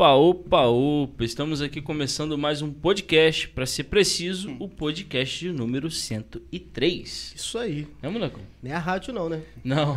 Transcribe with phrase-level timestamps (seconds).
[0.00, 1.24] Opa, opa, opa!
[1.24, 7.32] Estamos aqui começando mais um podcast, para ser preciso, o podcast de número 103.
[7.34, 7.84] Isso aí.
[8.00, 8.36] É, moleque?
[8.62, 9.40] Nem a rádio não, né?
[9.64, 9.96] Não.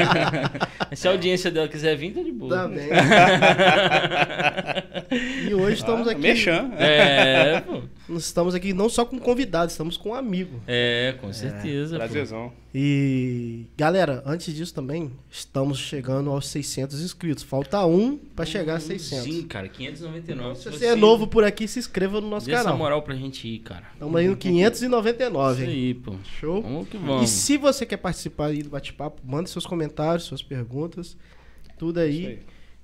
[0.96, 2.56] Se a audiência dela quiser vir, tá de boa.
[2.56, 2.88] Também.
[5.46, 6.20] e hoje estamos Ah, aqui.
[6.22, 6.70] Mexan.
[6.78, 7.82] É, pô.
[8.10, 10.60] Nós estamos aqui não só com convidados, estamos com um amigo.
[10.66, 11.92] É, com certeza.
[11.92, 11.98] pô.
[11.98, 12.52] Prazerzão.
[12.74, 17.44] E galera, antes disso também, estamos chegando aos 600 inscritos.
[17.44, 19.24] Falta um para chegar a 600.
[19.24, 20.58] Sim, cara, 599.
[20.60, 22.78] Se você é novo por aqui, se inscreva no nosso Dê essa canal.
[22.78, 23.84] moral pra gente ir, cara.
[23.92, 26.14] Estamos aí no 599, Isso aí, pô.
[26.40, 26.62] Show?
[26.62, 27.30] Vamos que E vamos.
[27.30, 31.16] se você quer participar aí do bate-papo, manda seus comentários, suas perguntas,
[31.78, 32.18] tudo aí.
[32.18, 32.38] Isso aí.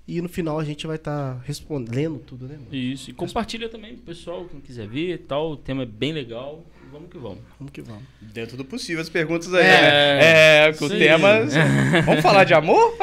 [0.08, 2.54] E no final a gente vai estar respondendo tudo, né?
[2.54, 2.68] mano?
[2.72, 3.10] Isso.
[3.10, 5.52] E compartilha também pro pessoal, quem quiser ver e tal.
[5.52, 6.64] O tema é bem legal.
[6.92, 7.38] Vamos que vamos.
[7.58, 8.04] Vamos que vamos.
[8.20, 9.66] Dentro do possível as perguntas aí.
[9.66, 10.68] É, né?
[10.68, 11.00] É, com o isso aí.
[11.00, 11.28] tema.
[12.06, 12.96] Vamos falar de amor?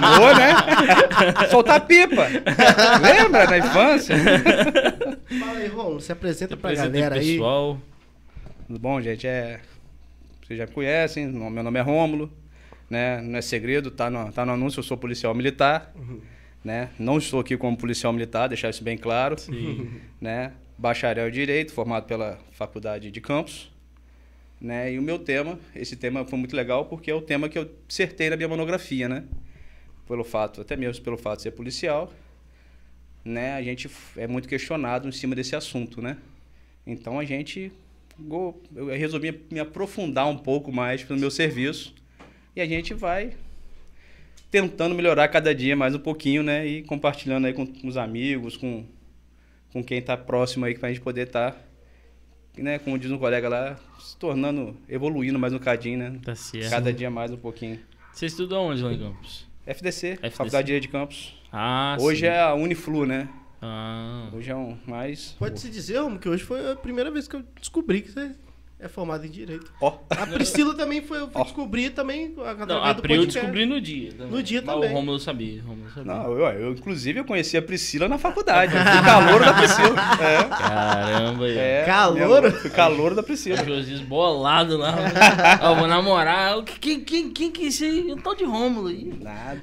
[0.00, 1.48] amor, né?
[1.50, 2.28] Soltar pipa.
[3.02, 4.16] Lembra na infância?
[4.16, 7.32] Fala aí, Romulo, se apresenta pra Apresenta galera aí.
[7.32, 7.78] pessoal.
[8.68, 9.26] Tudo bom, gente?
[9.26, 9.60] É...
[10.46, 12.30] Vocês já me conhecem, meu nome é Rômulo.
[12.92, 13.22] Né?
[13.22, 15.94] Não é segredo, tá no, tá no anúncio, eu sou policial militar.
[16.62, 16.90] Né?
[16.98, 19.40] Não estou aqui como policial militar, deixar isso bem claro.
[19.40, 19.90] Sim.
[20.20, 20.52] né?
[20.76, 23.72] Bacharel em Direito, formado pela Faculdade de Campos.
[24.60, 24.92] Né?
[24.92, 27.66] E o meu tema, esse tema foi muito legal porque é o tema que eu
[27.88, 29.24] acertei na minha monografia, né?
[30.06, 32.12] Pelo fato, até mesmo pelo fato de ser policial,
[33.24, 33.54] né?
[33.54, 36.18] A gente é muito questionado em cima desse assunto, né?
[36.86, 37.72] Então a gente
[38.76, 42.01] eu resolvi me aprofundar um pouco mais pelo meu serviço
[42.54, 43.32] e a gente vai
[44.50, 46.66] tentando melhorar cada dia mais um pouquinho, né?
[46.66, 48.84] E compartilhando aí com os amigos, com
[49.72, 51.56] com quem está próximo aí, para a gente poder estar,
[52.58, 56.20] né, como diz um colega lá, se tornando, evoluindo mais um cadinho, né?
[56.22, 56.68] Tá certo.
[56.68, 57.80] Cada dia mais um pouquinho.
[58.12, 59.46] Você estuda onde lá em Campos?
[59.64, 60.30] FDC, FDC.
[60.30, 61.42] Faculdade de Direito de Campos.
[61.50, 62.26] Ah, Hoje sim.
[62.26, 63.28] é a Uniflu, né?
[63.62, 64.28] Ah.
[64.34, 65.36] Hoje é um mais...
[65.38, 68.32] Pode-se dizer, Romulo, que hoje foi a primeira vez que eu descobri que você
[68.82, 69.70] é formado em Direito.
[69.80, 73.64] Ó, A Priscila também foi, eu descobrir também através Não, a do Pri eu descobri
[73.64, 74.10] no dia.
[74.18, 74.90] No dia Mas também.
[74.90, 75.62] O Romulo sabia.
[75.62, 76.12] O Romulo sabia.
[76.12, 78.74] não, eu, eu, inclusive eu conheci a Priscila na faculdade.
[78.74, 79.94] Eu fui calor da Priscila.
[80.58, 81.48] Caramba.
[81.48, 82.42] É, é, Calouro?
[82.48, 83.62] minha- Fui calor da Priscila.
[83.62, 84.94] O Josias bolado lá.
[85.62, 86.58] Ó, vou namorar.
[86.58, 88.12] O que- Quem, quem, quem que é esse aí?
[88.12, 89.12] Um tal de Rômulo aí.
[89.20, 89.60] Nada.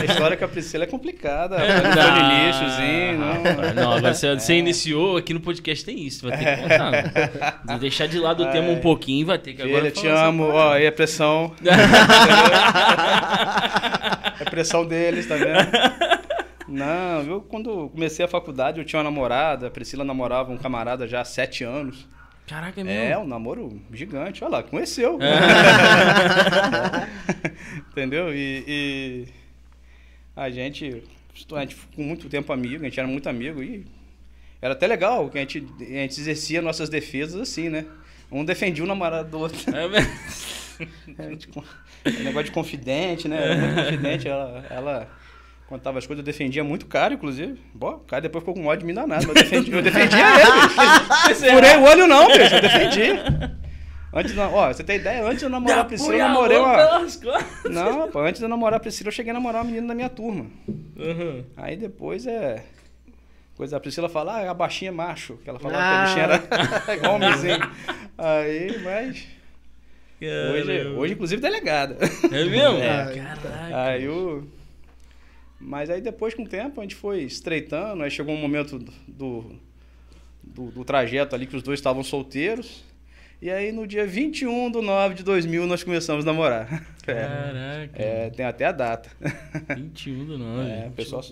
[0.00, 1.56] A história com a Priscila é complicada.
[1.58, 3.82] Não foi no iníciozinho, rapaz, não.
[3.84, 6.28] Não, agora você, você iniciou aqui no podcast tem isso.
[6.28, 6.90] Vai ter que contar.
[6.90, 7.02] né?
[7.74, 10.44] De deixar de lado o tema um pouquinho, vai ter que agora Filha, te amo.
[10.44, 11.52] Ó, aí a pressão.
[14.40, 16.18] É a pressão deles, tá vendo?
[16.68, 21.08] Não, eu quando comecei a faculdade, eu tinha uma namorada, a Priscila namorava um camarada
[21.08, 22.06] já há sete anos.
[22.46, 23.24] Caraca, é É, mesmo.
[23.24, 25.18] um namoro gigante, olha lá, conheceu.
[27.90, 28.34] Entendeu?
[28.34, 29.26] E, e
[30.36, 31.02] a gente,
[31.52, 33.84] a gente ficou muito tempo amigo, a gente era muito amigo e
[34.62, 37.84] era até legal que a gente, a gente exercia nossas defesas assim, né?
[38.30, 39.58] Um defendia o namorado do outro.
[39.74, 40.12] É mesmo.
[41.18, 41.64] É, tipo,
[42.04, 43.36] negócio de confidente, né?
[43.36, 44.28] Era muito confidente.
[44.28, 45.08] Ela, ela
[45.68, 47.60] contava as coisas, eu defendia muito cara, inclusive.
[47.74, 50.18] Bom, o cara depois ficou com ódio de mim danado, mas eu defendia, eu defendia
[50.18, 50.50] ele,
[51.28, 51.40] bicho.
[51.52, 53.58] Furei o olho não, bicho, eu defendi.
[54.12, 55.24] Antes, ó, você tem ideia?
[55.24, 57.00] Antes de eu namorar a Priscila, eu namorei uma...
[57.68, 59.94] Não, pô, antes de eu namorar a Priscila, eu cheguei a namorar uma menina da
[59.94, 60.46] minha turma.
[60.68, 61.44] Uhum.
[61.56, 62.64] Aí depois é...
[63.58, 65.36] Coisa da Priscila fala, ah, a baixinha é macho.
[65.42, 66.14] Que ela falava Ah.
[66.14, 67.58] que a bichinha era igual homenzinho.
[68.16, 69.26] Aí, mas...
[70.52, 71.96] Hoje, hoje, inclusive, delegada.
[72.24, 72.78] É mesmo?
[72.78, 73.14] É.
[73.16, 73.82] Caraca.
[73.82, 74.46] Aí o.
[75.60, 78.78] Mas aí depois, com o tempo, a gente foi estreitando, aí chegou um momento
[79.08, 79.60] do,
[80.44, 82.84] do, do trajeto ali que os dois estavam solteiros.
[83.42, 86.84] E aí no dia 21 de 9 de 2000 nós começamos a namorar.
[87.06, 87.90] É, Caraca.
[88.02, 89.08] é, tem até a data.
[89.76, 90.70] 21 do 9.
[90.70, 91.22] É, o pessoal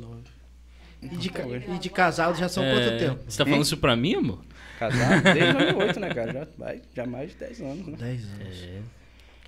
[1.02, 3.20] E de, ca- e de casado já são É, quanto tempo?
[3.28, 4.40] Você tá falando isso pra mim, amor?
[4.78, 6.32] casado desde 2008, né, cara?
[6.32, 7.96] Já, vai, já mais de 10 anos, né?
[7.98, 8.62] 10 anos.
[8.62, 8.78] É.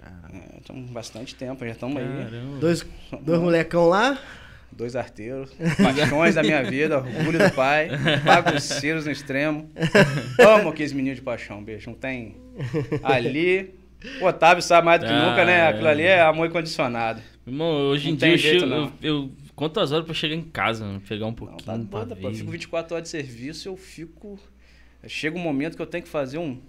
[0.00, 2.04] É, então, bastante tempo, já estamos aí.
[2.06, 2.58] Caramba.
[2.60, 2.86] Dois,
[3.20, 4.18] dois molecão lá.
[4.70, 5.50] Dois arteiros,
[5.82, 7.88] paixões da minha vida, orgulho do pai,
[8.22, 9.68] bagunceiros no extremo.
[10.38, 11.90] Amo aqueles meninos de paixão, beijo.
[11.90, 12.36] Não tem.
[13.02, 13.74] Ali.
[14.20, 15.58] O Otávio sabe mais do que Ah, nunca, né?
[15.58, 15.66] é.
[15.68, 17.20] Aquilo ali é amor incondicionado.
[17.46, 18.92] Irmão, hoje em Não dia tem eu, jeito, eu, não.
[19.02, 21.00] eu- Quantas horas pra chegar em casa, mano?
[21.00, 22.28] Pegar um Não, pouquinho tá pra doida, pô.
[22.28, 24.38] Eu fico 24 horas de serviço, eu fico.
[25.08, 26.60] Chega um momento que eu tenho que fazer um.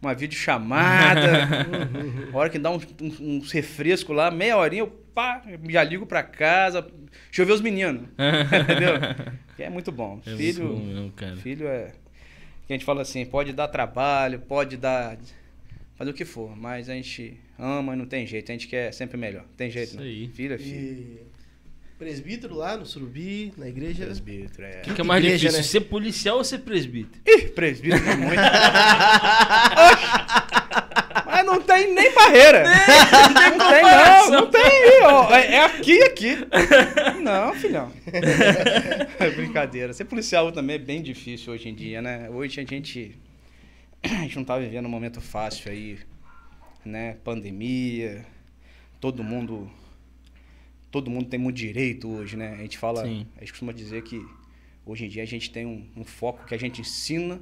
[0.00, 1.66] Uma videochamada.
[2.32, 2.86] A hora que dá uns
[3.20, 6.80] um, uns refrescos lá, meia horinha, eu pá, já ligo pra casa.
[6.80, 8.08] Deixa eu ver os meninos.
[8.16, 8.94] Entendeu?
[9.54, 10.22] Que é muito bom.
[10.24, 10.64] É Filho.
[10.68, 11.36] muito bom mesmo, cara.
[11.36, 11.92] Filho é.
[12.66, 15.18] Que a gente fala assim, pode dar trabalho, pode dar.
[15.96, 18.90] Fazer o que for, mas a gente ama e não tem jeito, a gente quer
[18.94, 19.44] sempre melhor.
[19.54, 20.04] Tem jeito, Isso não.
[20.04, 20.28] aí.
[20.28, 21.20] Filho é filho.
[21.26, 21.29] E
[22.00, 24.06] Presbítero lá no Surubi, na igreja.
[24.06, 24.78] Presbítero, é.
[24.78, 25.68] O que, que é mais igreja, difícil, né?
[25.68, 27.20] ser policial ou ser presbítero?
[27.26, 28.40] Ih, presbítero é muito.
[31.26, 32.64] Mas não tem nem barreira.
[32.64, 34.30] Não tem, não.
[34.30, 35.02] Não tem.
[35.04, 35.34] Ó.
[35.34, 36.38] É é aqui e aqui.
[37.22, 37.92] Não, filhão.
[39.18, 39.92] É brincadeira.
[39.92, 42.30] Ser policial também é bem difícil hoje em dia, né?
[42.30, 43.14] Hoje a gente.
[44.02, 45.98] A gente não tá vivendo um momento fácil aí,
[46.82, 47.18] né?
[47.22, 48.24] Pandemia.
[48.98, 49.70] Todo mundo.
[50.90, 52.54] Todo mundo tem muito direito hoje, né?
[52.58, 53.04] A gente fala.
[53.04, 53.26] Sim.
[53.36, 54.24] A gente costuma dizer que
[54.84, 57.40] hoje em dia a gente tem um, um foco que a gente ensina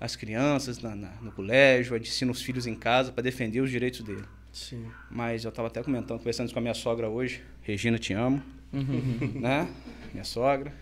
[0.00, 3.60] as crianças na- na- no colégio, a gente ensina os filhos em casa para defender
[3.60, 4.24] os direitos dele.
[4.52, 4.86] Sim.
[5.10, 7.42] Mas eu estava até comentando, conversando isso com a minha sogra hoje.
[7.62, 8.42] Regina, te amo,
[8.72, 9.66] né?
[10.12, 10.72] Minha sogra.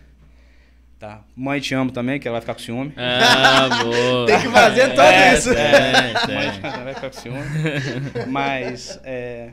[0.99, 1.23] Tá.
[1.35, 2.91] Mãe, te amo também, que ela vai ficar com ciúme.
[2.97, 4.25] Ah, boa.
[4.25, 5.49] Tem que fazer tudo É, isso.
[5.51, 6.59] É, Mãe, é.
[6.67, 7.39] ela vai ficar com ciúme.
[8.27, 9.51] Mas é,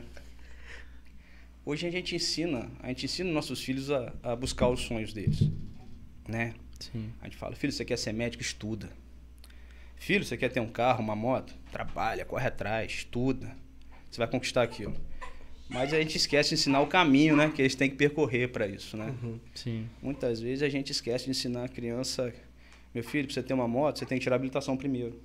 [1.65, 5.49] hoje a gente ensina, a gente ensina nossos filhos a, a buscar os sonhos deles,
[6.27, 6.53] né?
[6.79, 7.09] Sim.
[7.21, 8.43] A gente fala, filho, você quer ser médico?
[8.43, 8.89] Estuda.
[9.97, 11.55] Filho, você quer ter um carro, uma moto?
[11.71, 13.55] Trabalha, corre atrás, estuda.
[14.11, 14.95] Você vai conquistar aquilo.
[15.69, 17.49] Mas a gente esquece de ensinar o caminho, né?
[17.49, 19.13] Que eles têm que percorrer para isso, né?
[19.55, 19.89] Sim.
[20.01, 22.31] Muitas vezes a gente esquece de ensinar a criança,
[22.93, 25.19] meu filho, para você ter uma moto, você tem que tirar a habilitação primeiro,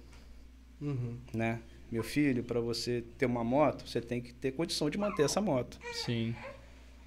[0.80, 1.18] Uhum.
[1.34, 1.60] né?
[1.90, 5.40] Meu filho, para você ter uma moto, você tem que ter condição de manter essa
[5.40, 6.34] moto, Sim.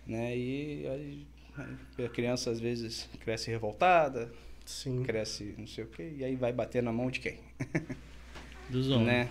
[0.05, 0.35] né?
[0.35, 1.27] E aí,
[2.05, 4.31] a criança às vezes cresce revoltada,
[4.65, 5.03] Sim.
[5.03, 7.39] cresce não sei o quê, e aí vai bater na mão de quem?
[8.69, 9.07] Dos homens.
[9.07, 9.29] Né?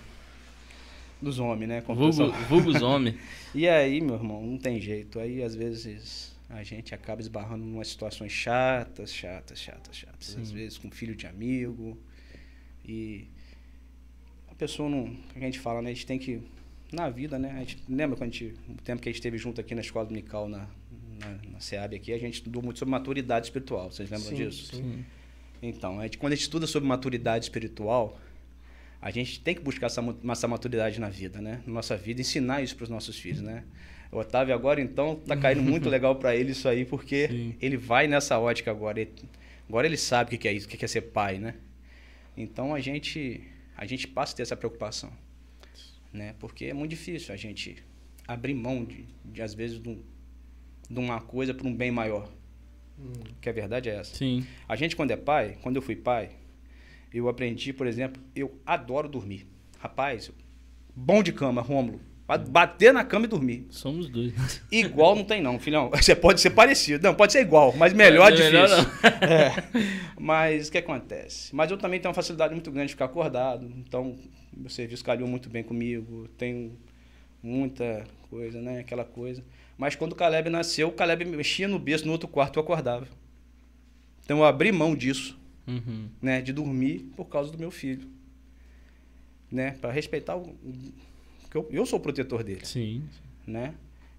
[1.21, 1.81] Dos homens, né?
[1.81, 3.15] Vulgo, vulgos homens.
[3.55, 5.19] E aí, meu irmão, não tem jeito.
[5.19, 10.27] Aí, às vezes, a gente acaba esbarrando em umas situações chatas, chatas, chatas, chatas.
[10.27, 10.41] Sim.
[10.41, 11.95] Às vezes com filho de amigo.
[12.83, 13.27] E
[14.63, 15.15] pessoa não.
[15.35, 15.91] A gente fala, né?
[15.91, 16.41] A gente tem que.
[16.91, 17.51] Na vida, né?
[17.55, 18.53] A gente lembra quando a gente.
[18.69, 20.67] O tempo que a gente esteve junto aqui na escola dominical, na,
[21.19, 23.91] na, na SEAB aqui, a gente estudou muito sobre maturidade espiritual.
[23.91, 24.75] Vocês lembram Sim, disso?
[24.75, 25.03] sim.
[25.61, 28.19] Então, a gente, quando a gente estuda sobre maturidade espiritual,
[29.01, 31.61] a gente tem que buscar essa, essa maturidade na vida, né?
[31.65, 33.63] Na nossa vida, ensinar isso para os nossos filhos, né?
[34.11, 37.55] O Otávio agora, então, tá caindo muito legal para ele isso aí, porque Sim.
[37.61, 39.01] ele vai nessa ótica agora.
[39.01, 39.11] Ele-
[39.67, 41.55] agora ele sabe o que é isso, o que que é ser pai, né?
[42.37, 43.41] Então, a gente,
[43.77, 45.11] a gente passa a ter essa preocupação,
[46.11, 46.35] né?
[46.39, 47.83] Porque é muito difícil a gente
[48.27, 50.01] abrir mão, de, de às vezes, de, um-
[50.89, 52.29] de uma coisa para um bem maior.
[53.41, 54.15] Que a verdade é essa.
[54.15, 54.45] Sim.
[54.69, 56.29] A gente, quando é pai, quando eu fui pai,
[57.13, 59.47] eu aprendi, por exemplo, eu adoro dormir.
[59.79, 60.31] Rapaz,
[60.95, 61.99] bom de cama, Rômulo.
[62.27, 63.67] Ba- Bater na cama e dormir.
[63.69, 64.33] Somos dois.
[64.71, 65.89] Igual não tem, não, filhão.
[65.95, 67.03] Você pode ser parecido.
[67.03, 68.91] Não, pode ser igual, mas melhor é Melhor difícil.
[69.21, 69.51] É.
[70.19, 71.53] Mas o que acontece?
[71.53, 73.69] Mas eu também tenho uma facilidade muito grande de ficar acordado.
[73.77, 74.15] Então,
[74.63, 76.29] o serviço calhou muito bem comigo.
[76.37, 76.77] Tenho
[77.41, 78.79] muita coisa, né?
[78.79, 79.43] Aquela coisa.
[79.77, 83.05] Mas quando o Caleb nasceu, o Caleb mexia no berço no outro quarto, eu acordava.
[84.23, 85.37] Então eu abri mão disso
[85.67, 86.07] Uhum.
[86.21, 88.07] né, de dormir por causa do meu filho,
[89.51, 90.55] né, para respeitar o,
[91.59, 93.03] o- que eu, eu sou o protetor dele, Sim.
[93.45, 93.73] né?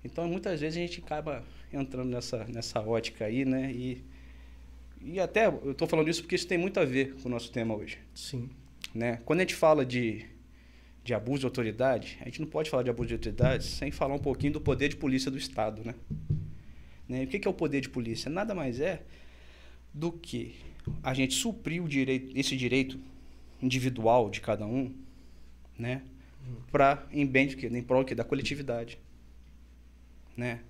[0.05, 4.03] Então muitas vezes a gente acaba entrando nessa nessa ótica aí, né, e
[5.03, 7.51] e até eu estou falando isso porque isso tem muito a ver com o nosso
[7.53, 8.49] tema hoje, Sim.
[8.95, 9.21] né?
[9.25, 10.27] Quando a gente fala de
[11.03, 14.15] de abuso de autoridade, a gente não pode falar de abuso de autoridade sem falar
[14.15, 15.95] um pouquinho do poder de polícia do Estado, né?
[17.07, 17.23] Né?
[17.23, 18.31] E o que que é o poder de polícia?
[18.31, 19.03] Nada mais é
[19.93, 20.55] do que
[21.03, 22.99] a gente suprir o direito, esse direito
[23.61, 24.95] individual de cada um,
[25.79, 26.01] né?
[26.71, 27.67] Para em bem de quê?
[27.67, 28.99] Em prol da coletividade,
[30.37, 30.61] né?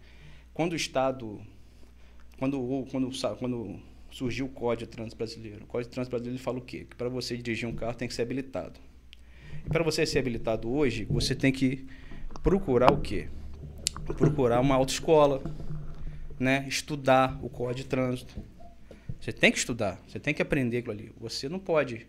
[0.53, 1.41] Quando o Estado,
[2.39, 6.59] quando quando quando surgiu o Código de Trânsito Brasileiro, o Código de Trânsito Brasileiro fala
[6.59, 6.87] o quê?
[6.89, 8.79] Que para você dirigir um carro tem que ser habilitado.
[9.67, 11.87] E para você ser habilitado hoje, você tem que
[12.43, 13.29] procurar o quê?
[14.17, 15.43] Procurar uma autoescola,
[16.39, 16.65] né?
[16.69, 18.35] Estudar o Código de Trânsito.
[19.21, 21.13] Você tem que estudar, você tem que aprender aquilo ali.
[21.19, 22.07] Você não pode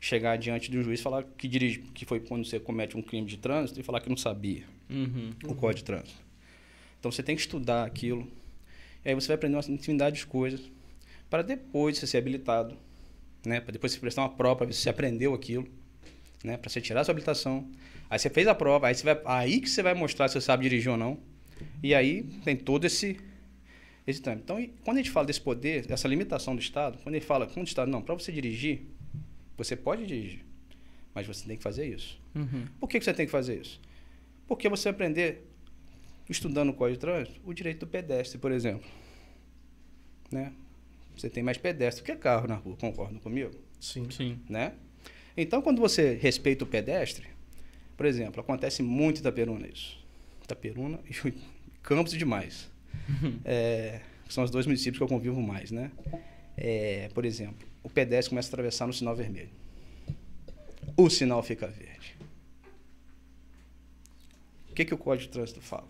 [0.00, 3.26] chegar diante um juiz e falar que dirige, que foi quando você comete um crime
[3.26, 5.30] de trânsito e falar que não sabia Uhum.
[5.44, 6.16] o Código de Trânsito.
[6.98, 8.26] Então você tem que estudar aquilo.
[9.04, 10.60] E aí você vai aprender uma infinidade de coisas
[11.28, 12.76] para depois você ser habilitado,
[13.44, 13.60] né?
[13.60, 15.68] Para depois você prestar uma prova para se você aprendeu aquilo,
[16.42, 16.56] né?
[16.56, 17.68] Para você tirar a sua habilitação.
[18.08, 20.40] Aí você fez a prova, aí você vai aí que você vai mostrar se você
[20.40, 21.18] sabe dirigir ou não.
[21.82, 23.18] E aí tem todo esse
[24.06, 24.44] esse trâmite.
[24.44, 27.46] Então, e quando a gente fala desse poder, dessa limitação do Estado, quando ele fala,
[27.46, 28.80] quando o Estado, não, para você dirigir,
[29.58, 30.44] você pode dirigir,
[31.12, 32.18] mas você tem que fazer isso.
[32.34, 32.66] Uhum.
[32.78, 33.80] Por que, que você tem que fazer isso?
[34.46, 35.46] Porque você aprender,
[36.30, 38.88] estudando o Código de Trânsito, o direito do pedestre, por exemplo.
[40.30, 40.52] Né?
[41.16, 43.50] Você tem mais pedestre do que carro na rua, concordam comigo?
[43.80, 44.08] Sim.
[44.10, 44.38] Sim.
[44.48, 44.72] Né?
[45.36, 47.26] Então, quando você respeita o pedestre,
[47.96, 49.98] por exemplo, acontece muito em Itaperuna isso.
[50.44, 51.34] Itaperuna e
[51.82, 52.70] Campos demais.
[53.44, 55.90] É, que são os dois municípios que eu convivo mais, né?
[56.56, 59.50] É, por exemplo, o pedestre começa a atravessar no sinal vermelho.
[60.96, 62.16] O sinal fica verde.
[64.70, 65.88] O que, que o Código de Trânsito fala?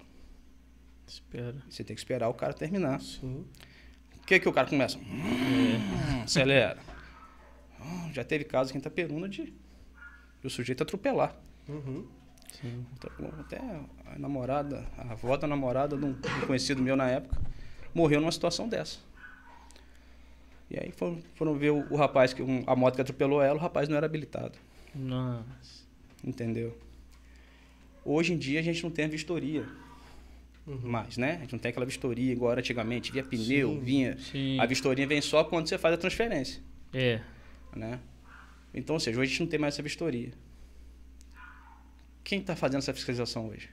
[1.06, 1.56] Espera.
[1.68, 3.00] Você tem que esperar o cara terminar.
[3.00, 3.44] Sim.
[4.16, 4.98] O que, que o cara começa?
[4.98, 6.78] Hum, acelera.
[8.12, 11.34] Já teve caso aqui em Itaperuna de, de o sujeito atropelar.
[11.68, 12.06] Uhum.
[12.60, 12.86] Sim.
[13.40, 16.14] Até a namorada, a avó da namorada de um
[16.46, 17.40] conhecido meu na época,
[17.94, 18.98] morreu numa situação dessa.
[20.70, 23.56] E aí foram, foram ver o, o rapaz, que um- a moto que atropelou ela,
[23.58, 24.58] o rapaz não era habilitado.
[24.94, 25.84] Nossa.
[26.24, 26.76] Entendeu?
[28.04, 29.66] Hoje em dia a gente não tem a vistoria
[30.66, 30.78] Uhum.
[30.82, 31.36] mais, né?
[31.36, 32.74] A gente não tem aquela vistoria igual tinha
[33.12, 33.80] via pneu, Sim.
[33.80, 34.18] vinha.
[34.18, 34.60] Sim.
[34.60, 36.60] A vistoria vem só quando você faz a transferência,
[36.92, 37.20] É.
[37.74, 37.98] né?
[38.74, 40.30] Então, ou seja, hoje a gente não tem mais essa vistoria.
[42.22, 43.70] Quem está fazendo essa fiscalização hoje?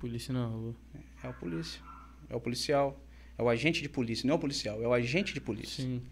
[0.00, 0.74] Polícia na rua.
[1.22, 1.80] É o polícia,
[2.28, 2.98] é o policial,
[3.40, 6.02] é o agente de polícia, não é o policial, é o agente de polícia, Sim.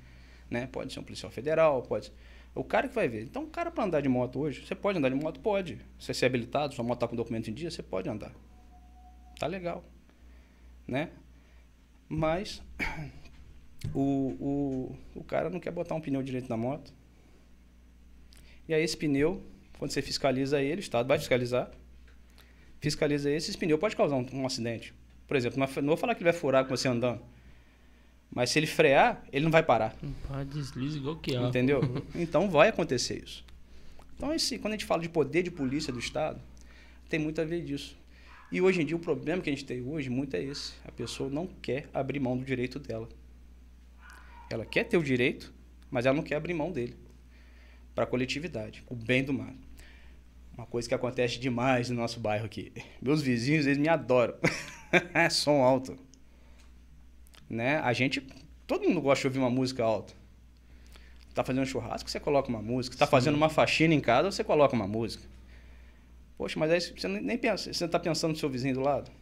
[0.50, 0.66] né?
[0.66, 2.12] Pode ser um policial federal, pode ser...
[2.54, 3.22] O cara que vai ver.
[3.22, 5.38] Então, o cara para andar de moto hoje, você pode andar de moto?
[5.38, 5.78] Pode.
[5.98, 8.32] Se você é habilitado, sua moto tá com documento em dia, você pode andar.
[9.38, 9.84] Tá legal,
[10.86, 11.10] né?
[12.08, 12.62] Mas
[13.94, 14.00] o,
[14.40, 16.92] o, o cara não quer botar um pneu direito na moto.
[18.66, 19.44] E aí esse pneu,
[19.78, 21.70] quando você fiscaliza ele, o Estado vai fiscalizar,
[22.80, 24.94] fiscaliza esse, esse pneu pode causar um, um acidente.
[25.28, 27.20] Por exemplo, não não vou falar que ele vai furar com você andando,
[28.30, 29.94] mas se ele frear, ele não vai parar.
[30.26, 31.40] Pá, desliza igual que é.
[31.40, 31.80] Entendeu?
[32.14, 33.44] Então vai acontecer isso.
[34.16, 36.40] Então, esse, quando a gente fala de poder de polícia do Estado,
[37.08, 37.96] tem muito a ver disso.
[38.50, 40.72] E hoje em dia, o problema que a gente tem hoje muito é esse.
[40.84, 43.08] A pessoa não quer abrir mão do direito dela.
[44.50, 45.52] Ela quer ter o direito,
[45.90, 46.96] mas ela não quer abrir mão dele.
[47.94, 49.54] Para a coletividade, o bem do mar.
[50.58, 52.72] Uma coisa que acontece demais no nosso bairro aqui.
[53.00, 54.34] Meus vizinhos, eles me adoram.
[55.14, 55.96] É Som alto.
[57.48, 57.76] Né?
[57.76, 58.20] A gente,
[58.66, 60.12] todo mundo gosta de ouvir uma música alta.
[61.32, 62.96] Tá fazendo churrasco, você coloca uma música.
[62.96, 65.22] Tá fazendo uma faxina em casa, você coloca uma música.
[66.36, 69.12] Poxa, mas aí você nem pensa, você tá pensando no seu vizinho do lado?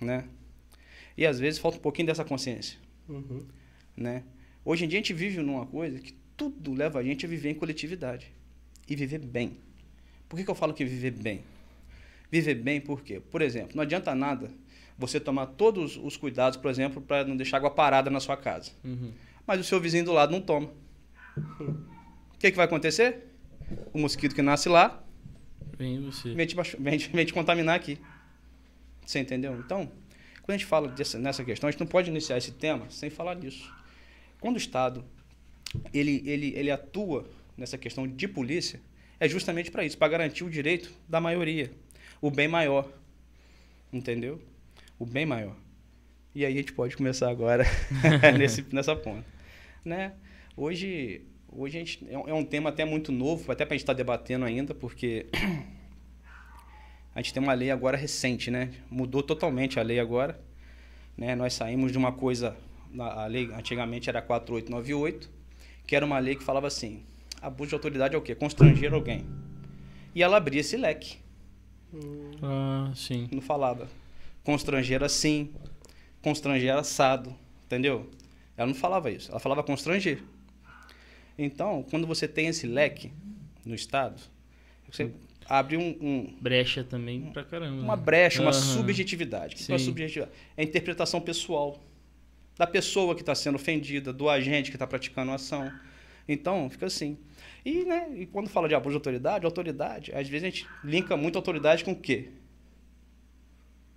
[0.00, 0.24] Né?
[1.16, 3.44] E às vezes falta um pouquinho dessa consciência, Uhum.
[3.96, 4.22] né?
[4.64, 7.50] Hoje em dia a gente vive numa coisa que tudo leva a gente a viver
[7.50, 8.37] em coletividade
[8.88, 9.56] e viver bem.
[10.28, 11.42] Por que, que eu falo que viver bem?
[12.30, 13.20] Viver bem por quê?
[13.30, 14.50] Por exemplo, não adianta nada
[14.98, 18.72] você tomar todos os cuidados, por exemplo, para não deixar água parada na sua casa
[18.84, 19.12] Uhum.
[19.46, 20.70] mas o seu vizinho do lado não toma.
[21.58, 23.26] O que, que vai acontecer?
[23.92, 25.02] O mosquito que nasce lá
[25.76, 26.34] Vem você.
[26.34, 27.98] vem te, vem vem te contaminar aqui.
[29.06, 29.56] Você entendeu?
[29.64, 29.90] Então,
[30.42, 33.08] quando a gente fala dessa, nessa questão, a gente não pode iniciar esse tema sem
[33.10, 33.72] falar disso.
[34.40, 35.04] Quando o Estado
[35.94, 38.80] ele, ele, ele atua nessa questão de polícia,
[39.20, 41.70] é justamente para isso, para garantir o direito da maioria,
[42.20, 42.90] o bem maior.
[43.92, 44.40] Entendeu?
[44.98, 45.56] O bem maior.
[46.34, 47.64] E aí a gente pode começar agora
[48.38, 49.24] nesse, nessa ponta.
[49.84, 50.12] Né?
[50.56, 53.82] Hoje, hoje a gente, é um- é tema até muito novo, até para a gente
[53.84, 55.26] estar debatendo ainda, porque
[57.14, 58.70] a gente tem uma lei agora recente, né?
[58.90, 60.38] Mudou totalmente a lei agora.
[61.16, 61.34] Né?
[61.34, 62.56] Nós saímos de uma coisa,
[62.98, 65.28] a lei antigamente era 4898,
[65.86, 67.02] que era uma lei que falava assim,
[67.40, 68.34] abuso de autoridade é o quê?
[68.34, 69.24] Constranger alguém.
[70.14, 71.18] E ela abria esse leque
[72.42, 73.28] Ah, sim.
[73.32, 73.88] não falava
[74.44, 75.52] constranger assim,
[76.22, 77.34] constranger assado,
[77.66, 78.08] entendeu?
[78.56, 80.22] Ela não falava isso, ela falava constranger.
[81.38, 83.12] Então, quando você tem esse leque
[83.64, 84.20] no Estado,
[84.90, 85.10] você
[85.48, 87.80] abre um, um- Brecha também pra caramba.
[87.82, 88.02] uma né?
[88.02, 88.60] brecha, uma Aham.
[88.60, 89.54] subjetividade.
[89.54, 90.32] O que é subjetividade?
[90.56, 91.80] É a interpretação pessoal
[92.56, 95.72] da pessoa que está sendo ofendida, do agente que está praticando a ação.
[96.26, 97.16] Então, fica assim.
[97.68, 101.18] E, né, e quando fala de abuso de autoridade, autoridade, às vezes a gente linka
[101.18, 102.30] muito autoridade com o quê?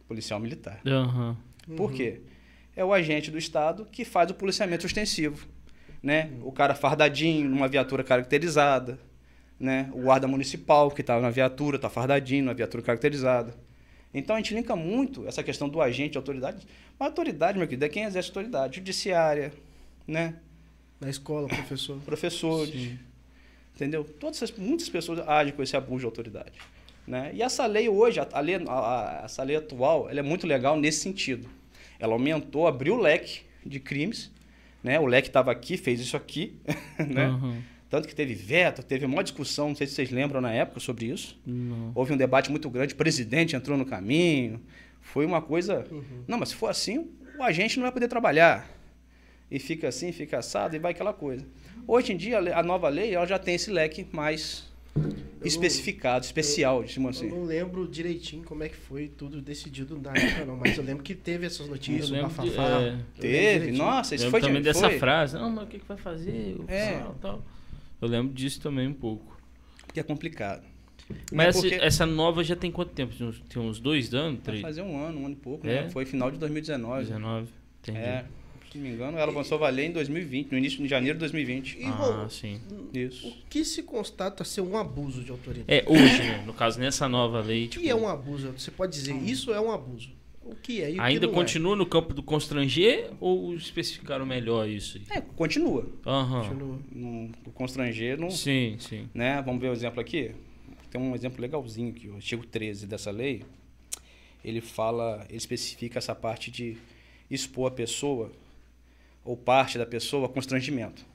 [0.10, 0.82] Policial militar.
[0.86, 1.38] Aham.
[1.78, 2.20] Por quê?
[2.76, 5.48] É o agente do Estado que faz o policiamento ostensivo.
[6.04, 6.32] Né?
[6.42, 9.00] O cara fardadinho, numa viatura caracterizada.
[9.58, 9.90] Né?
[9.94, 13.56] O guarda municipal que está na viatura, está fardadinho, na viatura caracterizada.
[14.14, 16.68] Então a gente linka muito essa questão do agente de autoridade.
[17.00, 18.76] Mas autoridade, meu querido, é quem exerce autoridade.
[18.76, 19.54] Judiciária,
[20.06, 20.36] né?
[21.00, 21.98] Na escola, professor.
[22.02, 22.74] professores.
[22.74, 23.11] Sim.
[23.76, 24.04] Entendeu?
[24.04, 26.52] Todas essas, muitas pessoas agem com esse abuso de autoridade.
[27.08, 27.32] Né?
[27.34, 30.78] E essa lei hoje, a, a lei, a- essa lei atual, ela é muito legal
[30.80, 31.50] nesse sentido.
[32.00, 34.32] Ela aumentou, abriu o leque de crimes.
[34.84, 35.00] Né?
[35.00, 36.56] O leque estava aqui, fez isso aqui.
[37.08, 37.26] né?
[37.26, 37.62] Aham.
[37.90, 41.08] Tanto que teve veto, teve uma discussão, não sei se vocês lembram na época sobre
[41.08, 41.38] isso.
[41.46, 41.92] Não.
[41.94, 44.62] Houve um debate muito grande, o presidente entrou no caminho.
[45.02, 45.86] Foi uma coisa.
[46.28, 48.70] Não, mas se for assim, o agente não vai poder trabalhar.
[49.50, 51.46] E fica assim, fica assado e vai aquela coisa.
[51.88, 55.12] Hoje em dia, a nova lei ela já tem esse leque mais não-
[55.44, 57.28] especificado, especial, tipo Eu assim.
[57.30, 60.56] não lembro direitinho como é que foi tudo decidido na época, não.
[60.58, 62.82] Mas eu lembro que teve essas notícias, Eu o bafafá.
[62.82, 62.90] é.
[63.18, 65.00] Eu Teve, nossa, isso foi também de, dessa foi.
[65.00, 65.36] frase.
[65.38, 66.56] Não, mas o que, que vai fazer?
[66.60, 66.92] O É.
[66.92, 67.44] pessoal, tal.
[68.02, 69.40] Eu lembro disso também um pouco.
[69.94, 70.64] Que é complicado.
[71.34, 73.14] Mas É essa, porque- essa nova já tem quanto tempo?
[73.14, 74.36] Tem uns, tem uns dois anos?
[74.36, 74.62] Vai Três?
[74.62, 75.84] fazer um ano, um ano e pouco, É?
[75.84, 75.90] né?
[75.90, 77.04] Foi final de 2019.
[77.06, 77.48] 19.
[77.82, 77.98] Entendi.
[77.98, 78.26] É,
[78.72, 81.20] se não me engano, ela começou a valer em 2020, no início de janeiro de
[81.22, 81.78] 2020.
[81.80, 82.60] E, Ah, Rô, sim.
[82.94, 83.28] Isso.
[83.28, 85.66] o que se constata ser um abuso de autoridade?
[85.68, 86.44] É, hoje, né?
[86.46, 88.52] No caso, nessa nova lei, O tipo, que é um abuso?
[88.58, 90.10] Você pode dizer, isso é um abuso.
[90.44, 94.26] O que é e o que ainda não continua no campo do constranger ou especificaram
[94.26, 95.18] melhor isso aí?
[95.18, 95.86] É, continua.
[96.06, 96.40] Aham.
[96.40, 96.48] é?
[96.48, 96.80] Continua.
[96.92, 99.08] No, no constranger, não, Sim, sim.
[99.14, 99.42] né?
[99.46, 100.32] Vamos ver o exemplo aqui.
[100.90, 103.44] Tem um exemplo legalzinho aqui, o artigo 13 dessa lei.
[104.44, 106.76] Ele fala, ele especifica essa parte de
[107.30, 108.32] expor a pessoa
[109.32, 111.06] ou parte da pessoa constrangimento.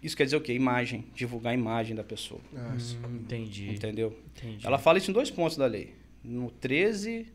[0.00, 0.52] Isso quer dizer o quê?
[0.54, 2.76] Imagem, divulgar a imagem da pessoa, Ah.
[3.04, 3.68] Hum, entendi.
[3.68, 4.16] entendeu?
[4.36, 4.64] entendi.
[4.64, 5.94] Ela fala isso em dois pontos da lei.
[6.22, 7.26] No 13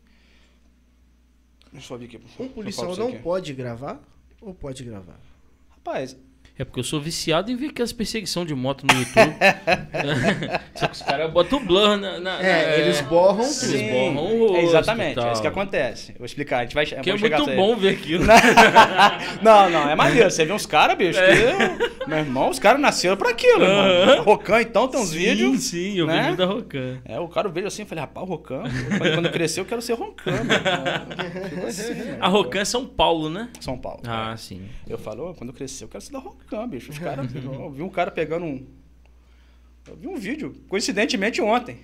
[1.72, 2.20] Deixa eu ver aqui.
[2.40, 3.18] Um policial não aqui.
[3.18, 4.00] pode gravar
[4.40, 5.20] ou pode gravar?
[5.68, 6.16] Rapaz,
[6.58, 9.36] É porque eu sou viciado em ver aquelas perseguição de moto no YouTube.
[10.74, 12.18] Só que os caras botam blur na.
[12.18, 14.56] na- É, na- eles borram Eles borram o rosto.
[14.56, 16.12] É exatamente, e é isso que acontece.
[16.12, 18.24] Eu vou explicar, a gente vai Que é muito bom ver aquilo.
[19.42, 20.30] Não, não, é maneiro.
[20.30, 21.18] Você vê uns caras, bicho.
[21.20, 24.22] que- meu irmão, os caras nasceram pra aquilo, irmão.
[24.24, 25.62] Rocan, então, tem uns sim, vídeos.
[25.64, 26.18] Sim, eu né?
[26.20, 26.98] vi muito da Rocan.
[27.04, 28.62] É, o cara eu vejo assim, eu falei, rapaz, o Rocan,
[29.14, 30.32] quando, crescer, eu quero ser Rocan.
[30.32, 31.66] mano.
[31.66, 32.16] Assim, né?
[32.20, 33.48] A Rocan é São Paulo, né?
[33.60, 34.00] São Paulo.
[34.06, 34.36] Ah, é.
[34.36, 34.62] sim.
[34.88, 36.90] Eu falo, "Ô, quando eu crescer, eu quero ser da Rocan, bicho.
[36.90, 38.66] Os caras, eu vi um cara pegando um.
[39.88, 41.78] Eu vi um vídeo, coincidentemente ontem.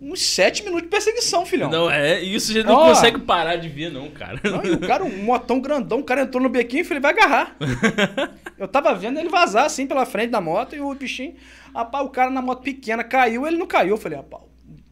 [0.00, 1.70] Uns sete minutos de perseguição, filhão.
[1.70, 2.88] Não, é, isso a gente não Ó.
[2.88, 4.40] consegue parar de ver, não, cara.
[4.42, 7.12] Não, e o cara, um motão grandão, o cara entrou no bequinho e falei, vai
[7.12, 7.56] agarrar.
[8.58, 11.34] Eu tava vendo ele vazar assim pela frente da moto e o bichinho.
[11.72, 13.90] Rapaz, o cara na moto pequena caiu, ele não caiu.
[13.90, 14.42] Eu falei, rapaz,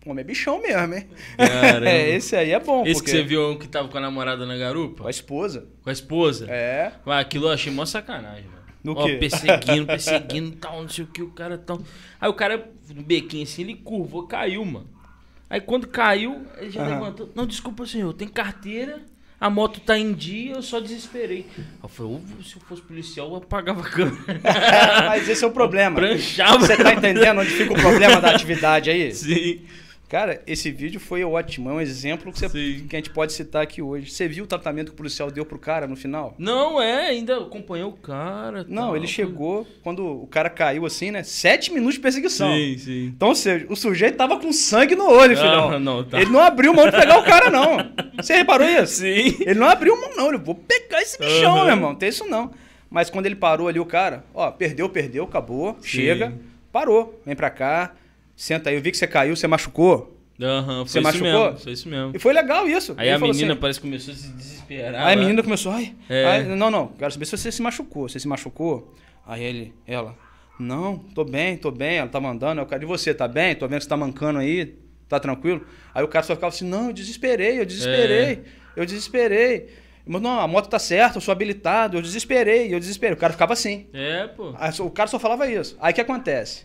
[0.06, 1.08] o homem é bichão mesmo, hein?
[1.36, 1.90] Caramba.
[1.90, 2.84] É, esse aí é bom.
[2.84, 3.10] Esse porque...
[3.10, 5.02] que você viu que tava com a namorada na garupa?
[5.02, 5.66] Com a esposa.
[5.82, 6.46] Com a esposa?
[6.48, 6.92] É.
[7.04, 8.65] Ué, aquilo eu achei mó sacanagem, mano.
[8.86, 9.16] No Ó, quê?
[9.16, 11.82] perseguindo, perseguindo tal, não sei o que, o cara tão.
[12.20, 14.86] Aí o cara, no bequinho assim, ele curvou, caiu, mano.
[15.50, 16.90] Aí quando caiu, ele já Aham.
[16.94, 17.30] levantou.
[17.34, 19.00] Não, desculpa, senhor, tem carteira,
[19.40, 21.46] a moto tá em dia, eu só desesperei.
[21.82, 24.40] Eu falei, "Ô, se eu fosse policial, eu apagava a câmera.
[25.06, 25.96] Mas esse é o problema.
[25.96, 26.60] Pranchava.
[26.60, 29.12] Você tá entendendo onde fica o problema da atividade aí?
[29.12, 29.62] Sim.
[30.08, 31.68] Cara, esse vídeo foi ótimo.
[31.68, 32.48] É um exemplo que, você-
[32.88, 34.08] que a gente pode citar aqui hoje.
[34.12, 36.32] Você viu o tratamento que o policial deu pro cara no final?
[36.38, 38.64] Não, é, ainda acompanhou o cara.
[38.68, 38.96] Não, tal.
[38.96, 41.24] ele chegou quando o cara caiu assim, né?
[41.24, 42.48] Sete minutos de perseguição.
[42.54, 43.04] Sim, sim.
[43.06, 45.72] Então, ou seja, o sujeito tava com sangue no olho, filhão.
[45.72, 46.20] Ah, não, tá.
[46.20, 47.76] Ele não abriu mão de pegar o cara, não.
[48.16, 49.00] Você reparou isso?
[49.00, 49.36] Sim.
[49.40, 50.28] Ele não abriu mão, não.
[50.28, 51.64] Ele, vou pegar esse bichão, Aham.
[51.64, 51.88] meu irmão.
[51.90, 52.52] Não tem isso, não.
[52.88, 55.88] Mas quando ele parou ali, o cara, ó, perdeu, perdeu, acabou, Sim.
[55.88, 56.32] chega,
[56.70, 57.92] parou, vem pra cá,
[58.36, 58.76] senta aí.
[58.76, 60.12] Eu vi que você caiu, você machucou.
[60.40, 61.44] Aham, Você foi isso machucou?
[61.46, 61.58] mesmo.
[61.60, 62.12] Foi isso mesmo.
[62.14, 62.94] E foi legal isso.
[62.98, 65.06] Aí Ele a menina assim- parece que começou a se desesperar.
[65.06, 66.24] Aí a menina começou, ai, É.
[66.26, 68.06] ai, não, não, quero saber se você se machucou.
[68.08, 68.94] Você se machucou?
[69.26, 70.14] Aí ele, ela,
[70.60, 72.60] não, tô bem, tô bem, ela tá mandando.
[72.60, 73.54] Eu, cara, e você, tá bem?
[73.54, 74.76] Tô vendo que você tá mancando aí,
[75.08, 75.66] tá tranquilo?
[75.94, 78.40] Aí o cara só ficava assim, não, eu desesperei, eu desesperei, É.
[78.76, 79.68] eu desesperei.
[80.04, 83.14] Mas não, a moto tá certa, eu sou habilitado, eu desesperei, eu desesperei.
[83.14, 83.86] O cara ficava assim.
[83.92, 84.54] É, pô.
[84.58, 85.76] Aí o cara só falava isso.
[85.80, 86.64] Aí o que acontece?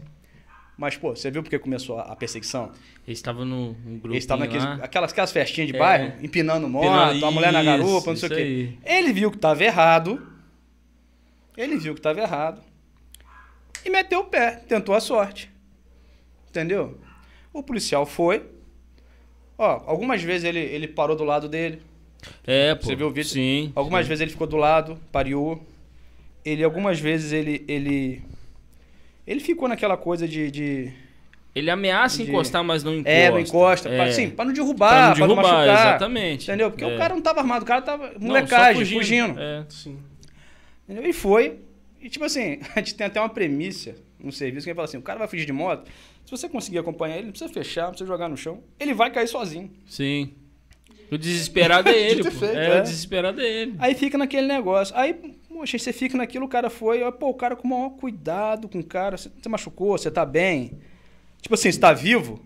[0.78, 2.72] Mas, pô, você viu porque começou a, perseguição?
[3.06, 4.08] Eles estavam no, no grupo.
[4.14, 5.80] Eles estavam naqueles, aquelas, aquelas festinhas de É.
[5.80, 8.42] bairro, empinando moto, Empinando- a mulher na garupa, não sei o quê.
[8.42, 8.78] aí.
[9.00, 10.28] Ele viu que estava errado.
[11.56, 12.62] Ele viu que estava errado.
[13.86, 15.52] E meteu o pé, tentou a sorte.
[16.50, 17.00] Entendeu?
[17.54, 18.44] O policial foi.
[19.58, 21.82] Ó, algumas vezes ele, ele parou do lado dele.
[22.46, 22.86] É, pô.
[22.86, 23.30] Você viu o vídeo?
[23.30, 23.72] Sim.
[23.76, 24.10] Algumas sim.
[24.10, 25.62] vezes ele ficou do lado, pariu.
[26.44, 27.64] Ele, algumas vezes, ele.
[27.68, 28.24] Ele,
[29.32, 30.52] ele ficou naquela coisa de.
[30.52, 30.91] de
[31.56, 33.10] Ele ameaça de- encostar, mas não encosta.
[33.12, 33.89] é, não encosta.
[33.89, 33.96] É.
[33.96, 35.88] Pra, assim, pra não Pra derrubar, não pra não, derrubar, machucar.
[35.89, 36.44] exatamente.
[36.50, 36.70] Entendeu?
[36.72, 36.88] Porque É.
[36.96, 39.39] o cara não tava armado, o cara tava Não, molecagem, só fugindo.
[39.39, 39.65] É.
[39.70, 39.98] Sim.
[40.88, 41.10] Entendeu?
[41.10, 41.60] E foi.
[42.02, 44.86] E tipo assim, a gente tem até uma premissa no serviço que a gente fala
[44.86, 45.89] assim: o cara vai fugir de moto.
[46.26, 48.60] Se você conseguir acompanhar ele, não precisa fechar, não precisa jogar no chão.
[48.80, 49.72] Ele vai cair sozinho.
[49.88, 50.34] Sim.
[51.12, 52.32] O desesperado é ele, pô.
[52.32, 52.80] feito, é, é.
[52.80, 53.76] o desesperado é ele.
[53.80, 54.96] Aí fica naquele negócio.
[54.96, 55.15] Aí,
[55.62, 57.00] poxa, você fica naquilo, o cara foi.
[57.12, 59.15] Pô, o cara com o maior cuidado com o cara.
[59.15, 60.80] Você, você machucou, você tá bem.
[61.39, 62.39] Tipo assim, você tá vivo.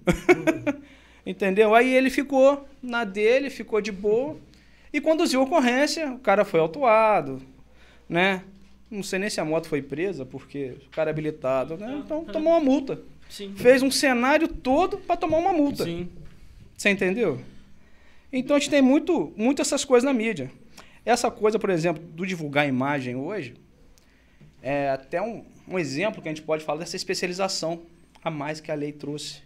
[1.26, 1.74] Entendeu?
[1.74, 4.38] Aí ele ficou na dele, ficou de boa.
[4.92, 6.12] E conduziu a ocorrência.
[6.12, 7.42] O cara foi autuado,
[8.08, 8.44] né?
[8.92, 12.02] Não sei nem se a moto foi presa, porque o cara é habilitado, né?
[12.04, 13.00] Então tomou uma multa.
[13.30, 13.54] Sim.
[13.56, 15.86] Fez um cenário todo para tomar uma multa.
[15.86, 16.10] Sim.
[16.78, 17.40] Você entendeu?
[18.32, 20.52] Então a gente tem muito, muito essas coisas na mídia.
[21.06, 23.54] Essa coisa, por exemplo, do divulgar imagem hoje,
[24.62, 27.84] é até um, um exemplo que a gente pode falar dessa especialização.
[28.24, 29.44] a mais que a lei trouxe.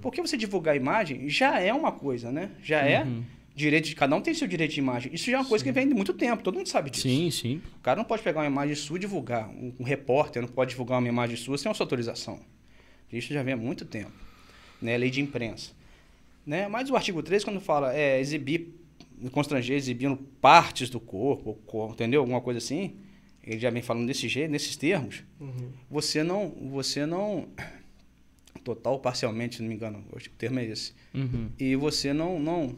[0.00, 2.50] Porque você divulgar imagem já é uma coisa, né?
[2.62, 3.22] Já é Uhum.
[3.54, 5.12] direito de cada um tem seu direito de imagem.
[5.14, 7.02] Isso já é uma coisa que vem de muito tempo, todo mundo sabe disso.
[7.06, 7.60] Sim, sim.
[7.76, 9.50] O cara não pode pegar uma imagem sua e divulgar.
[9.50, 12.40] Um, um repórter não pode divulgar uma imagem sua sem a sua autorização.
[13.12, 14.12] Isso já vem há muito tempo.
[14.80, 14.96] Né?
[14.96, 15.72] Lei de imprensa.
[16.46, 16.66] Né?
[16.66, 18.72] Mas o artigo 3, quando fala é, exibir,
[19.30, 21.58] constranger exibindo partes do corpo,
[21.92, 22.20] entendeu?
[22.20, 22.96] Alguma coisa assim,
[23.44, 25.70] ele já vem falando desse jeito, nesses termos, Uhum.
[25.90, 27.48] você não, você não,
[28.64, 31.48] total ou parcialmente, se não me engano, o termo é esse, Uhum.
[31.58, 32.74] e você não, não,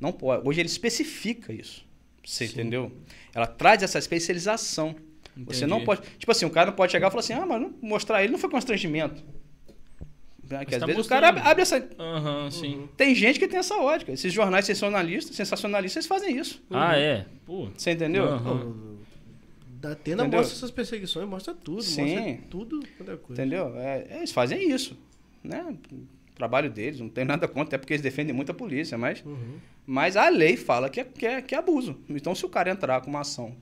[0.00, 0.46] não pode.
[0.48, 1.84] Hoje ele especifica isso.
[2.24, 2.54] Você Sim.
[2.54, 2.90] entendeu?
[3.34, 4.96] Ela traz essa especialização.
[5.36, 5.86] Você não Entendi.
[5.86, 6.02] pode.
[6.18, 8.32] Tipo assim, o cara não pode chegar e falar assim, ah, mas não- mostrar ele
[8.32, 9.22] não foi constrangimento.
[10.48, 11.60] Porque Mas às tá vezes o cara abre, mostrando.
[11.60, 12.02] essa.
[12.02, 12.88] Aham, sim.
[12.96, 14.12] Tem gente que tem essa ótica.
[14.12, 16.62] Esses jornais sensacionalistas, sensacionalistas, eles fazem isso.
[16.70, 17.26] Ah, é?
[17.46, 17.68] Pô.
[17.76, 18.24] Você entendeu?
[18.24, 18.94] Aham.
[19.80, 20.38] Da Atena Entendeu?
[20.40, 22.02] mostra essas perseguições, mostra tudo, Sim.
[22.16, 23.42] mostra tudo, qualquer coisa.
[23.42, 23.76] Entendeu?
[23.78, 24.96] É, é, eles fazem isso.
[25.42, 25.62] Né?
[25.92, 29.22] O trabalho deles, não tem nada contra, até porque eles defendem muito a polícia, mas,
[29.24, 29.58] Uhum.
[29.86, 31.98] mas a lei fala que é, que, é, que é abuso.
[32.08, 33.54] Então, se o cara entrar com uma ação,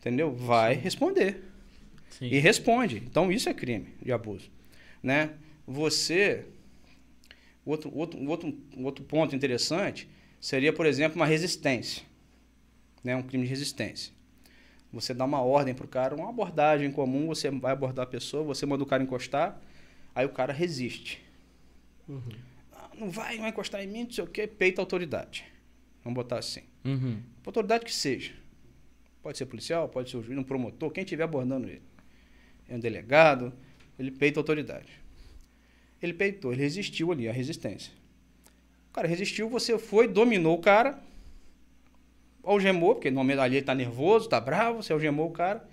[0.00, 0.32] entendeu?
[0.34, 1.42] Vai responder.
[2.10, 2.26] Sim.
[2.26, 2.96] E responde.
[3.06, 4.50] Então, isso é crime de abuso.
[5.02, 5.30] Né?
[5.66, 6.46] Você.
[7.64, 10.08] Outro, outro, outro, outro ponto interessante
[10.40, 12.02] seria, por exemplo, uma resistência.
[13.04, 13.14] Né?
[13.14, 14.12] Um crime de resistência.
[14.92, 18.44] Você dá uma ordem para o cara, uma abordagem comum, você vai abordar a pessoa,
[18.44, 19.58] você manda o cara encostar,
[20.14, 21.24] aí o cara resiste.
[22.06, 22.20] Uhum.
[22.98, 25.44] Não vai, não vai encostar em mim, não sei o quê, peita a autoridade.
[26.04, 26.62] Vamos botar assim.
[26.84, 27.22] Uhum.
[27.46, 28.34] Autoridade que seja.
[29.22, 31.82] Pode ser policial, pode ser o juiz, um promotor, quem estiver abordando ele.
[32.68, 33.52] É um delegado,
[33.98, 35.01] ele peita a autoridade.
[36.02, 37.92] Ele peitou, ele resistiu ali, a resistência.
[38.90, 40.98] O cara resistiu, você foi, dominou o cara,
[42.42, 45.66] algemou, porque normalmente ali ele está nervoso, está bravo, você algemou o cara,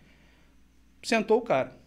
[1.02, 1.78] sentou o cara.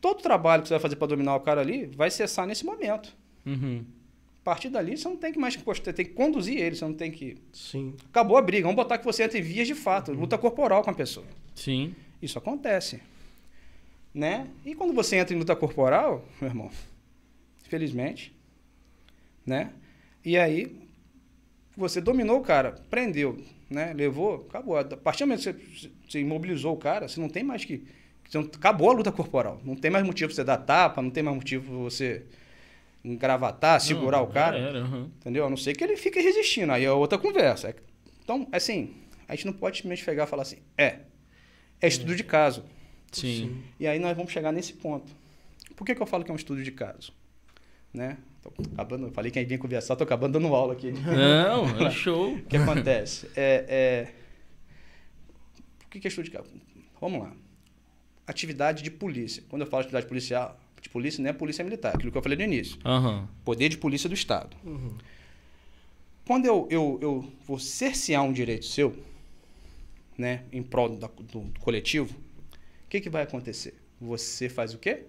[0.00, 3.16] Todo trabalho que você vai fazer para dominar o cara ali vai cessar nesse momento.
[3.44, 3.84] Uhum.
[4.42, 6.94] A partir dali, você não tem que mais encostar, tem que conduzir ele, você não
[6.94, 7.94] tem que Sim.
[8.08, 8.62] Acabou a briga.
[8.62, 11.26] Vamos botar que você entra em vias de fato, luta corporal com a pessoa.
[11.54, 11.94] Sim.
[12.22, 13.00] Isso acontece.
[14.16, 14.48] Né?
[14.64, 16.70] E quando você entra em luta corporal, meu irmão,
[17.66, 18.34] infelizmente,
[19.44, 19.72] né?
[20.24, 20.74] E aí
[21.76, 23.36] você dominou o cara, prendeu,
[23.68, 23.92] né?
[23.92, 24.78] Levou, acabou.
[24.78, 27.84] A partir do momento que você, você imobilizou o cara, você não tem mais que
[28.26, 29.60] você não- acabou a luta corporal.
[29.62, 32.24] Não tem mais motivo pra você dar tapa, não tem mais motivo pra você
[33.04, 34.58] engravatar, segurar Não, o cara.
[34.58, 35.10] era, aham.
[35.20, 35.44] Entendeu?
[35.44, 36.72] A não ser que ele fique resistindo.
[36.72, 37.76] Aí é outra conversa.
[38.24, 38.94] Então, assim,
[39.28, 41.00] a gente não pode simplesmente pegar e falar assim, é,
[41.82, 42.64] é estudo de caso.
[43.20, 43.62] Sim.
[43.78, 45.12] E aí nós vamos chegar nesse ponto.
[45.74, 47.12] Por que, que eu falo que é um estudo de caso?
[47.92, 48.16] Né?
[48.42, 50.92] Tô acabando, falei que ia vir conversar, tô acabando dando aula aqui.
[50.92, 52.34] Não, é show.
[52.34, 53.28] O que acontece?
[53.36, 54.14] É, é...
[55.84, 56.48] O que que é estudo de caso?
[57.00, 57.32] Vamos lá.
[58.26, 59.42] Atividade de polícia.
[59.48, 62.36] Quando eu falo atividade policial, de polícia, não é polícia militar, aquilo que eu falei
[62.38, 62.78] no início.
[62.84, 63.28] Aham.
[63.44, 64.56] Poder de polícia do Estado.
[64.64, 64.96] Uhum.
[66.26, 68.96] Quando eu, eu, eu vou cercear um direito seu,
[70.18, 72.14] né, em prol da- do, do coletivo,
[72.86, 73.74] o que, que vai acontecer?
[74.00, 75.04] Você faz o quê?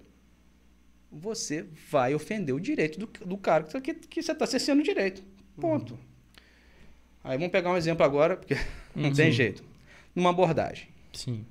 [1.12, 4.84] Você vai ofender o direito do, do cara que, que, que você está cerceando o
[4.84, 5.24] direito.
[5.60, 5.98] Ponto.
[7.24, 8.56] Aí vamos pegar um exemplo agora, porque
[8.96, 9.32] não tem Uhum.
[9.32, 9.64] jeito.
[10.16, 10.88] Numa abordagem.
[11.14, 11.46] Sim.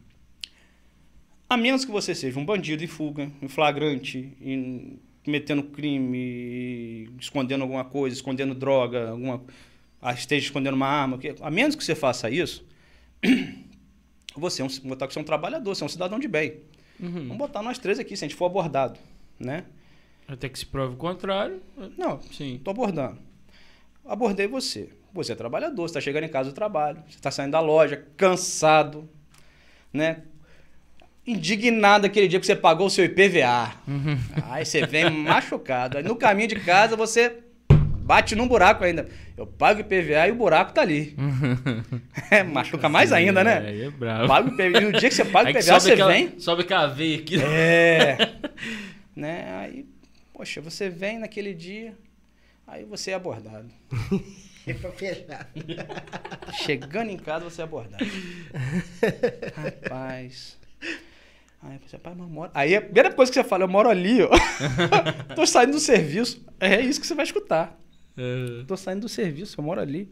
[1.49, 7.63] A menos que você seja um bandido em fuga, em flagrante, em, cometendo crime, escondendo
[7.63, 9.43] alguma coisa, escondendo droga, alguma,
[10.03, 12.65] ah, esteja escondendo uma arma, a menos que você faça isso,
[14.41, 16.61] você é um, botar que você é um trabalhador, você é um cidadão de bem.
[17.01, 17.29] Uhum.
[17.29, 18.99] Vamos botar nós três aqui, se a gente for abordado,
[19.39, 19.65] né?
[20.29, 21.63] Até que se prove o contrário.
[21.97, 22.57] Não, Sim.
[22.57, 23.19] Estou abordando.
[24.05, 24.89] Abordei você.
[25.13, 28.05] Você é trabalhador, você está chegando em casa do trabalho, você está saindo da loja,
[28.17, 29.09] cansado,
[29.93, 30.23] né?
[31.27, 33.75] Indignado aquele dia que você pagou o seu IPVA.
[34.51, 35.99] Aí você vem machucado.
[35.99, 37.46] Aí no caminho de casa você
[38.07, 39.09] bate num buraco ainda.
[39.37, 41.17] Eu pago o IPVA e o buraco tá ali.
[42.31, 43.59] É, machuca mais ainda, né?
[43.59, 44.27] Aí é bravo.
[44.27, 44.79] Paga o IPVA.
[44.79, 46.41] E no dia que você paga IPVA, sobe você aquela, vem.
[46.41, 47.43] Sobe aquela veia aqui.
[47.43, 48.19] É.
[49.15, 49.59] né?
[49.61, 49.87] Aí,
[50.33, 51.95] poxa, você vem naquele dia,
[52.67, 53.69] aí você é abordado.
[54.67, 55.49] É pra fechar.
[56.65, 58.05] Chegando em casa, você é abordado.
[59.55, 60.59] Rapaz.
[61.63, 62.51] Aí você, pai, mas moro.
[62.55, 64.31] Aí a primeira coisa que você fala, eu moro ali, ó.
[65.35, 66.45] Tô saindo do serviço.
[66.61, 67.77] É isso que você vai escutar.
[68.17, 68.65] É.
[68.67, 70.09] Tô saindo do serviço, eu moro ali.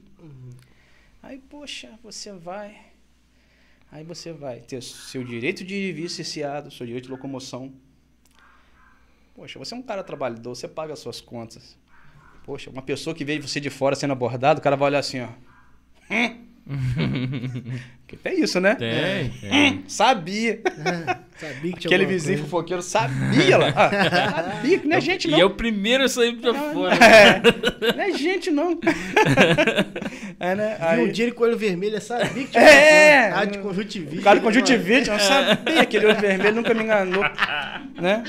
[1.22, 2.76] Aí, poxa, você vai.
[3.90, 7.72] Aí você vai ter seu direito de vir cerceado, seu direito de locomoção.
[9.34, 11.78] Poxa, você é um cara trabalhador, você paga as suas contas.
[12.44, 15.20] Poxa, uma pessoa que veio você de fora sendo abordado, o cara vai olhar assim,
[15.20, 15.28] ó.
[16.10, 16.44] Hum?
[18.06, 18.74] Porque tem isso, né?
[18.74, 19.84] Tem, tem.
[19.86, 20.60] Sabia.
[21.36, 22.50] Sabia que tinha Aquele vizinho coisa.
[22.50, 23.72] fofoqueiro sabia lá.
[23.76, 25.38] Ah, sabia que não é gente, não.
[25.38, 26.94] E é o primeiro a sair pra fora.
[26.94, 28.78] É, não é gente, não.
[30.40, 30.76] É, né?
[30.78, 33.22] Viu Aí, um dia ele com o olho vermelho, eu sabia que tinha É!
[33.30, 33.38] coisa.
[33.40, 34.18] Ah, de conjuntivite.
[34.18, 35.80] o cara de conjuntivite, eu sabia.
[35.80, 37.22] Aquele olho vermelho nunca me enganou.
[37.94, 38.24] Né?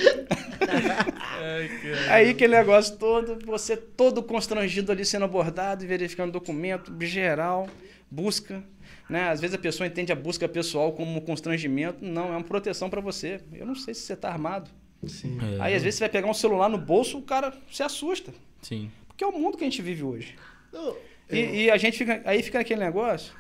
[1.41, 1.69] Ai.
[2.09, 7.67] Aí aquele negócio todo, você todo constrangido ali sendo abordado e verificando documento, geral,
[8.15, 8.63] busca.
[9.09, 9.29] Né?
[9.29, 12.03] Às vezes a pessoa entende a busca pessoal como um constrangimento.
[12.03, 13.41] Não, é uma proteção pra você.
[13.53, 14.69] Eu não sei se você tá armado.
[15.07, 15.37] Sim.
[15.39, 18.33] É, Aí às vezes você vai pegar um celular no bolso, o cara se assusta.
[18.61, 18.89] Sim.
[19.07, 20.35] Porque é o mundo que a gente vive hoje.
[20.73, 20.95] Não,
[21.31, 22.21] E, eu- e a gente fica.
[22.25, 23.33] Aí fica aquele negócio.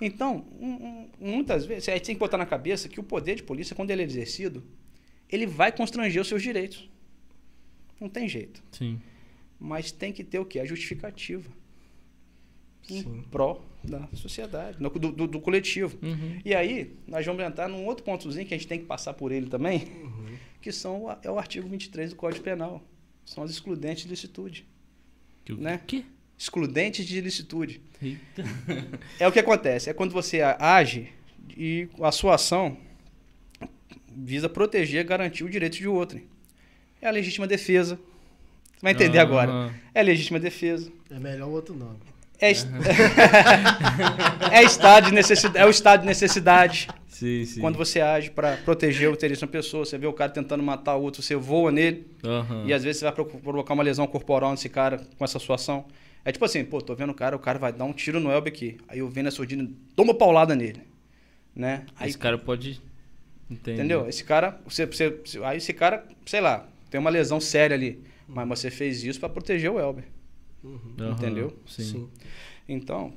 [0.00, 3.36] Então, um- um- muitas vezes, a gente tem que botar na cabeça que o poder
[3.36, 4.62] de polícia, quando ele é exercido,
[5.30, 6.90] ele vai constranger os seus direitos.
[8.00, 8.60] Não tem jeito.
[8.72, 9.00] Sim.
[9.60, 10.58] Mas tem que ter o quê?
[10.58, 11.48] A justificativa.
[12.90, 13.24] Em Sim.
[13.30, 15.96] pró da sociedade, no- do, do- do coletivo.
[16.02, 16.40] Uhum.
[16.44, 19.30] E aí, nós vamos entrar num outro pontozinho que a gente tem que passar por
[19.32, 20.36] ele também, Uhum.
[20.60, 22.82] que são, o- é o artigo 23 do Código Penal.
[23.24, 24.66] São as excludentes de licitude.
[25.44, 25.80] Que, Né?
[25.86, 26.04] Que?
[26.38, 27.80] Excludentes de licitude.
[28.02, 28.20] Eita.
[29.20, 31.08] É o que acontece, é quando você age
[31.56, 32.76] e a sua ação
[34.14, 36.20] visa proteger, garantir o direito de outro.
[37.00, 37.96] É a legítima defesa.
[37.96, 39.22] Você vai entender Ah.
[39.22, 39.74] agora.
[39.94, 40.90] É a legítima defesa.
[41.10, 41.98] É melhor o outro nome.
[42.42, 42.66] É, est-
[44.50, 46.88] é, estado de necessidade, é o estado de necessidade.
[47.08, 47.60] Sim, sim.
[47.60, 50.62] Quando você age para proteger o interesse de uma pessoa, você vê o cara tentando
[50.62, 52.64] matar o outro, você voa nele Aham.
[52.66, 55.54] e às vezes você vai pro- provocar uma lesão corporal nesse cara com essa sua
[55.54, 55.84] ação.
[56.24, 58.30] É tipo assim, pô, tô vendo o cara, o cara vai dar um tiro no
[58.30, 58.76] Elber aqui.
[58.88, 60.82] Aí eu venho na surdina, dou uma paulada nele.
[61.54, 61.84] Né?
[61.98, 62.80] Aí, Esse cara pode.
[63.50, 64.08] Entendeu?
[64.08, 68.00] Esse cara, você, você, aí esse cara, sei lá, tem uma lesão séria ali.
[68.26, 70.04] Mas você fez isso para proteger o Elber.
[70.64, 71.58] Aham, entendeu?
[71.66, 71.84] Sim.
[71.84, 72.10] Sim.
[72.68, 73.14] Então,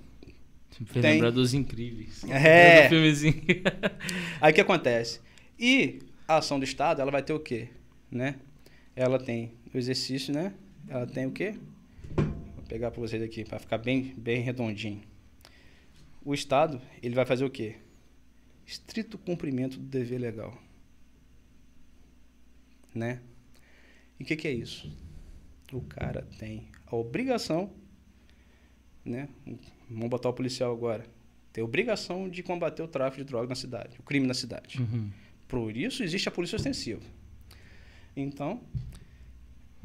[0.72, 1.14] fez Tem.
[1.14, 2.24] lembrar dos incríveis.
[2.30, 2.84] É.
[2.84, 3.44] Do filmezinho.
[4.42, 5.22] Aí o que acontece?
[5.60, 7.70] E a ação do Estado, ela vai ter o quê?
[8.10, 8.36] Né?
[8.96, 10.54] Ela tem o exercício, né?
[10.88, 11.56] Ela tem o quê?
[12.16, 15.02] Vou pegar para vocês aqui, para ficar bem, bem redondinho.
[16.24, 17.76] O Estado, ele vai fazer o quê?
[18.66, 20.58] Estrito cumprimento do dever legal.
[22.94, 23.22] Né?
[24.20, 24.92] E o que, que é isso?
[25.72, 27.72] O cara tem a obrigação,
[29.04, 29.30] né?
[29.90, 31.06] Vamos botar o policial agora.
[31.54, 34.80] Tem a obrigação de combater o tráfico de drogas na cidade, o crime na cidade.
[34.80, 35.10] Uhum.
[35.48, 37.02] Por isso existe a polícia ostensiva.
[38.16, 38.62] Então,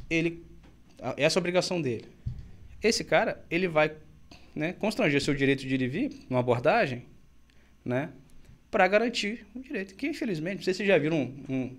[0.08, 0.44] ele
[1.16, 2.04] essa é a obrigação dele.
[2.82, 3.94] Esse cara, ele vai
[4.54, 7.04] né, constranger seu direito de ir e vir numa abordagem,
[7.84, 8.10] né,
[8.70, 9.94] para garantir o direito.
[9.94, 11.76] Que infelizmente, não sei se vocês já viram um, um,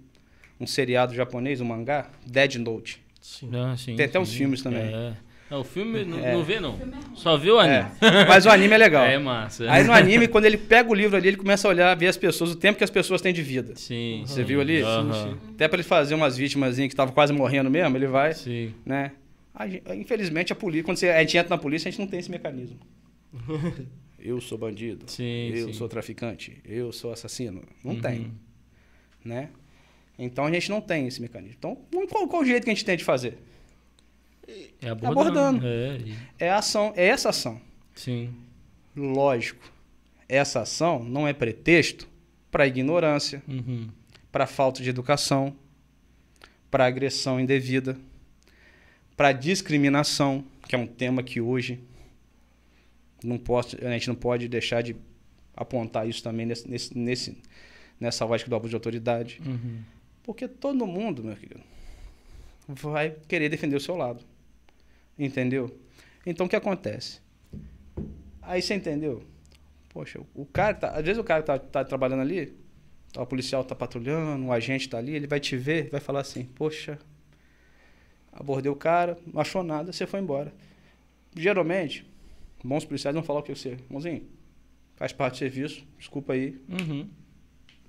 [0.62, 3.03] um seriado japonês, um mangá, Dead Note.
[3.21, 3.49] Sim.
[3.55, 4.38] Ah, sim, Tem até uns sim.
[4.39, 4.81] filmes também.
[4.81, 5.13] É.
[5.49, 6.34] Não, o filme não, É.
[6.34, 6.79] não vê, não.
[7.13, 7.86] Só vê o anime.
[8.01, 9.03] É, mas o anime é legal.
[9.05, 9.69] É massa.
[9.69, 12.15] Aí no anime, quando ele pega o livro ali, ele começa a olhar, ver as
[12.17, 13.73] pessoas, o tempo que as pessoas têm de vida.
[13.75, 14.23] Sim.
[14.25, 14.43] Você sim.
[14.45, 14.81] viu ali?
[14.81, 15.38] Aham.
[15.53, 18.73] Até para ele fazer umas vítimas que estavam quase morrendo mesmo, ele vai, Sim.
[18.86, 19.12] né?
[19.95, 22.31] Infelizmente a polícia, quando você- a gente entra na polícia, a gente não tem esse
[22.31, 22.79] mecanismo.
[24.17, 25.03] eu sou bandido.
[25.07, 25.73] Sim, eu sim.
[25.73, 26.57] sou traficante.
[26.65, 27.62] Eu sou assassino.
[27.84, 28.01] Não Uhum.
[28.01, 28.31] tem,
[29.23, 29.49] né?
[30.23, 31.55] Então a gente não tem esse mecanismo.
[31.57, 31.75] Então,
[32.10, 33.38] qual, qual o jeito que a gente tem de fazer?
[34.81, 35.19] É abordando.
[35.60, 35.67] abordando.
[36.39, 37.60] É, É a ação, é essa ação.
[37.95, 38.34] sim.
[38.95, 39.63] Lógico,
[40.27, 42.07] essa ação não é pretexto
[42.51, 43.88] para ignorância, Uhum.
[44.31, 45.55] para falta de educação,
[46.69, 47.97] para agressão indevida,
[49.15, 51.79] para discriminação, que é um tema que hoje
[53.23, 54.95] não posso, a gente não pode deixar de
[55.55, 57.38] apontar isso também nesse, nesse-
[57.99, 59.39] nessa lógica do abuso de autoridade.
[59.45, 59.79] Uhum.
[60.23, 61.62] Porque todo mundo, meu querido,
[62.67, 64.23] vai querer defender o seu lado.
[65.17, 65.75] Entendeu?
[66.25, 67.19] Então o que acontece?
[68.41, 69.23] Aí você entendeu?
[69.89, 70.91] Poxa, o cara tá.
[70.91, 72.55] Às vezes o cara tá, tá trabalhando ali,
[73.15, 76.45] o policial tá patrulhando, o agente tá ali, ele vai te ver, vai falar assim,
[76.45, 76.97] poxa,
[78.31, 80.53] abordei o cara, não achou nada, você foi embora.
[81.36, 82.05] Geralmente,
[82.63, 84.27] bons policiais vão falar o que você, irmãozinho,
[84.95, 87.10] faz parte do serviço, desculpa aí, Uhum.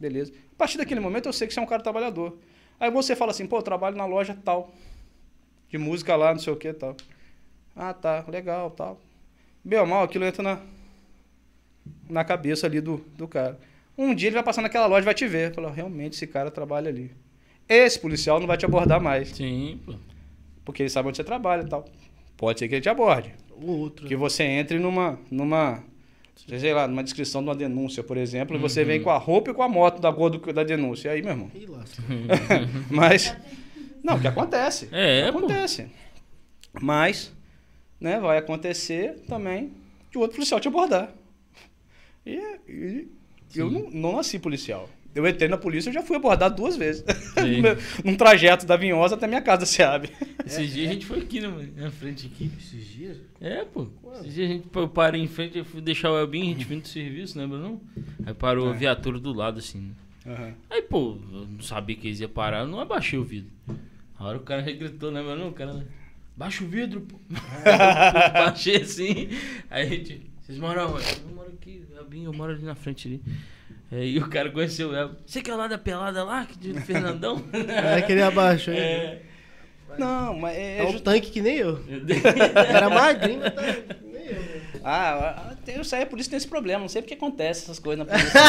[0.03, 0.33] Beleza.
[0.53, 2.37] A partir daquele momento eu sei que você é um cara trabalhador.
[2.81, 4.75] Aí você fala assim, pô, eu trabalho na loja tal.
[5.69, 6.97] De música lá, não sei o que tal.
[7.77, 9.01] Ah, tá, legal, tal.
[9.63, 10.61] Bem ou mal, aquilo entra na,
[12.11, 13.61] na cabeça ali do, do cara.
[13.97, 15.55] Um dia ele vai passar naquela loja e vai te ver.
[15.55, 17.13] Fala, realmente esse cara trabalha ali.
[17.69, 19.29] Esse policial não vai te abordar mais.
[19.29, 19.95] Sim, pô.
[20.65, 21.85] Porque ele sabe onde você trabalha e tal.
[22.37, 23.33] Pode ser que ele te aborde.
[23.53, 24.09] O outro.
[24.09, 25.85] Que você entre numa, numa,
[26.35, 28.87] sei lá, numa descrição de uma denúncia, por exemplo, e você Uhum.
[28.87, 31.09] vem com a roupa e com a moto da cor do- da denúncia.
[31.09, 31.51] E aí, meu irmão?
[32.91, 33.37] Mas,
[34.03, 34.89] não, que acontece.
[34.93, 35.39] É, pô.
[35.39, 35.87] acontece.
[36.81, 37.33] Mas,
[38.01, 39.73] né, vai acontecer também
[40.11, 41.13] de outro policial te abordar.
[42.25, 42.37] E,
[42.69, 43.09] e
[43.55, 44.89] eu não, não nasci policial.
[45.15, 47.05] Eu entrei na polícia e já fui abordado duas vezes.
[48.05, 50.09] Num trajeto da Vinhosa até minha casa, Seab.
[50.47, 51.69] Esses dias a gente foi aqui, né, mano?
[51.77, 52.51] Na frente aqui.
[52.59, 53.17] Esses dias?
[53.41, 53.89] É, pô.
[54.21, 56.65] Esses dias a gente eu parei em frente, eu fui deixar o Elbinho, a gente
[56.67, 57.81] vindo do serviço, lembra não?
[58.25, 58.79] Aí parou a É.
[58.79, 59.79] viatura do lado, assim.
[60.25, 60.35] né?
[60.35, 60.55] Aham.
[60.71, 63.51] Aí, pô, eu não sabia que eles iam parar, eu não abaixei o vidro.
[64.19, 65.49] A hora o cara já gritou, lembra não?
[65.49, 65.85] O cara,
[66.37, 67.17] baixa o vidro, pô.
[68.33, 69.29] baixei assim.
[69.71, 71.05] Aí a gente, vocês moram onde?
[71.29, 73.23] Eu moro aqui, Elbinho, eu moro ali na frente ali.
[73.93, 75.19] Aí o cara conheceu o Elbinho.
[75.27, 77.45] Você que é lá da pelada lá, que de Fernandão?
[77.53, 78.73] É que ele abaixou.
[78.73, 78.81] hein?
[78.81, 79.23] é.
[79.99, 81.79] Não, mas é, É é um just- tanque que nem eu.
[82.75, 83.63] Era magrinho, mas tá
[83.95, 84.33] que nem eu.
[84.33, 84.63] né?
[84.85, 86.81] Ah, eu saí a polícia tem esse problema.
[86.81, 88.41] Não sei porque acontece essas coisas na polícia.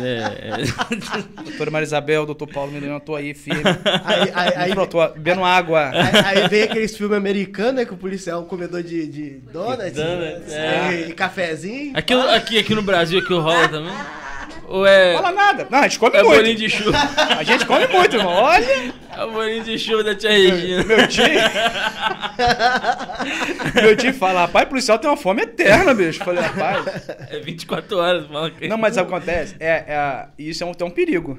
[0.00, 3.62] É, é- Doutora Marisabel, doutor Paulo Milena, eu tô aí, firme.
[4.04, 5.90] Aí, aí, aí, Aí, tô bebendo água.
[5.90, 7.84] aí, aí vem aqueles filmes americanos, né?
[7.84, 11.08] Que o policial é um comedor de, de donuts, Donuts, né, é.
[11.08, 11.92] e cafezinho.
[11.96, 13.92] Aqui, aqui, aqui no Brasil, aqui rola também?
[14.68, 15.66] Ou é, Fala nada.
[15.70, 16.58] Não, a gente come é bolinho muito.
[16.58, 16.96] de chuva?
[17.38, 18.32] A gente come muito, irmão.
[18.32, 18.64] Olha,
[19.16, 20.82] É o bolinho de chuva da tia Regina.
[20.84, 21.24] meu tio.
[23.82, 26.20] meu tio fala, rapaz, policial tem uma fome eterna, bicho.
[26.20, 27.08] Eu falei, rapaz.
[27.30, 28.26] É 24 horas,
[28.58, 28.68] que...
[28.68, 29.56] Não, mas acontece?
[29.60, 31.38] É, é, isso é um, tem um perigo,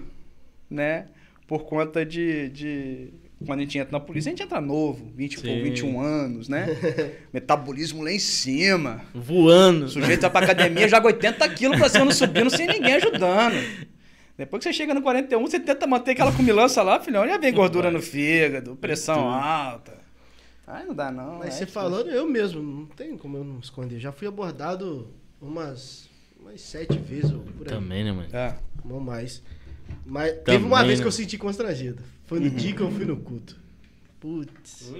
[0.70, 1.06] né?
[1.48, 3.14] Por conta de, de-
[3.46, 5.64] Quando a gente entra na polícia, a gente entra novo, 20, pô, Sim.
[5.64, 6.68] 21 anos, né?
[7.34, 9.02] Metabolismo lá em cima.
[9.14, 9.86] Voando.
[9.86, 13.56] O sujeito vai pra academia, joga 80 quilos pra cima, subindo, sem ninguém ajudando.
[14.38, 17.54] Depois que você chega no 41, você tenta manter aquela cumilança lá, filhão, já vem
[17.54, 19.94] gordura no fígado, pressão alta.
[20.66, 21.40] Ai, não dá não.
[21.40, 24.00] Mas é você falando, eu mesmo, não tem como eu não esconder.
[24.00, 25.08] Já fui abordado
[25.42, 27.74] umas, umas sete vezes ou por aí.
[27.74, 28.30] Também, né, mano?
[28.34, 28.56] É.
[28.84, 29.44] Não mais.
[30.06, 31.04] Mas teve uma Também, vez né?
[31.04, 32.02] que eu senti constrangido.
[32.26, 33.60] Foi no dia que eu fui no culto.
[34.20, 34.92] Putz.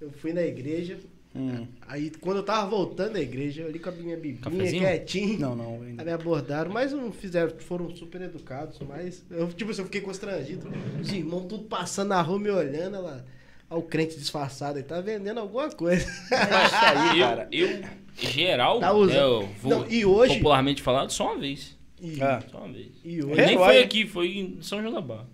[0.00, 0.98] Eu fui na igreja.
[1.34, 1.66] Hum.
[1.86, 4.82] Aí quando eu tava voltando da igreja, eu ali com a minha bibinha Cafezinho?
[4.82, 5.38] quietinho.
[5.38, 5.82] Não, não.
[5.82, 10.00] Aí me abordaram, mas não fizeram, foram super educados, mas eu, tipo assim, eu fiquei
[10.00, 10.66] constrangido.
[11.00, 13.24] Os irmãos tudo passando na rua me olhando, ela.
[13.68, 16.06] Olha o crente disfarçado aí, tá vendendo alguma coisa.
[16.30, 17.48] É isso aí, Eu, cara.
[17.50, 17.68] eu,
[18.16, 21.76] geral, Tá né, eu vou, Não, e hoje- popularmente falado, só uma vez.
[22.00, 22.40] E, É.
[22.50, 22.92] Só uma vez.
[23.04, 23.34] e hoje.
[23.44, 25.26] Nem foi aqui, foi em São João da Barra.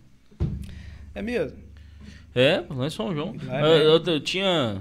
[1.15, 1.59] É mesmo.
[2.35, 3.35] É, lá em São João.
[3.51, 3.67] É eu,
[3.99, 4.81] eu- eu tinha.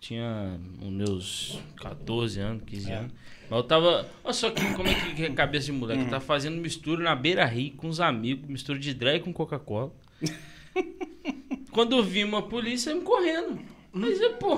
[0.00, 2.94] Tinha os meus 14 anos, 15 É.
[2.96, 3.12] anos.
[3.50, 4.08] Mas eu tava.
[4.24, 6.02] Olha só que, como é que é a cabeça de moleque.
[6.04, 6.08] Hum.
[6.08, 9.92] Tá fazendo mistura na beira rio com os amigos, mistura de drag com Coca-Cola.
[11.72, 13.60] Quando eu vi uma polícia, me correndo.
[13.92, 14.56] Mas é, pô.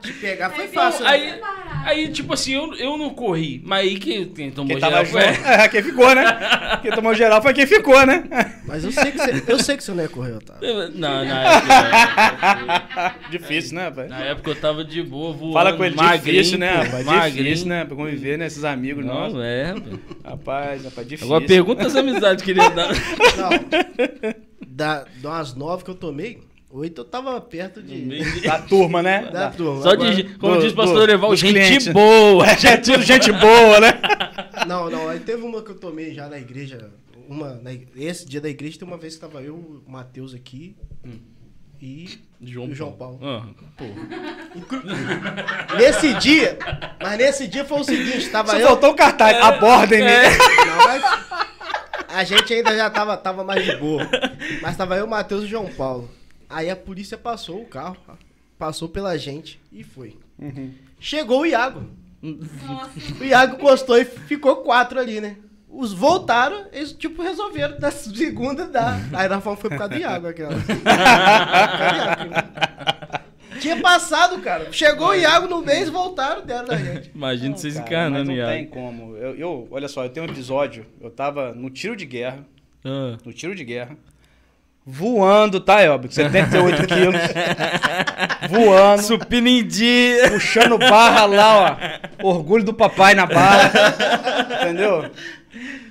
[0.00, 1.04] Te pegar foi Aí, fácil.
[1.04, 1.10] Né?
[1.10, 1.40] aí,
[1.84, 3.60] aí, tipo assim, eu, eu não corri.
[3.64, 5.12] Mas aí que quem tomou Quem geral junto.
[5.18, 5.22] foi.
[5.52, 6.78] É, quem ficou, né?
[6.82, 8.24] Quem tomou geral foi quem ficou, né?
[8.66, 10.90] Mas eu sei que você, eu sei que você não ia correr, Otávio.
[10.94, 13.14] Não, na época.
[13.30, 14.08] Difícil, né, pai?
[14.08, 15.52] Na época eu tava de boa, voando.
[15.54, 17.04] Fala com ele, magrinho, difícil, né, rapaz?
[17.04, 17.44] magrinho.
[17.44, 17.84] Difícil, né?
[17.84, 18.46] Pra conviver, né?
[18.46, 19.40] Esses amigos Não, nossos.
[19.42, 19.74] é.
[20.24, 21.26] Rapaz, rapaz, difícil.
[21.34, 22.88] Agora pergunta as amizades que ele ia dar.
[23.36, 23.50] Não.
[24.68, 26.38] Da, das nove que eu tomei,
[26.76, 28.40] oito eu tava perto de.
[28.42, 29.30] Da turma, né?
[29.32, 29.82] Da turma.
[29.82, 31.88] Só Agora- de, como do- diz o pastor Leval, gente clientes.
[31.88, 32.44] boa.
[32.66, 34.00] É tudo gente boa, né?
[34.66, 36.90] Não, não, aí teve uma que eu tomei já na igreja.
[37.28, 40.74] Uma, na esse dia da igreja tem uma vez que tava eu, o Matheus aqui
[41.80, 43.20] e João o João Paulo.
[43.22, 43.44] Ah.
[45.76, 46.58] Nesse dia,
[47.00, 48.66] mas nesse dia foi o seguinte, tava Só eu.
[48.68, 49.36] faltou o cartaz.
[49.42, 50.06] Abordem-me.
[50.06, 51.02] Não, mas
[52.08, 54.08] a gente ainda já tava, tava mais de boa.
[54.62, 56.10] Mas tava eu, o Matheus e o João Paulo.
[56.48, 57.96] Aí a polícia passou o carro,
[58.58, 60.16] passou pela gente e foi.
[61.00, 61.84] Chegou o Iago.
[62.22, 62.90] Nossa.
[63.20, 65.36] O Iago encostou e ficou quatro ali, né?
[65.68, 68.98] Os voltaram, eles tipo resolveram da segunda dar.
[69.12, 70.54] Aí nós falamos foi por causa do Iago aquela.
[73.60, 74.70] Tinha passado, cara.
[74.72, 77.10] Chegou o Iago no mês, voltaram, deram da gente.
[77.14, 78.50] Imagina Não, vocês encarnando, mas não Iago.
[78.52, 79.16] tem como.
[79.16, 80.86] Eu, eu- olha só, eu tenho um episódio.
[81.00, 82.44] Eu tava no tiro de guerra.
[82.84, 83.16] Ah.
[83.24, 83.96] No tiro de guerra.
[84.88, 86.12] Voando, tá, Elber?
[86.12, 87.20] 78 quilos.
[88.48, 89.66] voando.
[89.66, 90.30] Dia.
[90.30, 92.28] puxando barra lá, ó.
[92.28, 93.72] Orgulho do papai na barra.
[94.62, 95.10] entendeu?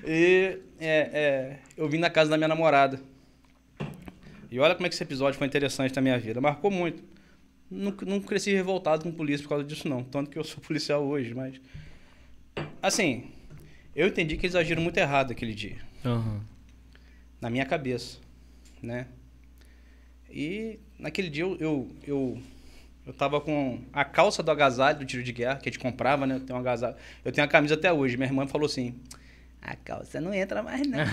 [0.07, 2.99] E é, é, eu vim na casa da minha namorada.
[4.49, 6.39] E olha como é que esse episódio foi interessante na minha vida.
[6.39, 7.03] Marcou muito.
[7.69, 10.03] Não, não cresci revoltado com polícia por causa disso, não.
[10.03, 11.59] Tanto que eu sou policial hoje, mas.
[12.81, 13.25] Assim,
[13.93, 15.75] eu entendi que eles agiram muito errado aquele dia
[16.05, 16.39] Aham.
[17.41, 18.19] na minha cabeça,
[18.86, 19.07] né?
[20.29, 22.41] E naquele dia eu, eu, eu,
[23.07, 26.27] eu tava com a calça do agasalho do tiro de guerra, que a gente comprava,
[26.27, 26.36] né?
[26.36, 26.95] Eu tenho um agasalho.
[27.23, 28.17] Eu tenho a camisa até hoje.
[28.17, 28.95] Minha irmã falou assim:
[29.61, 30.99] a calça não entra mais, não.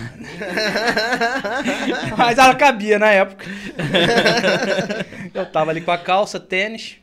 [2.19, 3.47] Mas ela cabia na época.
[5.33, 6.99] eu tava ali com a calça, tênis,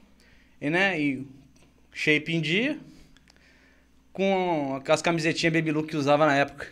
[0.62, 1.00] e, né?
[1.00, 1.28] E
[1.92, 2.78] shape em dia.
[4.14, 6.68] com aquelas camisetinhas baby look que usava na época.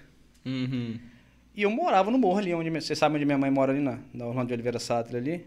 [0.45, 0.99] Uhum.
[1.57, 3.97] E eu morava no morro ali, onde você sabe onde minha mãe mora ali na,
[4.13, 5.45] na Orlando de Oliveira Sattler ali?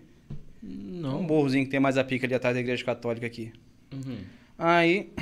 [0.62, 1.22] Um Não.
[1.22, 3.52] morrozinho que tem mais a pica ali atrás da igreja católica aqui.
[3.92, 4.18] Uhum.
[4.58, 5.12] Aí.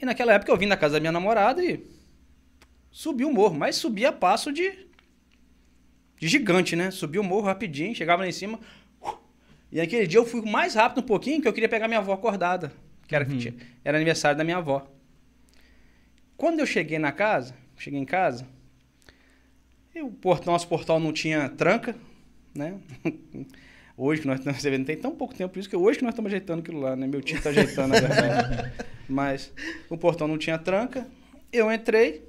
[0.00, 1.84] E naquela época eu vim na casa da minha namorada e
[2.90, 4.70] subi o morro, mas subi a passo de.
[6.16, 6.92] de gigante, né?
[6.92, 8.60] Subi o morro rapidinho, chegava lá em cima.
[9.02, 9.18] uh,
[9.72, 12.12] E naquele dia eu fui mais rápido um pouquinho que eu queria pegar minha avó
[12.12, 12.72] acordada.
[13.08, 13.52] Que era, Uhum.
[13.84, 14.88] era aniversário da minha avó.
[16.36, 18.46] Quando eu cheguei na casa, cheguei em casa,
[20.00, 21.94] e o portão, nosso portal não tinha tranca,
[22.54, 22.74] né?
[23.96, 26.30] Hoje que nós estamos recebendo, tem tão pouco tempo isso que hoje que nós estamos
[26.30, 27.06] ajeitando aquilo lá, né?
[27.06, 28.72] Meu tio está ajeitando, na verdade.
[29.06, 29.52] Mas
[29.90, 31.06] o portão não tinha tranca.
[31.52, 32.26] Eu entrei,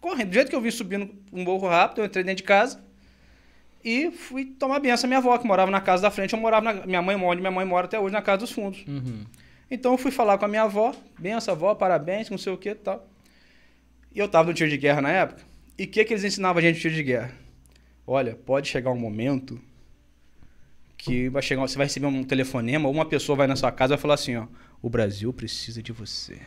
[0.00, 0.28] correndo.
[0.28, 2.80] Do jeito que eu vim subindo um morro rápido, eu entrei dentro de casa
[3.84, 6.34] e fui tomar benção à minha avó, que morava na casa da frente.
[6.34, 6.86] Eu morava na.
[6.86, 8.84] Minha mãe mora, minha mãe mora até hoje, na casa dos fundos.
[8.86, 9.26] Uhum.
[9.68, 12.68] Então eu fui falar com a minha avó, benção, avó, parabéns, não sei o que
[12.68, 13.08] e tal.
[14.14, 15.42] E eu tava no tiro de guerra na época.
[15.78, 17.32] E o que, que eles ensinavam a gente no tiro de guerra?
[18.06, 19.60] Olha, pode chegar um momento
[20.96, 23.94] que vai chegar, você vai receber um telefonema, ou uma pessoa vai na sua casa
[23.94, 24.46] e vai falar assim, ó,
[24.80, 26.38] o Brasil precisa de você.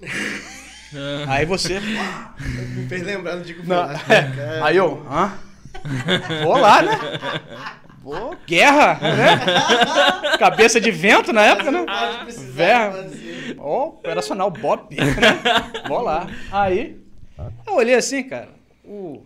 [1.28, 1.80] Aí você.
[1.80, 4.12] Me fez lembrar do Dico Não, Velasco.
[4.12, 4.60] é.
[4.62, 5.36] Aí eu, hã?
[6.44, 6.92] Vou lá, né?
[8.00, 10.36] Vou, guerra, né?
[10.38, 11.84] Cabeça de vento na época, né?
[12.26, 13.56] Fazer.
[13.58, 14.94] Ó, operacional Bob.
[14.94, 15.04] né?
[15.88, 16.28] Vou lá.
[16.52, 17.00] Aí,
[17.66, 18.50] eu olhei assim, cara.
[18.84, 19.24] O,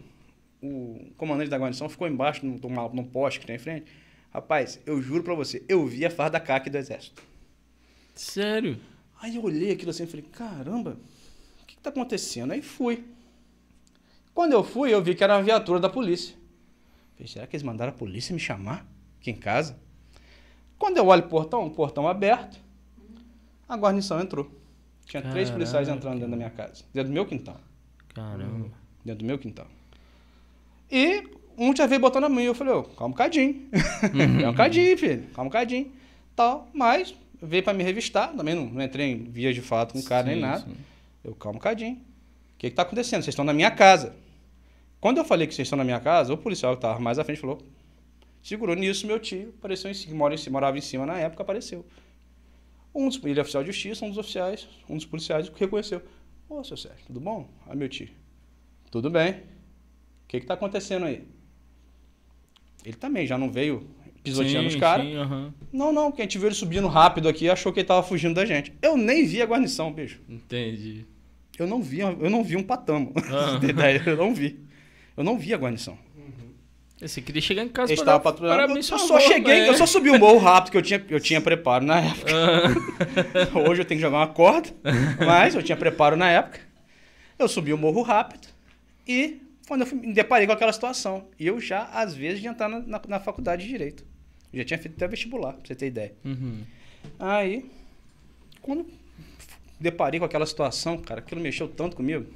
[0.63, 2.59] o comandante da guarnição ficou embaixo num,
[2.93, 3.91] num, poste que tem em frente.
[4.31, 7.23] Rapaz, eu juro pra você, eu vi a farda CAC do exército.
[8.15, 8.79] Sério?
[9.21, 10.97] Aí eu olhei aquilo assim e falei, caramba,
[11.63, 12.53] o que, que tá acontecendo?
[12.53, 13.05] Aí fui.
[14.35, 16.37] Quando eu fui, eu vi que era uma viatura da polícia.
[17.15, 18.87] Falei, será que eles mandaram a polícia me chamar
[19.19, 19.77] aqui em casa?
[20.79, 22.61] Quando eu olho o portão, o portão aberto,
[23.69, 24.49] a guarnição entrou.
[25.05, 25.99] Tinha três policiais Caraca.
[25.99, 27.61] entrando dentro da minha casa, dentro do meu quintal.
[28.15, 28.71] Caramba.
[29.09, 29.67] Dentro do meu quintal.
[30.91, 31.25] E
[31.57, 33.69] um já veio botando a mão e eu falei, ô, calma um cadinho.
[34.13, 35.23] calma um cadinho, filho.
[35.35, 35.91] Calma um cadinho.
[36.37, 38.35] Tal, mas veio pra me revistar.
[38.37, 40.61] Também não, não entrei em vias de fato com o cara nem Sim, nada.
[40.61, 40.77] sim.
[41.25, 41.95] Eu, calma um cadinho.
[41.95, 43.23] O que que tá acontecendo?
[43.23, 44.15] Vocês estão na minha casa.
[45.01, 47.25] Quando eu falei que vocês estão na minha casa, o policial que tava mais à
[47.25, 47.63] frente falou,
[48.43, 51.43] segurou nisso, meu tio apareceu em cima, mora em cima, morava em cima na época,
[51.43, 51.87] apareceu.
[52.95, 56.03] Um dos, ele é oficial de justiça, um dos oficiais, um dos policiais reconheceu.
[56.49, 57.49] Ô, seu Sérgio, tudo bom?
[57.69, 58.09] Ah, meu tio.
[58.91, 59.32] Tudo bem.
[59.32, 61.24] O que que tá acontecendo aí?
[62.84, 63.89] Ele também já não veio
[64.22, 65.07] pisoteando Sim, os caras.
[65.07, 65.55] aham.
[65.72, 68.03] Não, não, porque a gente viu ele subindo rápido aqui e achou que ele tava
[68.03, 68.72] fugindo da gente.
[68.80, 70.20] Eu nem vi a guarnição, bicho.
[70.28, 71.07] Entendi.
[71.59, 73.12] Eu não vi, eu não vi um patamo.
[73.16, 73.59] Ah.
[74.07, 74.61] Eu não vi.
[75.16, 75.99] Eu não vi a guarnição.
[77.01, 78.72] Você queria chegar em casa dar patrulhando.
[78.72, 79.68] Eu, eu só cheguei, né?
[79.68, 82.32] eu só subi o morro rápido que eu tinha, eu tinha preparo na época.
[83.55, 84.68] Ah, Hoje eu tenho que jogar uma corda,
[85.24, 86.61] mas eu tinha preparo na época.
[87.39, 88.49] Eu subi o morro rápido
[89.09, 91.29] e quando eu me deparei com aquela situação.
[91.39, 94.05] E eu já, às vezes, ia entrar na, na, na faculdade de Direito.
[94.53, 96.15] Eu já tinha feito até vestibular, pra você ter ideia.
[96.25, 96.63] uhum.
[97.19, 97.71] Aí,
[98.61, 98.87] quando
[99.79, 102.27] deparei com aquela situação, cara, aquilo mexeu tanto comigo.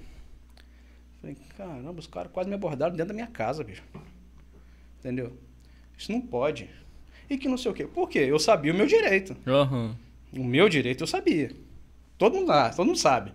[1.21, 3.83] Falei, caramba, os caras quase me abordaram dentro da minha casa, bicho.
[4.99, 5.37] Entendeu?
[5.97, 6.69] Isso não pode.
[7.29, 7.87] E que não sei o quê.
[7.87, 8.21] Por quê?
[8.21, 9.37] Eu sabia o meu direito.
[9.47, 9.97] Aham.
[10.33, 11.51] O meu direito eu sabia.
[12.19, 13.33] Todo mundo, ah, todo mundo sabe.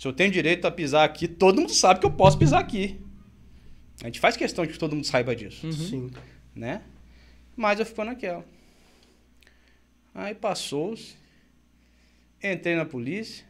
[0.00, 2.98] Se eu tenho direito a pisar aqui, todo mundo sabe que eu posso pisar aqui.
[4.02, 5.72] A gente faz questão de que todo mundo saiba disso Uhum.
[5.72, 6.10] Sim.
[6.56, 6.82] né?
[7.54, 8.42] Mas eu fico naquela.
[10.14, 11.16] Aí passou-se,
[12.42, 13.44] entrei na polícia,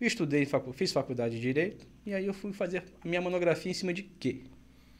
[0.00, 3.74] estudei, facu- fiz faculdade de Direito, e aí eu fui fazer a minha monografia em
[3.74, 4.42] cima de quê?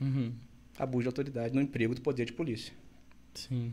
[0.01, 0.33] Uhum.
[0.77, 2.73] Abuso de autoridade no emprego do poder de polícia.
[3.35, 3.73] Sim.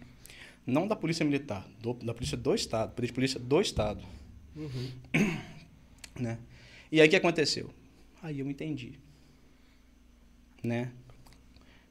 [0.68, 4.04] Não da polícia militar, do- da polícia do Estado, poder de polícia do Estado,
[4.56, 4.90] Uhum.
[6.20, 6.38] né?
[6.92, 7.70] E aí o que aconteceu?
[8.22, 8.94] Aí eu entendi,
[10.64, 10.92] né?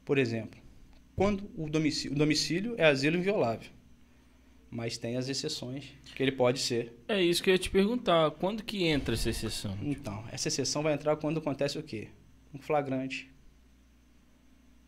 [0.05, 0.59] Por exemplo,
[1.15, 3.69] quando o domicílio, o domicílio é asilo inviolável,
[4.69, 6.93] mas tem as exceções que ele pode ser.
[7.07, 8.31] É isso que eu ia te perguntar.
[8.31, 9.77] Quando que entra essa exceção?
[9.81, 12.09] Então, essa exceção vai entrar quando acontece o quê?
[12.53, 13.29] Um flagrante.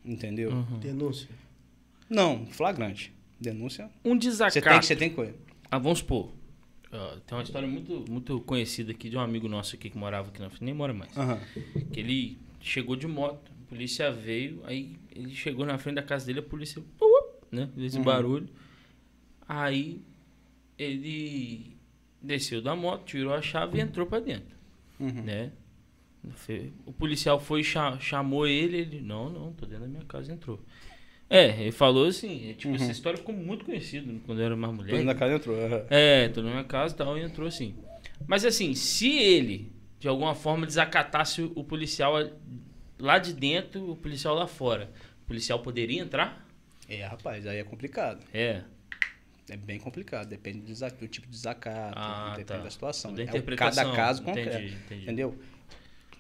[0.04, 0.52] Entendeu?
[0.52, 0.80] Uhum.
[0.80, 1.30] Denúncia.
[2.10, 3.14] Não, flagrante.
[3.40, 3.90] Denúncia.
[4.06, 4.62] Um Você desacato.
[4.70, 5.36] tem que você tem que correr.
[5.70, 6.32] Ah, vamos supor.
[7.26, 10.42] Tem uma história muito, muito conhecida aqui de um amigo nosso aqui que morava aqui
[10.42, 11.16] na frente, nem mora mais.
[11.18, 11.40] Aham.
[11.94, 16.26] Que ele chegou de moto, a polícia veio, aí ele chegou na frente da casa
[16.26, 18.04] dele, a polícia, uh, né, fez esse Uhum.
[18.04, 18.50] barulho.
[19.48, 20.02] Aí
[20.78, 21.76] ele
[22.22, 24.56] desceu da moto, tirou a chave e entrou pra dentro,
[25.00, 25.24] Uhum.
[25.24, 25.52] né?
[26.86, 30.60] O policial foi cha- chamou ele, ele não, não, tô dentro da minha casa, entrou.
[31.34, 32.76] É, ele falou assim, é, tipo, Uhum.
[32.76, 34.98] essa história ficou muito conhecida quando eu era mais Todo mulher.
[34.98, 35.56] mundo na casa entrou.
[35.90, 37.74] É, tô na minha casa e tal, e entrou assim.
[38.28, 42.16] Mas assim, se ele, de alguma forma, desacatasse o policial
[43.00, 44.92] lá de dentro, o policial lá fora,
[45.24, 46.46] o policial poderia entrar?
[46.90, 48.20] É, rapaz, aí é complicado.
[48.34, 48.62] É.
[49.50, 52.58] É bem complicado, depende do, do tipo de desacato, Ah, depende tá.
[52.58, 53.14] da situação.
[53.14, 53.84] Da É o interpretação.
[53.86, 54.74] cada caso Entendi, concreto.
[54.86, 55.04] entendi.
[55.04, 55.40] Entendeu?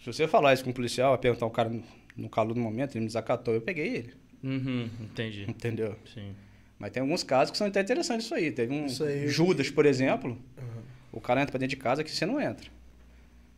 [0.01, 1.69] Se você falar isso com um policial, perguntar um cara
[2.15, 4.20] no calor do momento, ele me desacatou, eu peguei ele.
[4.43, 5.45] Uhum, entendi.
[5.49, 5.95] Entendeu?
[6.13, 6.33] Sim.
[6.79, 8.51] Mas tem alguns casos que são até interessantes isso aí.
[8.51, 9.27] Teve um aí.
[9.27, 10.81] Judas, por exemplo, Uhum.
[11.11, 12.69] o cara entra pra dentro de casa que você não entra.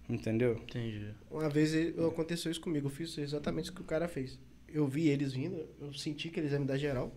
[0.09, 0.59] Entendeu?
[0.63, 1.07] Entendi.
[1.31, 1.73] Uma vez
[2.05, 4.37] aconteceu isso comigo, eu fiz exatamente o que o cara fez.
[4.67, 7.15] Eu vi eles vindo, eu senti que eles iam me dar geral.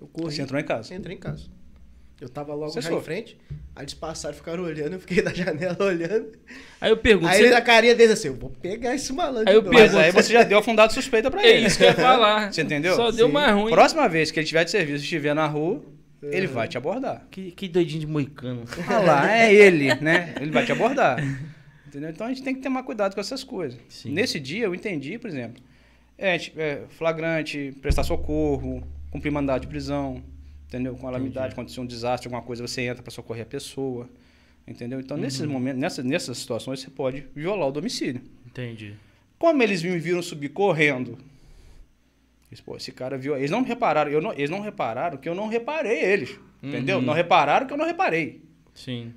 [0.00, 0.34] Eu corri.
[0.36, 0.94] Você entrou em casa.
[0.94, 1.48] Entrei em casa.
[2.20, 3.38] Eu tava logo Você já em frente,
[3.76, 6.32] aí eles passaram e ficaram olhando, eu fiquei da janela olhando.
[6.80, 9.48] Aí eu pergunto, Aí você- ele na carinha deles assim, eu vou pegar esse malandro
[9.48, 9.72] Aí eu novo.
[9.72, 11.66] Mas pergunto- aí você já deu a fundada suspeita pra é ele.
[11.68, 12.52] isso que eu ia falar.
[12.52, 12.96] Você entendeu?
[12.96, 13.32] Só deu Sim.
[13.32, 13.70] mais ruim.
[13.70, 15.80] Próxima vez que ele tiver de serviço e estiver na rua,
[16.20, 16.52] ele Uhum.
[16.54, 17.24] vai te abordar.
[17.30, 18.64] Que, que doidinho de moicano.
[18.88, 20.34] Ah lá, é ele, né?
[20.40, 21.18] Ele vai te abordar.
[21.86, 22.10] Entendeu?
[22.10, 23.78] Então a gente tem que tomar cuidado com essas coisas.
[23.88, 24.10] Sim.
[24.10, 25.62] Nesse dia eu entendi, por exemplo,
[26.18, 30.20] é, tipo, é, flagrante, prestar socorro, cumprir mandado de prisão,
[30.68, 30.94] entendeu?
[30.94, 31.52] Com calamidade, Entendi.
[31.54, 34.08] acontecer um desastre, alguma coisa, você entra para socorrer a pessoa.
[34.66, 35.00] Entendeu?
[35.00, 35.48] Então, nesses Uhum.
[35.50, 38.20] momentos, nessas, nessas situações, você pode violar o domicílio.
[38.46, 38.94] Entendi.
[39.38, 41.18] Como eles me viram subir correndo,
[42.50, 43.36] eles, pô, esse cara viu.
[43.36, 46.38] Eles não repararam, eu não, eles não repararam que eu não reparei eles.
[46.62, 46.98] Entendeu?
[46.98, 47.04] Uhum.
[47.04, 48.42] Não repararam que eu não reparei.
[48.74, 49.14] Sim.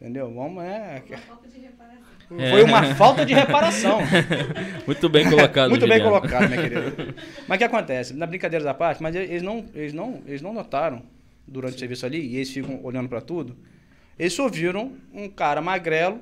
[0.00, 0.32] Entendeu?
[0.34, 1.02] Vamos, é.
[1.08, 2.05] Uma falta de reparação.
[2.38, 2.50] É.
[2.50, 3.98] Foi uma falta de reparação.
[4.86, 5.70] Muito bem colocado.
[5.70, 6.20] Muito bem Juliano.
[6.20, 7.14] colocado, minha querida.
[7.46, 8.14] Mas o que acontece?
[8.14, 11.02] Na brincadeira da parte, mas eles não, eles não, eles não notaram
[11.46, 13.56] durante o serviço ali, e eles ficam olhando para tudo,
[14.18, 16.20] eles só viram um cara magrelo,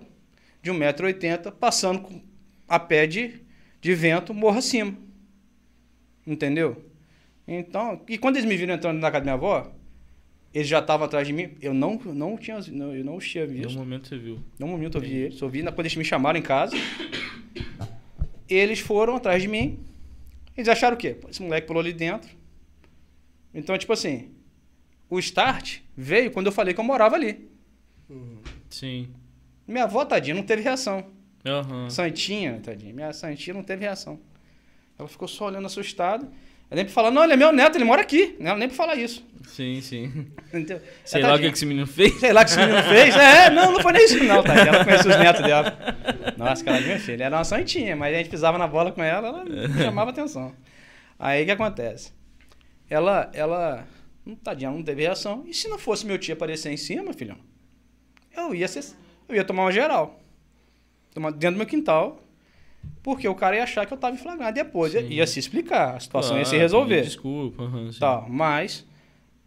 [0.63, 2.21] de 1,80m, passando com-
[2.69, 3.41] a pé de,
[3.81, 4.95] de vento morro acima.
[6.27, 6.83] Entendeu?
[7.47, 9.71] Então, e quando eles me viram entrando na casa da minha avó,
[10.55, 13.45] eles já estavam atrás de mim, eu não, não tinha, não, eu não os tinha
[13.45, 13.73] visto.
[13.73, 14.39] No momento você viu.
[14.57, 16.77] Num momento eu vi eles, eu vi quando eles me chamaram em casa.
[18.49, 19.81] Eles foram atrás de mim.
[20.57, 21.17] Eles acharam o quê?
[21.29, 22.31] Esse moleque pulou ali dentro.
[23.53, 24.31] Então, tipo assim,
[25.11, 27.49] o start veio quando eu falei que eu morava ali.
[28.09, 28.39] Uhum.
[28.71, 29.09] Sim.
[29.67, 31.05] Minha avó, tadinha, não teve reação.
[31.45, 31.91] Aham.
[31.91, 34.21] Santinha, tadinha, minha Santinha não teve reação.
[34.97, 36.25] Ela ficou só olhando assustada.
[36.71, 38.37] Ela nem pra falar, não, ele é meu neto, ele mora aqui.
[38.39, 39.25] Ela nem pra falar isso.
[39.47, 40.27] Sim, sim.
[40.49, 40.81] Entendeu?
[41.05, 41.51] Sei lá o que, tadinha.
[41.51, 42.19] que esse menino fez.
[42.21, 43.17] Sei lá o que esse menino fez.
[43.17, 44.69] É, não, não foi nem isso não, tadinha.
[44.69, 45.79] Ela conhecia os netos dela.
[46.37, 49.29] Nossa, cara, minha filha, era uma santinha, mas a gente pisava na bola com ela,
[49.29, 49.45] ela
[49.83, 50.53] chamava atenção.
[51.19, 52.13] Aí o que acontece?
[52.89, 53.87] Ela, ela,
[54.27, 55.45] hum, tadinha, ela não teve reação.
[55.47, 57.39] E se não fosse meu tio aparecer em cima, filhão,
[58.37, 58.85] eu ia, ser,
[59.29, 60.21] eu ia tomar uma geral.
[61.15, 62.21] Tomar dentro do meu quintal,
[63.03, 64.55] porque o cara ia achar que eu tava em flagrante.
[64.55, 65.09] Depois ia, Sim.
[65.09, 67.03] ia se explicar, a situação ia se resolver.
[67.03, 67.65] Desculpa.
[67.99, 68.85] Tá, mas.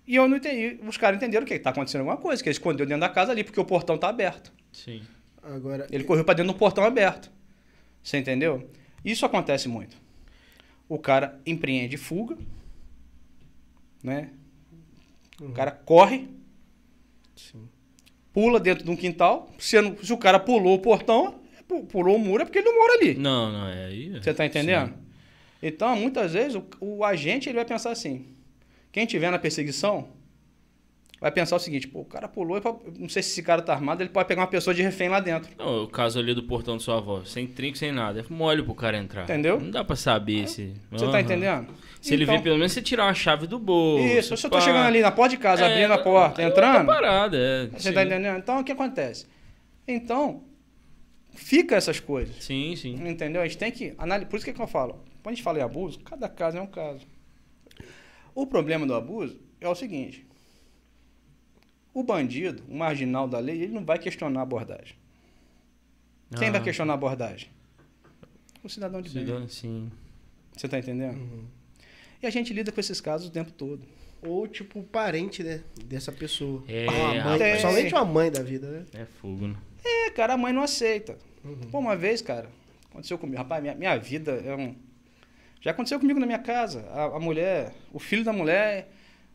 [0.07, 0.79] E eu não entendi.
[0.87, 3.43] Os caras entenderam que tá acontecendo alguma coisa, que ele escondeu dentro da casa ali,
[3.43, 4.53] porque o portão tá aberto.
[4.71, 5.01] Sim.
[5.43, 7.29] Agora, Ele correu pra dentro do portão aberto.
[8.01, 8.69] Você entendeu?
[9.03, 9.97] Isso acontece muito.
[10.89, 12.37] O cara empreende fuga,
[14.03, 14.29] né?
[15.41, 16.27] O cara corre,
[17.35, 17.67] sim.
[18.33, 19.51] pula dentro de um quintal.
[19.59, 22.65] Se, não- se o cara pulou o portão, pu- pulou o muro, é porque ele
[22.69, 23.13] não mora ali.
[23.15, 24.09] Não, não, é aí.
[24.21, 24.89] Você tá entendendo?
[24.93, 24.99] Sim.
[25.61, 28.25] Então, muitas vezes, o, o agente ele vai pensar assim:
[28.91, 30.07] quem tiver na perseguição
[31.19, 32.65] vai pensar o seguinte: pô, o cara pulou, ele
[32.99, 35.19] não sei se esse cara tá armado, ele pode pegar uma pessoa de refém lá
[35.19, 35.49] dentro.
[35.57, 38.19] Não, o caso ali do portão de sua avó, sem trinco, sem nada.
[38.21, 39.23] É mole pro cara entrar.
[39.23, 39.59] Entendeu?
[39.59, 40.73] Não dá pra saber se.
[40.91, 41.11] Você Aham.
[41.11, 41.73] tá entendendo?
[42.01, 44.05] Se ele Então, vir, pelo menos você tirar uma chave do bolso.
[44.05, 46.45] Isso, se eu tô chegando ali na porta de casa, É, abrindo a porta, é
[46.47, 47.67] entrando, parada, é.
[47.67, 47.93] você sim.
[47.93, 48.37] tá entendendo?
[48.37, 49.25] Então, o que acontece?
[49.87, 50.43] Então,
[51.33, 52.35] fica essas coisas.
[52.43, 52.93] Sim, sim.
[53.07, 53.41] Entendeu?
[53.41, 54.29] A gente tem que analisar.
[54.29, 56.61] Por isso que, que eu falo, quando a gente fala em abuso, cada caso é
[56.61, 57.05] um caso.
[58.39, 60.23] O problema do abuso é o seguinte:
[61.91, 64.95] o bandido, o marginal da lei, ele não vai questionar a abordagem.
[66.37, 67.49] Quem Ah, vai questionar a abordagem?
[68.63, 69.25] O cidadão de bem.
[69.25, 69.91] cidadão, Sim.
[70.55, 71.17] Você tá entendendo?
[71.17, 71.45] Uhum.
[72.21, 73.81] E a gente lida com esses casos o tempo todo.
[74.21, 75.63] Ou, tipo, parente, né?
[75.85, 76.63] Dessa pessoa.
[76.67, 77.41] É, uma mãe, rapaz.
[77.41, 78.85] principalmente uma mãe da vida, né?
[78.93, 79.55] É fogo, né?
[79.83, 81.17] É, cara, a mãe não aceita.
[81.43, 81.55] Uhum.
[81.71, 82.49] Pô, uma vez, cara,
[82.91, 83.37] aconteceu comigo.
[83.37, 84.75] Rapaz, minha, minha vida é um.
[85.61, 86.87] Já aconteceu comigo na minha casa.
[86.91, 88.89] A, a mulher, o filho da mulher,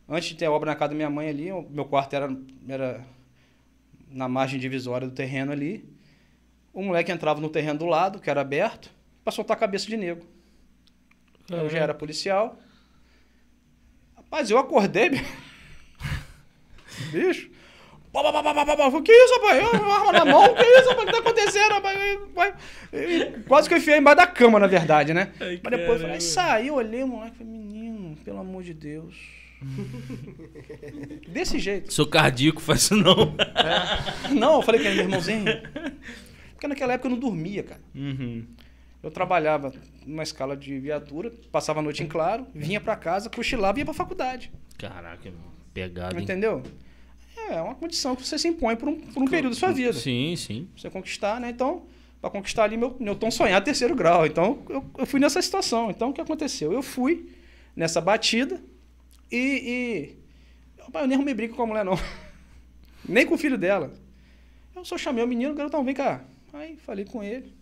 [0.07, 2.35] antes de ter a obra na casa da minha mãe ali, o meu quarto era,
[2.67, 3.05] era
[4.09, 5.87] na margem divisória do terreno ali.
[6.73, 8.89] O moleque entrava no terreno do lado, que era aberto,
[9.23, 10.25] pra soltar a cabeça de negro.
[11.49, 12.57] Eu já era policial.
[14.15, 15.11] Rapaz, eu acordei,
[17.11, 17.51] bicho.
[18.21, 19.01] Pá, pá, pá.
[19.01, 19.63] Que isso, rapaz?
[19.63, 21.03] Eu, uma arma na mão, que isso, rapaz?
[21.03, 22.53] O que tá acontecendo, rapaz?
[23.47, 25.31] Quase que eu enfiei embaixo da cama, na verdade, né?
[25.39, 28.61] Ai, Mas depois eu falei, saí, eu olhei o moleque e falei, menino, pelo amor
[28.61, 29.15] de Deus.
[31.27, 31.91] Desse jeito.
[31.91, 33.33] Sou cardíaco, faz isso não.
[34.33, 35.45] Não, eu falei com ele, meu irmãozinho.
[36.51, 37.81] Porque naquela época eu não dormia, cara.
[37.95, 38.45] Uhum.
[39.01, 39.73] Eu trabalhava
[40.05, 43.85] numa escala de viatura, passava a noite em claro, vinha pra casa, cochilava e ia
[43.85, 44.51] pra faculdade.
[44.77, 45.53] Caraca, meu.
[45.73, 46.25] Pegado, hein?
[47.49, 49.93] É uma condição que você se impõe por um, por um período da sua vida.
[49.93, 50.67] Sim, sim.
[50.73, 51.49] Pra você conquistar, né?
[51.49, 51.83] Então,
[52.21, 54.25] pra conquistar ali meu, meu tão sonhado terceiro grau.
[54.25, 55.89] Então, eu, eu fui nessa situação.
[55.89, 56.71] Então, o que aconteceu?
[56.71, 57.29] Eu fui
[57.75, 58.61] nessa batida
[59.31, 60.15] e.
[60.17, 61.97] e eu nem arrumei briga com a mulher, não.
[63.07, 63.93] nem com o filho dela.
[64.75, 66.23] Eu só chamei o menino, garotão, vem cá.
[66.51, 67.53] Aí falei com ele.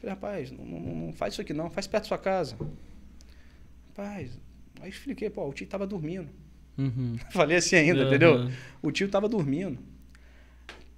[0.00, 2.56] Falei, rapaz, não, não, não faz isso aqui não, faz perto da sua casa.
[3.88, 4.38] Rapaz,
[4.80, 6.28] aí expliquei, pô, o tio tava dormindo.
[6.78, 7.16] Uhum.
[7.32, 8.08] Falei assim ainda, Aham.
[8.08, 8.50] entendeu?
[8.82, 9.78] O tio tava dormindo.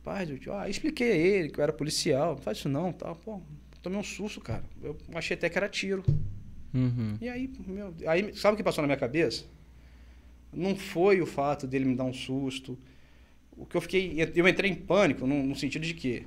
[0.03, 2.31] Pai, o tio, ah, expliquei a ele que eu era policial.
[2.35, 3.17] Não faz isso não, tal.
[3.17, 3.41] Pô,
[3.83, 4.63] tomei um susto, cara.
[4.83, 6.05] Eu achei até que era tiro.
[6.75, 7.17] Uhum.
[7.21, 9.45] E aí, meu, aí, sabe o que passou na minha cabeça?
[10.53, 12.79] Não foi o fato dele me dar um susto.
[13.57, 16.27] O que eu fiquei, eu entrei em pânico no, no sentido de que,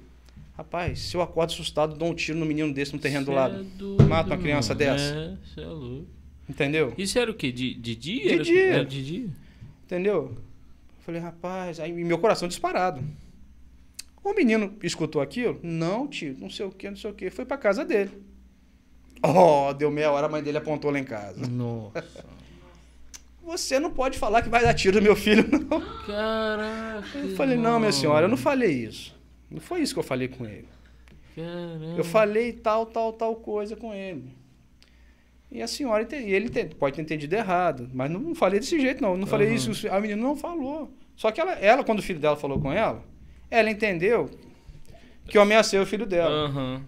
[0.55, 3.35] rapaz, se eu acordo assustado, dou um tiro no menino desse no terreno do Cê
[3.35, 3.59] lado.
[3.59, 4.79] é doido, Mata uma criança mano.
[4.79, 5.13] dessa.
[5.13, 6.07] É, você é louco.
[6.49, 6.93] Entendeu?
[6.97, 7.51] Isso era o quê?
[7.51, 8.23] De, de dia?
[8.23, 8.65] De Era- dia.
[8.73, 9.29] Era de dia?
[9.85, 10.15] Entendeu?
[10.35, 13.01] Eu falei, rapaz, aí meu coração disparado.
[14.23, 15.59] O menino escutou aquilo?
[15.63, 17.29] Não, tio, não sei o que, não sei o que.
[17.29, 18.11] Foi pra casa dele.
[19.23, 21.47] Oh, deu meia hora, a mãe dele apontou lá em casa.
[21.47, 22.03] Nossa.
[23.43, 25.79] Você não pode falar que vai dar tiro no meu filho, não.
[26.05, 27.17] Caraca.
[27.17, 29.15] Eu falei, não, minha senhora, eu não falei isso.
[29.49, 30.67] Não foi isso que eu falei com ele.
[31.33, 31.95] Caramba.
[31.97, 34.25] Eu falei tal, tal, tal coisa com ele.
[35.58, 39.18] E a senhora, e ele pode ter entendido errado, mas não, falei desse jeito, não.
[39.18, 39.55] Não falei Aham.
[39.55, 40.93] isso, a menina não falou.
[41.16, 43.03] Só que ela, ela, quando o filho dela falou com ela,
[43.49, 44.30] ela entendeu
[45.28, 46.30] que eu ameacei o filho dela.
[46.45, 46.86] Aham.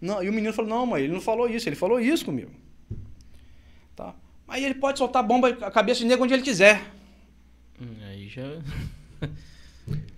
[0.00, 2.52] Não, e o menino falou, não, mãe, ele não falou isso, ele falou isso comigo.
[3.96, 4.14] Tá.
[4.46, 6.80] Aí ele pode soltar bomba a cabeça de nego onde ele quiser.
[7.82, 8.44] Hum, Aí já.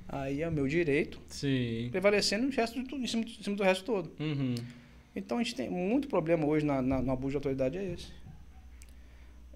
[0.07, 1.89] Aí é o meu direito, Sim.
[1.91, 4.13] prevalecendo o resto tudo, em cima, em cima do resto todo.
[4.21, 4.55] Uhum.
[5.19, 8.12] Então a gente tem muito problema hoje na, na, no abuso de autoridade é esse.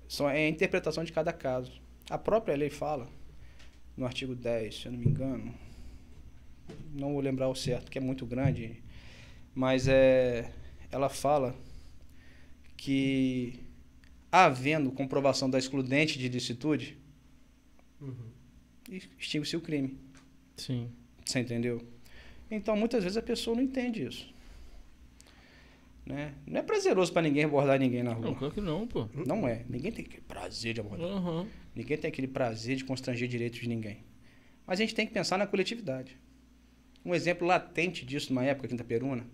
[0.08, 1.80] Só é a interpretação de cada caso.
[2.10, 3.08] A própria lei fala,
[3.96, 5.54] no artigo 10, se eu não me engano,
[6.92, 8.82] não vou lembrar o certo, que é muito grande,
[9.54, 10.50] mas é,
[10.90, 11.54] ela fala
[12.76, 13.60] que
[14.32, 16.98] havendo comprovação da excludente de licitude,
[19.16, 19.96] extingue-se o crime.
[20.56, 20.90] Sim.
[21.24, 21.86] Você entendeu?
[22.50, 24.31] Então, muitas vezes a pessoa não entende isso.
[26.04, 26.34] Né?
[26.46, 28.34] Não é prazeroso para ninguém abordar ninguém na Não, rua.
[28.34, 29.08] claro que não, pô.
[29.26, 29.64] Não é.
[29.68, 31.06] Ninguém tem aquele prazer de abordar.
[31.08, 31.46] Aham.
[31.74, 33.98] Ninguém tem aquele prazer de constranger direitos de ninguém.
[34.66, 36.18] Mas a gente tem que pensar na coletividade.
[37.04, 39.24] Um exemplo latente disso numa época, Quinta Peruna,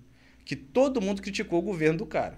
[0.45, 2.37] que todo mundo criticou o governo do cara.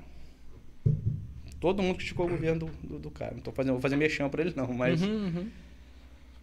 [1.59, 3.35] Todo mundo criticou o governo do, do, do cara.
[3.35, 5.51] Não tô fazendo, vou fazer mexão para ele não, mas Uhum, uhum.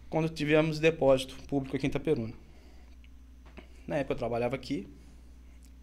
[0.10, 2.34] quando tivemos depósito público aqui em Itaperuna.
[3.88, 4.88] Na época eu trabalhava aqui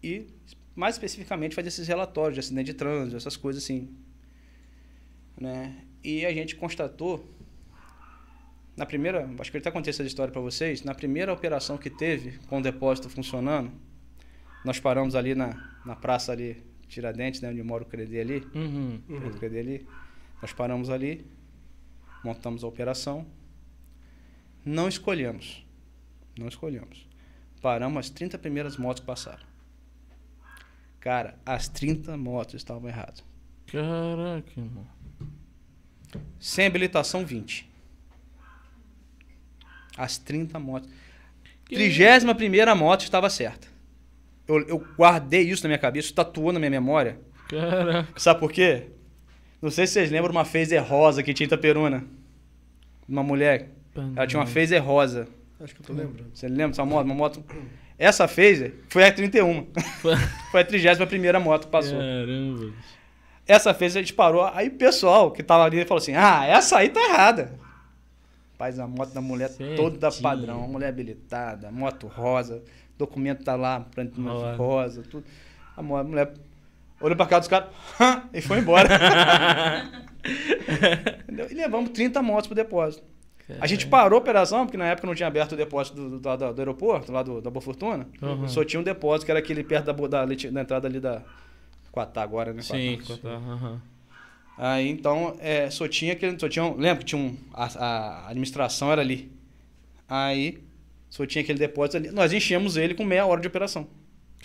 [0.01, 0.27] e,
[0.75, 3.95] mais especificamente, fazia esses relatórios de acidente de trânsito, essas coisas assim.
[5.39, 5.75] Né?
[6.03, 7.25] E a gente constatou,
[8.75, 11.89] na primeira, acho que eu até contei essa história para vocês, na primeira operação que
[11.89, 13.71] teve com o depósito funcionando,
[14.65, 19.01] nós paramos ali na, na praça ali, Tiradentes, né, onde mora o Credê ali, Uhum.
[19.07, 19.87] Pedro Credê ali.
[20.41, 21.25] Nós paramos ali,
[22.23, 23.25] montamos a operação,
[24.63, 25.65] não escolhemos.
[26.37, 27.07] Não escolhemos.
[27.61, 29.43] Paramos as 30 primeiras motos que passaram.
[31.05, 33.23] Cara, as 30 motos estavam erradas.
[33.67, 34.87] Caraca, irmão.
[36.39, 37.69] Sem habilitação, 20.
[39.95, 40.89] As 30 motos.
[41.65, 43.67] Que- Trigésima primeira moto estava certa.
[44.47, 47.19] Eu, eu guardei isso na minha cabeça, tatuou na minha memória.
[47.49, 48.11] Caraca.
[48.19, 48.87] Sabe por quê?
[49.61, 52.03] Não sei se vocês lembram uma phaser rosa que tinha em Itaperuna.
[53.07, 53.69] Uma mulher.
[54.15, 55.27] Ela tinha uma phaser rosa.
[55.59, 56.31] Acho que eu tô lembrando.
[56.33, 57.05] Você lembra dessa moto?
[57.05, 57.43] Uma moto.
[57.97, 59.67] Essa phaser foi a 31.
[60.51, 61.97] foi a 31 moto que passou.
[61.97, 62.73] Caramba.
[63.47, 64.43] Essa phaser a gente parou.
[64.53, 67.57] Aí o pessoal que tava ali falou assim: Ah, essa aí tá errada.
[68.57, 70.23] Faz a moto da mulher toda Certinho.
[70.23, 70.57] padrão.
[70.59, 72.63] Uma mulher habilitada, moto rosa,
[72.97, 73.85] documento tá lá,
[74.17, 74.55] Rosa.
[74.55, 75.25] rosa, tudo.
[75.75, 76.33] A mulher
[77.01, 77.69] olhou pra cá dos caras
[78.33, 78.87] e foi embora.
[81.49, 83.03] E levamos 30 motos pro depósito.
[83.59, 86.37] A gente parou a operação, porque na época não tinha aberto o depósito do, do,
[86.37, 88.07] do- do aeroporto, lá do, da Boa Fortuna.
[88.21, 88.47] Uhum.
[88.47, 91.21] Só tinha um depósito que era aquele perto da, da, da entrada ali da
[91.91, 92.61] Quatá agora, né?
[92.63, 93.21] Sim, Quatá.
[93.21, 93.29] tá.
[93.35, 93.81] aham.
[94.57, 96.39] Aí então, é, só tinha aquele.
[96.39, 97.35] Só tinha, um- lembra que tinha um.
[97.53, 99.31] A, a administração era ali.
[100.07, 100.63] Aí
[101.09, 102.09] só tinha aquele depósito ali.
[102.11, 103.87] Nós enchemos ele com meia hora de operação.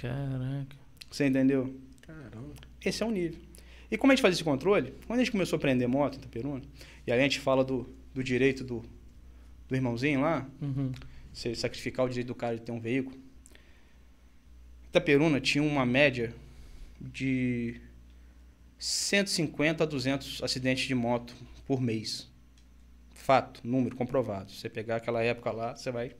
[0.00, 0.76] Caraca.
[1.10, 1.74] Você entendeu?
[2.02, 2.54] Caramba.
[2.84, 3.38] Esse é o nível.
[3.90, 4.94] E como a gente fazia esse controle?
[5.06, 6.62] Quando a gente começou a prender moto em Itaperuna,
[7.06, 8.82] e aí a gente fala do, do direito do,
[9.68, 10.92] do irmãozinho lá, Uhum.
[11.32, 13.16] você sacrificar o direito do cara de ter um veículo.
[14.88, 16.34] Itaperuna tinha uma média
[17.00, 17.80] de
[18.78, 21.34] 150 a 200 acidentes de moto
[21.66, 22.28] por mês.
[23.14, 24.50] Fato, número comprovado.
[24.50, 26.16] Você pegar aquela época lá, você vai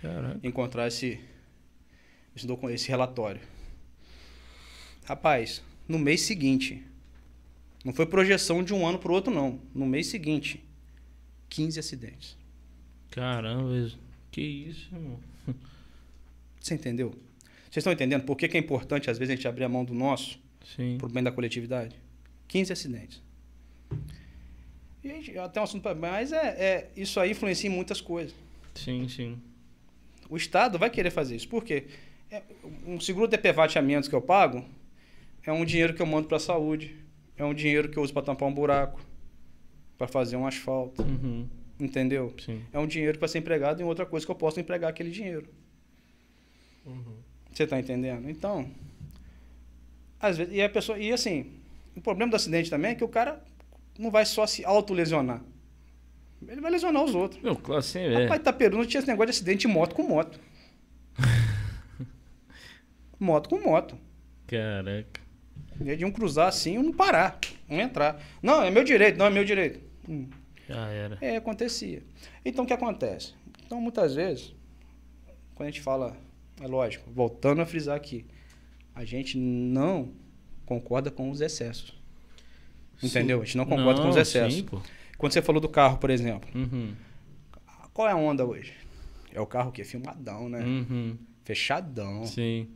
[0.00, 0.38] Caraca.
[0.46, 1.18] encontrar esse,
[2.36, 3.40] esse, esse relatório.
[5.04, 6.84] Rapaz, no mês seguinte,
[7.84, 9.60] não foi projeção de um ano para o outro, não.
[9.74, 10.62] No mês seguinte,
[11.50, 12.36] 15 acidentes.
[13.10, 13.90] Caramba,
[14.30, 15.18] que isso, irmão?
[16.60, 17.10] Você entendeu?
[17.64, 19.84] Vocês estão entendendo por que, que é importante, às vezes, a gente abrir a mão
[19.84, 20.38] do nosso
[20.76, 20.96] Sim.
[20.98, 21.94] pro bem da coletividade?
[22.48, 23.22] 15 acidentes.
[25.02, 28.34] E gente, até um assunto pra, mas é, é, isso aí influencia em muitas coisas.
[28.74, 29.40] Sim, sim.
[30.28, 31.48] O Estado vai querer fazer isso.
[31.48, 31.86] Por quê?
[32.30, 32.42] É,
[32.86, 34.64] um seguro DPVAT a menos que eu pago
[35.44, 36.94] é um dinheiro que eu mando para a saúde.
[37.36, 39.00] É um dinheiro que eu uso para tampar um buraco,
[40.00, 41.02] para fazer um asfalto.
[41.02, 41.46] Uhum.
[41.78, 42.34] Entendeu?
[42.42, 42.64] Sim.
[42.72, 45.46] É um dinheiro vai ser empregado em outra coisa que eu posso empregar aquele dinheiro.
[47.52, 48.30] Você está entendendo?
[48.30, 48.66] Então,
[50.18, 51.52] às vezes, e a pessoa, e assim,
[51.94, 53.44] o problema do acidente também é que o cara
[53.98, 55.42] não vai só se autolesionar.
[56.48, 57.42] Ele vai lesionar os outros.
[57.42, 58.22] Meu, claro, sim, é.
[58.22, 60.40] Rapaz, Itaperu não tinha esse negócio de acidente de moto com moto.
[63.20, 63.98] moto com moto.
[64.46, 65.20] Caraca.
[65.84, 67.38] E de um cruzar assim e um não parar,
[67.68, 68.18] um entrar.
[68.42, 69.89] Não, é meu direito, não é meu direito.
[70.08, 70.28] Hum.
[70.68, 71.18] Já era.
[71.20, 72.02] É, acontecia.
[72.44, 73.34] Então, o que acontece?
[73.66, 74.54] Então, muitas vezes,
[75.54, 76.16] quando a gente fala,
[76.60, 78.24] é lógico, voltando a frisar aqui,
[78.94, 80.12] a gente não
[80.66, 81.98] concorda com os excessos.
[83.02, 83.40] Entendeu?
[83.40, 84.54] A gente não concorda com os excessos.
[84.58, 84.80] Sim, pô.
[85.18, 86.94] Quando você falou do carro, por exemplo, Uhum.
[87.92, 88.74] qual é a onda hoje?
[89.32, 90.60] É o carro que é filmadão, né?
[90.64, 91.16] Uhum.
[91.44, 92.24] Fechadão.
[92.26, 92.68] Sim.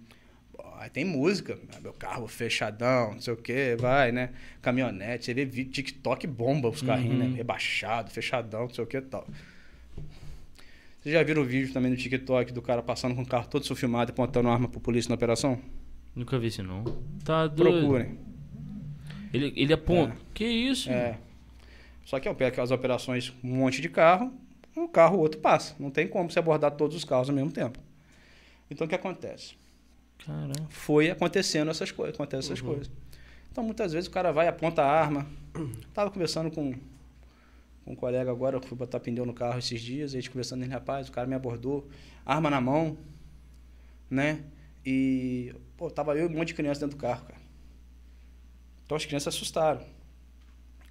[0.79, 4.31] Aí tem música, ah, meu carro fechadão, não sei o que, vai, né?
[4.61, 7.31] Caminhonete, você vê vídeo, TikTok bomba os carrinhos, Uhum.
[7.31, 7.37] né?
[7.37, 9.27] Rebaixado, fechadão, não sei o que e tal.
[11.01, 13.75] Vocês já viram o vídeo também no TikTok do cara passando com o carro todo
[13.77, 15.59] filmado e apontando arma pro polícia na operação?
[16.15, 16.85] Nunca vi isso, não.
[17.25, 17.79] Tá doido.
[17.81, 18.19] Procurem.
[19.33, 20.13] Ele, ele aponta.
[20.13, 20.17] É.
[20.33, 20.89] Que isso?
[20.91, 21.19] É.
[22.05, 24.33] Só que eu pego aquelas operações, um monte de carro,
[24.77, 25.75] um carro, o outro passa.
[25.79, 27.79] Não tem como você abordar todos os carros ao mesmo tempo.
[28.71, 29.55] Então o que acontece?
[30.25, 30.67] Caramba.
[30.71, 32.91] foi acontecendo essas coisas, acontecem essas coisas.
[33.51, 35.27] Então muitas vezes o cara vai aponta a arma.
[35.93, 36.73] Tava conversando com,
[37.85, 40.63] com um colega agora, eu fui botar pneu no carro esses dias, a gente conversando
[40.63, 41.89] ele, rapaz, o cara me abordou,
[42.27, 42.97] arma na mão,
[44.11, 44.43] né?
[44.85, 47.41] E pô, tava eu e um monte de criança dentro do carro, cara.
[48.85, 49.83] Então as crianças assustaram.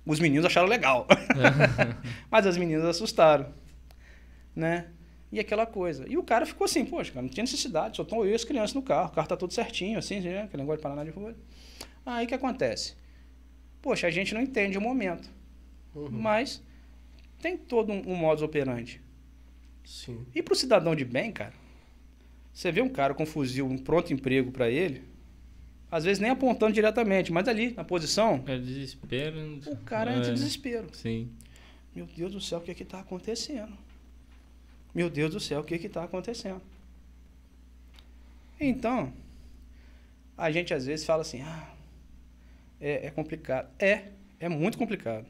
[0.06, 1.08] Os meninos acharam legal.
[2.30, 3.54] Mas as meninas assustaram,
[4.56, 4.88] né?
[5.34, 6.06] E aquela coisa.
[6.08, 8.44] E o cara ficou assim, poxa, cara, não tinha necessidade, só estão eu e as
[8.44, 10.44] crianças no carro, o carro tá todo certinho, assim, né?
[10.44, 11.36] Aquele negócio de Paraná de rua.
[12.06, 12.94] Aí o que acontece?
[13.82, 15.28] Poxa, a gente não entende o momento.
[16.12, 16.62] Mas
[17.42, 19.02] tem todo um, um modus operandi.
[19.84, 20.24] Sim.
[20.36, 21.54] E pro cidadão de bem, cara,
[22.54, 25.02] você vê um cara com fuzil, um pronto emprego para ele,
[25.90, 29.60] às vezes nem apontando diretamente, mas ali, na posição, É desespero.
[29.66, 30.18] o cara é.
[30.18, 30.88] entra em desespero.
[30.94, 31.32] Sim.
[31.96, 33.74] Meu Deus do céu, o que é que tá acontecendo?
[34.94, 36.62] Meu Deus do céu, o que é que tá acontecendo?
[38.60, 39.12] Então,
[40.38, 41.68] a gente às vezes fala assim, ah,
[42.80, 43.68] é, é complicado.
[43.80, 44.04] É,
[44.40, 45.26] é muito complicado.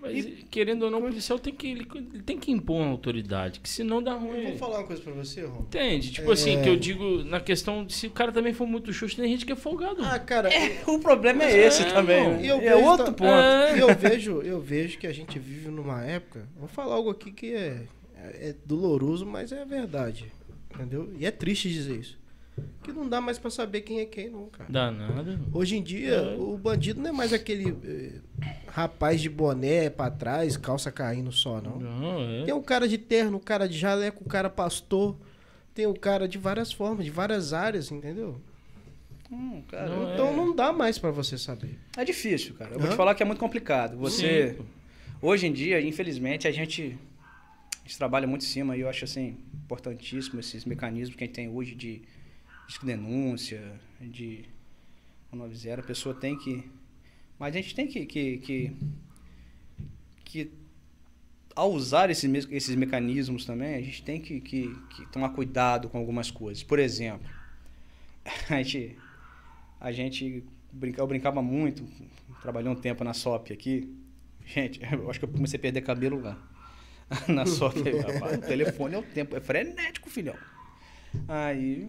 [0.00, 3.60] Mas, querendo ou não, o policial tem que, ele, ele tem que impor uma autoridade,
[3.60, 4.46] que senão dá Eu ruim.
[4.48, 5.60] vou falar uma coisa pra você, Rom.
[5.60, 6.10] Entende?
[6.10, 6.32] Tipo É.
[6.34, 9.28] assim, que eu digo na questão de se o cara também for muito xuxo, tem
[9.30, 10.02] gente que é folgado.
[10.04, 10.48] Ah, cara,
[10.88, 12.30] O problema é É, esse também.
[12.30, 12.42] né?
[12.44, 13.30] E eu é vejo outro ta- ponto.
[13.30, 13.76] É.
[13.76, 16.48] E eu vejo, eu vejo que a gente vive numa época.
[16.56, 17.84] Vou falar algo aqui que é,
[18.34, 20.32] é doloroso, mas é verdade.
[20.74, 21.12] Entendeu?
[21.18, 22.18] E é triste dizer isso.
[22.82, 24.70] Que não dá mais pra saber quem é quem, não, cara.
[24.70, 25.40] Dá nada.
[25.54, 26.36] Hoje em dia, É.
[26.36, 28.12] o bandido não é mais aquele eh,
[28.68, 31.78] rapaz de boné pra trás, calça caindo só, não.
[31.78, 32.44] Não, é.
[32.44, 35.16] Tem o cara de terno, o cara de jaleco, o cara pastor.
[35.74, 38.38] Tem o cara de várias formas, de várias áreas, entendeu?
[39.30, 40.36] Hum, cara, Não, Então é.
[40.36, 41.78] não dá mais pra você saber.
[41.96, 42.72] É difícil, cara.
[42.74, 42.90] Eu vou Hã?
[42.90, 43.96] te falar que é muito complicado.
[43.96, 44.64] Você, Sim,
[45.22, 46.98] hoje em dia, infelizmente, a gente,
[47.92, 51.36] gente trabalha muito em cima e eu acho assim importantíssimo esses mecanismos que a gente
[51.36, 52.02] tem hoje de,
[52.66, 54.44] de denúncia, de
[55.30, 56.64] 190, a pessoa tem que,
[57.38, 58.76] mas a gente tem que que, que,
[60.24, 60.50] que
[61.54, 65.98] ao usar esses, esses mecanismos também, a gente tem que, que, que tomar cuidado com
[65.98, 66.62] algumas coisas.
[66.62, 67.28] Por exemplo,
[68.48, 68.96] a gente
[69.78, 71.84] a gente brinca, eu brincava muito,
[72.40, 73.94] trabalhei um tempo na SOP aqui.
[74.46, 76.51] Gente, eu acho que eu comecei a perder cabelo lá.
[77.28, 77.76] na SOP.
[77.78, 80.36] Rapaz, o telefone é o tempo, é frenético, filhão.
[81.28, 81.88] Aí,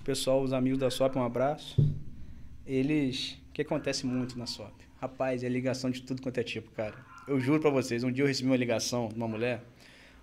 [0.00, 1.76] o pessoal, os amigos da SOP, um abraço.
[2.66, 4.72] Eles que acontece muito na SOP?
[5.00, 6.94] Rapaz, é ligação de tudo quanto é tipo, cara.
[7.26, 9.62] Eu juro pra vocês, um dia eu recebi uma ligação de uma mulher.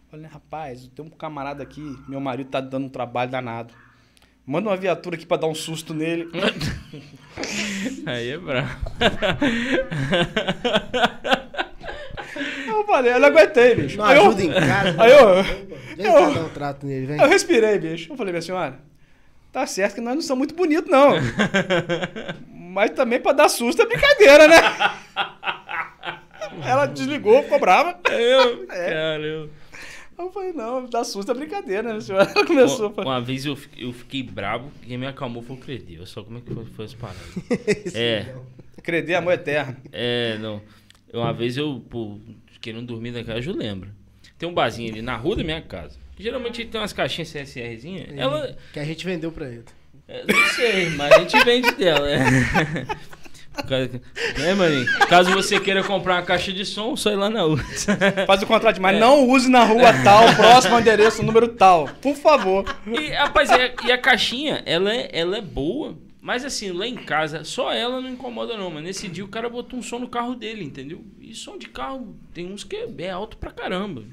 [0.09, 3.73] Falei, rapaz, tem um camarada aqui, meu marido tá dando um trabalho danado.
[4.45, 6.29] Manda uma viatura aqui pra dar um susto nele.
[8.05, 8.69] Aí é brabo.
[12.79, 13.97] Eu falei, eu não aguentei, bicho.
[13.97, 15.01] Não Aí eu- ajuda em casa.
[15.03, 15.43] Aí eu,
[15.95, 17.19] Vem eu- dar um trato nele, vem.
[17.21, 18.11] eu respirei, bicho.
[18.11, 18.79] Eu falei, minha senhora,
[19.51, 21.13] tá certo que nós não somos muito bonitos, não.
[22.73, 24.57] Mas também pra dar susto é brincadeira, né?
[26.65, 27.99] Ela desligou, ficou brava.
[28.11, 28.89] Eu, É.
[28.89, 29.49] caramba.
[30.17, 32.31] Eu falei, não, dar susto é brincadeira, né, senhora?
[32.35, 35.97] Ela começou Uma, uma vez eu, eu fiquei brabo, quem me acalmou foi o Credê.
[35.97, 37.21] Olha só como é que foi, foi as paradas.
[37.95, 38.33] é,
[38.83, 39.75] Credê, amor eterno.
[39.91, 40.61] é, não.
[41.11, 42.17] Uma vez eu, pô,
[42.63, 43.89] querendo dormir na casa, eu lembro.
[44.37, 45.97] Tem um barzinho ali na rua da minha casa.
[46.17, 48.07] Geralmente tem umas caixinhas CSRzinhas.
[48.17, 48.55] Ela.
[48.71, 49.65] Que a gente vendeu pra ele.
[50.07, 52.09] é, Não sei, mas a gente vende dela.
[52.09, 52.23] É.
[54.43, 54.87] É, maninho?
[55.07, 57.63] Caso você queira comprar uma caixa de som, só ir lá na outra.
[58.25, 61.87] Faz o contrato, mas não use na rua tal, próximo endereço, número tal.
[62.01, 62.65] Por favor.
[62.87, 65.95] E, rapaz, e a, e a caixinha, ela é, ela é boa.
[66.23, 69.49] Mas assim, lá em casa, só ela não incomoda não, mas nesse dia o cara
[69.49, 71.03] botou um som no carro dele, entendeu?
[71.19, 74.05] E som de carro, tem uns que é, é alto pra caramba.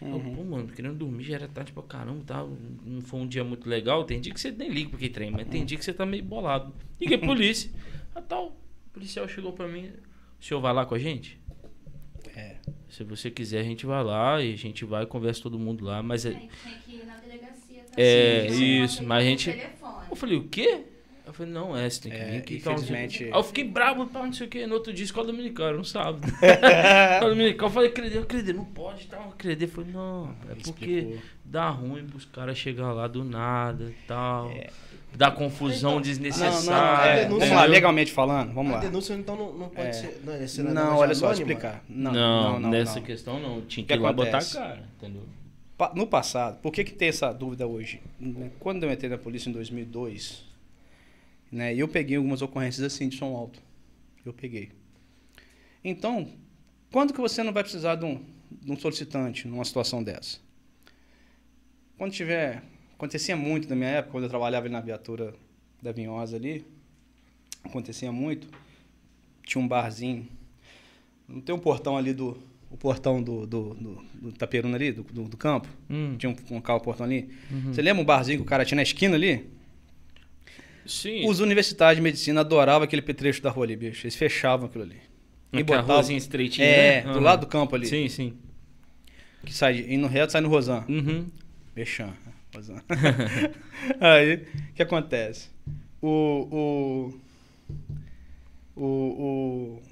[0.00, 2.42] Eu, pô, mano, querendo dormir, já era tarde pra caramba, tá?
[2.82, 4.04] Não foi um dia muito legal.
[4.04, 6.24] Tem dia que você nem liga porque trem, mas tem dia que você tá meio
[6.24, 6.72] bolado.
[6.98, 7.70] Liguei pra polícia.
[8.14, 8.46] A tal,
[8.86, 9.90] o policial chegou pra mim,
[10.40, 11.38] o senhor vai lá com a gente?
[12.34, 12.56] É.
[12.88, 16.02] Se você quiser, a gente vai lá e a gente vai, conversa todo mundo lá,
[16.02, 16.24] mas...
[16.24, 17.82] é- Tem, tem que ir na delegacia.
[17.82, 17.92] Tá?
[17.98, 20.06] É, Sim, isso, mas a gente- telefone.
[20.10, 20.84] Eu falei, o quê?
[21.30, 22.72] Eu falei, não, é, você tem que É, vir aqui tal.
[22.74, 24.66] não infelizmente- Aí eu fiquei bravo, pá, não sei o quê.
[24.66, 26.20] No outro dia, escola dominical, no sábado.
[26.26, 29.32] escola dominical, eu falei, Credê, Credê, não pode tal.
[29.38, 31.18] Credê falou, não, é porque explicou.
[31.44, 34.50] dá ruim pros caras chegar lá do nada e tal.
[35.14, 37.10] Dá confusão Então, desnecessária.
[37.10, 38.80] é, denúncia- vamos lá, legalmente falando, vamos A lá.
[38.80, 39.92] denúncia então não, não pode É.
[39.92, 40.20] ser.
[40.24, 41.48] Não, é Não, loja olha só, anônima?
[41.52, 41.84] explicar.
[41.88, 43.02] Não, Não, não, não, nessa não.
[43.06, 43.60] questão não.
[43.62, 45.22] Tinha que que ir lá botar a cara, entendeu?
[45.94, 48.00] No passado, por que, que tem essa dúvida hoje?
[48.58, 50.44] Quando eu entrei na polícia em 2002,
[51.50, 53.60] né, eu peguei algumas ocorrências assim de som alto.
[54.24, 54.70] Eu peguei.
[55.82, 56.28] Então,
[56.90, 60.38] quando que você não vai precisar de um, de um solicitante numa situação dessa?
[61.96, 62.62] Quando tiver.
[62.94, 65.34] Acontecia muito na minha época, quando eu trabalhava ali na viatura
[65.80, 66.66] da Vinhosa ali.
[67.64, 68.46] Acontecia muito.
[69.42, 70.28] Tinha um barzinho.
[71.26, 72.36] Não tem um portão ali do.
[72.70, 75.68] O portão do, do, do, do Taperuna ali, do, do, do campo?
[75.88, 77.28] Hum, Tinha um, um carro portão ali.
[77.50, 77.72] uhum.
[77.72, 79.50] Você lembra um barzinho que o cara tinha na esquina ali?
[80.90, 81.28] Sim.
[81.28, 84.04] Os universitários de medicina adoravam aquele petrecho da rua ali, bicho.
[84.04, 84.96] Eles fechavam aquilo ali.
[85.52, 85.94] E botavam.
[85.94, 87.02] ruazinha estreitinha, É, né?
[87.02, 87.20] do Aham.
[87.20, 87.86] lado do campo ali.
[87.86, 88.36] Sim, sim.
[89.44, 90.84] Que sai de, indo reto, sai no Rosan.
[90.88, 91.28] Uhum.
[91.74, 92.12] Mexan.
[92.54, 92.82] Rosan.
[94.00, 95.48] Aí, o que acontece?
[96.02, 97.10] O.
[98.76, 98.80] O.
[98.80, 98.84] O.
[98.84, 99.82] o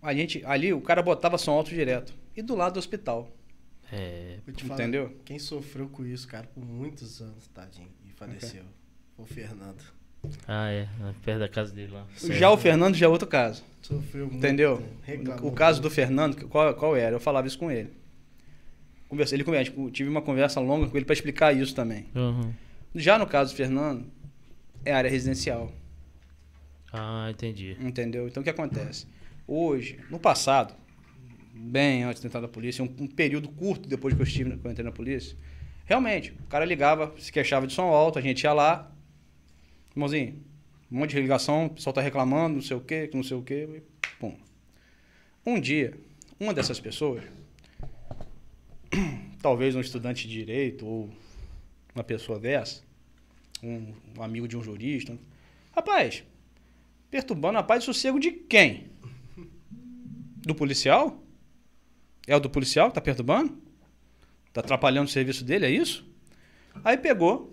[0.00, 2.14] a gente, ali, o cara botava som alto direto.
[2.36, 3.30] E do lado do hospital.
[3.92, 4.38] É.
[4.58, 5.16] Falar, Entendeu?
[5.24, 8.62] Quem sofreu com isso, cara, por muitos anos, tadinho, e faleceu.
[9.16, 9.82] Foi o Fernando.
[10.46, 10.88] Ah, é.
[11.24, 12.04] Perto da casa dele lá.
[12.16, 13.62] Já o Fernando já é outro caso.
[13.82, 14.38] Sofreu muito.
[14.38, 14.82] Entendeu?
[15.02, 15.88] Reclamou O caso do.
[15.88, 17.14] Fernando, qual, qual era?
[17.16, 17.90] Eu falava isso com ele.
[19.08, 22.06] Conversei, ele conversa, tipo, tive uma conversa longa com ele para explicar isso também.
[22.14, 22.52] Uhum.
[22.94, 24.04] Já no caso do Fernando,
[24.84, 25.72] é área residencial,
[26.92, 27.74] Ah, entendi.
[27.80, 28.26] entendeu?
[28.28, 29.06] Então o que acontece?
[29.46, 30.74] Hoje, no passado,
[31.54, 34.66] bem antes de entrar na polícia, um, um período curto depois que eu estive, quando
[34.66, 35.34] eu entrei na polícia,
[35.86, 38.92] realmente, o cara ligava, se queixava de som alto, a gente ia lá,
[39.98, 40.40] irmãozinho,
[40.90, 43.42] um monte de ligação, o pessoal tá reclamando, não sei o quê, não sei o
[43.42, 43.82] quê, e
[44.20, 44.36] pum.
[45.44, 45.98] Um dia,
[46.38, 47.24] uma dessas pessoas,
[49.42, 51.10] talvez um estudante de direito ou
[51.94, 52.82] uma pessoa dessa,
[53.60, 55.18] um, um amigo de um jurista,
[55.72, 56.22] rapaz,
[57.10, 58.86] perturbando a paz e sossego de quem?
[60.36, 61.20] Do policial?
[62.26, 63.58] É o do policial que tá perturbando?
[64.52, 66.06] Tá atrapalhando o serviço dele, é isso?
[66.84, 67.52] Aí pegou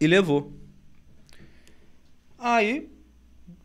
[0.00, 0.55] e levou.
[2.38, 2.88] Aí,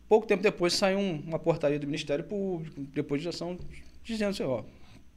[0.08, 3.58] pouco tempo depois, saiu um- uma portaria do Ministério Público, depois de ação,
[4.02, 4.62] dizendo assim, ó,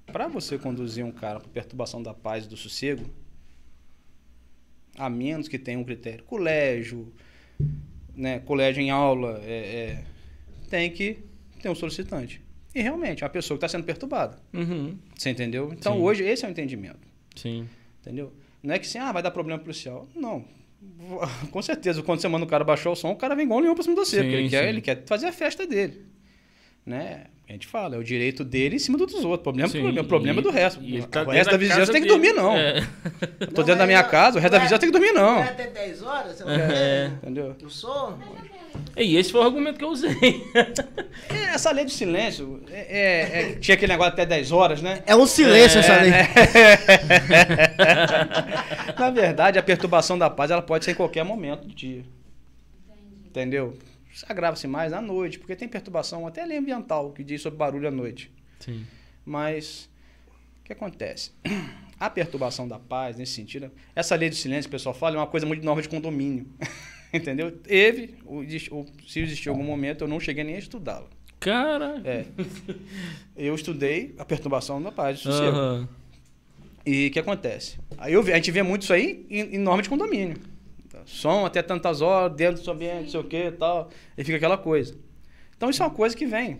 [0.08, 3.06] para você conduzir um cara por perturbação da paz e do sossego,
[4.98, 7.12] a menos que tenha um critério, colégio,
[8.16, 10.04] né, colégio em aula, é, é,
[10.70, 11.20] tem que
[11.62, 12.42] ter um solicitante.
[12.74, 14.38] E realmente, é uma pessoa que está sendo perturbada.
[14.54, 14.98] Uhum.
[15.16, 15.72] Você entendeu?
[15.74, 16.02] Então, Sim.
[16.02, 17.00] hoje, esse é o entendimento.
[17.36, 17.68] Sim.
[18.02, 18.34] Entendeu?
[18.62, 20.08] Não é que assim, ah, vai dar problema policial.
[20.16, 20.46] Não.
[21.52, 23.64] Com certeza, quando você manda o cara baixar o som, o cara vem igual um
[23.64, 26.06] leão pra cima de você, Sim, porque ele quer, ele quer fazer a festa dele.
[26.86, 27.26] Né?
[27.48, 29.34] A gente fala, é o direito dele em cima do dos outros.
[29.34, 30.80] O problema, Sim, problema, problema é e- do resto.
[31.12, 32.58] tá o resto da da vizinhança tem que dormir, não.
[32.58, 32.80] É.
[33.40, 35.36] Eu tô dentro da minha casa, o resto da vizinhança tem que dormir, não.
[35.36, 36.38] Vai até 10 horas?
[36.38, 37.08] Você não É.
[37.22, 37.56] Entendeu?
[37.64, 38.18] o som?
[38.98, 40.16] E esse foi o argumento que eu usei.
[41.30, 45.04] É, essa lei do silêncio, é, é- é- tinha aquele negócio até 10 horas, né?
[45.06, 46.12] É um silêncio É, essa lei.
[46.12, 46.28] né?
[48.98, 52.04] Na verdade, a perturbação da paz ela pode ser em qualquer momento do dia.
[53.26, 53.78] Entendeu?
[54.14, 57.88] Isso agrava-se mais à noite, porque tem perturbação até lei ambiental que diz sobre barulho
[57.88, 58.32] à noite.
[58.60, 58.86] Sim.
[59.26, 59.90] Mas
[60.62, 61.32] o que acontece?
[62.00, 65.20] A perturbação da paz, nesse sentido, essa lei do silêncio que o pessoal fala é
[65.20, 66.46] uma coisa muito nova de condomínio.
[67.16, 67.52] Entendeu?
[67.52, 71.08] Teve, ou ou se existiu algum momento, eu não cheguei nem a estudá-la.
[71.40, 72.02] Cara.
[72.04, 72.26] É.
[73.36, 75.56] Eu estudei a perturbação da paz do sossego.
[75.56, 75.90] Aham.
[76.86, 77.80] E o que acontece?
[77.98, 80.38] Aí eu a gente vê muito isso aí em, em norma de condomínio.
[81.06, 83.90] Som até tantas horas, dentro do seu ambiente, não sei o que e tal.
[84.18, 84.96] E fica aquela coisa.
[85.56, 86.60] Então isso é uma coisa que vem.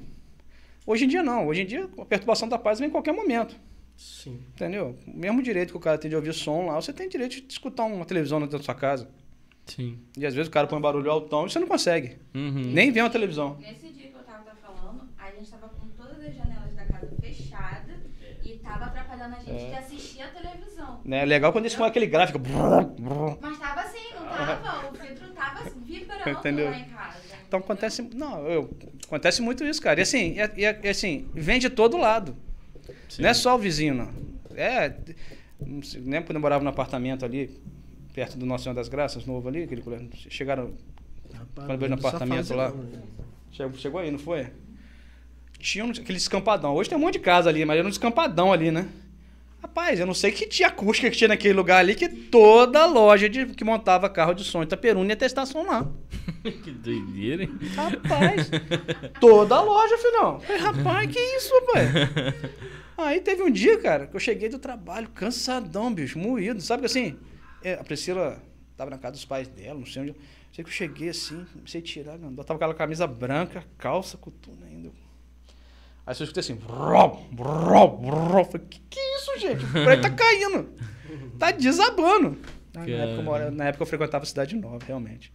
[0.86, 1.48] Hoje em dia não.
[1.48, 3.56] Hoje em dia a perturbação da paz vem em qualquer momento.
[3.98, 4.40] Sim.
[4.54, 4.96] Entendeu?
[5.08, 7.46] O mesmo direito que o cara tem de ouvir som lá, você tem direito de
[7.50, 9.08] escutar uma televisão dentro da sua casa.
[9.66, 9.98] Sim.
[10.18, 12.18] E às vezes o cara põe barulho altão e você não consegue.
[12.34, 12.52] Uhum.
[12.72, 13.58] Nem vê uma televisão.
[13.60, 17.10] Nesse dia que eu tava falando, a gente tava com todas as janelas da casa
[17.20, 17.98] fechadas
[18.44, 19.70] e tava atrapalhando a gente É.
[19.70, 21.02] de assistir a televisão.
[21.04, 21.24] Né?
[21.24, 22.40] É legal quando eles põem aquele gráfico.
[23.42, 24.88] Mas tava assim, não tava?
[24.90, 26.70] O vidro tava vibrando Entendeu?
[26.70, 27.18] lá em casa.
[27.48, 28.02] Então acontece.
[28.14, 28.70] Não, eu,
[29.06, 30.00] acontece muito isso, cara.
[30.00, 32.36] E assim, e, e- assim, vem de todo lado.
[33.10, 33.22] Sim.
[33.24, 34.10] Não é só o vizinho, não.
[34.56, 34.94] É.
[35.60, 37.50] não sei, Lembra quando eu morava no apartamento ali,
[38.16, 39.64] perto do Nosso Senhor das Graças, novo ali?
[39.64, 40.10] Aquele, colégio?
[40.30, 40.72] chegaram.
[41.34, 42.70] Rapaz, Quando veio no apartamento lá.
[42.70, 43.02] não, né?
[43.52, 44.48] Chegou, chegou aí, não foi?
[45.60, 46.74] Tinha um, aquele descampadão.
[46.74, 48.88] Hoje tem um monte de casa ali, mas era um descampadão ali, né?
[49.62, 53.28] Rapaz, eu não sei que tinha acústica que tinha naquele lugar ali, que toda loja
[53.28, 55.86] de, que montava carro de som em Itaperuna ia ter estação lá.
[56.64, 57.60] que doideira, hein?
[57.76, 58.50] Rapaz,
[59.20, 60.40] toda a loja, filhão.
[60.40, 61.90] Falei, rapaz, que isso, rapaz?
[62.98, 66.62] Aí teve um dia, cara, que eu cheguei do trabalho, cansadão, bicho, moído.
[66.62, 67.18] Sabe que assim,
[67.70, 68.42] é, a Priscila
[68.78, 70.16] tava na casa dos pais dela, não sei onde.
[70.54, 74.16] Sei que eu cheguei assim, comecei a tirar, eu tava com aquela camisa branca, calça,
[74.18, 74.90] cotuna ainda.
[76.08, 78.46] Aí só escutei assim, vró, vró, vró.
[78.46, 79.66] Falei, que que é isso, gente?
[79.66, 80.70] O prédio tá caindo.
[81.40, 82.38] Tá desabando.
[82.76, 85.34] Ah, Na época, eu mora- na época eu frequentava a cidade nova, realmente.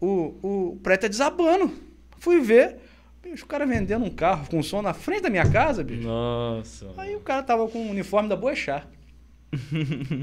[0.00, 0.38] O,
[0.72, 1.72] o prédio tá desabando.
[2.18, 2.78] Fui ver,
[3.22, 6.06] bicho, o cara vendendo um carro com som na frente da minha casa, bicho.
[6.06, 6.90] Nossa.
[6.96, 8.86] Aí o cara tava com o uniforme da Boechat.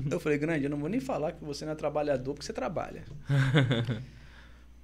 [0.10, 2.54] Eu falei, grande, eu não vou nem falar que você não é trabalhador, porque você
[2.54, 3.04] trabalha.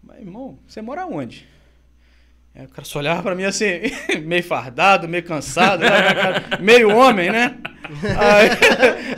[0.04, 1.48] Mas, irmão, você mora onde?
[2.54, 3.82] Aí o cara só olhava pra mim assim,
[4.24, 5.90] meio fardado, meio cansado, né?
[6.62, 7.58] meio homem, né?
[8.18, 8.50] Aí,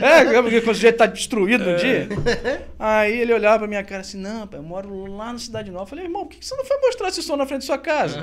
[0.02, 2.08] é, porque quando o sujeito tá destruído no dia.
[2.78, 5.84] Aí ele olhava pra minha cara assim, não, pai, eu moro lá na Cidade Nova.
[5.84, 7.66] Eu falei, irmão, por que que você não foi mostrar esse som na frente da
[7.66, 8.20] sua casa?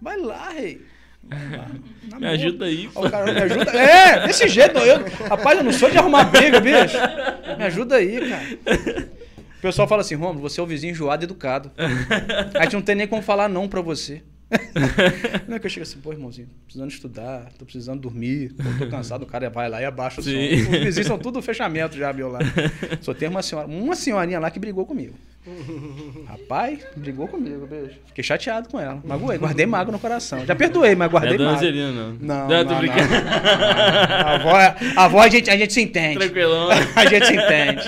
[0.00, 0.84] Vai lá, rei.
[1.30, 2.30] Na Me boa.
[2.32, 3.70] ajuda aí, cara me ajuda.
[3.70, 4.78] É, desse jeito.
[4.78, 6.96] Eu, rapaz, eu não sou de arrumar briga, bicho.
[7.58, 9.08] Me ajuda aí, cara.
[9.58, 11.70] O pessoal fala assim, Romulo, você é o vizinho enjoado e educado.
[12.54, 14.22] A gente não tem nem como falar não pra você.
[15.46, 18.86] Não é que eu chego assim, pô, irmãozinho, tô precisando estudar, tô precisando dormir, tô
[18.88, 20.30] cansado, o cara vai lá e abaixa o som.
[20.30, 22.38] Os vizinhos são tudo fechamento já, meu lá.
[23.02, 25.14] Só tem uma senhora, uma senhorinha lá que brigou comigo.
[26.26, 27.98] Rapaz, brigou comigo, beijo.
[28.06, 29.00] Fiquei chateado com ela.
[29.04, 30.44] Magoei, guardei mágoa no coração.
[30.44, 31.68] Já perdoei, mas É guardei Dona mágoa.
[31.68, 32.12] Angelina, não.
[32.20, 33.14] Não, Não, não, brincando.
[33.14, 36.18] A avó, a avó a, gente, a gente se entende.
[36.18, 36.68] Tranquilão.
[36.94, 37.82] A gente se entende.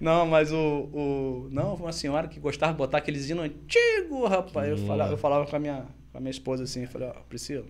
[0.00, 0.56] Não, mas o,
[0.92, 1.48] o.
[1.50, 4.70] Não, foi uma senhora que gostava de botar aqueles hinos antigos, rapaz.
[4.70, 7.12] Eu falava, eu falava com, a minha, com a minha esposa assim, eu falei, ó,
[7.28, 7.64] Priscila,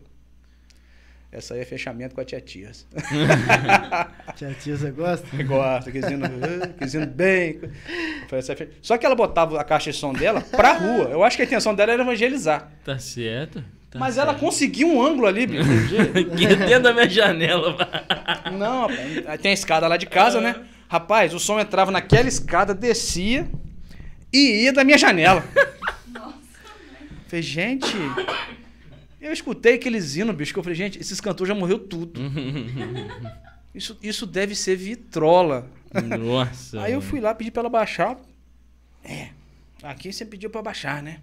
[1.32, 2.86] essa aí é fechamento com a tia Tias.
[4.36, 5.42] Tia tia, você gosta?
[5.42, 7.60] Gosta, eh, aqueles hinos bem.
[8.80, 11.08] Só que ela botava a caixa de som dela pra rua.
[11.10, 12.70] Eu acho que a intenção dela era evangelizar.
[12.84, 13.62] Tá certo.
[13.90, 14.40] Tá mas ela certo.
[14.40, 15.64] conseguiu um ângulo ali, bicho.
[16.34, 17.76] dentro da minha janela.
[18.52, 19.26] Não, rapaz.
[19.26, 20.56] Aí Tem a escada lá de casa, né?
[20.88, 23.48] Rapaz, o som entrava naquela escada, descia
[24.32, 25.44] e ia da minha janela.
[27.26, 27.96] Falei, gente.
[29.20, 32.20] Eu escutei aqueles hinos, bicho, que eu falei, gente, esses cantores já morreu tudo.
[33.74, 35.70] Isso, isso deve ser vitrola.
[36.18, 36.80] Nossa.
[36.80, 38.18] Aí eu fui lá, pedi pra ela baixar.
[39.04, 39.28] É,
[39.82, 41.20] aqui você pediu pra baixar, né?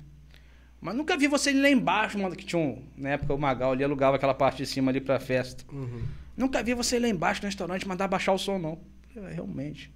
[0.79, 2.83] Mas nunca vi você lá embaixo, mano, que tinha um...
[2.95, 5.65] Na época o Magal ali alugava aquela parte de cima ali pra festa.
[5.73, 6.03] Uhum.
[6.37, 8.77] Nunca vi você lá embaixo no restaurante mandar baixar o som, não.
[9.15, 9.91] Eu, "É, realmente.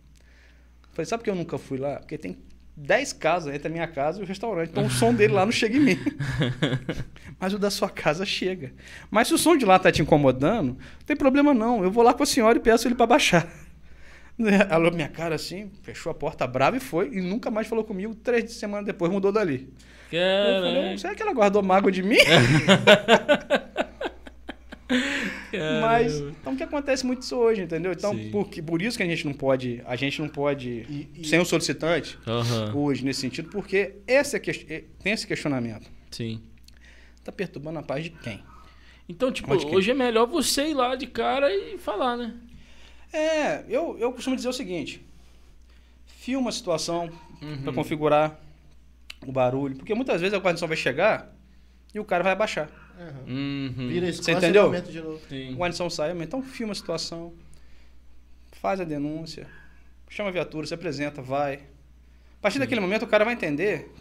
[0.93, 1.97] Falei, sabe por que eu nunca fui lá?
[1.99, 2.37] Porque tem
[2.79, 4.69] 10 casas entre a minha casa e o restaurante.
[4.69, 5.99] Então o som dele lá não chega em mim.
[7.39, 8.71] Mas o da sua casa chega.
[9.09, 11.83] Mas se o som de lá tá te incomodando, não tem problema não.
[11.83, 13.47] Eu vou lá com a senhora e peço ele pra baixar.
[14.39, 17.09] Ela olhou minha cara assim, fechou a porta brava e foi.
[17.11, 18.13] E nunca mais falou comigo.
[18.13, 19.73] Três semanas depois mudou dali.
[20.11, 22.17] Eu falei, será que ela guardou mágoa de mim?
[25.81, 27.91] Mas, então o que acontece muito isso hoje, entendeu?
[27.91, 28.31] Então, Sim.
[28.31, 31.27] por, que- por isso que a gente não pode, a gente não pode, E- e-
[31.27, 32.73] sem um solicitante, Aham.
[32.75, 35.89] hoje, nesse sentido, porque esse é ques- é- tem esse questionamento.
[36.11, 36.41] Sim.
[37.23, 38.41] Tá perturbando a paz de quem?
[39.09, 42.33] Então, tipo, Onde que- hoje é melhor você ir lá de cara e falar, né?
[43.11, 45.01] É, eu, eu costumo dizer o seguinte:
[46.05, 47.09] filma a situação
[47.41, 47.61] Uhum.
[47.63, 48.39] para configurar
[49.25, 51.33] o barulho, porque muitas vezes a guarnição vai chegar
[51.93, 52.69] e o cara vai abaixar.
[53.27, 53.87] Uhum.
[53.87, 54.71] Vira esse Você entendeu?
[54.81, 55.19] de novo.
[55.29, 55.53] Sim.
[55.53, 57.33] A guarnição sai, então filma a situação,
[58.53, 59.47] faz a denúncia,
[60.09, 61.55] chama a viatura, se apresenta, vai.
[61.55, 63.91] A partir daquele momento o cara vai entender.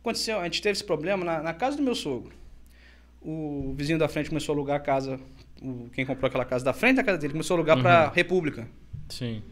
[0.00, 2.32] Aconteceu, a gente teve esse problema na, na casa do meu sogro.
[3.20, 5.20] O vizinho da frente começou a alugar a casa,
[5.60, 8.12] o- quem comprou aquela casa da frente da casa dele começou a alugar para Uhum.
[8.14, 8.66] República.
[9.08, 9.42] Sim.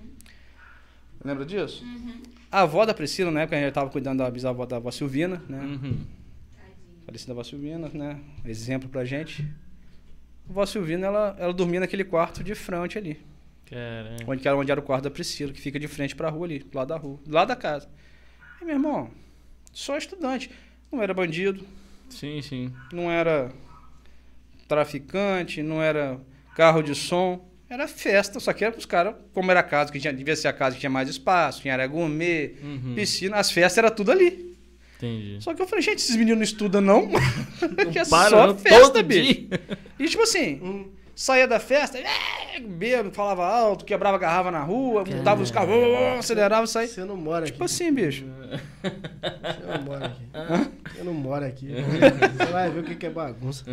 [1.25, 1.85] Lembra disso?
[2.51, 5.41] A avó da Priscila, na época, a gente estava cuidando da bisavó da avó Silvina,
[5.49, 5.61] né?
[5.61, 5.99] Uhum.
[7.11, 8.21] Falecida avó Silvina, né?
[8.45, 9.43] Exemplo pra gente.
[10.49, 13.19] A avó Silvina, ela, ela dormia naquele quarto de frente ali.
[13.67, 14.17] Caramba.
[14.29, 16.61] Onde, era, onde era o quarto da Priscila, que fica de frente pra rua ali,
[16.61, 17.89] do lado da rua, do lado da casa.
[18.63, 19.11] E, meu irmão,
[19.73, 20.51] só estudante.
[20.93, 21.65] Não era bandido,
[22.09, 22.73] Sim, sim.
[22.93, 23.51] não era
[24.69, 26.21] traficante, não era
[26.55, 27.45] carro de som.
[27.69, 30.49] Era festa, só que era os caras, como era a casa, que tinha, devia ser
[30.49, 32.95] a casa que tinha mais espaço, tinha área gourmet, Uhum.
[32.97, 34.50] piscina, as festas era tudo ali.
[35.03, 35.37] Entendi.
[35.41, 37.09] Só que eu falei, gente, esses meninos não estudam, não?
[37.91, 39.35] que é Para, só não, festa, bicho.
[39.49, 39.61] dia.
[39.99, 45.05] E tipo assim, Hum, saía da festa, é, bêbado, falava alto, quebrava garrafa na rua,
[45.05, 45.75] mudava os carros,
[46.19, 46.89] acelerava, saía.
[46.89, 47.53] Você não mora aqui.
[47.53, 48.27] Tipo assim, bicho.
[48.83, 50.23] Você não mora aqui.
[50.95, 51.69] Você não mora aqui.
[52.37, 53.65] Você vai ver o que é bagunça.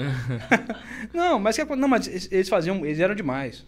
[1.13, 3.65] Não, mas, que, acon- não, mas eles faziam, eles eram demais.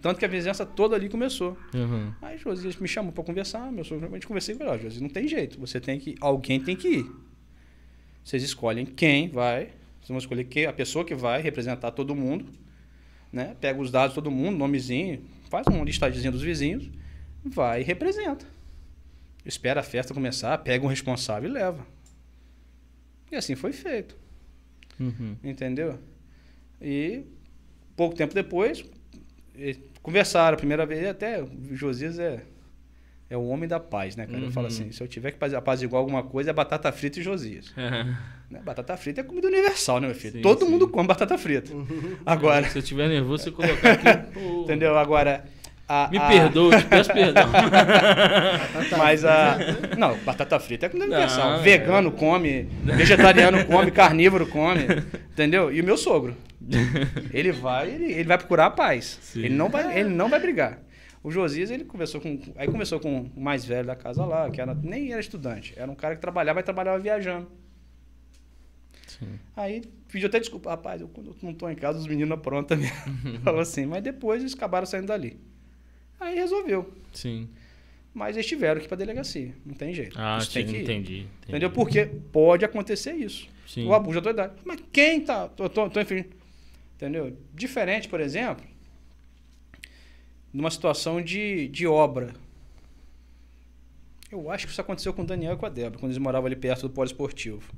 [0.00, 1.56] Tanto que a vizinhança toda ali começou.
[1.74, 2.12] Uhum.
[2.22, 5.00] Aí Josias me chamou pra conversar, meu sogro, a gente conversei com ele, ó, Josias,
[5.00, 7.12] não tem jeito, você tem que, alguém tem que ir.
[8.24, 9.66] Vocês escolhem quem vai,
[10.00, 12.46] vocês vão escolher quem, a pessoa que vai representar todo mundo,
[13.32, 13.56] né?
[13.60, 16.90] Pega os dados de todo mundo, nomezinho, faz uma listagemzinha dos vizinhos,
[17.44, 18.46] vai e representa.
[19.44, 21.86] Espera a festa começar, pega um responsável e leva.
[23.30, 24.16] E assim foi feito.
[24.98, 25.36] Uhum.
[25.44, 25.98] Entendeu?
[26.80, 27.22] E
[27.96, 28.84] pouco tempo depois,
[30.02, 32.42] conversaram a primeira vez, até o Josias é,
[33.30, 34.44] é o homem da paz, né, cara?
[34.44, 34.72] Eu falo Uhum.
[34.72, 37.72] assim, se eu tiver que fazer- apaziguar alguma coisa, é batata frita e Josias.
[38.48, 38.60] Né?
[38.64, 40.34] Batata frita é comida universal, né, meu filho?
[40.34, 40.70] Sim, Todo sim.
[40.70, 41.72] mundo come batata frita.
[42.24, 44.04] Agora, Se eu tiver nervoso, você colocar aqui.
[44.32, 44.96] pô, entendeu?
[44.96, 45.44] Agora...
[45.88, 47.44] a- Me a- perdoa, eu te peço perdão.
[48.98, 49.56] Mas a.
[49.96, 51.54] Não, batata frita é Não, universal.
[51.54, 51.62] é.
[51.62, 54.80] Vegano come, vegetariano come, carnívoro come.
[55.32, 55.72] Entendeu?
[55.72, 56.36] E o meu sogro.
[57.32, 59.18] Ele vai, ele, ele vai procurar a paz.
[59.22, 59.40] Sim.
[59.44, 60.78] Ele não vai, ele não vai brigar.
[61.22, 62.38] O Josias, ele conversou com.
[62.56, 65.74] Aí conversou com o mais velho da casa lá, que era, nem era estudante.
[65.76, 67.48] Era um cara que trabalhava e trabalhava viajando.
[69.06, 69.38] Sim.
[69.56, 72.76] Aí pediu até desculpa, rapaz, eu, quando eu não tô em casa, os meninos aprontam
[72.76, 72.96] mesmo.
[73.42, 75.38] Falou assim, mas depois eles acabaram saindo dali.
[76.18, 76.92] Aí resolveu.
[77.12, 77.48] Sim.
[78.12, 79.54] Mas eles tiveram que ir pra delegacia.
[79.64, 80.18] Não tem jeito.
[80.18, 81.28] Ah, sim, tem que entendi, entendi.
[81.48, 81.70] Entendeu?
[81.70, 83.46] Porque pode acontecer isso.
[83.66, 83.86] Sim.
[83.86, 84.54] O abuso de autoridade.
[84.64, 85.48] Mas quem tá.
[85.48, 86.24] Tô, tô, tô enfim.
[86.94, 87.36] Entendeu?
[87.52, 88.64] Diferente, por exemplo,
[90.50, 92.32] numa situação de, de obra.
[94.32, 96.46] Eu acho que isso aconteceu com o Daniel e com a Débora, quando eles moravam
[96.46, 97.70] ali perto do polo esportivo.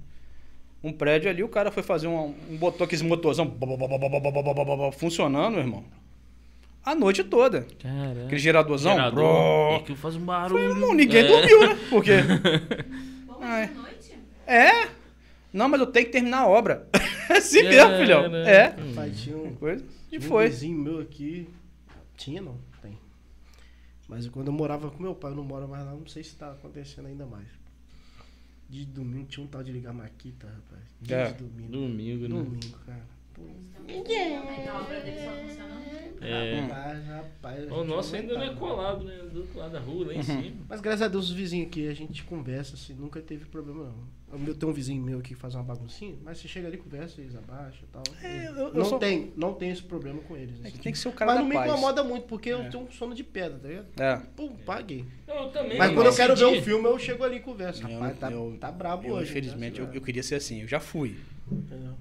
[0.82, 2.32] Um prédio ali, o cara foi fazer um.
[2.48, 3.52] um botou aqueles motorzão
[4.96, 5.84] funcionando, meu irmão.
[6.90, 7.66] A noite toda.
[7.78, 8.24] Caraca.
[8.24, 8.92] Aquele geradarzão.
[8.94, 9.82] Gerador.
[9.84, 10.74] que faz um barulho.
[10.74, 11.28] Não, ninguém É.
[11.28, 11.78] dormiu, né?
[11.90, 12.12] Porque.
[13.26, 13.66] Vamos Ai.
[13.68, 14.18] de noite?
[14.46, 14.88] É?
[15.52, 16.88] Não, mas eu tenho que terminar a obra.
[17.30, 17.98] É assim mesmo, Caraca.
[17.98, 18.34] filhão.
[18.36, 18.64] É.
[18.88, 19.84] Rapaz, tinha um, Coisa.
[19.84, 20.48] E tinha um foi.
[20.48, 21.46] vizinho meu aqui.
[22.16, 22.98] Tinha não, tem.
[24.08, 26.34] Mas quando eu morava com meu pai, eu não moro mais lá, não sei se
[26.36, 27.46] tá acontecendo ainda mais.
[28.66, 30.82] De domingo tinha um tal de ligar Maquita, rapaz.
[31.02, 31.26] Dia É.
[31.32, 31.70] de domingo.
[31.70, 32.28] Domingo, né?
[32.28, 33.02] Domingo, cara.
[33.86, 34.04] Pô,
[34.44, 35.78] Mas a obra dele só funciona
[36.20, 36.60] É.
[36.60, 37.68] Rapaz, rapaz.
[37.70, 39.16] a O nosso ainda não é colado, né?
[39.32, 40.52] Do outro lado da rua, lá em cima.
[40.68, 44.18] Mas graças a Deus os vizinhos aqui, a gente conversa, assim, nunca teve problema não.
[44.36, 46.76] O meu- Tem um vizinho meu aqui que faz uma baguncinha, mas você chega ali,
[46.76, 48.02] conversa, eles abaixam e tal.
[48.22, 50.56] É, eu- eu não, sou- tem, não tem esse problema com eles.
[50.62, 50.76] É assim.
[50.76, 52.52] que tem que ser o cara mas da não me incomoda muito, porque É.
[52.52, 53.86] eu tenho um sono de pedra, tá ligado?
[53.98, 54.16] É.
[54.36, 55.06] Pum, paguei.
[55.26, 55.78] Não, eu também.
[55.78, 57.82] Mas quando eu quero ver um filme, eu chego ali e converso.
[57.84, 59.30] Eu- Rapaz, tá, eu- tá brabo Eu, hoje.
[59.30, 59.86] infelizmente, né?
[59.88, 60.60] eu, eu queria ser assim.
[60.60, 61.16] Eu já fui.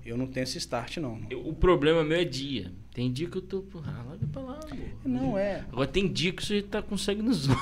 [0.05, 1.21] Eu não tenho esse start, não.
[1.29, 2.71] Eu- O problema meu é dia.
[2.93, 3.63] Tem dia que eu tô.
[3.85, 4.75] Ah, larga pra lá, pô.
[5.09, 5.59] Não é.
[5.71, 7.47] Agora tem dia que você tá com sangue nos.
[7.47, 7.55] Não,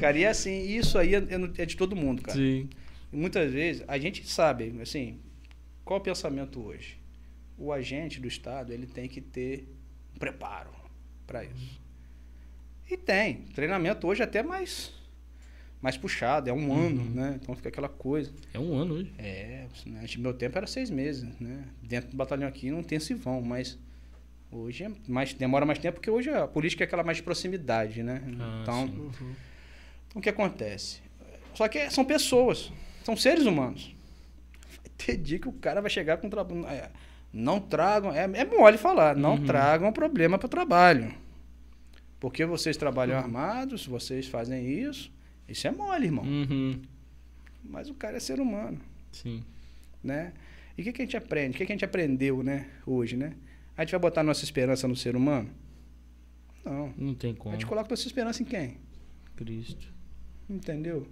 [0.00, 2.36] cara, e é assim, isso aí é, é é de todo mundo, cara.
[2.38, 2.68] Sim.
[3.12, 5.18] E muitas vezes a gente sabe, assim,
[5.84, 6.96] qual o pensamento hoje?
[7.56, 9.68] O agente do Estado, ele tem que ter
[10.14, 10.70] um preparo
[11.26, 11.80] para isso.
[12.90, 13.42] E tem.
[13.54, 14.92] Treinamento hoje é até mais,
[15.80, 17.38] mais puxado, é um ano, né?
[17.40, 18.32] Então fica aquela coisa.
[18.52, 19.12] É um ano hoje.
[19.18, 21.64] É, né, antes do meu tempo era seis meses, né?
[21.82, 23.78] Dentro do batalhão aqui não tem vão, mas
[24.50, 28.02] Hoje é mais, demora mais tempo, porque hoje a política é aquela mais de proximidade,
[28.02, 28.22] né?
[28.40, 28.94] Ah, então, sim.
[28.98, 29.10] Uhum.
[30.08, 31.02] então, o que acontece?
[31.54, 32.72] Só que são pessoas,
[33.04, 33.94] são seres humanos.
[34.78, 36.66] Vai ter dia que o cara vai chegar com trabalho.
[36.66, 36.88] é,
[37.30, 39.44] Não tragam, é, é mole falar, não Uhum.
[39.44, 41.14] tragam problema para o trabalho.
[42.18, 45.12] Porque vocês trabalham armados, vocês fazem isso.
[45.48, 46.24] Isso é mole, irmão.
[46.24, 46.80] Uhum.
[47.64, 48.78] Mas o cara é ser humano,
[49.12, 49.42] Sim.
[50.02, 50.32] né?
[50.76, 51.54] E o que, que a gente aprende?
[51.56, 53.32] O que, que a gente aprendeu, né, hoje, né?
[53.76, 55.50] A gente vai botar nossa esperança no ser humano?
[56.64, 56.92] Não.
[56.96, 57.52] Não tem A como.
[57.54, 58.76] gente coloca nossa esperança em quem?
[59.36, 59.92] Cristo.
[60.48, 61.06] Entendeu?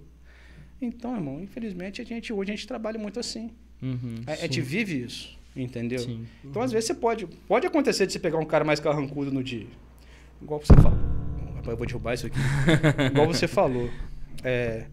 [0.81, 3.51] Então, irmão, infelizmente a gente hoje a gente trabalha muito assim.
[3.83, 4.23] Uhum.
[4.27, 5.99] A, a gente vive isso, entendeu?
[6.01, 6.27] Sim.
[6.45, 9.43] Então, às vezes você pode, pode acontecer de você pegar um cara mais carrancudo no
[9.43, 9.67] dia.
[10.43, 10.99] Igual você falou.
[11.57, 12.39] Rapaz, Eu vou derrubar isso aqui.
[13.11, 13.91] Igual você falou.
[14.45, 14.87] É,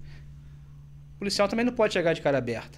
[1.15, 2.77] o policial também não pode chegar de cara aberta,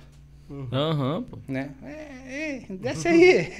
[0.71, 1.39] Aham, pô.
[1.47, 1.71] né?
[1.83, 3.51] É, é, desce aí.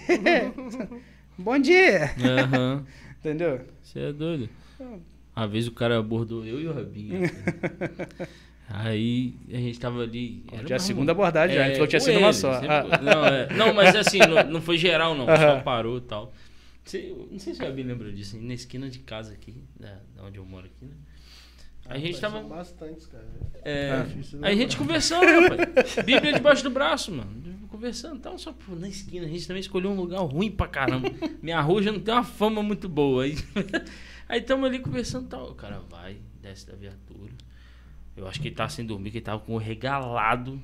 [1.38, 2.12] Bom dia.
[2.44, 2.86] Aham.
[3.20, 3.62] Entendeu?
[3.82, 4.50] Você é doido.
[5.36, 7.22] Uma vez o cara abordou eu e o Rabinho.
[8.68, 10.44] Aí a gente tava ali.
[10.52, 11.64] era Já é a segunda uma- abordagem, já.
[11.64, 12.52] A gente falou que tinha sido uma ele, só.
[12.54, 13.00] Ah.
[13.02, 15.26] Não, é- não, mas assim, não, não foi geral, não.
[15.28, 16.34] Só parou e tal.
[16.84, 20.24] Você- não sei se o Rabinho lembra disso, na esquina de casa aqui, da, da
[20.24, 20.92] onde eu moro aqui, né?
[21.88, 22.40] A gente tava.
[22.40, 23.26] São bastantes, cara.
[23.64, 25.96] É, É difícil aí a gente conversando, rapaz.
[26.06, 27.46] Bíblia debaixo do braço, mano.
[27.70, 29.26] Conversando, tal, só na esquina.
[29.26, 31.12] A gente também escolheu um lugar ruim pra caramba.
[31.42, 33.24] Minha rua já não tem uma fama muito boa.
[33.24, 33.36] Aí,
[34.30, 35.52] aí tamo ali conversando tal.
[35.52, 37.34] O cara vai, desce da viatura.
[38.16, 40.62] Eu acho que ele tava sem dormir, que ele tava com o regalado.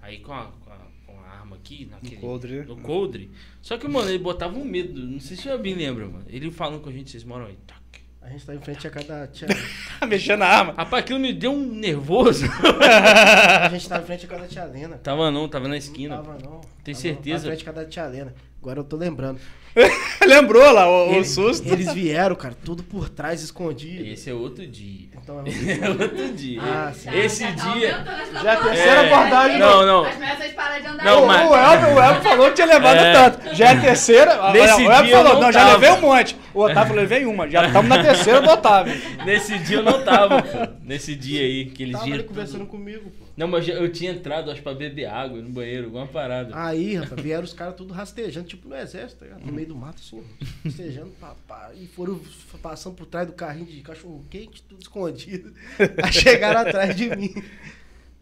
[0.00, 2.64] Aí com a, com a, com a arma aqui, naquele, coldre, né?
[2.64, 3.30] no coldre.
[3.60, 4.98] Só que, mano, ele botava um medo.
[4.98, 6.24] Não sei se o Abin lembra, mano.
[6.26, 7.58] Ele falando com a gente, vocês moram aí.
[7.66, 7.79] Tac.
[8.22, 9.48] A gente tá em frente a cada tia.
[10.06, 10.74] Mexendo na arma.
[10.74, 12.44] Rapaz, aquilo me deu um nervoso.
[12.44, 14.98] a gente tava em frente a cada tia Lena.
[14.98, 16.16] tava não, tava na esquina.
[16.16, 16.60] Tava não.
[16.84, 17.48] Tem Tava certeza?
[17.48, 18.34] Na frente a cada tia Lena.
[18.60, 19.40] Agora eu tô lembrando.
[20.26, 21.66] Lembrou lá o, o Eles- susto?
[21.68, 24.04] Eles vieram, cara, tudo por trás, escondido.
[24.06, 25.08] Esse é outro dia.
[25.22, 26.60] Então É outro dia.
[26.62, 27.10] Ah, sim.
[27.12, 28.04] Esse Já tá dia.
[28.42, 30.04] Já é a terceira abordagem, Não, não.
[30.04, 31.04] As param de andar.
[31.04, 33.12] Não, o, mas- o, o Elber falou que tinha levado É.
[33.12, 33.54] tanto.
[33.54, 34.52] Já é a terceira.
[34.52, 36.36] Nesse o dia eu falou, não não, já levei um monte.
[36.52, 37.48] O Otávio falou, levei uma.
[37.48, 39.00] Já estamos na terceira do Otávio.
[39.24, 40.58] Nesse dia eu não tava, pô.
[40.82, 42.18] Nesse dia aí, que eles Tava viram.
[42.18, 42.70] ali conversando tudo.
[42.70, 43.24] comigo, pô.
[43.40, 46.52] Não, mas eu tinha entrado, acho, pra beber água no banheiro, alguma parada.
[46.54, 49.46] Aí, rapaz, vieram os caras tudo rastejando, tipo no exército, tá ligado?
[49.46, 50.22] No meio do mato, assim,
[50.62, 52.20] rastejando, pá, pá, e foram
[52.60, 55.54] passando por trás do carrinho de cachorro quente, tudo escondido.
[56.04, 57.32] Aí chegaram atrás de mim.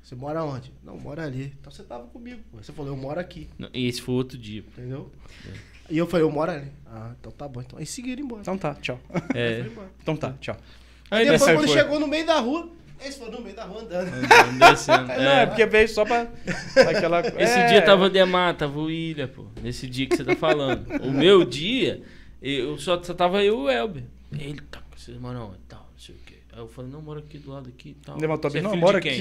[0.00, 0.72] Você mora onde?
[0.84, 1.52] Não, mora ali.
[1.60, 2.58] Então você tava comigo, pô.
[2.62, 4.62] Você falou, eu moro aqui, E esse foi outro dia.
[4.62, 4.68] pô.
[4.80, 5.10] entendeu?
[5.90, 6.68] E eu falei, eu moro ali.
[6.86, 7.60] Ah, então tá bom.
[7.60, 8.42] Então aí seguiram embora.
[8.42, 9.00] Então tá, tchau.
[9.34, 9.66] É.
[10.00, 10.56] Então tá, tchau.
[11.10, 11.76] Aí Aí depois, quando foi.
[11.76, 12.70] chegou no meio da rua,
[13.00, 14.10] eles foram no meio da rua andando.
[14.58, 15.46] descendo, Não, é é.
[15.46, 16.28] porque veio só pra
[16.88, 17.20] aquela...
[17.20, 19.46] Esse é, dia tava o Demar, tava o Ilha, pô.
[19.62, 20.86] Nesse dia que você tá falando.
[21.02, 22.02] O meu dia,
[22.42, 24.04] eu só, só tava eu e o Elber.
[24.32, 25.58] Ele, tá, vocês moram onde?
[25.68, 26.34] Tal, não sei o quê.
[26.52, 28.18] Aí eu falei, não, moro aqui do lado aqui e tal.
[28.18, 29.18] Levantou bem, é não, mora de aqui,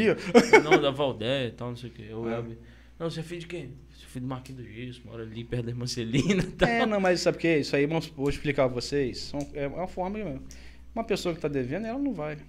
[0.52, 0.60] quem?
[0.62, 2.14] Não, da Valdé e tal, não sei o quê.
[2.14, 2.36] O É.
[2.36, 2.58] Elber.
[3.00, 3.72] Não, você é filho de quem?
[3.96, 6.68] Você é filho do Marquinhos do Giz, mora ali perto da irmã Celina e tal.
[6.68, 7.58] É, não, mas sabe o que?
[7.60, 9.20] Isso aí, vamos- vou explicar pra vocês.
[9.20, 10.18] São- é uma forma...
[10.96, 12.40] Uma pessoa que tá devendo, ela não vai.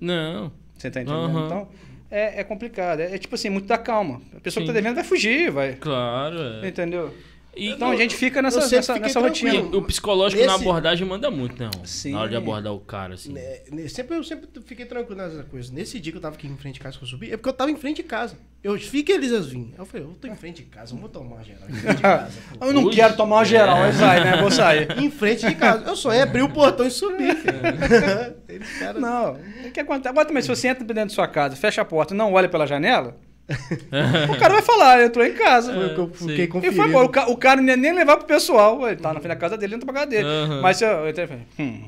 [0.00, 0.50] Não.
[0.80, 1.36] Você tá entendendo?
[1.36, 1.46] Aham.
[1.46, 1.68] Então,
[2.10, 3.00] é, é complicado.
[3.00, 4.22] É, é tipo assim, muito da calma.
[4.34, 4.72] A pessoa que Sim.
[4.72, 5.74] tá devendo vai fugir, vai.
[5.74, 6.68] Claro, é.
[6.68, 7.14] Entendeu?
[7.56, 9.50] E, Então a gente fica nessa, nessa, fiquei nessa e rotina.
[9.50, 9.78] tranquilo.
[9.78, 11.68] o psicológico na Nesse- abordagem manda muito, né?
[11.84, 12.12] Sim.
[12.12, 13.32] Na hora de abordar o cara, assim.
[13.32, 15.70] Né, ne- sempre, eu sempre fiquei tranquilo nessas coisas.
[15.70, 17.48] Nesse dia que eu tava aqui em frente de casa que eu subi, é porque
[17.48, 18.36] eu tava em frente de casa.
[18.62, 19.72] Eu vi que eles vinham.
[19.76, 21.62] Eu falei, eu tô em frente de casa, eu vou tomar uma geral.
[21.68, 22.38] Em frente de casa.
[22.58, 22.64] pô.
[22.66, 23.80] Eu não Hoje- quero tomar uma geral, É.
[23.86, 24.36] mas sai, né?
[24.40, 24.88] Vou sair.
[25.02, 25.84] em frente de casa.
[25.86, 27.36] Eu só ia abrir o portão e subir.
[28.48, 29.00] Eles caras.
[29.02, 29.34] Não,
[29.66, 30.08] o que acontece?
[30.08, 32.48] Agora também, se você entra dentro da sua casa, fecha a porta e não olha
[32.48, 33.16] pela janela,
[34.30, 35.72] o cara vai falar, entrou em casa.
[35.72, 36.28] Que eu sim.
[36.28, 36.76] fiquei E conferindo.
[36.80, 37.06] foi embora.
[37.06, 38.86] O, ca- o cara não ia nem levar pro pessoal.
[38.86, 40.28] Ele tá na frente da casa dele, entra pra casa dele.
[40.28, 40.60] Aham.
[40.62, 41.82] Mas se eu, eu entrei e falei, hum,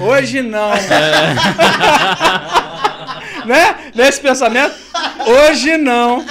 [0.08, 0.70] Hoje não.
[3.46, 3.76] né?
[3.94, 4.74] Nesse pensamento,
[5.26, 6.24] hoje não.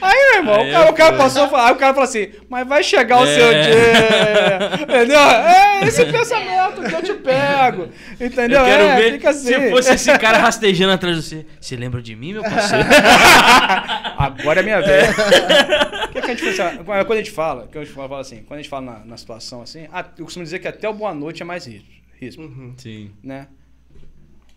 [0.00, 2.30] Aí, meu irmão, Aí o, cara, é o cara passou, aí o cara falou assim,
[2.48, 3.34] mas vai chegar o É.
[3.34, 4.82] seu dia.
[4.82, 5.18] Entendeu?
[5.18, 7.88] É esse pensamento que eu te pego.
[8.20, 8.60] Entendeu?
[8.60, 9.46] Eu quero é, ver fica assim.
[9.46, 11.46] se fosse esse cara rastejando atrás de você.
[11.60, 12.84] Você lembra de mim, meu parceiro?
[14.18, 15.10] Agora é minha vez.
[15.10, 18.42] O que, que a gente assim, Quando a gente fala, que a gente fala assim,
[18.46, 19.86] quando a gente fala na, na situação assim,
[20.18, 21.88] eu costumo dizer que até o boa noite é mais risco,
[22.20, 22.74] risco Uhum.
[22.76, 23.10] Sim.
[23.22, 23.46] né?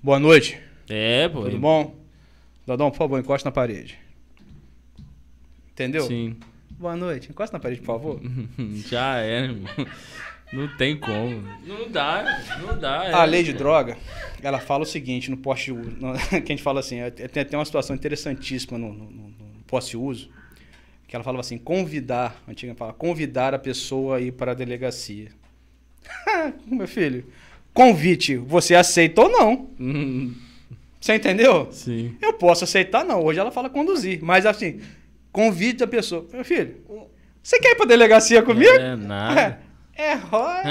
[0.02, 0.60] Boa noite,
[0.90, 1.44] É, pô.
[1.44, 1.96] tudo bom?
[2.66, 3.98] Dodão, por favor, encosta na parede.
[5.80, 6.02] Entendeu?
[6.06, 6.36] Sim.
[6.72, 8.22] Boa noite, encosta na parede, por favor.
[8.90, 9.64] Já é, irmão.
[10.52, 11.42] Não tem como.
[11.66, 13.06] Não dá, não dá.
[13.06, 13.14] é.
[13.14, 13.98] A lei de droga,
[14.42, 17.44] ela fala o seguinte no poste uso, no- que a gente fala assim, é- tem
[17.44, 20.30] até uma situação interessantíssima no, no, no- no poste uso,
[21.08, 24.56] que ela falava assim, convidar, a antiga fala, convidar a pessoa a ir para a
[24.56, 25.30] delegacia.
[26.66, 27.26] Meu filho,
[27.74, 29.70] convite, você aceita ou não?
[29.80, 30.34] Hum,
[31.00, 31.70] Você entendeu?
[31.72, 32.16] Sim.
[32.22, 33.24] Eu posso aceitar, não.
[33.24, 34.20] Hoje ela fala conduzir.
[34.22, 34.82] Mas assim,
[35.32, 36.28] convite a pessoa.
[36.32, 36.82] Meu filho,
[37.42, 38.70] você quer ir pra delegacia comigo?
[38.72, 39.62] É nada.
[39.94, 40.62] É, rói.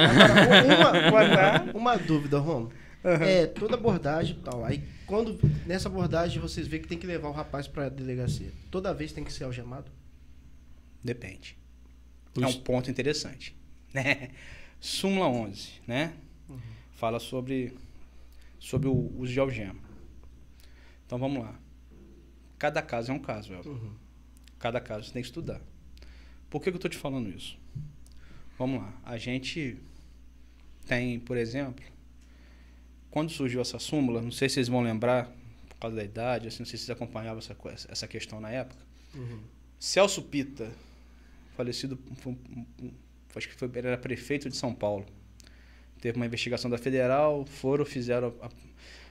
[0.79, 1.65] Uma, Vai lá.
[1.75, 2.73] uma dúvida, Romo.
[3.05, 4.65] É, toda abordagem e tal.
[4.65, 8.93] Aí, quando nessa abordagem vocês veem que tem que levar o rapaz pra delegacia, toda
[8.95, 9.91] vez tem que ser algemado?
[11.05, 11.57] Depende.
[12.41, 13.57] É um ponto interessante.
[13.91, 14.29] Né?
[14.79, 16.13] Súmula 11, né?
[16.93, 17.75] Fala sobre,
[18.61, 19.81] sobre o uso de algema.
[21.07, 21.59] Então vamos lá.
[22.59, 23.71] Cada caso é um caso, Elton.
[23.71, 23.93] Uhum.
[24.59, 25.61] Cada caso você tem que estudar.
[26.51, 27.57] Por que, que eu estou te falando isso?
[28.59, 28.93] Vamos lá.
[29.05, 29.77] A gente
[30.87, 31.85] tem, por exemplo,
[33.11, 35.31] quando surgiu essa súmula, não sei se vocês vão lembrar,
[35.69, 37.57] por causa da idade, assim, não sei se vocês acompanhavam essa,
[37.89, 38.81] essa questão na época.
[39.15, 39.41] Uhum.
[39.79, 40.71] Celso Pita,
[41.57, 42.37] falecido, foi
[43.37, 45.07] acho que foi, era prefeito de São Paulo.
[46.01, 48.35] Teve uma investigação da federal, foram, fizeram.
[48.43, 48.51] a-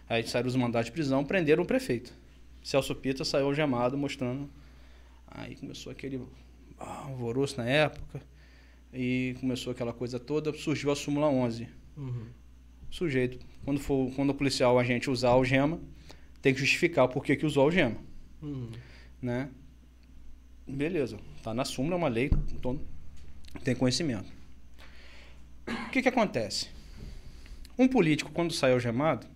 [0.09, 2.13] aí saíram os mandados de prisão, prenderam o prefeito.
[2.63, 4.49] Celso Pita saiu algemado mostrando.
[5.27, 6.21] Aí começou aquele
[6.79, 8.21] ah, alvoroço na época.
[8.93, 11.67] E começou aquela coisa toda, surgiu a súmula 11.
[11.97, 12.27] Uhum.
[12.89, 15.79] O sujeito, quando, for, quando o policial, o agente usar a algema,
[16.41, 17.97] tem que justificar o porquê que usou a algema
[18.41, 18.71] Uhum.
[19.21, 19.49] né?
[20.67, 22.29] Beleza, tá na súmula, é uma lei,
[22.61, 22.81] todo
[23.63, 24.31] tem conhecimento.
[25.67, 26.69] O que que acontece?
[27.77, 29.27] Um político, quando sai algemado,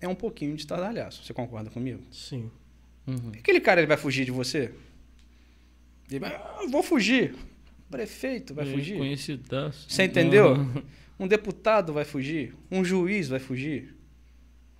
[0.00, 1.24] é um pouquinho de estardalhaço.
[1.24, 2.02] Você concorda comigo?
[2.10, 2.50] Sim.
[3.06, 3.32] Uhum.
[3.38, 4.72] Aquele cara, ele vai fugir de você?
[6.12, 7.34] Ele "Ah, vou fugir.
[7.90, 8.96] Prefeito vai fugir?
[8.98, 9.86] Conhecidaço.
[9.88, 10.56] Você entendeu?
[11.18, 12.54] Um deputado vai fugir?
[12.70, 13.94] Um juiz vai fugir?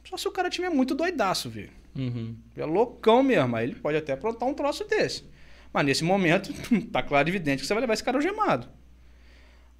[0.05, 1.71] Só se o cara tiver muito doidaço, velho.
[1.95, 2.35] Uhum.
[2.57, 3.55] É loucão mesmo.
[3.55, 5.25] Aí ele pode até aprontar um troço desse.
[5.73, 6.53] Mas nesse momento,
[6.91, 8.67] tá claro e evidente que você vai levar esse cara algemado.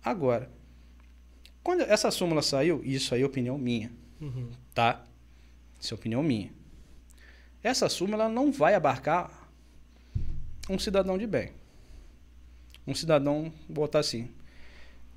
[0.05, 0.51] Agora,
[1.63, 4.49] quando essa súmula saiu, isso aí é opinião minha, Uhum.
[4.75, 5.05] tá?
[5.81, 6.51] Isso é opinião minha.
[7.63, 9.42] Essa súmula não vai abarcar
[10.69, 11.51] um cidadão de bem.
[12.87, 14.29] Um cidadão, vou botar assim.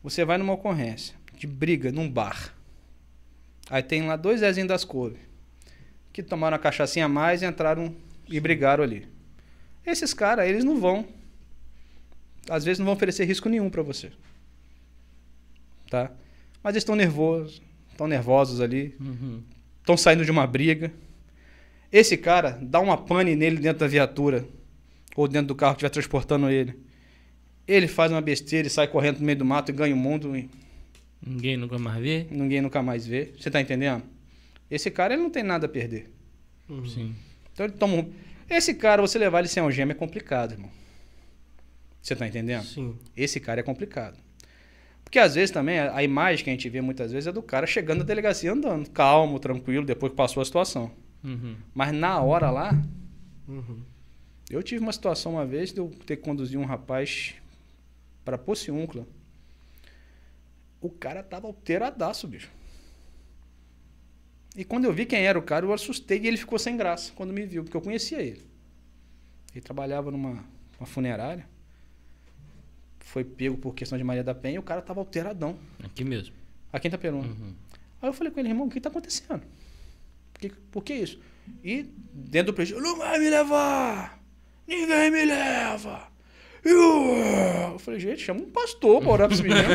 [0.03, 2.53] Você vai numa ocorrência de briga num bar.
[3.69, 5.19] Aí tem lá dois Zezinhos das couves
[6.13, 7.93] que tomaram a cachaçinha a mais e entraram
[8.29, 9.07] e brigaram ali.
[9.85, 11.05] Esses caras, eles não vão.
[12.49, 14.11] Às vezes não vão oferecer risco nenhum pra você.
[15.89, 16.11] Tá?
[16.63, 17.61] Mas eles estão nervosos,
[17.91, 19.43] estão nervosos ali, Uhum.
[19.79, 20.91] estão saindo de uma briga.
[21.91, 24.47] Esse cara dá uma pane nele dentro da viatura
[25.15, 26.77] ou dentro do carro que estiver transportando ele.
[27.67, 30.35] Ele faz uma besteira e sai correndo no meio do mato e ganha o mundo
[30.35, 30.49] e
[31.25, 32.27] Ninguém nunca mais vê?
[32.29, 33.31] ninguém nunca mais vê.
[33.39, 34.03] Você tá entendendo?
[34.69, 36.11] Esse cara ele não tem nada a perder.
[36.69, 36.85] Uhum.
[36.85, 37.15] Sim.
[37.53, 38.13] Então ele toma um...
[38.49, 40.69] Esse cara, você levar ele sem algema é complicado, irmão.
[42.01, 42.63] Você tá entendendo?
[42.63, 42.95] Sim.
[43.17, 44.19] Esse cara é complicado.
[45.03, 47.65] Porque às vezes também, a imagem que a gente vê muitas vezes é do cara
[47.65, 50.91] chegando na delegacia andando, calmo, tranquilo, depois que passou a situação.
[51.23, 51.55] Uhum.
[51.73, 52.79] Mas na hora lá,
[53.47, 53.79] Uhum.
[54.49, 57.35] Eu tive uma situação uma vez de eu ter que conduzir um rapaz
[58.23, 59.07] para Pociúncula.
[60.81, 62.51] O cara tava alteradaço, bicho.
[64.55, 67.11] E quando eu vi quem era o cara, eu assustei e ele ficou sem graça
[67.13, 68.45] quando me viu, porque eu conhecia ele.
[69.53, 70.43] Ele trabalhava numa
[70.79, 71.47] uma funerária.
[72.99, 75.57] Foi pego por questão de Maria da Penha e o cara tava alteradão.
[75.83, 76.35] Aqui mesmo.
[76.71, 77.27] Aqui em Itaperuna.
[77.27, 77.53] Uhum.
[78.01, 79.41] Aí eu falei com ele, irmão, o que tá acontecendo?
[80.33, 81.19] Por que, por que isso?
[81.63, 84.14] E dentro do prejuízo, não vai me levar!
[84.67, 86.15] Ninguém me leva!
[86.63, 89.67] Eu, falei, gente, chama um pastor pra orar pra esse menino.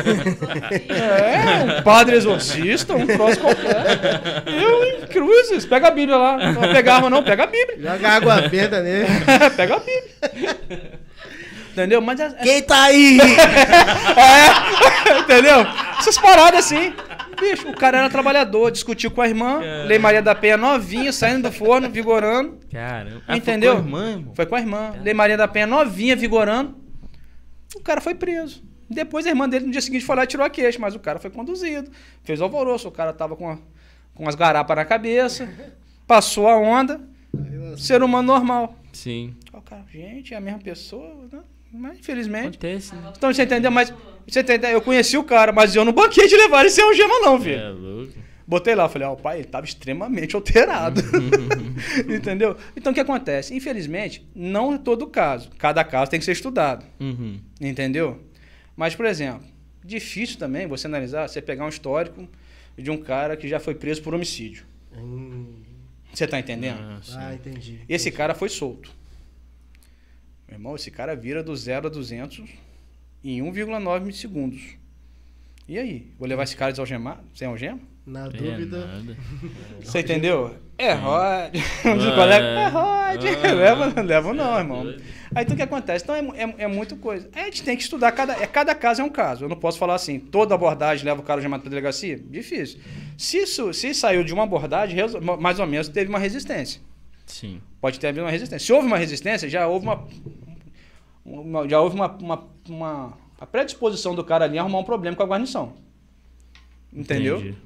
[0.89, 4.43] é, um padre exorcista, um troço qualquer.
[4.45, 6.51] Eu, em cruzes, pega a Bíblia lá.
[6.51, 7.77] Não pega arma não, pega a Bíblia.
[7.79, 9.07] Joga água benta nele.
[9.55, 10.99] pega a Bíblia.
[11.71, 12.01] Entendeu?
[12.01, 13.17] Mas é, Quem tá aí?
[15.15, 15.65] é, entendeu?
[15.97, 16.93] Essas paradas assim.
[17.41, 19.85] Bicho, o cara era trabalhador, discutiu com a irmã, Caramba.
[19.87, 22.59] Lei Maria da Penha novinha, saindo do forno, vigorando.
[22.71, 23.21] Caramba.
[23.27, 23.73] Ah, Entendeu?
[23.75, 24.33] Foi com a irmã, irmão?
[24.35, 24.93] Foi com a irmã.
[25.03, 26.75] Lei Maria da Penha novinha, vigorando.
[27.75, 28.63] O cara foi preso.
[28.89, 30.99] Depois a irmã dele no dia seguinte foi lá e tirou a queixa, mas o
[30.99, 31.89] cara foi conduzido.
[32.23, 33.57] Fez alvoroço, o cara tava com, a-
[34.13, 35.47] com as garapas na cabeça,
[36.05, 36.99] passou a onda,
[37.77, 38.75] ser humano normal.
[38.91, 39.33] Sim.
[39.53, 41.39] O cara, gente, é a mesma pessoa, né?
[41.73, 42.47] Mas infelizmente.
[42.57, 42.93] Acontece.
[42.93, 43.13] né?
[43.17, 43.71] Então você entendeu?
[43.71, 43.93] Mas
[44.27, 44.71] você entendeu?
[44.71, 47.59] Eu conheci o cara, mas eu não banquei de levar ele sem algema, não, filho.
[47.59, 48.13] É louco.
[48.47, 51.01] Botei lá, falei, ó, o pai, ele tava extremamente alterado.
[52.13, 52.57] entendeu?
[52.75, 53.55] Então o que acontece?
[53.55, 55.49] Infelizmente, não é todo caso.
[55.57, 56.85] Cada caso tem que ser estudado.
[56.99, 57.39] Uhum.
[57.61, 58.19] Entendeu?
[58.75, 59.47] Mas, por exemplo,
[59.83, 62.27] difícil também você analisar, você pegar um histórico
[62.77, 64.65] de um cara que já foi preso por homicídio.
[64.97, 65.61] Hum.
[66.13, 66.81] Você tá entendendo?
[66.81, 67.15] Ah, sim.
[67.17, 67.79] Ah, entendi.
[67.87, 68.91] Esse cara foi solto.
[70.47, 72.49] Meu irmão, esse cara vira do 0 a 200
[73.23, 74.61] em 1,9 segundos.
[75.67, 76.07] E aí?
[76.19, 77.21] Vou levar esse cara desalgemado?
[77.33, 77.79] Sem algema?
[78.05, 78.85] Na É dúvida.
[78.87, 79.17] nada.
[79.81, 80.55] Você entendeu?
[80.77, 81.53] É Rod.
[81.55, 81.93] É.
[81.95, 83.23] Os colegas, é Rod.
[83.43, 84.95] Ah, leva, não leva não, tá irmão.
[85.35, 86.03] Aí então o que acontece?
[86.03, 87.29] Então é, é, é muito coisa.
[87.33, 89.45] A gente tem que estudar, cada, é, cada caso é um caso.
[89.45, 92.17] Eu não posso falar assim, toda abordagem leva o cara algemado para delegacia.
[92.17, 92.79] Difícil.
[93.17, 94.97] Se, isso, se saiu de uma abordagem,
[95.39, 96.81] mais ou menos teve uma resistência.
[97.27, 97.61] Sim.
[97.79, 98.65] Pode ter havido uma resistência.
[98.65, 100.07] Se houve uma resistência, já houve uma.
[101.39, 105.15] Uma- já houve uma, uma, uma, a predisposição do cara ali a arrumar um problema
[105.15, 105.73] com a guarnição.
[106.93, 107.37] Entendeu?
[107.39, 107.57] Entendi.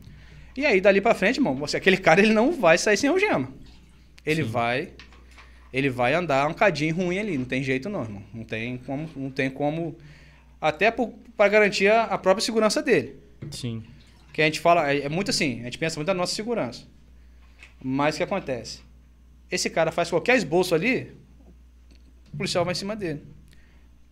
[0.58, 3.50] E aí, dali pra frente, irmão, você, aquele cara ele não vai sair sem algema.
[4.26, 4.50] Ele Sim.
[4.50, 4.94] vai.
[5.74, 7.38] Ele vai andar um cadinho ruim ali.
[7.38, 8.24] Não tem jeito, não, irmão.
[8.34, 9.10] Não tem como.
[9.16, 9.98] Não tem como
[10.62, 13.18] até para garantir a, a própria segurança dele.
[13.52, 13.84] Sim.
[14.32, 14.90] Que a gente fala.
[14.92, 16.84] É, é muito assim, a gente pensa muito na nossa segurança.
[17.84, 18.80] Mas o que acontece?
[19.52, 21.12] Esse cara faz qualquer esboço ali,
[22.34, 23.22] o policial vai em cima dele.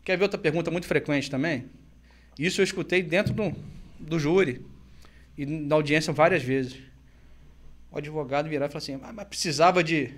[0.04, 1.66] Quer ver outra pergunta muito frequente também?
[2.38, 3.56] Isso eu escutei dentro do,
[4.00, 4.66] do júri
[5.38, 6.78] e na audiência várias vezes.
[7.92, 10.14] O advogado virar e falar assim: "Ah, mas precisava de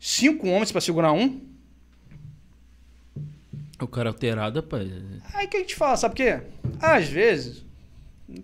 [0.00, 1.40] cinco homens para segurar um?
[3.78, 4.88] O cara alterado, rapaz.
[5.34, 6.40] Aí que a gente fala, sabe o quê?
[6.80, 7.62] Às vezes,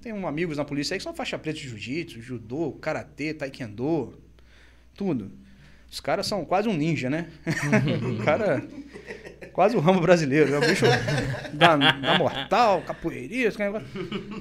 [0.02, 4.18] tem um amigos na polícia aí que são faixa preta de jiu-jitsu, judô, karatê, taekwondo,
[4.94, 5.32] tudo.
[5.90, 7.30] Os caras são quase um ninja, né?
[8.20, 8.62] o cara
[9.46, 10.84] quase o ramo brasileiro, é o bicho
[11.52, 13.88] da, da mortal, capoeirista, esse negócio.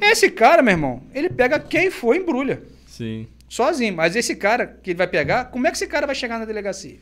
[0.02, 3.28] Esse cara, meu irmão, ele pega quem for e embrulha, Sim.
[3.48, 3.96] sozinho.
[3.96, 6.46] Mas esse cara que ele vai pegar, como é que esse cara vai chegar na
[6.46, 7.00] delegacia?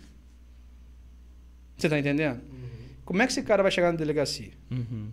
[1.77, 2.41] Você tá entendendo?
[3.05, 4.51] Como é que esse cara vai chegar na delegacia?
[4.69, 5.09] Uhum.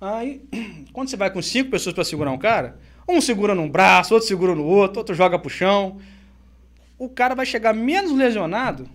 [0.00, 0.42] Aí,
[0.92, 2.78] quando você vai com cinco pessoas para segurar um cara,
[3.08, 5.98] um segura num braço, outro segura no outro, outro joga pro chão.
[6.98, 8.88] O cara vai chegar menos lesionado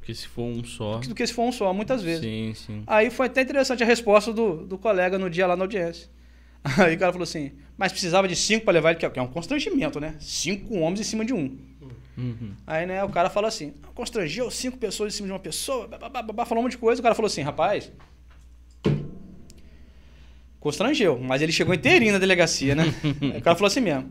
[0.00, 0.98] Porque se for um só.
[0.98, 2.22] do que se for um só, muitas vezes.
[2.22, 2.82] Sim, sim.
[2.86, 6.08] Aí foi até interessante a resposta do, do colega no dia lá na audiência.
[6.78, 9.18] Aí o cara falou assim, mas precisava de cinco para levar ele, que é- que
[9.18, 10.16] é um constrangimento, né?
[10.18, 11.56] Cinco homens em cima de um.
[12.18, 12.52] Uhum.
[12.66, 16.44] Aí, né, o cara fala assim, constrangeu cinco pessoas em cima de uma pessoa, babá,
[16.44, 17.00] falou um monte de coisa.
[17.00, 17.90] O cara falou assim, rapaz,
[20.58, 22.84] constrangeu, mas ele chegou inteirinho na delegacia, né?
[23.38, 24.10] O cara falou assim mesmo,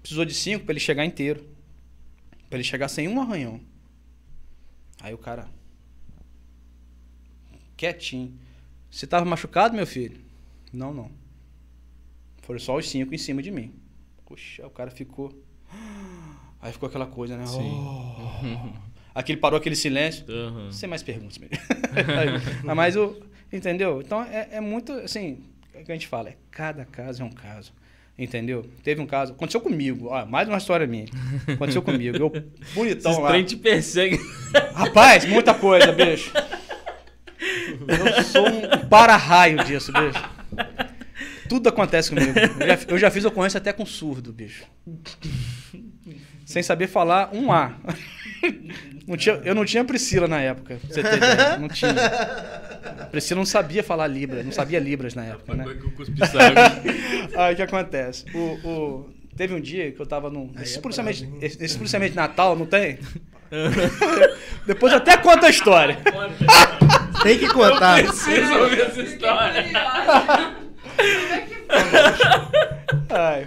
[0.00, 1.44] precisou de cinco para ele chegar inteiro,
[2.48, 3.60] para ele chegar sem um arranhão.
[5.02, 5.48] Aí o cara,
[7.76, 8.38] quietinho,
[8.88, 10.20] você tava machucado, meu filho?
[10.72, 11.10] Não, não.
[12.42, 13.74] Foram só os cinco em cima de mim.
[14.24, 15.32] Puxa, o cara ficou...
[16.60, 17.44] Aí ficou aquela coisa, né?
[17.44, 17.58] Sim.
[17.58, 18.92] Oh.
[19.12, 20.24] Aquele parou aquele silêncio.
[20.28, 20.70] Uhum.
[20.70, 21.56] Sem mais perguntas, mesmo.
[22.62, 23.20] Aí, Mas o.
[23.52, 24.00] Entendeu?
[24.00, 25.44] Então é, é muito assim.
[25.74, 27.72] É o que a gente fala, é cada caso é um caso.
[28.18, 28.64] Entendeu?
[28.84, 29.32] Teve um caso.
[29.32, 30.08] Aconteceu comigo.
[30.08, 31.06] Ó, mais uma história minha.
[31.48, 32.16] Aconteceu comigo.
[32.16, 32.30] Eu,
[32.74, 33.28] bonitão Esses lá.
[33.30, 34.20] trem te perseguem.
[34.74, 36.32] Rapaz, muita coisa, bicho.
[37.88, 40.22] Eu sou um para-raio disso, bicho.
[41.48, 42.32] Tudo acontece comigo.
[42.38, 44.64] Eu já, eu já fiz ocorrência até com surdo, bicho.
[46.44, 47.72] Sem saber falar um A.
[49.06, 50.76] Não tinha, eu não tinha Priscila na época.
[50.76, 51.58] pra Você ter ideia.
[51.58, 51.92] Não tinha.
[52.84, 55.64] A Priscila não sabia falar Libra, não sabia Libras na época, né?
[55.66, 55.92] Eu.
[57.40, 58.24] Aí o que acontece?
[58.34, 58.38] O,
[58.68, 60.50] o- teve um dia que eu tava num.
[60.56, 62.98] Aí Esse é policiamento, esse, esse policiamento de Natal, não tem?
[64.66, 65.98] Depois eu até conto a história.
[67.22, 68.02] Tem que contar.
[68.02, 69.64] Preciso ouvir essa história.
[73.10, 73.46] Ai,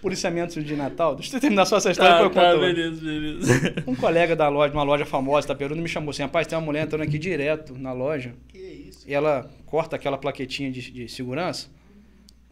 [0.00, 1.14] policiamento de Natal.
[1.14, 2.60] Deixa eu terminar só essa história Tá, depois eu tá, conto.
[2.60, 3.84] beleza, beleza.
[3.86, 6.64] Um colega da loja, de uma loja famosa, Itaperuna, me chamou assim: rapaz, tem uma
[6.64, 8.34] mulher entrando aqui direto na loja.
[8.48, 9.08] Que isso?
[9.08, 11.68] E ela corta aquela plaquetinha de, de segurança.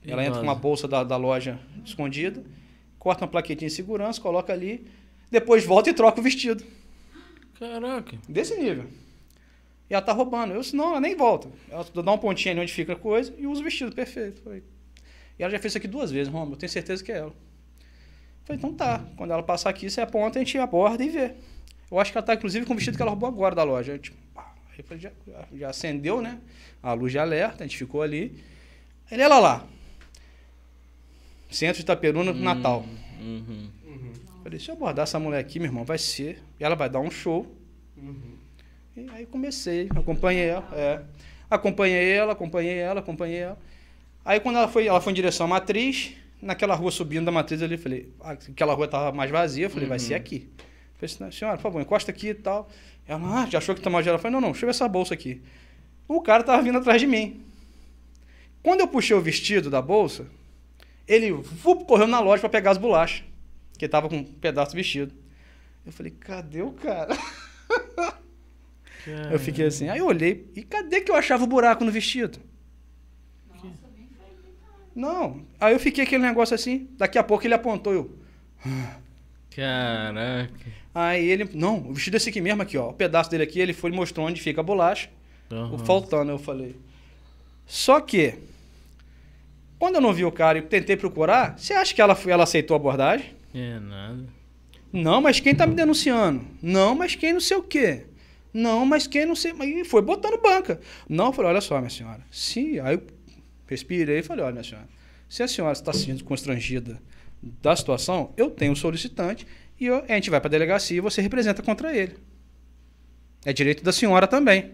[0.04, 2.42] E ela entra com uma bolsa da, da loja escondida,
[2.98, 4.86] corta uma plaquetinha de segurança, coloca ali,
[5.30, 6.62] depois volta e troca o vestido.
[7.58, 8.16] Caraca.
[8.28, 8.84] Desse nível.
[9.88, 10.52] E ela tá roubando.
[10.52, 11.48] Eu disse, não, ela nem volta.
[11.70, 14.42] Ela dá um pontinho ali onde fica a coisa e usa o vestido, perfeito.
[14.42, 14.62] Falei.
[15.38, 17.32] E ela já fez isso aqui duas vezes, Romulo, eu tenho certeza que é ela.
[18.44, 19.04] Falei, então tá.
[19.16, 21.34] Quando ela passar aqui, você aponta, a gente aborda e vê.
[21.90, 23.92] Eu acho que ela tá, inclusive, com o vestido que ela roubou agora da loja.
[23.92, 24.54] Eu, tipo, pá.
[24.70, 25.10] Aí eu falei, já,
[25.52, 26.38] já acendeu, né?
[26.82, 28.42] A luz de alerta, a gente ficou ali.
[29.10, 29.66] Ele, ela lá.
[31.50, 32.84] Centro de Itaperuna, Natal.
[33.20, 33.70] Uhum.
[34.42, 36.40] Falei, se eu abordar essa mulher aqui, meu irmão, vai ser.
[36.60, 37.52] E ela vai dar um show.
[37.96, 38.36] Uhum.
[38.96, 41.02] E aí comecei, acompanhei ela, é.
[41.50, 43.58] Acompanhei ela, acompanhei ela, acompanhei ela.
[44.26, 46.12] Aí quando ela foi, ela foi em direção à matriz,
[46.42, 49.70] naquela rua subindo da matriz ali, eu falei, ah, aquela rua tava mais vazia, eu
[49.70, 50.48] falei, vai ser aqui.
[50.58, 52.68] Eu falei assim, senhora, por favor, encosta aqui e tal.
[53.06, 54.04] Ela, ah, já achou que tá mais?
[54.04, 55.40] Eu falei, não, não, deixa eu ver essa bolsa aqui.
[56.08, 57.40] O cara tava vindo atrás de mim.
[58.64, 60.26] Quando eu puxei o vestido da bolsa,
[61.06, 63.22] ele vup, correu na loja para pegar as bolachas,
[63.78, 65.14] que tava com um pedaço do vestido.
[65.86, 67.16] Eu falei, cadê o cara?
[69.30, 69.88] Eu fiquei assim.
[69.88, 72.40] Aí eu olhei, e cadê que eu achava o buraco no vestido?
[74.96, 75.42] Não.
[75.60, 76.88] Aí eu fiquei aquele negócio assim.
[76.96, 78.18] Daqui a pouco ele apontou, eu.
[79.54, 80.50] Caraca.
[80.94, 82.88] Aí ele, não, o vestido é esse aqui mesmo, aqui, ó.
[82.88, 85.10] O pedaço dele aqui, ele foi e mostrou onde fica a bolacha.
[85.50, 85.78] O Aham.
[85.78, 86.74] faltando, eu falei.
[87.66, 88.34] Só que,
[89.78, 92.74] quando eu não vi o cara e tentei procurar, você acha que ela, ela aceitou
[92.74, 93.34] a abordagem?
[93.54, 94.24] É nada.
[94.90, 96.42] Não, mas quem tá me denunciando?
[96.62, 98.06] Não, mas quem não sei o quê?
[98.52, 99.52] Não, mas quem não sei.
[99.52, 100.80] E foi botando banca.
[101.06, 102.20] Não, eu falei, olha só, minha senhora.
[102.30, 103.02] Se, aí eu
[103.66, 104.88] respirei e falei, olha, minha senhora,
[105.28, 107.00] se a senhora está sendo constrangida
[107.62, 109.46] da situação, eu tenho um solicitante
[109.78, 112.16] e eu- a gente vai para a delegacia e você representa contra ele.
[113.44, 114.72] É direito da senhora também.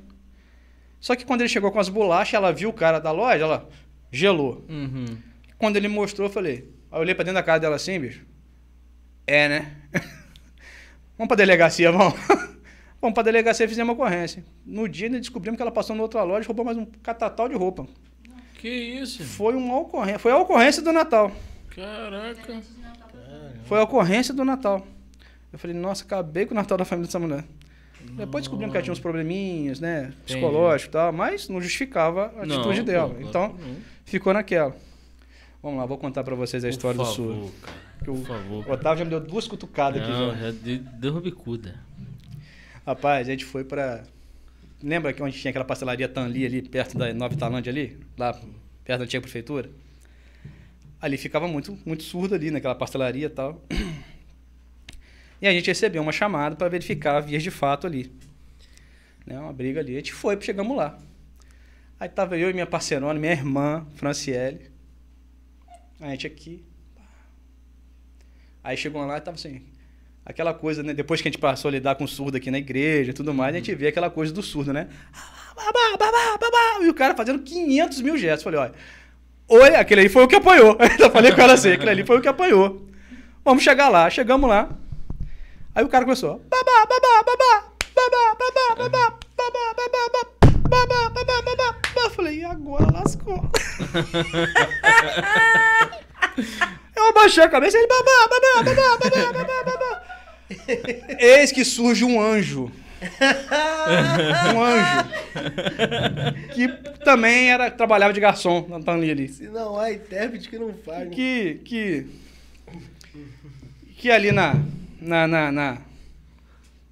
[1.01, 3.69] Só que quando ele chegou com as bolachas, ela viu o cara da loja, ela
[4.11, 4.65] gelou.
[4.69, 5.19] Uhum.
[5.59, 6.69] Quando ele mostrou, eu falei.
[6.91, 8.25] Eu olhei pra dentro da cara dela assim, bicho.
[9.27, 9.77] É, né?
[11.19, 12.15] vamos pra delegacia, vamos.
[13.01, 14.45] vamos pra delegacia e fizemos uma ocorrência.
[14.65, 17.55] No dia, descobrimos que ela passou na outra loja e roubou mais um catatal de
[17.57, 17.87] roupa.
[18.63, 19.25] Que isso?
[19.25, 20.21] Foi uma ocorrência.
[20.21, 21.33] Foi a ocorrência do Natal.
[21.75, 22.63] Caraca.
[23.65, 24.87] Foi a ocorrência do Natal.
[25.53, 27.45] Eu falei, nossa, acabei com o Natal da família dessa mulher.
[28.13, 30.13] Depois descobrimos que ela tinha uns probleminhas, né?
[30.25, 33.17] Psicológicos e tal, mas não justificava a Não, atitude dela.
[33.21, 33.77] então, não.
[34.05, 34.77] ficou naquela.
[35.61, 37.53] Vamos lá, vou contar pra vocês a história do favor, surdo.
[37.63, 37.77] cara.
[38.05, 38.69] Que o Por favor.
[38.69, 40.37] O Otávio já me deu duas cutucadas aqui Não, já.
[40.37, 41.75] já de- deu bicuda.
[42.87, 44.03] Rapaz, a gente foi pra.
[44.83, 47.99] Lembra que onde tinha aquela pastelaria Tanli ali, perto da Nova Italândia ali?
[48.19, 48.33] Lá
[48.85, 49.71] perto da antiga prefeitura?
[51.01, 53.63] Ali ficava muito, muito surdo ali naquela pastelaria e tal.
[55.41, 58.13] E a gente recebeu uma chamada para verificar vias de fato ali.
[59.27, 59.95] Né, uma briga ali.
[59.95, 60.97] A gente foi, chegamos lá.
[61.99, 64.71] Aí tava eu e minha parceirona, minha irmã, Franciele.
[65.99, 66.65] A gente aqui.
[68.63, 69.63] Aí chegou lá e tava assim,
[70.25, 70.95] aquela coisa, né?
[70.95, 73.55] Depois que a gente passou a lidar com surdo aqui na igreja e tudo mais,
[73.55, 74.89] a gente vê aquela coisa do surdo, né?
[75.55, 78.43] Babá, babá, babá, e o cara fazendo 500 mil gestos.
[78.43, 78.73] Falei, olha,
[79.49, 80.79] oi, aquele aí foi o que apanhou.
[80.99, 82.89] Eu falei com ela assim, aquele ali foi o que apanhou.
[83.45, 84.71] Vamos chegar lá, chegamos lá.
[85.75, 91.43] Aí o cara começou, babá, babá, babá, babá, babá, babá, babá, babá, babá, babá, babá,
[91.43, 91.77] babá.
[91.97, 93.51] Eu falei, e agora lascou.
[96.95, 100.03] Eu abaixei a cabeça e ele babá, babá, babá, babá, babá, babá.
[101.19, 102.71] Eis que surge um anjo.
[104.55, 105.09] Um anjo.
[106.55, 106.69] Que
[107.05, 109.29] também era, trabalhava de garçom na Tanli ali.
[109.29, 111.09] Se não há intérprete que não faz.
[111.11, 112.07] Que, que,
[113.97, 114.55] que ali na,
[115.01, 115.79] na, na, na-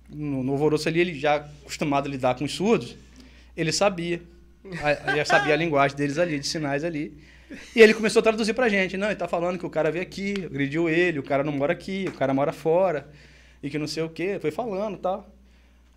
[0.09, 2.97] no, no Alvoroço ali, ele já acostumado a lidar com os surdos,
[3.56, 4.20] ele sabia.
[5.14, 7.16] Já sabia a linguagem deles ali, de sinais ali.
[7.74, 8.97] E ele começou a traduzir pra gente.
[8.97, 11.72] Não, ele tá falando que o cara veio aqui, agrediu ele, o cara não mora
[11.72, 13.09] aqui, o cara mora fora,
[13.62, 14.39] e que não sei o quê.
[14.40, 15.28] Foi falando e tal.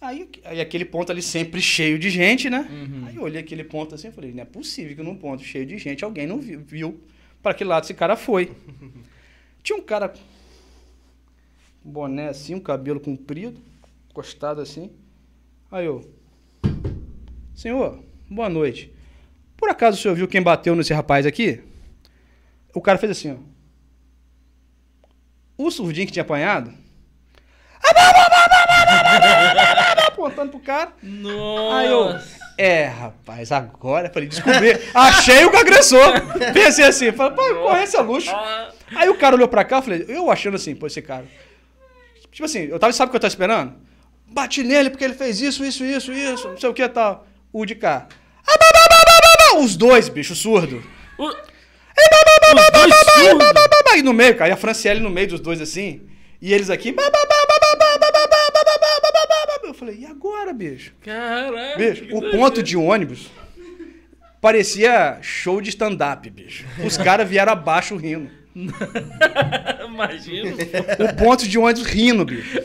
[0.01, 2.67] Aí, aí aquele ponto ali sempre cheio de gente, né?
[3.07, 5.65] Aí eu olhei aquele ponto assim e falei, não é possível que num ponto cheio
[5.65, 7.01] de gente alguém não viu, viu
[7.41, 8.51] para que lado esse cara foi.
[9.63, 10.13] Tinha um cara
[11.81, 13.61] boné assim, um cabelo comprido,
[14.09, 14.91] encostado assim.
[15.71, 16.01] Aí eu,
[17.55, 18.91] senhor, boa noite.
[19.63, 21.61] Por acaso o senhor viu quem bateu nesse rapaz aqui?
[22.75, 23.37] O cara fez assim, ó.
[25.57, 26.73] O surdinho que tinha apanhado.
[30.05, 30.91] Apontando pro cara.
[31.01, 31.77] Nossa.
[31.77, 32.19] Aí eu,
[32.57, 36.11] é, rapaz, agora, falei, descobri, achei o agressor.
[36.53, 38.35] Pensei assim, falei, pô, ocorrência luxo.
[38.93, 41.25] Aí o cara olhou pra cá, eu falei, eu achando assim, pô, esse cara.
[42.33, 43.75] Tipo assim, eu tava, sabe o que eu tava esperando?
[44.27, 47.25] Bati nele porque ele fez isso, isso, isso, isso, não sei o que tal.
[47.53, 48.09] O de cá.
[49.53, 50.83] Não, os dois, bicho, surdo.
[53.95, 54.49] E no meio, cara.
[54.49, 56.01] E a Franciele no meio dos dois assim.
[56.41, 56.95] E eles aqui.
[59.63, 60.93] Eu falei, e agora, bicho?
[61.01, 61.77] Caralho.
[61.77, 63.27] Bicho, o ponto de ônibus
[64.41, 66.65] parecia show de stand-up, bicho.
[66.83, 68.29] Os caras vieram abaixo rindo.
[69.85, 70.51] Imagina.
[71.11, 72.59] O ponto de ônibus rindo, bicho.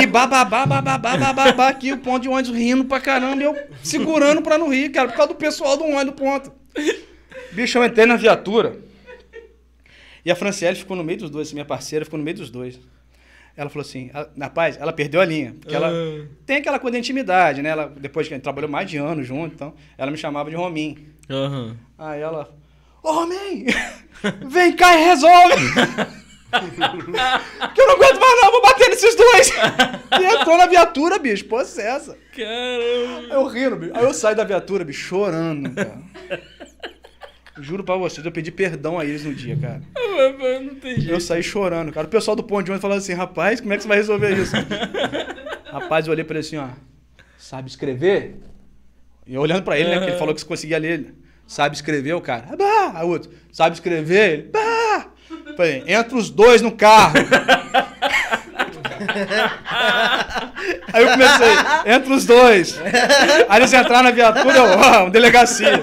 [0.00, 3.40] E bababá, bababá, bababá, aqui o ponto de ônibus rindo pra caramba.
[3.42, 6.52] E eu segurando pra não rir, cara, por causa do pessoal do ônibus do ponto.
[7.52, 8.76] Bicho, eu entrei na viatura.
[10.24, 12.78] E a Franciele ficou no meio dos dois, minha parceira ficou no meio dos dois.
[13.56, 15.54] Ela falou assim, ela- rapaz, ela perdeu a linha.
[15.58, 16.26] Porque ela Ah.
[16.46, 17.70] tem aquela coisa de intimidade, né?
[17.70, 20.54] Ela, depois que a gente trabalhou mais de anos junto, então, ela me chamava de
[20.56, 20.96] Romim.
[21.28, 21.76] Aham.
[21.98, 22.54] Aí ela,
[23.02, 23.66] ô Romim,
[24.48, 25.54] vem cá e resolve.
[26.48, 29.52] que eu não aguento mais não, vou bater nesses dois.
[30.18, 32.16] E entrou na viatura, bicho, possessa.
[32.34, 33.34] Caramba.
[33.34, 33.92] Eu rindo, bicho.
[33.94, 36.02] Aí eu saio da viatura, bicho, chorando, cara.
[37.60, 39.82] Juro pra vocês, eu pedi perdão a eles no dia, cara.
[40.62, 41.10] Não tem jeito.
[41.10, 42.06] Eu saí chorando, cara.
[42.06, 44.36] O pessoal do ponto de ônibus falando assim, rapaz, como é que você vai resolver
[44.36, 44.54] isso?
[45.70, 46.68] rapaz, eu olhei pra ele assim, ó.
[47.36, 48.36] sabe escrever?
[49.26, 49.96] E eu olhando pra ele, né?
[49.96, 51.14] Porque ele falou que você conseguia ler.
[51.48, 52.54] Sabe escrever, o cara.
[52.56, 52.92] Bah!
[52.94, 54.32] Aí o outro, sabe escrever?
[54.32, 55.06] Ele, bah!
[55.56, 57.14] Falei, entra os dois no carro.
[60.92, 61.48] Aí eu comecei,
[61.86, 62.78] entra os dois.
[63.48, 65.82] Aí eles entraram na viatura, eu, ó, um delegacia.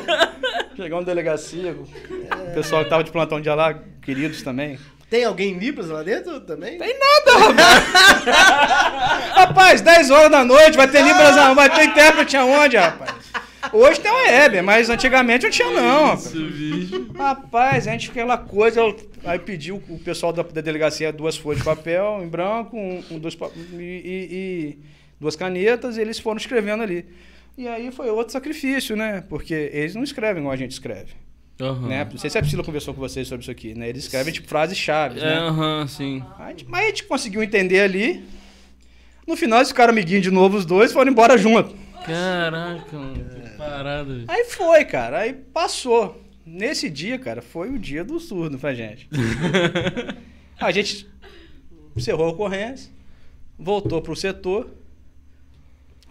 [0.75, 3.73] Chegou um delegacia, o pessoal que tava de plantão de lá,
[4.03, 4.77] queridos também.
[5.09, 6.77] Tem alguém em Libras lá dentro também?
[6.77, 8.23] Tem nada, rapaz.
[9.33, 13.15] rapaz, 10 horas da noite, vai ter Libras, vai ter intérprete aonde, rapaz?
[13.73, 16.25] Hoje tem o Weber, mas antigamente não tinha não, rapaz.
[16.25, 17.11] Isso, bicho.
[17.15, 18.81] Rapaz, a gente aquela coisa,
[19.23, 23.19] aí pediu o pessoal da, da delegacia duas folhas de papel em branco, um, um,
[23.19, 23.37] dois,
[23.73, 24.77] e, e- e
[25.19, 27.05] duas canetas, e eles foram escrevendo ali.
[27.57, 29.23] E aí foi outro sacrifício, né?
[29.29, 31.13] Porque eles não escrevem igual a gente escreve.
[31.61, 31.87] Aham.
[31.87, 32.05] Né?
[32.11, 33.87] Não sei se a Priscila conversou com vocês sobre isso aqui, né?
[33.87, 35.35] Eles escrevem tipo frases-chave, É, né?
[35.37, 36.21] aham, sim.
[36.37, 38.25] A gente- mas a gente conseguiu entender ali.
[39.25, 41.73] No final, eles ficaram amiguinhos de novo, os dois, foram embora junto.
[42.05, 43.25] Caraca, mano.
[43.69, 44.23] Parada.
[44.27, 45.19] Aí foi, cara.
[45.19, 46.21] Aí passou.
[46.45, 49.09] Nesse dia, cara, foi o dia do surdo pra gente.
[50.59, 51.07] a gente
[51.95, 52.91] encerrou a ocorrência,
[53.57, 54.69] voltou pro setor,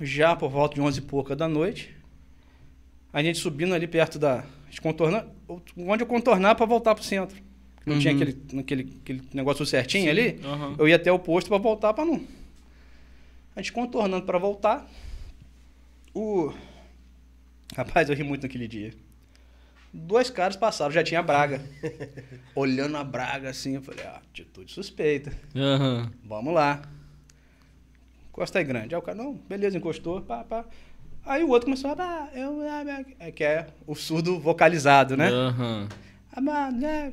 [0.00, 1.94] já por volta de 11 e pouca da noite.
[3.12, 4.40] A gente subindo ali perto da.
[4.40, 5.24] A gente contorna,
[5.76, 7.36] onde eu contornar pra voltar pro centro.
[7.86, 8.20] Não tinha Uhum.
[8.22, 10.40] aquele, aquele, aquele negócio certinho ali.
[10.42, 10.74] Aham.
[10.78, 12.20] Eu ia até o posto pra voltar pra não.
[13.54, 14.84] A gente contornando pra voltar.
[16.12, 16.52] O.
[17.76, 18.92] Rapaz, eu ri muito naquele dia.
[19.92, 21.60] Dois caras passaram, já tinha a Braga.
[22.54, 25.32] Olhando a Braga assim, eu falei, ah, atitude suspeita.
[25.54, 26.10] Aham.
[26.24, 26.82] Vamos lá.
[28.30, 28.94] Encosta aí grande.
[28.94, 30.64] Aí o cara, não, beleza, encostou, pá, pá.
[31.24, 32.60] Aí o outro começou, ah, eu.
[33.18, 35.28] É, que é o surdo vocalizado, né?
[35.28, 35.88] Aham.
[36.32, 37.12] Ah, mas, né,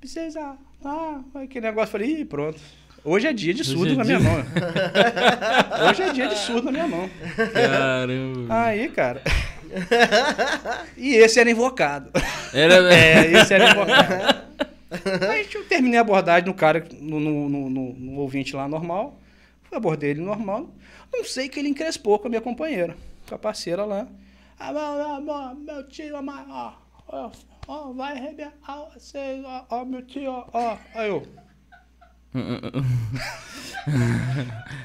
[0.00, 0.56] precisa.
[0.84, 1.90] Ah, aquele negócio.
[1.90, 2.60] Falei, ih, pronto.
[3.04, 4.44] Hoje é dia de Hoje surdo é na dia- minha mão.
[5.90, 7.10] Hoje é dia de surdo na minha mão.
[7.52, 8.64] Caramba.
[8.64, 9.22] Aí, cara.
[10.96, 12.10] E esse era invocado.
[12.52, 12.76] Era.
[12.94, 14.46] É, esse era invocado.
[15.30, 19.18] Aí eu terminei a abordagem no cara, no, no, no- no- ouvinte lá normal.
[19.64, 20.70] Fui abordei ele normal.
[21.12, 22.96] Não sei que ele encrespou com a minha companheira,
[23.28, 24.06] com a parceira lá.
[24.58, 26.72] Ah, meu, meu, meu tio, ó,
[27.08, 27.30] ó,
[27.68, 30.76] ó, vai arrebentar vocês, ó, ó, meu tio, ó.
[30.94, 31.26] Aí eu.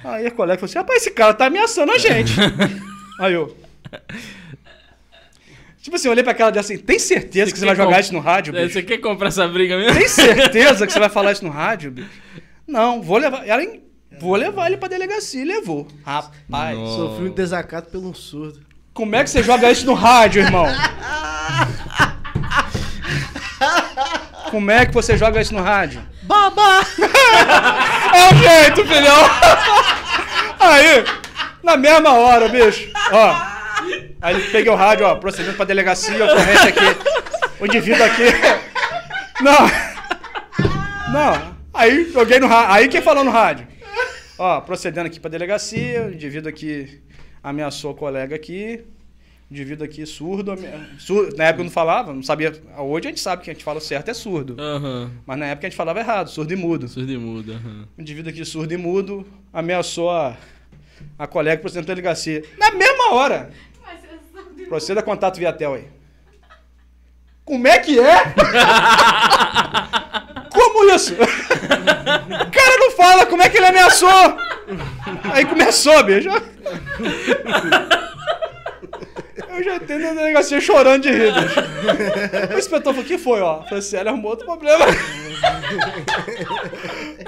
[0.04, 2.34] Aí a colega falou assim: rapaz, esse cara tá ameaçando a gente.
[3.20, 3.56] Aí eu.
[5.82, 7.90] Tipo assim, eu olhei pra aquela dela assim: tem certeza Você que você vai jogar
[7.96, 8.74] comp- isso no rádio, É, bicho?
[8.74, 9.98] Você quer comprar essa briga mesmo?
[9.98, 12.10] Tem certeza que você vai falar isso no rádio, bicho?
[12.68, 13.48] Não, vou levar.
[13.48, 13.82] Ela, em-
[14.20, 15.88] vou levar ele pra delegacia e levou.
[16.06, 16.96] Rapaz, Nossa.
[16.98, 18.60] Sofri um desacato pelo um surdo.
[18.94, 20.68] como é que você joga isso no rádio, irmão?
[24.50, 26.02] Como é que você joga isso no rádio?
[26.24, 26.82] Babá!
[28.14, 29.16] É o jeito, filhão!
[30.60, 31.04] Aí,
[31.64, 33.51] na mesma hora, bicho, ó.
[34.22, 37.60] Aí ele peguei o rádio, ó, procedendo pra delegacia, ocorrência aqui.
[37.60, 38.24] O indivíduo aqui.
[39.42, 39.68] Não.
[41.12, 41.56] Não.
[41.74, 42.74] Aí joguei no rádio.
[42.74, 43.68] Aí quem falou no rádio?
[44.38, 47.02] Ó, procedendo aqui pra delegacia, o indivíduo aqui
[47.44, 48.84] ameaçou o colega aqui.
[49.50, 50.54] O indivíduo aqui surdo,
[50.98, 51.36] surdo.
[51.36, 52.54] Na época eu não falava, não sabia.
[52.78, 54.56] Hoje a gente sabe que a gente fala certo é surdo.
[54.60, 55.12] Aham.
[55.26, 56.88] Mas na época a gente falava errado, surdo e mudo.
[56.88, 57.88] Surdo e mudo, aham.
[57.98, 60.38] Um indivíduo aqui surdo e mudo ameaçou a,
[61.20, 62.44] a colega procedendo da delegacia.
[62.58, 63.50] Na mesma hora.
[64.72, 65.86] Proceda contato via tel aí.
[67.44, 68.24] Como é que é?
[70.50, 71.14] Como isso?
[71.14, 74.38] O cara não fala como é que ele ameaçou.
[75.34, 76.30] Aí começou, bicho.
[79.50, 81.60] Eu já entrei na delegacia chorando de rir, bicho.
[82.56, 83.64] O inspetor falou, o que foi, ó?
[83.64, 84.86] Franciele arrumou outro problema.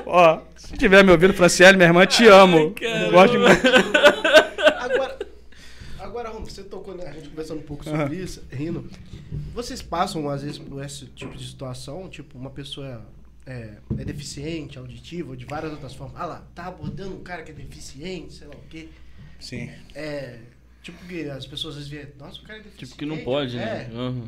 [0.06, 2.72] ó, se tiver me ouvindo, Franciele, minha irmã, te amo.
[2.72, 3.12] caramba.
[3.12, 3.60] Gosto demais.
[6.44, 7.08] Você tocou, né?
[7.08, 8.90] A gente conversando um pouco sobre isso, rindo.
[9.54, 12.10] Vocês passam, às vezes, por esse tipo de situação?
[12.10, 13.06] Tipo, uma pessoa
[13.46, 16.20] é, é deficiente, auditiva, ou de várias outras formas.
[16.20, 18.90] Ah lá, tá abordando um cara que é deficiente, sei lá o quê.
[19.40, 19.70] Sim.
[19.94, 20.40] É.
[20.82, 22.86] Tipo, que as pessoas às vezes veem, nossa, o cara é deficiente.
[22.86, 23.90] Tipo que não pode, né?
[23.90, 24.28] É, Aham.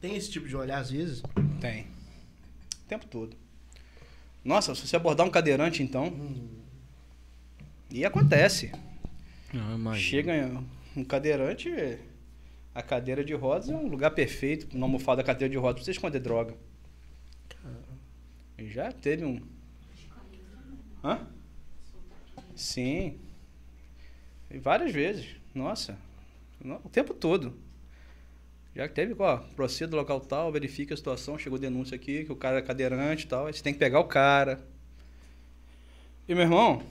[0.00, 1.22] tem esse tipo de olhar às vezes.
[1.60, 1.82] Tem.
[1.82, 3.36] O tempo todo.
[4.44, 6.12] Nossa, se você abordar um cadeirante, então.
[7.90, 8.70] E acontece.
[9.52, 9.96] Não, imagina.
[10.10, 10.62] Chega
[10.96, 11.70] um cadeirante,
[12.74, 15.84] a cadeira de rodas é um lugar perfeito, uma almofada da cadeira de rodas pra
[15.84, 16.54] você esconder droga.
[18.58, 19.40] Já teve um.
[21.02, 21.26] Hã?
[22.54, 23.18] Sim.
[24.50, 25.36] E várias vezes.
[25.54, 25.96] Nossa.
[26.62, 27.54] No- O tempo todo.
[28.74, 32.36] Já teve, ó, proceda do local tal, verifica a situação, chegou denúncia aqui, que o
[32.36, 34.60] cara é cadeirante e tal, aí você tem que pegar o cara.
[36.28, 36.82] E meu irmão,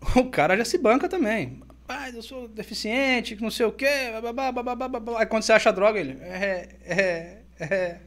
[0.16, 1.60] o cara já se banca também.
[1.90, 5.20] Rapaz, eu sou deficiente, não sei o quê, babá, babá, babá, babá.
[5.20, 8.00] Aí quando você acha a droga, ele, é, é, é.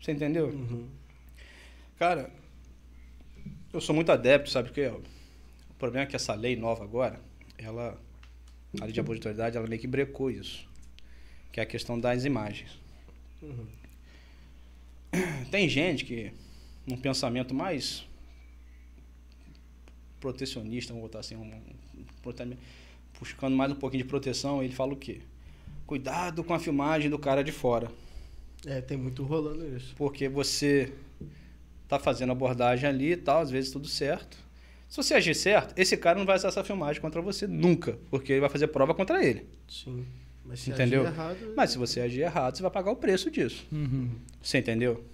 [0.00, 0.48] Você entendeu?
[0.48, 0.88] Uhum.
[1.98, 2.30] Cara,
[3.72, 4.86] eu sou muito adepto, sabe o quê?
[4.86, 7.20] O problema é que essa lei nova agora,
[7.58, 8.00] ela,
[8.80, 10.66] a lei de abuso de autoridade, ela meio que brecou isso.
[11.52, 12.78] Que é a questão das imagens.
[13.42, 13.66] Uhum.
[15.50, 16.32] Tem gente que,
[16.86, 18.06] num pensamento mais
[20.18, 22.56] protecionista, vamos botar assim, um, um, prote-
[23.22, 25.20] buscando mais um pouquinho de proteção, ele fala o quê?
[25.86, 27.88] Cuidado com a filmagem do cara de fora.
[28.66, 29.94] É, tem muito rolando isso.
[29.94, 30.92] Porque você
[31.86, 34.36] tá fazendo abordagem ali e tal, às vezes tudo certo.
[34.88, 38.32] Se você agir certo, esse cara não vai usar essa filmagem contra você nunca, porque
[38.32, 39.46] ele vai fazer prova contra ele.
[39.68, 40.04] Sim.
[40.44, 41.02] Mas se Entendeu?
[41.02, 41.54] agir errado...
[41.56, 43.64] Mas se você agir errado, você vai pagar o preço disso.
[43.70, 44.10] Uhum.
[44.42, 45.04] Você entendeu?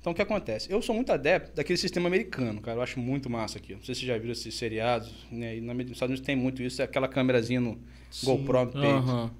[0.00, 0.72] Então o que acontece?
[0.72, 2.78] Eu sou muito adepto daquele sistema americano, cara.
[2.78, 3.74] Eu acho muito massa aqui.
[3.74, 5.56] Não sei se vocês já viram esses seriados, né?
[5.56, 7.78] E nos Estados Unidos tem muito isso, é aquela câmerazinha no
[8.10, 8.26] Sim.
[8.26, 8.86] GoPro no peito.
[8.86, 9.30] Aham.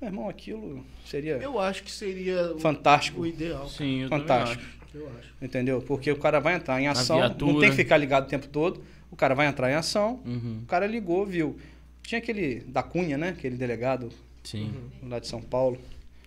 [0.00, 3.20] Meu irmão, aquilo seria Eu acho que seria o- fantástico.
[3.20, 3.68] o ideal.
[3.68, 4.60] Sim, eu Fantástico.
[4.62, 4.80] também acho.
[4.92, 5.34] Eu acho.
[5.40, 5.80] Entendeu?
[5.82, 7.60] Porque o cara vai entrar em ação, não viatura.
[7.60, 8.82] tem que ficar ligado o tempo todo.
[9.10, 10.60] O cara vai entrar em ação, Uhum.
[10.64, 11.56] o cara ligou, viu.
[12.02, 13.28] Tinha aquele da Cunha, né?
[13.28, 14.08] Aquele delegado
[14.42, 14.72] Sim.
[15.06, 15.78] lá de São Paulo.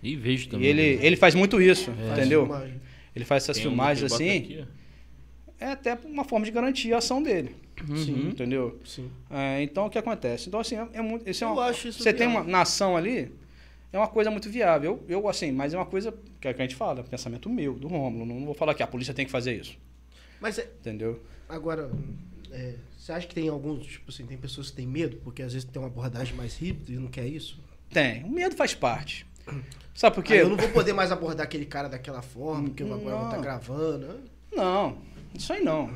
[0.02, 0.68] E vejo E também.
[0.68, 1.94] ele, ele faz muito isso, É.
[2.08, 2.42] Faz entendeu?
[2.46, 2.80] filmagem.
[3.14, 4.36] Ele faz essas Tem filmagens bota assim.
[4.38, 4.64] aqui,
[5.60, 7.54] É até uma forma de garantir a ação dele.
[7.88, 8.28] Uhum.
[8.28, 8.78] entendeu?
[8.84, 9.10] Sim.
[9.30, 10.48] É, então o que acontece?
[10.48, 12.42] Então assim, é, é muito, isso é Eu uma- acho isso você tem viável.
[12.44, 13.32] uma nação ali,
[13.92, 15.02] é uma coisa muito viável.
[15.08, 17.06] Eu, eu assim, mas é uma coisa que, é que a gente fala, é um
[17.06, 18.24] pensamento meu, do Rômulo.
[18.26, 19.76] Não vou falar que a polícia tem que fazer isso,
[20.40, 21.20] Mas é, entendeu?
[21.48, 21.90] agora,
[22.52, 25.52] é, você acha que tem alguns, tipo assim, tem pessoas que têm medo, porque às
[25.52, 27.58] vezes tem uma abordagem mais rígida e não quer isso?
[27.90, 28.22] Tem.
[28.24, 29.26] O medo faz parte.
[29.94, 30.34] Sabe por quê?
[30.34, 33.18] Aí eu não vou poder mais abordar aquele cara daquela forma, porque eu agora vou
[33.24, 33.30] Não.
[33.30, 34.06] estar gravando.
[34.08, 34.14] né?
[34.54, 34.98] Não,
[35.36, 35.90] isso aí não.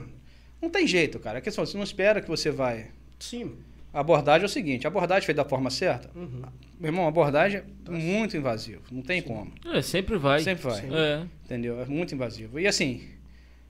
[0.62, 1.38] Não tem jeito, cara.
[1.38, 2.88] A questão, você não espera que você vai.
[3.18, 3.56] Sim.
[3.92, 6.42] A abordagem é o seguinte: a abordagem feita da forma certa, Uhum.
[6.78, 8.82] meu irmão, a abordagem é muito invasiva.
[8.90, 9.50] Não tem como.
[9.64, 10.40] É, sempre vai.
[10.40, 10.80] Sempre vai.
[10.80, 10.88] Sim.
[10.94, 11.24] É.
[11.44, 11.80] Entendeu?
[11.80, 12.58] É muito invasivo.
[12.60, 13.08] E assim,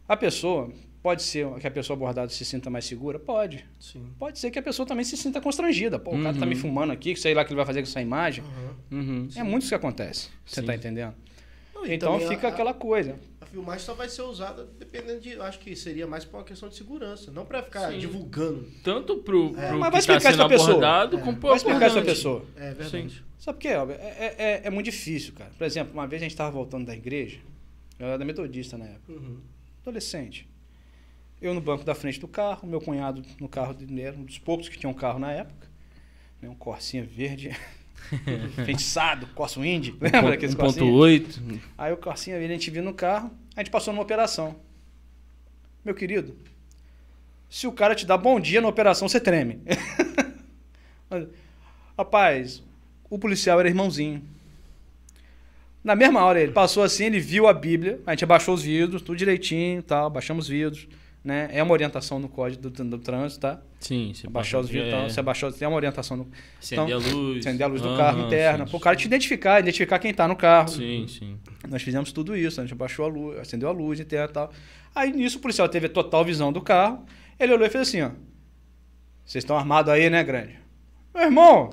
[0.09, 0.71] a pessoa.
[1.03, 3.19] Pode ser que a pessoa abordada se sinta mais segura?
[3.19, 3.65] Pode.
[3.79, 4.07] Sim.
[4.19, 5.99] Pode ser que a pessoa também se sinta constrangida.
[5.99, 6.47] Pô, o cara tá Uhum.
[6.49, 8.43] me filmando aqui, que sei lá o que ele vai fazer com essa imagem.
[8.45, 8.75] Aham.
[8.99, 9.29] Uhum.
[9.37, 10.29] É muito isso que acontece.
[10.45, 10.67] Você Sim.
[10.67, 11.15] tá entendendo?
[11.75, 13.19] Não, Então fica a- aquela coisa.
[13.41, 15.41] A filmagem só vai ser usada dependendo de.
[15.41, 17.99] Acho que seria mais por uma questão de segurança, não pra ficar Sim.
[17.99, 18.67] divulgando.
[18.83, 19.69] Tanto pro, É.
[19.69, 20.69] pro Mas vai que tá explicar sendo pra pessoa.
[20.71, 21.21] abordado, É.
[21.21, 22.17] como pro Vai explicar isso pra abordante.
[22.17, 22.45] pessoa.
[22.57, 23.25] É verdade.
[23.39, 23.97] Sabe por quê, Elber?
[24.01, 25.51] É, é, é- é muito difícil, cara.
[25.57, 27.39] Por exemplo, uma vez a gente estava voltando da igreja,
[28.01, 29.39] eu era da metodista na época, Uhum.
[29.83, 30.49] adolescente.
[31.41, 34.39] Eu no banco da frente do carro, meu cunhado no carro dele, era um dos
[34.39, 35.69] poucos que tinha um carro na época.
[36.43, 37.57] Né, um Corsinha verde,
[38.65, 39.95] feitiçado, Corso Indy.
[40.01, 40.85] Lembra Corsinha?
[40.85, 41.61] 1.8.
[41.77, 44.57] Aí o Corsinha verde, a gente viu no carro, a gente passou numa operação.
[45.85, 46.37] Meu querido,
[47.49, 49.61] se o cara te dá bom dia na operação, você treme.
[51.97, 52.63] Rapaz,
[53.09, 54.23] o policial era irmãozinho.
[55.83, 59.01] Na mesma hora ele passou assim, ele viu a Bíblia, a gente abaixou os vidros,
[59.01, 60.87] tudo direitinho, tal, baixamos os vidros,
[61.29, 61.51] né?
[61.53, 63.61] É uma orientação no código do, do trânsito, tá?
[63.79, 66.27] Sim, você Abaixar os vidros, é, você abaixou, tem uma orientação no
[66.59, 67.47] Acender a luz.
[67.47, 70.27] acender a luz do Aham, carro interna, para o cara te identificar, identificar quem tá
[70.27, 70.69] no carro.
[70.69, 71.39] Sim, sim.
[71.69, 74.51] Nós fizemos tudo isso, a gente abaixou a luz, acendeu a luz interna e tal.
[74.95, 77.05] Aí nisso o policial teve a total visão do carro.
[77.39, 78.11] Ele olhou e fez assim, ó.
[79.23, 80.59] Vocês estão armados aí, né, grande?
[81.15, 81.69] Meu irmão,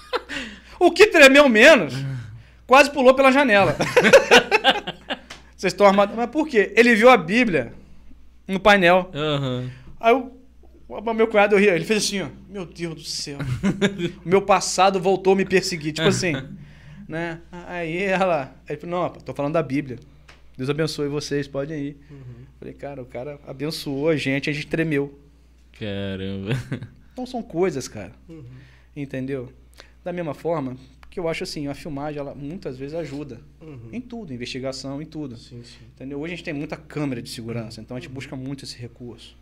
[0.80, 1.92] o que tremeu menos
[2.66, 3.76] quase pulou pela janela.
[5.54, 6.16] Vocês estão armados.
[6.16, 6.72] Mas por quê?
[6.74, 7.74] Ele viu a Bíblia
[8.48, 9.10] no painel.
[9.14, 9.70] Aham.
[10.00, 10.32] Aí o,
[10.88, 12.28] o meu cunhado ria, ele fez assim, ó.
[12.48, 13.38] Meu Deus do céu.
[14.24, 15.92] o meu passado voltou a me perseguir.
[15.92, 16.32] Tipo assim,
[17.06, 17.40] né?
[17.52, 18.54] Aí ela.
[18.66, 19.98] Aí ele falou, não, tô falando da Bíblia.
[20.56, 21.96] Deus abençoe vocês, podem ir.
[22.10, 22.46] Uhum.
[22.58, 25.16] Falei, cara, o cara abençoou a gente, a gente tremeu.
[25.78, 26.54] Caramba.
[27.12, 28.12] Então são coisas, cara.
[28.28, 28.44] Uhum.
[28.96, 29.52] Entendeu?
[30.02, 30.76] Da mesma forma
[31.10, 33.40] que eu acho assim, a filmagem, ela muitas vezes ajuda.
[33.60, 33.88] Uhum.
[33.92, 35.36] Em tudo, investigação, em tudo.
[35.36, 35.84] Sim, sim.
[35.94, 36.20] Entendeu?
[36.20, 39.36] Hoje a gente tem muita câmera de segurança, então a gente busca muito esse recurso,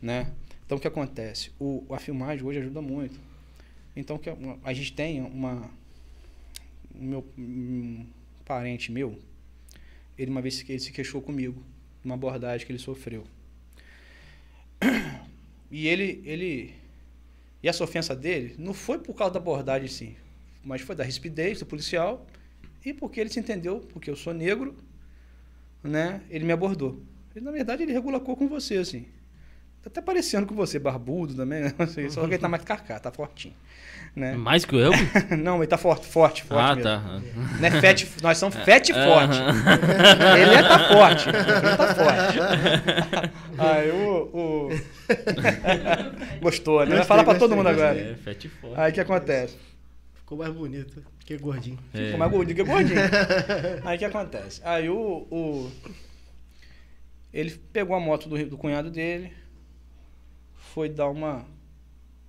[0.00, 0.32] né?
[0.64, 1.50] Então o que acontece?
[1.58, 3.18] O, a filmagem hoje ajuda muito.
[3.94, 5.68] Então que a, a gente tem uma
[6.94, 8.06] um meu um
[8.44, 9.18] parente meu,
[10.16, 11.62] ele uma vez ele se queixou comigo
[12.04, 13.24] uma abordagem que ele sofreu.
[15.70, 16.74] E ele ele
[17.62, 20.16] e essa ofensa dele não foi por causa da abordagem sim,
[20.64, 22.26] mas foi da rispidez do policial
[22.84, 24.76] e porque ele se entendeu, porque eu sou negro,
[25.82, 26.20] né?
[26.30, 27.02] Ele me abordou.
[27.34, 29.06] Ele, na verdade, ele regula a cor com você, assim.
[29.82, 31.74] Tá até parecendo com você, barbudo também, né?
[31.78, 33.54] Assim, Só que ele tá mais carcá, tá fortinho.
[34.14, 34.34] Né?
[34.34, 35.00] Mais que Elvis?
[35.42, 36.82] Não, ele tá forte, forte, forte ah, mesmo.
[36.84, 37.20] tá.
[37.58, 39.38] Não é fat, nós somos fat e forte.
[40.38, 41.28] Ele é tá forte.
[41.28, 42.38] Ele tá forte.
[43.58, 44.30] Aí o.
[44.34, 44.68] o...
[46.40, 46.96] Gostou, né?
[46.96, 47.98] Vai falar pra todo mundo agora.
[47.98, 48.78] É, fat forte.
[48.78, 49.56] Aí o que acontece?
[50.32, 51.78] Ficou mais bonito, que gordinho.
[51.92, 52.04] É.
[52.06, 52.98] Ficou mais gordinho que gordinho.
[53.84, 54.62] Aí o que acontece?
[54.64, 55.70] Aí o, o.
[57.32, 59.30] Ele pegou a moto do, do cunhado dele,
[60.54, 61.44] foi dar uma.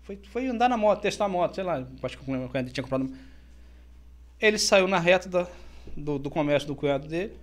[0.01, 1.87] Foi, foi andar na moto, testar a moto, sei lá.
[2.03, 3.09] Acho que o cunhado dele tinha comprado.
[4.39, 5.47] Ele saiu na reta da-
[5.95, 7.33] do, do comércio do cunhado dele.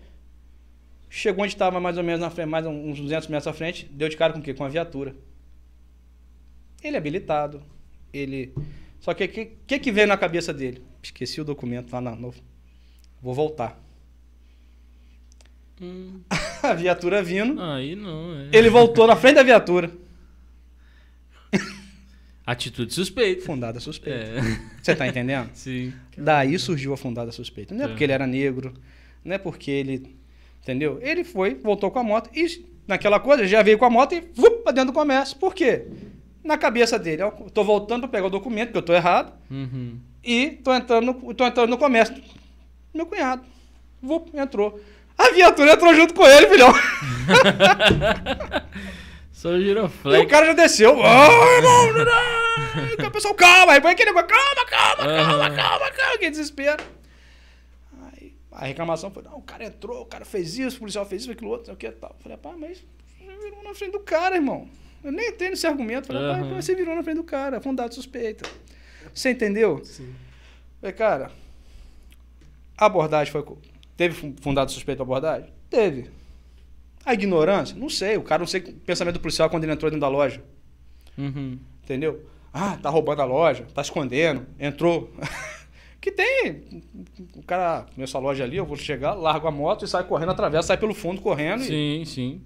[1.09, 4.09] Chegou onde estava mais ou menos na frente, mais uns 200 metros à frente, deu
[4.11, 4.53] de cara com o quê?
[4.53, 5.15] Com a viatura.
[6.85, 7.63] Ele é habilitado.
[8.13, 8.55] Ele.
[9.01, 10.83] Só que o que, que que veio na cabeça dele?
[11.03, 12.15] Esqueci o documento lá na.
[12.15, 12.33] No...
[13.23, 13.81] Vou voltar.
[15.81, 16.21] Hum,
[16.63, 17.61] A viatura vindo.
[17.63, 18.49] aí não, é.
[18.53, 19.91] Ele voltou na frente da viatura.
[22.47, 23.45] Atitude suspeita.
[23.45, 24.19] Fundada suspeita.
[24.19, 24.41] É.
[24.83, 25.51] Você tá entendendo?
[25.55, 25.93] Sim.
[26.17, 27.75] Daí surgiu a fundada suspeita.
[27.75, 27.89] Não é É.
[27.89, 28.75] porque ele era negro,
[29.25, 30.17] não é porque ele.
[30.63, 30.99] Entendeu?
[31.03, 34.21] Ele foi, voltou com a moto e naquela coisa já veio com a moto e
[34.21, 35.37] vup, pra dentro do comércio.
[35.39, 35.87] Por quê?
[36.43, 39.99] Na cabeça dele, eu tô voltando pra pegar o documento, porque eu tô errado, Uhum.
[40.25, 42.15] e tô entrando no, tô entrando no comércio.
[42.95, 43.43] Meu cunhado.
[44.03, 44.81] Vup, entrou.
[45.19, 46.73] A viatura entrou junto com ele, filhão.
[49.33, 50.97] Só o E o cara já desceu.
[51.01, 51.03] Oh,
[51.57, 52.05] irmão!
[52.99, 53.07] não.
[53.09, 53.73] O pessoal, calma.
[53.73, 55.57] Aí põe aquele negócio, calma, calma, calma, Aham.
[55.57, 56.19] calma, calma.
[56.19, 56.83] Que desespero.
[58.13, 61.23] Aí a reclamação foi, não, o cara entrou, o cara fez isso, o policial fez
[61.23, 62.15] isso, aquilo outro, sei o que e tal.
[62.21, 62.85] Falei, pá, mas
[63.19, 64.69] virou na frente do cara, irmão.
[65.03, 66.07] Eu nem entendo esse argumento.
[66.09, 66.51] Falei, Aham.
[66.55, 68.49] mas você virou na frente do cara, fundado suspeita.
[69.15, 69.83] Você entendeu?
[69.85, 70.15] Sim.
[70.81, 71.31] Falei, cara,
[72.77, 73.45] a abordagem foi.
[73.97, 75.51] Teve fu- fundado suspeito a abordagem?
[75.69, 76.11] Teve.
[77.05, 77.77] A ignorância?
[77.77, 78.17] Não sei.
[78.17, 80.43] O cara não sei o pensamento do policial quando ele entrou dentro da loja.
[81.17, 81.59] Uhum.
[81.83, 82.25] Entendeu?
[82.53, 85.13] Ah, tá roubando a loja, tá escondendo, entrou.
[86.01, 86.83] que tem.
[87.37, 90.69] O cara nessa loja ali, eu vou chegar, largo a moto e sai correndo, atravessa,
[90.69, 91.63] sai pelo fundo correndo.
[91.63, 92.43] E Sim, sim.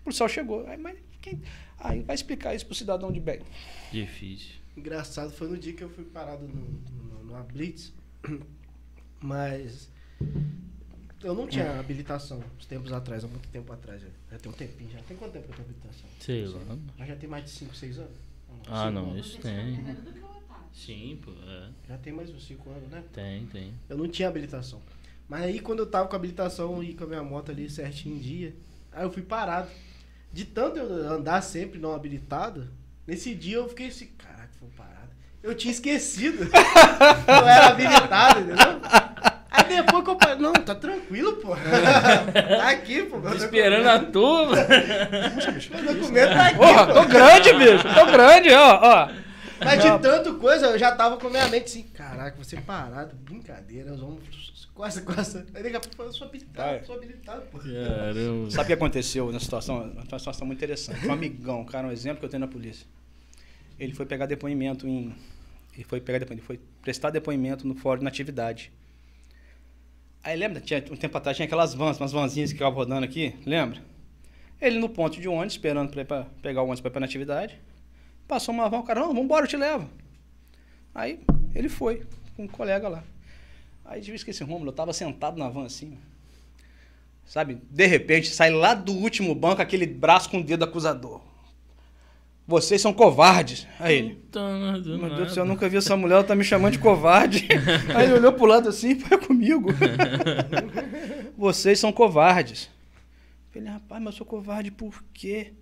[0.00, 0.66] o policial chegou.
[0.66, 1.40] Aí, mas quem-
[1.78, 3.40] aí vai explicar isso pro cidadão de bem.
[3.92, 4.56] Difícil.
[4.76, 6.54] Engraçado foi no dia que eu fui parado no,
[6.92, 7.92] no, numa Blitz,
[9.20, 9.90] mas
[11.22, 14.00] eu não tinha habilitação uns tempos atrás, há muito tempo atrás.
[14.00, 16.08] Já, já tem um tempinho, já tem quanto tempo eu tenho habilitação?
[16.20, 16.78] Sei Não lá.
[16.96, 18.12] Mas já tem mais de 5, 6 anos?
[18.68, 19.26] Ah, Cinco não, anos.
[19.26, 19.76] isso tem.
[19.76, 20.28] Que.
[20.72, 21.70] Sim, pô, é.
[21.88, 23.02] Já tem mais uns 5 anos, né?
[23.12, 23.72] Tem, tem.
[23.88, 24.80] Eu não tinha habilitação.
[25.28, 28.16] Mas aí quando eu tava com a habilitação e com a minha moto ali certinho
[28.16, 28.54] em dia,
[28.92, 29.68] aí eu fui parado.
[30.32, 32.68] De tanto eu andar sempre não habilitado,
[33.06, 35.10] nesse dia eu fiquei assim, caraca, foi parado.
[35.42, 36.44] Eu tinha esquecido.
[37.26, 38.80] eu era habilitado, entendeu?
[39.50, 41.56] Aí depois que eu parei, não, tá tranquilo, pô.
[41.56, 43.18] tá aqui, pô.
[43.18, 44.56] meu Esperando a turma.
[44.56, 46.92] Meu documento tá aqui, Porra, pô.
[46.92, 49.08] tô grande, bicho, tô grande, ó, ó.
[49.64, 53.16] Mas de tanto coisa, eu já tava com a minha mente assim, caraca, você parado,
[53.16, 54.47] brincadeira, nós vamos.
[54.78, 55.44] Costa, costa.
[55.54, 57.58] Aí daqui a pouco eu sou habilitado, sou habilitado, pô.
[57.58, 58.48] Caramba.
[58.48, 59.90] Sabe o que aconteceu na situação?
[59.90, 61.04] Uma situação muito interessante.
[61.04, 62.86] Um amigão, cara, um exemplo que eu tenho na polícia.
[63.76, 65.12] Ele foi pegar depoimento em.
[65.74, 68.70] Ele foi pegar depoimento, ele foi prestar depoimento no fórum de natividade.
[70.22, 73.34] Aí lembra, tinha, um tempo atrás tinha aquelas vans, umas vanzinhas que ficavam rodando aqui,
[73.44, 73.82] lembra?
[74.60, 77.00] Ele no ponto de ônibus, esperando pra, ir pra pegar o ônibus pra ir pra
[77.00, 77.60] natividade.
[78.28, 79.90] Passou uma van, o cara, não, vambora, eu te levo.
[80.94, 81.18] Aí
[81.52, 82.06] ele foi
[82.36, 83.02] com um colega lá.
[83.88, 85.96] Aí eu esqueci, Romulo, eu tava sentado na van assim,
[87.24, 87.58] sabe?
[87.70, 91.22] De repente, sai lá do último banco aquele braço com o dedo acusador.
[92.46, 93.66] Vocês são covardes.
[93.80, 94.24] Aí ele.
[94.34, 96.78] Nada, Meu Deus do céu, eu nunca vi essa mulher, ela tá me chamando de
[96.78, 97.46] covarde.
[97.94, 99.68] Aí ele olhou pro lado assim, foi comigo.
[101.36, 102.64] vocês são covardes.
[103.48, 105.52] Eu falei, rapaz, mas eu sou covarde por quê?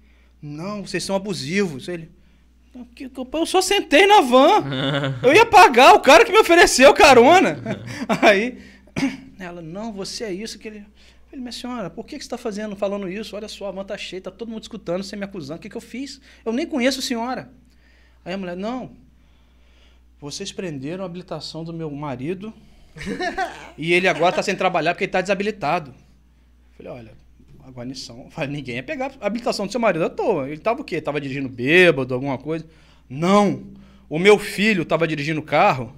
[0.41, 1.89] Não, vocês são abusivos.
[1.89, 2.16] Ele, "Não, que- que-
[3.33, 4.65] eu só sentei na van.
[5.23, 7.61] Eu ia pagar o cara que me ofereceu carona.
[8.23, 8.59] Aí
[9.39, 10.79] ela, não, você é isso que ele.
[10.79, 10.85] Eu
[11.31, 13.37] falei, minha senhora, por que, que você está fazendo, falando isso?
[13.37, 15.59] Olha só, a van tá cheia, tá todo mundo escutando, você me acusando.
[15.59, 16.21] O que, que eu fiz?
[16.45, 17.51] Eu nem conheço a senhora.
[18.25, 18.93] Aí a mulher, não.
[20.21, 22.53] Vocês prenderam a habilitação do meu marido
[23.77, 25.91] e ele agora está sem trabalhar porque ele está desabilitado.
[25.91, 27.26] Eu falei, olha,
[27.67, 28.29] a guarnição.
[28.49, 30.47] ninguém ia pegar a habilitação do seu marido à toa.
[30.47, 31.01] Ele estava o quê?
[31.01, 32.65] Tava dirigindo bêbado, alguma coisa?
[33.11, 33.65] Não.
[34.09, 35.93] O meu filho estava dirigindo o carro.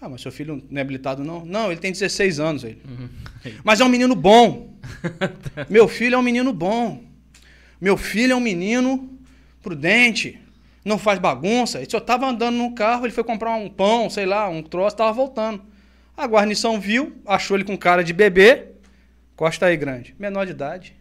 [0.00, 1.44] Ah, mas seu filho não é habilitado, não?
[1.44, 2.64] Não, ele tem 16 anos.
[2.64, 2.80] Ele.
[3.64, 4.72] Mas é um menino bom.
[5.68, 7.02] Meu filho é um menino bom.
[7.78, 9.10] Meu filho é um menino
[9.60, 10.40] prudente.
[10.82, 11.78] Não faz bagunça.
[11.78, 14.94] Ele só estava andando no carro, ele foi comprar um pão, sei lá, um troço,
[14.94, 15.62] estava voltando.
[16.16, 18.70] A guarnição viu, achou ele com cara de bebê.
[19.40, 20.14] Costa aí, grande.
[20.18, 20.94] Menor de idade.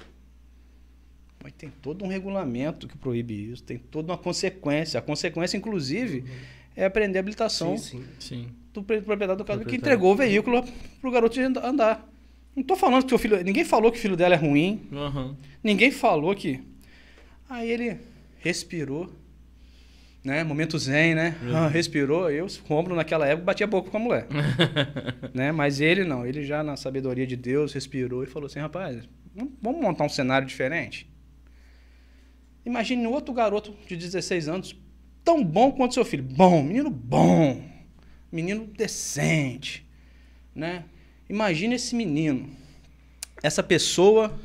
[1.43, 4.97] Mas tem todo um regulamento que proíbe isso, tem toda uma consequência.
[4.97, 6.23] A consequência, inclusive,
[6.73, 8.05] é aprender a habilitação Sim, sim.
[8.17, 8.47] Sim.
[8.73, 10.63] do proprietário do carro que entregou o veículo
[11.01, 12.09] pro garoto de and- andar.
[12.55, 13.43] Não tô falando que o filho.
[13.43, 14.87] Ninguém falou que o filho dela é ruim.
[14.93, 15.35] Aham.
[15.61, 16.63] Ninguém falou que.
[17.49, 17.97] Aí ele
[18.37, 19.11] respirou.
[20.23, 20.43] Né?
[20.43, 21.35] Momento zen, né?
[21.53, 22.29] Ah, respirou.
[22.29, 24.27] Eu, compro naquela época, batia boca com a mulher.
[25.33, 25.51] né?
[25.51, 26.25] Mas ele não.
[26.25, 30.09] Ele já, na sabedoria de Deus, respirou e falou assim: rapaz, vamos- vamos montar um
[30.09, 31.09] cenário diferente?
[32.65, 34.75] Imagine outro garoto de 16 anos,
[35.23, 36.23] tão bom quanto seu filho.
[36.23, 37.63] Bom, menino bom.
[38.31, 39.87] Menino decente.
[40.53, 40.83] Né?
[41.29, 42.49] Imagine esse menino,
[43.41, 44.37] essa pessoa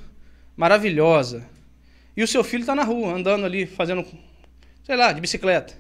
[0.57, 1.45] maravilhosa.
[2.17, 4.07] E o seu filho está na rua, andando ali, fazendo,
[4.85, 5.75] sei lá, de bicicleta.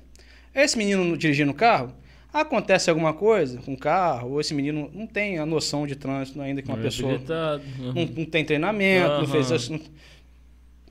[0.54, 1.92] Esse menino dirigindo o carro,
[2.32, 6.40] acontece alguma coisa com o carro, ou esse menino não tem a noção de trânsito
[6.40, 7.62] ainda que uma é pessoa habilitado.
[7.78, 9.72] não, não tem treinamento, não fez isso.
[9.72, 9.80] não-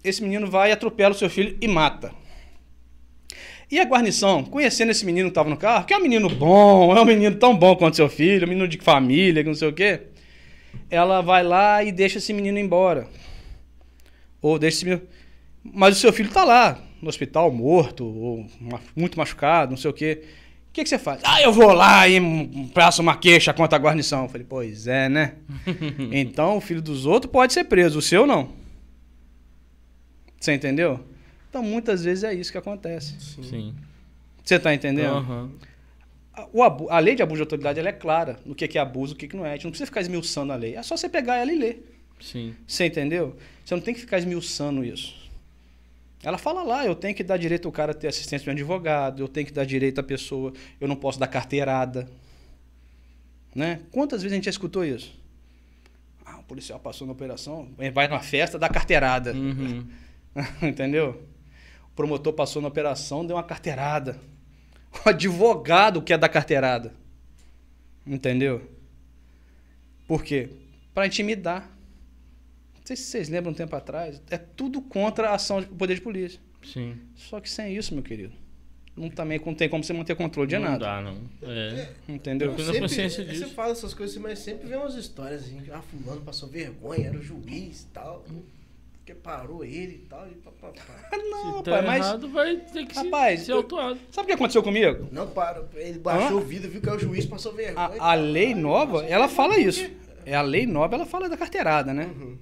[0.03, 2.11] Esse menino vai, atropela o seu filho e mata.
[3.71, 6.95] E a guarnição, conhecendo esse menino que estava no carro, que é um menino bom,
[6.95, 9.67] é um menino tão bom quanto seu filho, um menino de família, que não sei
[9.69, 10.01] o quê,
[10.89, 13.07] ela vai lá e deixa esse menino embora.
[14.41, 15.01] Ou deixa esse menino.
[15.63, 18.45] Mas o seu filho está lá, no hospital, morto, ou
[18.95, 20.23] muito machucado, não sei o quê.
[20.69, 21.21] O que, que você faz?
[21.23, 22.19] Ah, eu vou lá e
[22.73, 24.23] praço uma queixa contra a guarnição.
[24.23, 25.35] Eu falei, pois é, né?
[26.11, 28.49] então o filho dos outros pode ser preso, o seu não.
[30.39, 30.99] Você entendeu?
[31.49, 33.15] Então muitas vezes é isso que acontece.
[33.43, 33.73] Sim.
[34.43, 35.13] Você está entendendo?
[35.17, 35.51] Aham.
[36.33, 36.47] A-
[36.89, 39.15] a lei de abuso de autoridade ela é clara no que que é abuso e
[39.15, 39.49] o que que não é.
[39.51, 40.75] A gente não precisa ficar esmiuçando a lei.
[40.75, 41.95] É só você pegar ela e ler.
[42.19, 42.55] Sim.
[42.67, 43.35] Você entendeu?
[43.63, 45.15] Você não tem que ficar esmiuçando isso.
[46.23, 48.53] Ela fala lá, eu tenho que dar direito ao cara a ter assistência de um
[48.53, 52.09] advogado, eu tenho que dar direito à pessoa, eu não posso dar carteirada.
[53.53, 53.81] Né?
[53.91, 55.13] Quantas vezes a gente já escutou isso?
[56.25, 59.33] Ah, o policial passou na operação, vai numa festa, dá carteirada.
[59.33, 59.85] Uhum.
[60.63, 61.21] Entendeu?
[61.91, 64.19] O promotor passou na operação, deu uma carteirada.
[65.05, 66.93] O advogado quer dar carteirada.
[68.07, 68.69] Entendeu?
[70.07, 70.49] Por quê?
[70.93, 71.69] Para intimidar.
[72.83, 75.95] Não sei se vocês lembram um tempo atrás, é tudo contra a ação do poder
[75.95, 76.37] de polícia.
[76.61, 76.97] Sim.
[77.15, 78.33] Só que sem isso, meu querido,
[78.95, 80.85] não também não tem como você manter controle de não nada.
[80.85, 81.17] dá, não.
[81.43, 81.87] É.
[82.09, 82.51] Entendeu?
[82.51, 83.49] Eu tenho consciência Você disso.
[83.53, 85.61] fala essas coisas, mas sempre vem umas histórias assim.
[85.71, 88.25] Ah, fulano passou vergonha, era o juiz e tal.
[88.97, 90.27] Porque parou ele e tal.
[90.27, 91.09] E papapá.
[91.09, 93.97] Ah, Não, Se tá rapaz, mas errado, vai ter que Rapaz, ser eu- autuado.
[94.11, 95.07] sabe o que aconteceu comigo?
[95.09, 95.67] Não parou.
[95.75, 96.41] Ele baixou Hã?
[96.41, 97.85] o vidro, viu que é o juiz, passou vergonha.
[97.97, 99.89] A, a lei nova, ela fala isso.
[100.25, 102.05] É a lei nova, ela fala da carteirada, né?
[102.05, 102.37] Uhum.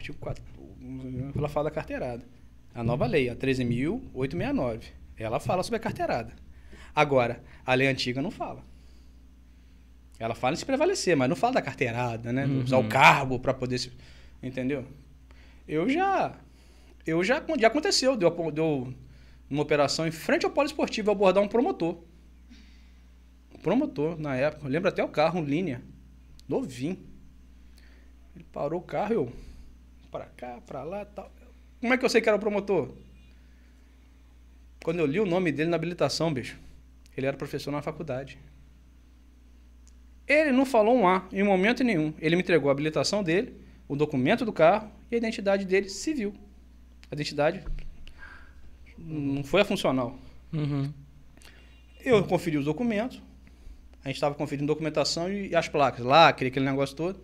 [0.00, 0.42] Artigo 4,
[1.36, 2.24] ela fala da carteirada.
[2.74, 4.84] A nova lei, a 13.869.
[5.14, 6.32] Ela fala sobre a carteirada.
[6.94, 8.64] Agora, a lei antiga não fala.
[10.18, 12.46] Ela fala em se prevalecer, mas não fala da carteirada, né?
[12.46, 12.62] Uhum.
[12.62, 13.92] Usar o cargo para poder se.
[14.42, 14.86] Entendeu?
[15.68, 16.34] Eu já.
[17.06, 17.42] Eu já.
[17.58, 18.16] Já aconteceu.
[18.16, 18.94] Deu, deu
[19.50, 21.98] uma operação em frente ao poliesportivo abordar um promotor.
[23.54, 24.66] Um promotor, na época.
[24.66, 25.82] Eu lembro até o carro, um linha.
[26.48, 26.98] Novinho.
[28.34, 29.49] Ele parou o carro, eu.
[30.10, 31.30] Pra cá, pra lá tal.
[31.80, 32.92] Como é que eu sei que era o promotor?
[34.82, 36.58] Quando eu li o nome dele na habilitação, bicho,
[37.16, 38.38] ele era professor na faculdade.
[40.26, 42.14] Ele não falou um A em momento nenhum.
[42.18, 43.54] Ele me entregou a habilitação dele,
[43.88, 46.34] o documento do carro e a identidade dele civil.
[47.10, 47.64] A identidade
[48.96, 50.18] não foi a funcional.
[50.52, 50.92] Uhum.
[52.04, 53.20] Eu conferi os documentos.
[54.04, 56.04] A gente estava conferindo documentação e as placas.
[56.04, 57.20] Lá, aquele, aquele negócio todo.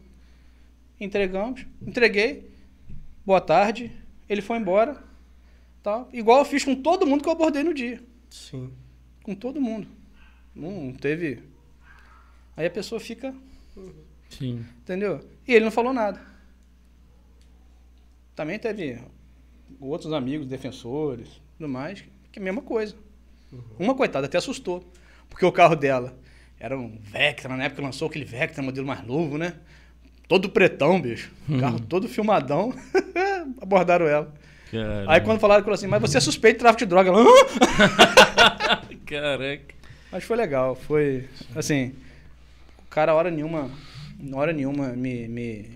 [1.00, 1.66] Entregamos.
[1.80, 2.55] Entreguei.
[3.26, 3.90] Boa tarde.
[4.28, 5.02] Ele foi embora.
[5.82, 6.08] Tal.
[6.12, 8.00] Igual eu fiz com todo mundo que eu abordei no dia.
[8.30, 8.72] Sim.
[9.24, 9.88] Com todo mundo.
[10.54, 11.42] Não teve.
[12.56, 13.34] Aí a pessoa fica.
[14.30, 14.64] Sim.
[14.78, 15.28] Entendeu?
[15.46, 16.20] E ele não falou nada.
[18.36, 19.00] Também teve
[19.80, 21.28] outros amigos, defensores,
[21.58, 22.94] tudo mais, que é a mesma coisa.
[23.76, 24.84] Uma coitada até assustou,
[25.28, 26.16] porque o carro dela
[26.60, 29.58] era um Vectra, na época lançou aquele Vectra, modelo mais novo, né?
[30.28, 31.30] Todo pretão, bicho.
[31.60, 32.74] Carro todo filmadão.
[33.60, 34.34] Abordaram ela.
[34.70, 35.12] Caramba.
[35.12, 37.10] Aí quando falaram, falou assim, mas você é suspeito de tráfico de droga.
[37.10, 39.74] Ela, "Hã?" Caraca.
[40.10, 41.92] Mas foi legal, foi assim,
[42.78, 43.70] o cara hora nenhuma,
[44.32, 45.70] hora nenhuma me, me,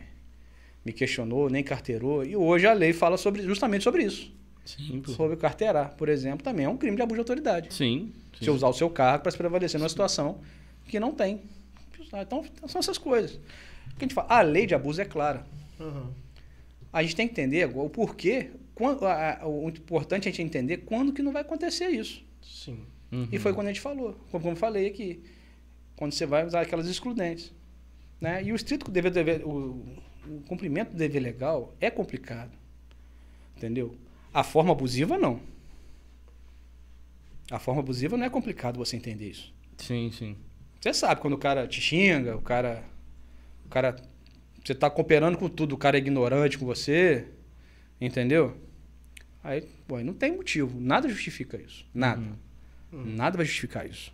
[0.85, 4.33] me questionou, nem carteirou, e hoje a lei fala sobre, justamente sobre isso.
[4.65, 5.03] Sim.
[5.07, 7.75] Sobre carteirar, por exemplo, também é um crime de abuso de autoridade.
[7.75, 8.13] Sim.
[8.39, 8.45] sim.
[8.45, 10.39] Você usar o seu cargo para se prevalecer numa situação
[10.87, 11.41] que não tem.
[12.13, 13.39] Então, são essas coisas.
[14.01, 14.29] Que a gente fala?
[14.31, 15.47] A lei de abuso é clara.
[15.79, 16.11] Uhum.
[16.93, 20.33] A gente tem que entender agora o porquê, quando, a- a- o importante é a
[20.33, 22.25] gente entender quando que não vai acontecer isso.
[22.43, 22.81] Sim.
[23.13, 23.29] Uhum.
[23.31, 25.23] E foi quando a gente falou, como, falei aqui,
[25.97, 27.53] quando você vai usar aquelas excludentes.
[28.21, 28.43] Né?
[28.43, 29.85] E o estrito dever, dever o,
[30.27, 32.51] o cumprimento do dever legal é complicado.
[33.57, 33.95] Entendeu?
[34.33, 35.41] A forma abusiva, não.
[37.51, 39.53] A forma abusiva não é complicado você entender isso.
[39.77, 40.37] Sim, sim.
[40.81, 42.83] Você sabe quando o cara te xinga, o cara.
[43.71, 43.95] O cara.
[44.65, 47.29] Você tá cooperando com tudo, o cara é ignorante com você.
[48.01, 48.61] Entendeu?
[49.45, 50.81] Aí, pô, não tem motivo.
[50.81, 51.87] Nada justifica isso.
[51.95, 52.21] Nada.
[52.93, 54.13] Nada vai justificar isso.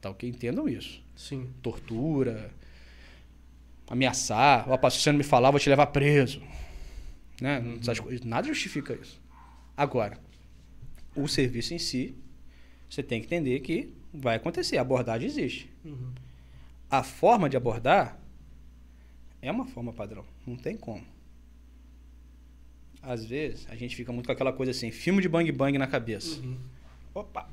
[0.00, 0.28] Tá ok?
[0.28, 1.02] Entendam isso.
[1.14, 1.48] Sim.
[1.62, 2.50] Tortura,
[3.88, 6.42] ameaçar, ó, se você não me falar, eu vou te levar preso.
[7.40, 7.62] Né?
[8.02, 9.20] Coisas, nada justifica isso.
[9.76, 10.18] Agora,
[11.14, 12.14] o serviço em si,
[12.90, 14.78] você tem que entender que vai acontecer.
[14.78, 15.70] A abordagem existe.
[16.90, 18.20] A forma de abordar
[19.48, 20.24] é uma forma padrão.
[20.46, 21.02] Não tem como.
[23.02, 25.86] Às vezes, a gente fica muito com aquela coisa assim, filme de bang bang na
[25.86, 26.40] cabeça.
[27.14, 27.48] Opa!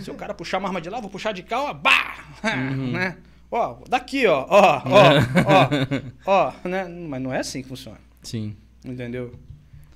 [0.00, 2.24] Se o cara puxar uma arma de lá, vou puxar de cá, ó, bah!
[2.92, 3.18] Né?
[3.50, 6.84] Ó, daqui, ó, ó, ó, ó, ó, né?
[6.88, 7.98] Mas não é assim que funciona.
[8.22, 9.34] Sim, Entendeu?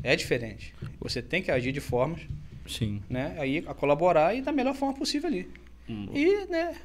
[0.02, 0.74] É diferente.
[0.98, 2.20] Você tem que agir de formas,
[2.66, 3.02] sim.
[3.08, 3.36] né?
[3.38, 5.48] Aí a colaborar e da melhor forma possível ali.
[5.88, 6.08] Hum.
[6.12, 6.76] E, né,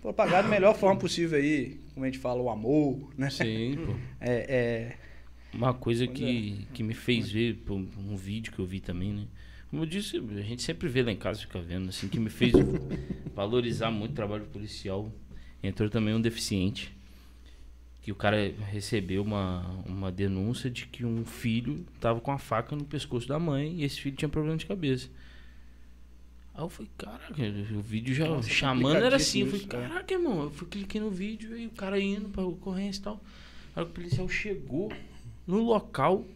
[0.00, 3.30] propagar da melhor forma possível aí, como a gente fala, o amor, né?
[3.30, 3.94] Sim, pô.
[4.20, 4.96] É, é,
[5.52, 9.26] Uma coisa que, que me fez ver, pô, um vídeo que eu vi também, né?
[9.70, 12.30] Como eu disse, a gente sempre vê lá em casa, fica vendo, assim, que me
[12.30, 12.52] fez
[13.34, 15.12] valorizar muito o trabalho policial.
[15.62, 16.92] Entrou também um deficiente,
[18.02, 22.74] que o cara recebeu uma, uma denúncia de que um filho tava com a faca
[22.74, 25.08] no pescoço da mãe e esse filho tinha problema de cabeça.
[26.54, 27.34] Aí eu falei, caraca,
[27.76, 29.40] o vídeo já Nossa, chamando era assim.
[29.40, 33.00] Eu falei, caraca, irmão, eu fui, cliquei no vídeo e o cara indo pra ocorrência
[33.00, 33.20] e tal.
[33.74, 34.92] Aí o policial chegou
[35.46, 36.26] no local,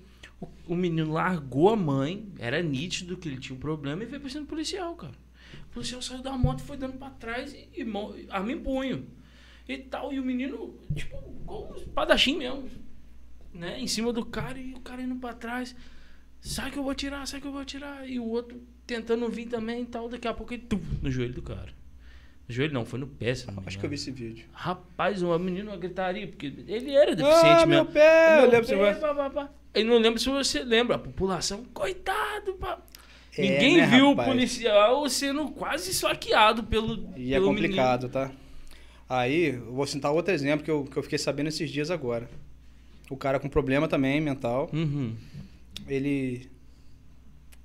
[0.40, 4.20] o, o menino largou a mãe, era nítido que ele tinha um problema e veio
[4.20, 5.14] pra cima do policial, cara.
[5.70, 9.06] O policial saiu da moto, foi dando pra trás e, e arma em punho.
[9.68, 12.68] E tal, e o menino, tipo, igual um espadachim mesmo.
[13.52, 13.80] Né?
[13.80, 15.74] Em cima do cara e o cara indo pra trás.
[16.40, 18.08] Sai que eu vou atirar, sai que eu vou atirar.
[18.08, 20.08] E o outro tentando vir também e tal.
[20.08, 21.72] Daqui a pouco ele tum, no joelho do cara.
[22.48, 24.46] No joelho não, foi no pé, se não acho que eu vi esse vídeo.
[24.52, 27.92] Rapaz, o menino uma gritaria, porque ele era deficiente ah, meu mesmo.
[27.94, 28.36] pé!
[28.36, 29.00] Eu Meu lembro se pé, você...
[29.00, 29.50] pá, pá, pá.
[29.72, 32.78] Eu não lembro se você lembra, a população, coitado, pá.
[33.36, 34.28] É, Ninguém né, viu rapaz?
[34.28, 37.08] o policial sendo quase esfaqueado pelo.
[37.16, 38.30] E é pelo complicado, tá?
[39.08, 42.28] Aí, eu vou citar outro exemplo que eu, que eu fiquei sabendo esses dias agora.
[43.10, 44.96] O cara com problema também mental, menino.
[44.96, 45.14] Uhum.
[45.88, 46.48] ele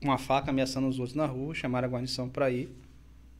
[0.02, 2.70] uma faca ameaçando os outros na rua, chamaram a guarnição pra ir.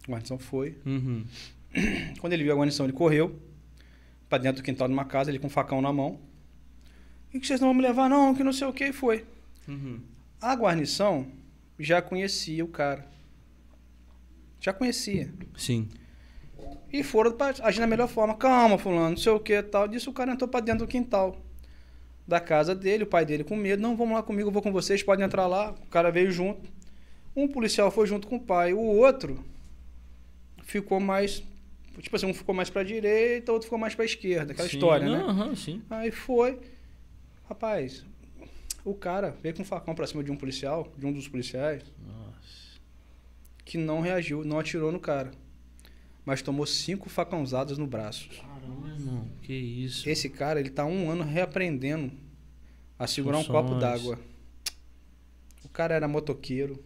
[0.08, 0.78] A guarnição foi.
[0.86, 1.26] Uhum.
[2.20, 3.40] Quando ele viu a guarnição, ele correu
[4.28, 6.20] pra dentro do quintal de uma casa, ele com um facão na mão.
[7.34, 9.26] E que vocês não vão me levar não, que não sei o que, e foi.
[9.68, 10.00] Uhum.
[10.42, 11.28] A guarnição
[11.78, 13.08] já conhecia o cara.
[14.60, 15.32] Já conhecia.
[15.56, 15.88] Sim.
[16.92, 18.36] E foram pra agir da melhor forma.
[18.36, 19.88] Calma, fulano, não sei o que tal.
[19.88, 21.38] Disso o cara entrou pra dentro do quintal
[22.30, 23.82] da casa dele, o pai dele com medo.
[23.82, 25.72] Não, vamos lá comigo, eu vou com vocês, podem entrar lá.
[25.72, 26.70] O cara veio junto.
[27.36, 28.72] Um policial foi junto com o pai.
[28.72, 29.44] O outro
[30.64, 31.44] ficou mais.
[32.00, 34.54] Tipo assim, um ficou mais pra direita, o outro ficou mais pra esquerda.
[34.54, 35.18] Aquela Sim, história, né?
[35.18, 35.82] Aham, sim.
[35.90, 36.60] Aí foi.
[37.50, 38.06] Rapaz,
[38.86, 41.82] o cara veio com um facão pra cima de um policial, de um dos policiais,
[42.06, 42.80] Nossa.
[43.66, 45.32] que não reagiu, não atirou no cara.
[46.24, 48.30] Mas tomou cinco facãozadas no braço.
[48.60, 49.28] Caramba, irmão.
[49.42, 50.10] Que isso.
[50.10, 52.12] Esse cara, ele tá um ano reaprendendo
[52.98, 53.66] a segurar um Funções.
[53.66, 54.20] copo d'água.
[55.64, 56.84] O cara era motoqueiro,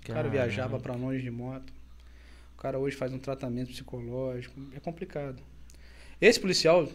[0.00, 1.72] o cara viajava pra longe de moto.
[2.54, 4.58] O cara hoje faz um tratamento psicológico.
[4.74, 5.42] É complicado.
[6.20, 6.88] Esse policial,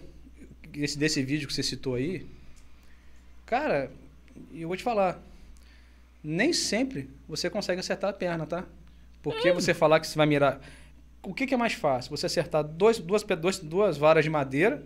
[0.74, 2.26] esse desse vídeo que você citou aí,
[3.46, 3.92] cara,
[4.54, 5.22] eu vou te falar,
[6.24, 8.66] nem sempre você consegue acertar a perna, tá?
[9.22, 10.62] Porque você falar que você vai mirar.
[11.28, 12.10] O que, que é mais fácil?
[12.16, 14.82] Você acertar dois, duas, dois, duas varas de madeira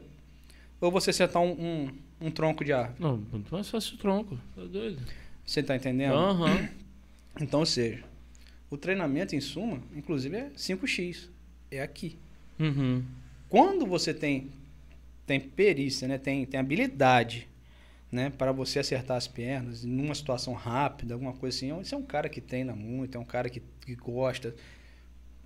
[0.79, 2.95] ou você acertar um, um, um tronco de árvore?
[2.99, 4.39] Não, muito mais fácil o tronco.
[4.55, 4.99] Tá doido?
[5.45, 6.15] Você tá entendendo?
[6.15, 6.67] Aham.
[7.39, 8.03] Então, ou seja,
[8.69, 11.29] o treinamento em suma, inclusive, é 5x.
[11.71, 12.17] É aqui.
[12.59, 13.05] Uhum.
[13.47, 14.49] Quando você tem,
[15.25, 16.17] tem perícia, né?
[16.17, 17.47] tem, tem habilidade
[18.11, 18.29] né?
[18.29, 22.27] para você acertar as pernas numa situação rápida, alguma coisa assim, você é um cara
[22.27, 24.53] que treina muito, é um cara que, que gosta.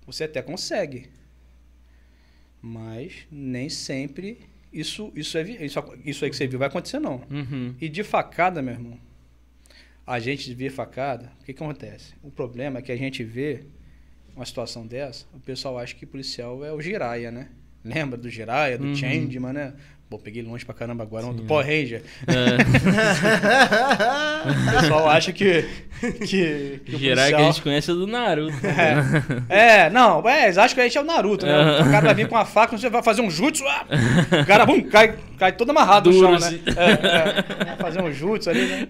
[0.06, 1.08] Você até consegue.
[2.62, 4.38] Mas nem sempre
[4.72, 7.22] isso, isso, é, isso, isso aí que você viu vai acontecer, não.
[7.30, 7.74] Uhum.
[7.80, 8.98] E de facada, meu irmão,
[10.06, 12.14] a gente vê facada, o que, que acontece?
[12.22, 13.64] O problema é que a gente vê
[14.34, 17.48] uma situação dessa, o pessoal acha que policial é o giraia, né?
[17.84, 18.94] Lembra do giraia, do Uhum.
[18.94, 19.74] changeman, né?
[20.08, 22.00] Pô, peguei longe pra caramba agora, um do Sim, Power Ranger.
[22.28, 22.56] É,
[24.46, 25.64] O pessoal acha que.
[26.00, 28.54] que, que Geral que a policial- gente conhece é do Naruto.
[29.48, 31.80] É, não, é, eles acham que a gente é o Naruto, né?
[31.80, 33.84] O cara vai vir com a faca, você vai fazer um jutsu, ah,
[34.42, 36.56] o cara, bum, cai, cai todo amarrado Duro, no chão, assim.
[36.58, 36.72] né?
[36.76, 38.88] É, é, vai fazer um jutsu ali, né?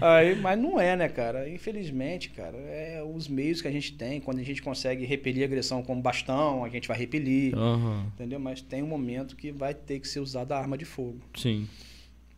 [0.00, 1.48] Aí, mas não é, né, cara?
[1.48, 5.82] Infelizmente, cara, é os meios que a gente tem, quando a gente consegue repelir agressão
[5.82, 8.38] com bastão, a gente vai repelir, Aham, entendeu?
[8.40, 11.20] Mas tem um momento que vai ter que ser usada arma de fogo.
[11.36, 11.68] sim.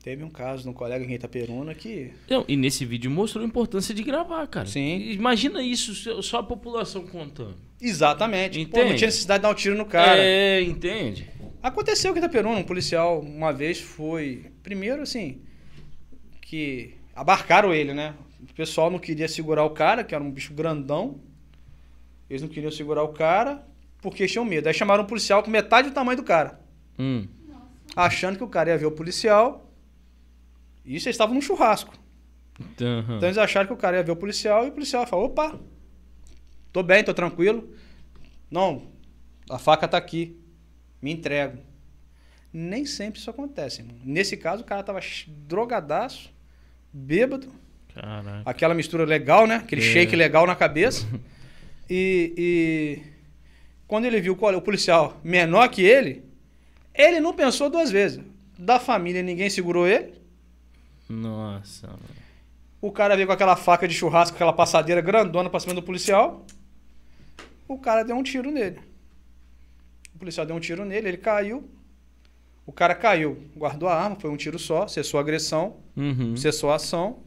[0.03, 2.11] Teve um caso de um colega em Itaperuna que...
[2.31, 4.65] Não, e nesse vídeo mostrou a importância de gravar, cara.
[4.65, 4.99] Sim.
[5.11, 7.55] Imagina isso, só- a população contando.
[7.79, 8.65] Exatamente.
[8.65, 8.97] Pô, não Entende?
[8.99, 10.17] tinha necessidade de dar um tiro no cara.
[10.19, 11.29] É, entende?
[11.63, 14.47] Aconteceu que Itaperuna, um policial uma vez foi.
[14.63, 15.43] Primeiro, assim,
[16.41, 18.15] que abarcaram ele, né?
[18.49, 21.21] O pessoal não queria segurar o cara, que era um bicho grandão.
[22.31, 23.67] Eles não queriam segurar o cara
[24.01, 24.67] porque tinham medo.
[24.67, 26.59] Aí chamaram um policial com metade do tamanho do cara,
[26.99, 27.27] Hum.
[27.97, 29.71] Achando que o cara ia ver o policial.
[30.85, 31.95] Isso eles estavam num churrasco.
[32.81, 33.17] Aham.
[33.17, 35.59] Então eles acharam que o cara ia ver o policial e o policial falou: opa,
[36.73, 37.75] tô bem, tô tranquilo.
[38.51, 38.91] Não,
[39.49, 40.37] a faca tá aqui.
[41.01, 41.59] Me entrego.
[42.53, 43.97] Nem sempre isso acontece, irmão.
[44.05, 44.99] Nesse caso, o cara tava
[45.47, 46.31] drogadaço,
[46.93, 47.49] bêbado,
[47.95, 48.43] Caraca.
[48.45, 49.57] aquela mistura legal, né?
[49.57, 49.85] Aquele É.
[49.85, 51.07] shake legal na cabeça.
[51.89, 53.03] E, e
[53.87, 56.25] quando ele viu cole- o policial menor que ele,
[57.01, 58.21] ele não pensou duas vezes.
[58.59, 60.13] Da família, ninguém segurou ele.
[61.09, 62.21] Nossa, mano.
[62.81, 66.45] O cara veio com aquela faca de churrasco, aquela passadeira grandona pra cima do policial.
[67.69, 68.79] O cara deu um tiro nele.
[70.15, 71.69] O policial deu um tiro nele, ele caiu.
[72.67, 76.37] O cara caiu, guardou a arma, foi um tiro só, cessou a agressão, Uhum.
[76.37, 77.19] cessou a ação,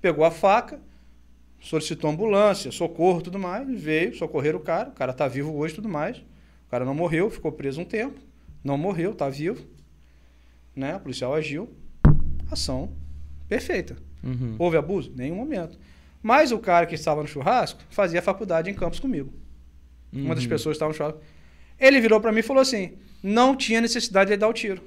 [0.00, 0.80] pegou a faca,
[1.60, 4.88] solicitou ambulância, socorro, tudo mais, veio, socorrer o cara.
[4.88, 6.18] O cara tá vivo hoje, tudo mais.
[6.18, 8.18] O cara não morreu, ficou preso um tempo,
[8.64, 9.64] não morreu, tá vivo.
[10.74, 10.96] Né?
[10.96, 11.70] O policial agiu,
[12.50, 12.90] ação
[13.48, 13.96] perfeita.
[14.22, 14.56] Uhum.
[14.58, 15.12] Houve abuso?
[15.16, 15.78] Nenhum momento.
[16.22, 19.32] Mas o cara que estava no churrasco fazia faculdade em Campos comigo.
[20.12, 20.50] Uma das Uhum.
[20.50, 21.20] pessoas que estava no churrasco.
[21.78, 24.80] Ele virou para mim e falou assim: não tinha necessidade de ele dar o tiro.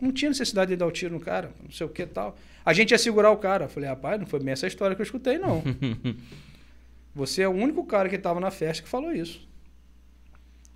[0.00, 2.36] Não tinha necessidade de ele dar o tiro no cara, não sei o que tal.
[2.64, 3.66] A gente ia segurar o cara.
[3.66, 5.62] Eu falei, rapaz, não foi bem essa história que eu escutei, não.
[7.14, 9.46] Você é o único cara que estava na festa que falou isso.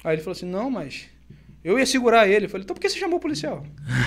[0.05, 1.09] Aí ele falou assim: não, mas
[1.65, 2.45] eu ia segurar ele.
[2.47, 3.65] Eu falei, então por que você chamou o policial?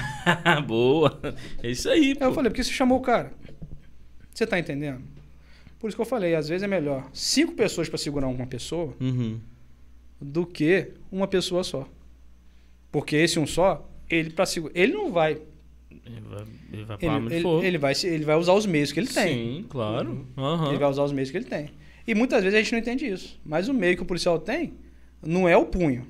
[0.67, 1.19] Boa.
[1.63, 2.23] É isso aí, pô.
[2.23, 3.31] Aí eu falei, por que você chamou o cara?
[4.33, 5.01] Você tá entendendo?
[5.79, 8.93] Por isso que eu falei, às vezes é melhor cinco pessoas para segurar uma pessoa
[8.99, 9.39] Uhum.
[10.21, 11.87] do que uma pessoa só.
[12.91, 15.39] Porque esse um só, ele para segurar, ele não vai,
[16.05, 16.97] Ele vai, ele vai
[17.35, 19.33] ele, ele, vai ele vai usar os meios que ele tem.
[19.61, 20.25] Sim, claro.
[20.37, 20.69] Aham.
[20.69, 21.69] Ele vai usar os meios que ele tem.
[22.07, 23.39] E muitas vezes a gente não entende isso.
[23.45, 24.73] Mas o meio que o policial tem
[25.27, 26.07] não é o punho,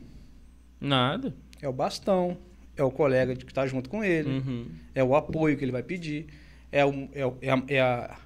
[0.79, 1.33] Nada.
[1.61, 2.37] é o bastão,
[2.75, 4.29] é o colega que está junto com ele.
[4.29, 4.67] Uhum.
[4.93, 6.27] é o apoio que ele vai pedir,
[6.71, 8.19] é, o, é, é, a, é a-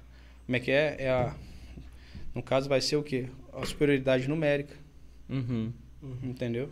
[0.46, 0.96] Como é que é?
[0.98, 1.34] É a.
[2.34, 3.26] No caso, vai ser o quê?
[3.52, 4.74] A superioridade numérica,
[5.28, 5.70] Uhum.
[6.22, 6.68] entendeu?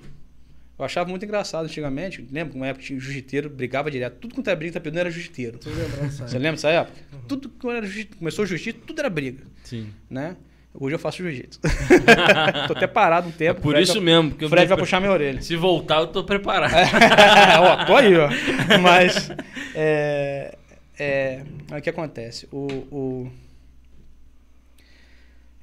[0.78, 2.26] Eu achava muito engraçado antigamente.
[2.32, 2.54] Lembra?
[2.56, 4.16] Uma época tinha o jiu-jiteiro, brigava direto.
[4.18, 5.58] Tudo quanto era briga, Itaperuna era jiu-jiteiro.
[5.62, 6.98] Você lembra dessa época?
[7.28, 9.88] Tudo que era jiu começou o jiu-jitsu, tudo era briga, Sim.
[10.08, 10.36] né?
[10.72, 11.58] Hoje eu faço jiu-jitsu.
[12.68, 13.60] Tô até parado um É tempo.
[13.60, 14.30] por o Fred isso vai- mesmo.
[14.30, 15.42] Porque O Fred vai puxar minha orelha.
[15.42, 16.72] Se voltar, eu tô preparado.
[17.60, 18.28] ó, tô aí, ó.
[18.80, 19.30] Mas,
[19.74, 20.54] é,
[20.98, 21.42] é,
[21.76, 22.46] o que acontece?
[22.52, 23.30] O, o-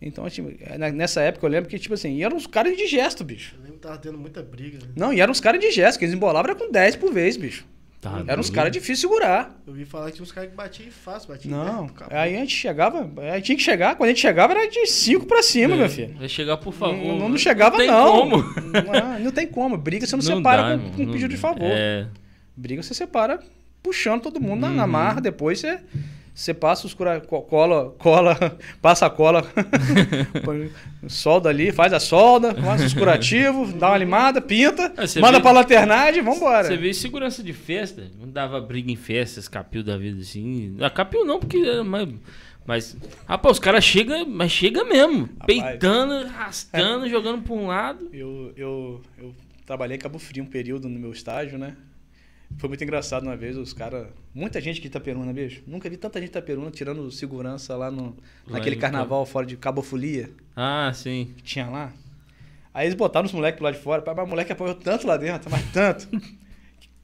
[0.02, 0.52] então, tipo,
[0.94, 3.56] nessa época eu lembro que, tipo assim, e eram uns caras de gesto, bicho.
[3.56, 4.78] Eu lembro que tava tendo muita briga.
[4.86, 4.92] né?
[4.96, 7.36] Não, e eram uns caras de gesto, que eles embolavam era com 10 por vez,
[7.38, 7.66] bicho.
[8.10, 9.56] Tá Eram uns caras difíceis de segurar.
[9.66, 12.40] Eu vi falar que tinha uns caras que batiam fácil, batiam Não, perto, aí a
[12.40, 15.74] gente chegava, aí tinha que chegar, quando a gente chegava era de 5 pra cima,
[15.76, 16.16] É, meu filho.
[16.18, 16.96] Vai chegar, por favor.
[16.98, 18.12] Não, não, não chegava, tem não.
[18.12, 18.38] como.
[18.38, 19.78] Não, não tem como.
[19.78, 21.62] Briga você não, Não separa dá, com, com não pedido de favor.
[21.72, 22.08] É.
[22.56, 23.40] Briga você separa
[23.84, 24.90] puxando todo mundo na, na Uhum.
[24.92, 25.80] marra, depois você,
[26.40, 28.36] você passa os cura, co- cola, cola,
[28.82, 29.44] passa a cola,
[31.08, 35.38] solda ali, faz a solda, faz os curativos, dá uma limada, pinta, Ah, você manda
[35.38, 36.68] vê- pra lanternagem, vambora.
[36.68, 40.76] Você vê segurança de festa, não dava briga em festas, capil da vida assim.
[40.80, 41.58] Ah, capil não, porque.
[41.58, 42.10] é, Mas,
[42.66, 45.28] mas rapaz, os caras chegam, mas chega mesmo.
[45.46, 48.10] Peitando, arrastando, jogando pra um lado.
[48.14, 49.34] Eu, eu, eu
[49.66, 51.76] trabalhei em Cabo Frio um período no meu estágio, né?
[52.58, 54.08] Foi muito engraçado uma vez, os caras.
[54.34, 55.62] Muita gente que Itaperuna, bicho.
[55.68, 58.16] Nunca vi tanta gente de Itaperuna tirando segurança lá no,
[58.48, 60.30] Lá naquele carnaval fora de Cabo Folia.
[60.56, 61.34] Ah, sim.
[61.38, 61.94] que tinha lá.
[62.74, 64.04] Aí eles botaram os moleques pro lado de fora.
[64.06, 66.08] Mas o moleque apoiou tanto lá dentro, mas tanto.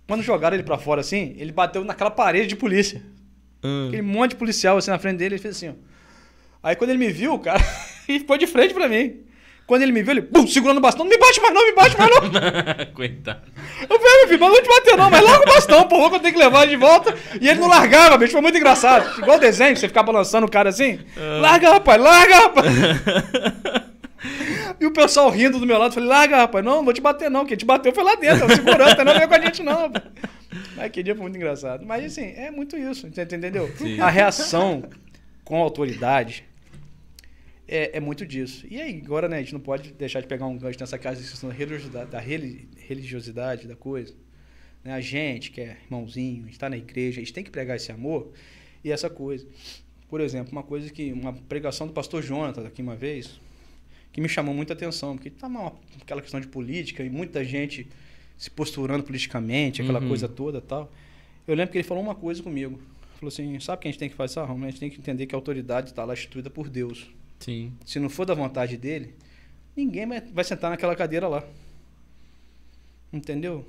[0.07, 3.01] Quando jogaram ele pra fora assim, ele bateu naquela parede de polícia.
[3.61, 3.87] Ah.
[3.87, 5.73] Aquele monte de policial assim na frente dele, ele fez assim, ó.
[6.61, 7.61] Aí quando ele me viu, cara,
[8.07, 9.21] ele ficou de frente pra mim.
[9.65, 11.73] Quando ele me viu, ele, pum, segurando o bastão, não me bate mais não, me
[11.73, 12.85] bate mais não.
[12.93, 13.41] Coitado.
[13.89, 16.15] Eu falei, meu filho, mas não te bater não, mas larga o bastão, porra, que
[16.15, 17.15] eu tenho que levar de volta.
[17.39, 19.19] E ele não largava, bicho, foi muito engraçado.
[19.19, 20.99] Igual desenho, você ficar balançando o cara assim.
[21.39, 22.67] Larga, rapaz, larga, rapaz.
[24.79, 27.01] E o pessoal rindo do meu lado, eu falei, larga, rapaz, não, não vou te
[27.01, 29.39] bater não, quem te bateu foi lá dentro, é o segurança, não veio com a
[29.39, 29.89] gente não.
[30.75, 31.85] Mas aquele dia foi muito engraçado.
[31.85, 33.71] Mas assim, é muito isso, entendeu?
[33.77, 33.99] Sim.
[33.99, 34.83] A reação
[35.43, 36.45] com a autoridade
[37.75, 38.65] é, é muito disso.
[38.69, 41.21] E aí, agora, né, a gente não pode deixar de pegar um gancho nessa casa
[41.21, 44.13] de questão da religiosidade, da reli- religiosidade da coisa.
[44.83, 44.93] Né?
[44.93, 47.75] A gente, que é irmãozinho, a gente está na igreja, a gente tem que pregar
[47.77, 48.31] esse amor
[48.83, 49.45] e essa coisa.
[50.09, 51.11] Por exemplo, uma coisa que.
[51.11, 53.39] Uma pregação do pastor Jonathan aqui uma vez,
[54.11, 57.87] que me chamou muita atenção, porque tá uma, aquela questão de política e muita gente
[58.37, 60.07] se posturando politicamente, aquela Uhum.
[60.09, 60.91] coisa toda tal.
[61.47, 62.79] Eu lembro que ele falou uma coisa comigo.
[63.15, 64.39] Falou assim: sabe o que a gente tem que fazer?
[64.39, 67.09] Ah, a gente tem que entender que a autoridade está lá instituída por Deus.
[67.43, 67.73] Sim.
[67.85, 69.13] Se não for da vontade dele,
[69.75, 71.43] ninguém vai, sentar naquela cadeira lá.
[73.11, 73.67] Entendeu?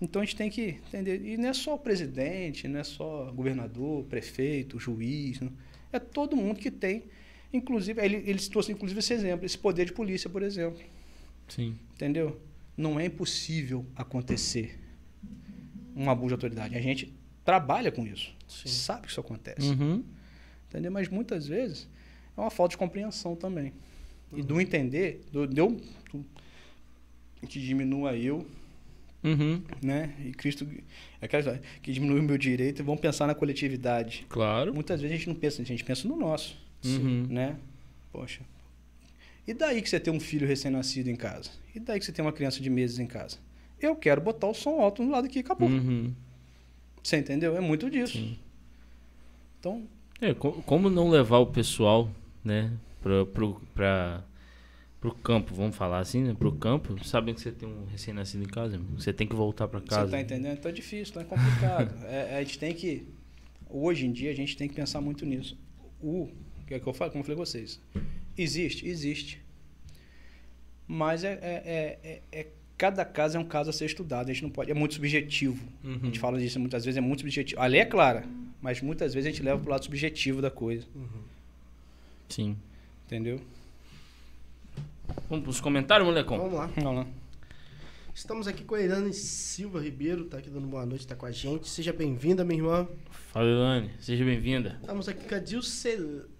[0.00, 1.24] Então a gente tem que entender.
[1.24, 5.40] E não é só o presidente, não é só governador, prefeito, juiz.
[5.40, 5.52] não.
[5.92, 7.04] É todo mundo que tem.
[7.52, 10.82] Inclusive, ele, ele trouxe inclusive esse exemplo, esse poder de polícia, por exemplo.
[11.48, 11.78] Sim.
[11.94, 12.40] Entendeu?
[12.76, 14.76] Não é impossível acontecer
[15.94, 16.76] um abuso de autoridade.
[16.76, 17.14] A gente
[17.44, 18.34] trabalha com isso.
[18.48, 18.68] Sim.
[18.68, 19.68] Sabe que isso acontece.
[19.68, 20.02] Uhum.
[20.68, 20.90] Entendeu?
[20.90, 21.88] Mas muitas vezes
[22.36, 23.72] é uma falta de compreensão também.
[24.32, 25.80] E do entender, do, de eu
[26.12, 26.24] do-
[27.48, 28.46] que diminua eu,
[29.22, 29.62] Uhum.
[29.82, 30.12] né?
[30.24, 30.66] E Cristo,
[31.20, 34.26] é aquela que diminui o meu direito e vão pensar na coletividade.
[34.28, 34.74] Claro.
[34.74, 37.26] Muitas vezes a gente não pensa, a gente pensa no nosso, Uhum.
[37.30, 37.56] né?
[38.12, 38.42] Poxa.
[39.46, 41.50] E daí que você tem um filho recém-nascido em casa?
[41.74, 43.36] E daí que você tem uma criança de meses em casa?
[43.80, 45.68] Eu quero botar o som alto no lado aqui e acabou.
[45.68, 46.12] Uhum.
[47.02, 47.56] Você entendeu?
[47.56, 48.14] É muito disso.
[48.14, 48.38] Sim.
[49.60, 49.86] Então,
[50.20, 52.08] É, co- como não levar o pessoal,
[52.44, 52.70] né,
[53.02, 54.24] pra, pro, pra,
[55.00, 58.48] pro campo, vamos falar assim, né, pro campo, sabendo que você tem um recém-nascido em
[58.48, 60.06] casa, você tem que voltar pra casa.
[60.06, 60.58] Você tá entendendo?
[60.58, 61.94] Então é difícil, então é complicado.
[62.06, 63.06] É, a gente tem que.
[63.68, 65.58] Hoje em dia a gente tem que pensar muito nisso.
[66.00, 66.28] O
[66.66, 67.80] que é que eu falo, como eu falei com vocês.
[68.36, 69.40] Existe, existe.
[70.86, 71.98] Mas é, é, é,
[72.32, 72.46] é- é-
[72.76, 74.28] cada caso é um caso a ser estudado.
[74.30, 74.70] A gente não pode.
[74.70, 75.64] É muito subjetivo.
[75.82, 76.00] A Uhum.
[76.04, 77.60] gente fala disso muitas vezes, é muito subjetivo.
[77.60, 78.24] A lei é clara,
[78.60, 80.86] mas muitas vezes a gente leva pro lado subjetivo da coisa.
[82.28, 82.56] Sim.
[83.06, 83.40] Entendeu?
[85.28, 86.38] Vamos pros comentários, molecão?
[86.38, 86.66] Vamos lá.
[86.76, 87.06] Vamos lá.
[88.14, 91.32] Estamos aqui com a Irane Silva Ribeiro, tá aqui dando boa noite, tá com a
[91.32, 91.68] gente.
[91.68, 92.88] Seja bem-vinda, minha irmã.
[93.32, 93.90] Fala, Elane.
[93.98, 94.78] Seja bem-vinda.
[94.80, 96.32] Estamos aqui com a Dilcelena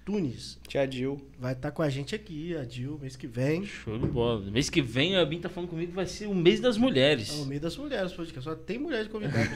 [0.00, 0.58] Antunes.
[0.66, 1.20] Tia Dil.
[1.38, 3.64] Vai estar com a gente aqui, a Dil, mês que vem.
[3.64, 4.50] Show de bola.
[4.50, 7.38] Mês que vem a Bin tá falando comigo que vai ser o mês das mulheres.
[7.38, 8.48] É o meio das mulheres, podcast.
[8.48, 9.48] Só tem mulheres convidadas.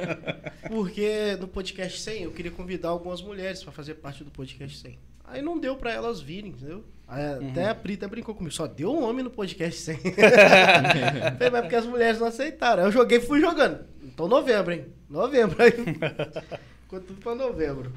[0.68, 4.98] Porque no podcast 100 eu queria convidar algumas mulheres pra fazer parte do podcast 100.
[5.24, 6.84] Aí não deu pra elas virem, entendeu?
[7.06, 8.54] Aí Até a Pri até brincou comigo.
[8.54, 9.96] Só deu um homem no podcast 100.
[11.38, 12.82] Falei, mas porque as mulheres não aceitaram.
[12.82, 13.84] Aí eu joguei e fui jogando.
[14.02, 14.86] Então novembro, hein?
[15.08, 15.60] Novembro.
[15.62, 15.72] Aí
[16.82, 17.92] ficou tudo pra novembro.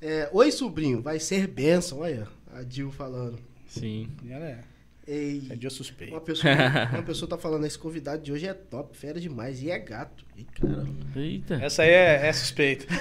[0.00, 1.02] É, Oi, sobrinho.
[1.02, 2.00] Vai ser bênção.
[2.00, 3.38] Olha, a Dil falando.
[3.66, 4.08] Sim.
[4.24, 4.64] E ela é.
[5.06, 6.14] Ei, Tia Dil suspeita.
[6.14, 6.52] uma pessoa,
[6.92, 9.62] uma pessoa tá falando, esse convidado de hoje é top, fera demais.
[9.62, 10.24] E é gato.
[10.36, 10.88] Ih, caramba.
[11.16, 11.54] Eita.
[11.54, 12.86] Essa aí é, é suspeita.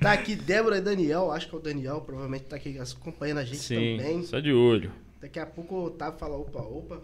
[0.00, 3.44] Tá aqui Débora e Daniel, acho que é o Daniel, provavelmente tá aqui acompanhando a
[3.44, 3.96] gente Sim.
[3.98, 4.22] também.
[4.22, 4.92] Só de olho.
[5.20, 7.00] Daqui a pouco o Otávio fala, opa, opa.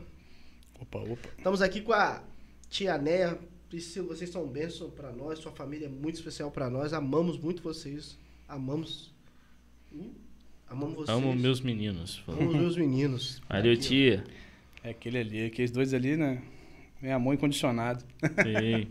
[0.81, 1.29] Opa, opa.
[1.37, 2.23] Estamos aqui com a
[2.71, 3.37] tia Néia.
[3.75, 6.93] Priscila, vocês são bênção pra nós, sua família é muito especial pra nós.
[6.93, 8.17] Amamos muito vocês.
[8.49, 9.13] Amamos.
[9.93, 10.13] Hum?
[10.69, 11.09] Amamos vocês.
[11.09, 12.23] Amo meus meninos.
[12.29, 13.43] Amamos meus meninos.
[13.51, 14.23] Valeu, tia.
[14.85, 16.41] É aquele ali, aqueles dois ali, né?
[17.03, 18.05] É amor incondicionado.
[18.23, 18.87] Sim.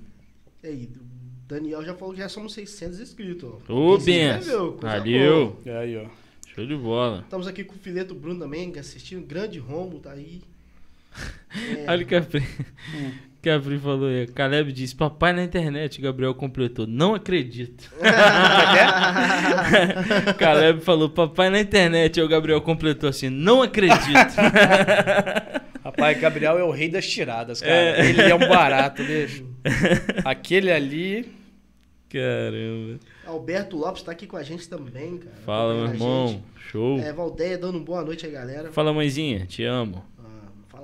[0.62, 3.54] E aí, o Daniel já falou que já somos 600 inscritos.
[3.70, 3.74] ó.
[3.74, 4.76] Ô, benção.
[4.82, 5.62] Valeu.
[5.66, 6.10] E aí, ó.
[6.54, 7.22] Show de bola.
[7.22, 9.26] Estamos aqui com o Fileto Bruno também, assistindo.
[9.26, 10.42] Grande Romo, tá aí.
[11.78, 12.16] É, Olha o que
[13.44, 14.28] a Pri, que a Pri falou aí.
[14.28, 16.02] Caleb disse: Papai na internet.
[16.02, 16.88] Gabriel completou.
[16.88, 17.92] Não acredito.
[20.38, 22.20] Caleb falou: Papai na internet.
[22.20, 24.34] Aí o Gabriel completou assim: Não acredito.
[25.84, 27.74] Rapaz, Gabriel é o rei das tiradas, cara.
[27.74, 28.10] É.
[28.10, 29.46] Ele é um barato, bicho.
[30.24, 31.30] Aquele ali.
[32.10, 33.00] Caramba.
[33.26, 35.36] Alberto Lopes tá aqui com a gente também, cara.
[35.46, 36.28] Fala, meu Acompanhando a irmão.
[36.28, 36.44] gente.
[36.72, 37.00] Show.
[37.00, 38.72] É, Valdeia dando boa noite aí, galera.
[38.72, 39.46] Fala, mãezinha.
[39.46, 40.04] Te amo.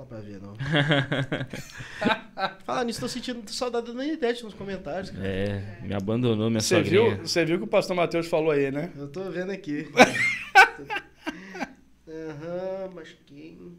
[0.00, 0.54] fala pra ver, não.
[2.64, 5.26] Fala nisso, tô sentindo saudade da Nanidete nos comentários, cara.
[5.26, 7.26] É, me abandonou minha Você viu, sogrinha.
[7.26, 8.90] você viu que o pastor Matheus falou aí, né?
[8.96, 9.86] Eu tô vendo aqui.
[12.08, 13.76] Aham, mas quem.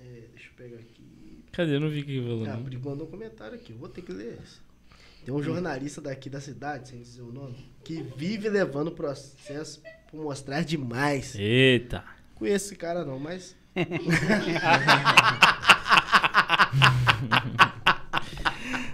[0.00, 1.44] É, deixa eu pegar aqui.
[1.52, 1.76] Cadê?
[1.76, 2.44] Eu não vi o que falou.
[2.46, 2.80] Ah, não.
[2.90, 4.58] Mandou um comentário aqui, eu vou ter que ler esse.
[5.24, 9.80] Tem um jornalista daqui da cidade, sem dizer o nome, que vive levando o processo
[10.10, 11.36] por mostrar demais.
[11.38, 12.02] Eita.
[12.34, 13.54] Conheço esse cara não, mas.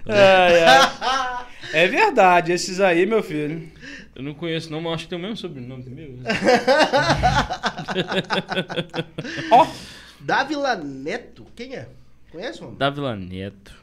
[0.09, 1.45] Ai, ai.
[1.73, 3.69] É verdade, esses aí, meu filho.
[4.15, 6.17] Eu não conheço não, mas acho que tem o mesmo sobrenome que meu.
[9.51, 9.67] Ó,
[10.19, 11.87] Dávila Neto, quem é?
[12.31, 12.75] Conhece, mano?
[12.75, 13.75] Dávila Neto.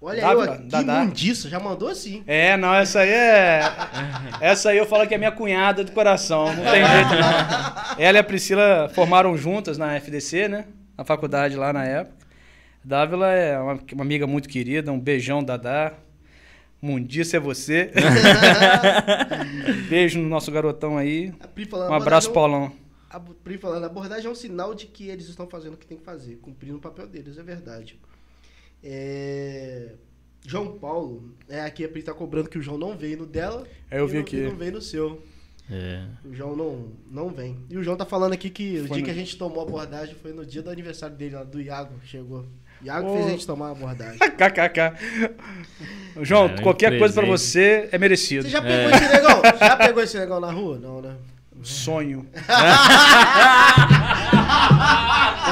[0.00, 1.02] Olha Dávila, aí, ó, que Dadá.
[1.02, 2.22] imundiça, já mandou assim.
[2.26, 3.62] É, não, essa aí é.
[4.40, 6.46] Essa aí eu falo que é minha cunhada do coração.
[6.54, 7.98] Não tem jeito, não.
[7.98, 10.66] Ela e a Priscila formaram juntas na FDC, né?
[10.96, 12.16] Na faculdade lá na época.
[12.84, 14.92] Dávila é uma, uma amiga muito querida.
[14.92, 15.92] Um beijão, Dadá.
[16.80, 17.90] Mundiça é você.
[19.88, 21.32] Beijo no nosso garotão aí.
[21.40, 22.72] A Pri falando, Um abraço, é Paulão.
[23.10, 25.86] A Pri falando, a abordagem é um sinal de que eles estão fazendo o que
[25.86, 27.98] tem que fazer, cumprindo o papel deles, é verdade.
[28.82, 29.92] É,
[30.46, 33.64] João Paulo, é, aqui a Pri tá cobrando que o João não veio no dela.
[33.90, 34.36] É, eu e vi não- aqui.
[34.36, 35.22] e não veio no seu.
[35.70, 36.02] É.
[36.24, 37.58] O João não, não vem.
[37.68, 39.60] E o João tá falando aqui que o Foi dia no- que a gente tomou
[39.60, 42.46] a abordagem foi no dia do aniversário dele, lá, do Iago, chegou.
[42.82, 43.14] Iago Ô.
[43.14, 44.18] fez a gente tomar a abordagem.
[44.38, 44.94] KKK.
[46.22, 48.44] João, É, qualquer coisa pra você é merecido.
[48.44, 49.42] Você já pegou esse negão?
[49.58, 50.78] Já pegou esse negão na rua?
[50.78, 51.16] Não, né?
[51.62, 52.24] Sonho.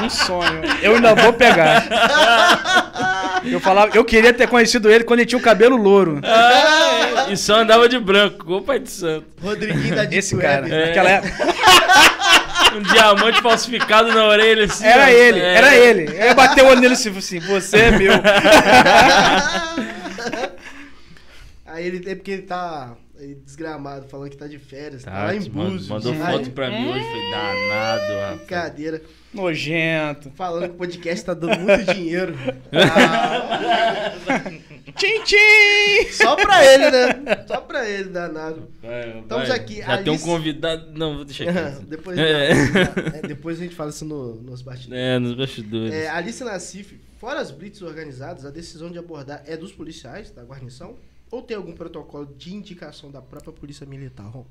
[0.03, 0.61] um sonho.
[0.81, 1.87] Eu ainda vou pegar.
[3.51, 6.19] Eu falava, eu queria ter conhecido ele quando ele tinha o cabelo louro.
[6.23, 9.25] Ah, e só andava de branco, igual o pai de santo.
[9.41, 10.47] Rodriguinho da Deep Esse Web.
[10.47, 10.85] cara, É.
[10.87, 11.33] naquela época,
[12.77, 14.85] Um diamante falsificado na orelha, assim.
[14.85, 15.07] era ó.
[15.07, 15.53] ele, É.
[15.55, 16.15] era ele.
[16.19, 18.11] Eu bateu o olho nele assim, assim, você é meu.
[21.65, 25.23] Aí ele é porque ele tá aí desgramado, falando que tá de férias, tá, Tá,
[25.25, 25.87] lá em Búzios.
[25.87, 28.37] mandou foto pra mim hoje, foi danado, rapaz.
[28.37, 29.01] Brincadeira.
[29.33, 30.31] Nojento.
[30.35, 32.33] Falando que o podcast tá dando muito dinheiro.
[34.95, 36.11] Tchim, tchim!
[36.11, 37.45] Só pra ele, né?
[37.47, 38.67] Só pra ele, danado.
[38.81, 39.57] Vai, Estamos vai.
[39.57, 40.91] aqui, Já tem um Alice- convidado.
[40.97, 41.85] Não, vou deixar aqui.
[41.85, 42.51] depois, É.
[43.17, 45.03] é, depois a gente fala isso no- nos bastidores.
[45.03, 45.93] É, nos bastidores.
[45.93, 50.43] É, Alice Nassif, fora as blitz organizadas, a decisão de abordar é dos policiais, da
[50.43, 50.95] guarnição?
[51.29, 54.31] Ou tem algum protocolo de indicação da própria polícia militar?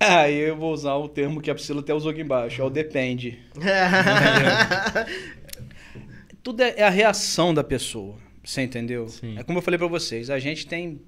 [0.00, 2.70] Aí eu vou usar o termo que a Priscila até usou aqui embaixo, é o
[2.70, 3.38] depende.
[6.42, 9.08] Tudo é é a reação da pessoa, você entendeu?
[9.08, 9.38] Sim.
[9.38, 11.02] É como eu falei pra vocês, a gente tem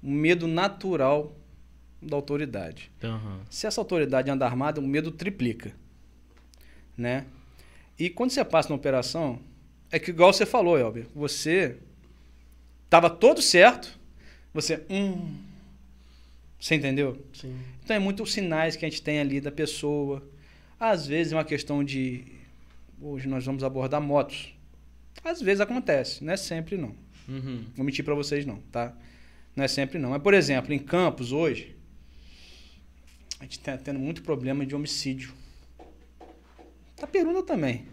[0.00, 1.34] um medo natural
[2.00, 2.92] da autoridade.
[3.02, 3.40] Aham.
[3.50, 5.72] Se essa autoridade anda armada, o medo triplica,
[6.96, 7.26] né?
[7.98, 9.40] E quando você passa na operação,
[9.90, 11.78] é que igual você falou, Elber, você
[12.88, 13.98] tava todo certo,
[14.52, 15.36] você, hum,
[16.58, 17.24] você entendeu?
[17.32, 17.56] Sim.
[17.84, 20.26] Então é muito os sinais que a gente tem ali da pessoa.
[20.78, 22.24] Às vezes é uma questão de
[23.00, 24.54] hoje nós vamos abordar motos.
[25.22, 26.94] Às vezes acontece, não é sempre não.
[27.28, 27.64] Uhum.
[27.74, 28.96] Vou mentir pra vocês não, tá?
[29.54, 30.10] Não é sempre não.
[30.10, 31.76] Mas por exemplo, em Campos hoje
[33.38, 35.34] a gente tá tendo muito problema de homicídio.
[36.96, 37.86] Taperuna também.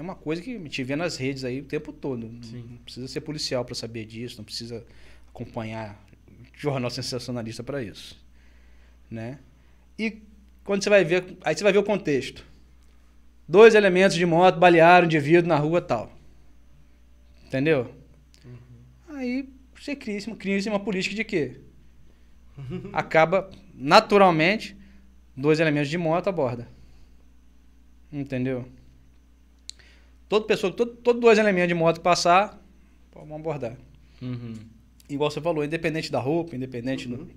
[0.00, 2.26] É uma coisa que a gente vê nas redes aí o tempo todo.
[2.42, 2.64] Sim.
[2.70, 4.82] Não precisa ser policial para saber disso, não precisa
[5.28, 6.02] acompanhar
[6.56, 8.18] jornal sensacionalista para isso,
[9.10, 9.38] né?
[9.98, 10.22] E
[10.64, 12.46] quando você vai ver, aí você vai ver o contexto.
[13.46, 16.10] Dois elementos de moto balearam um indivíduo na rua tal.
[17.44, 17.94] Entendeu?
[19.06, 21.60] Aí você cria, cria uma política de quê?
[22.90, 24.74] Acaba naturalmente
[25.36, 26.66] dois elementos de moto aborda.
[28.10, 28.66] Entendeu?
[30.30, 32.56] Toda pessoa, todo, todo dois elementos de moto que passar,
[33.12, 33.76] vamos abordar.
[34.22, 34.54] Uhum.
[35.08, 37.28] Igual você falou, independente da roupa, independente do-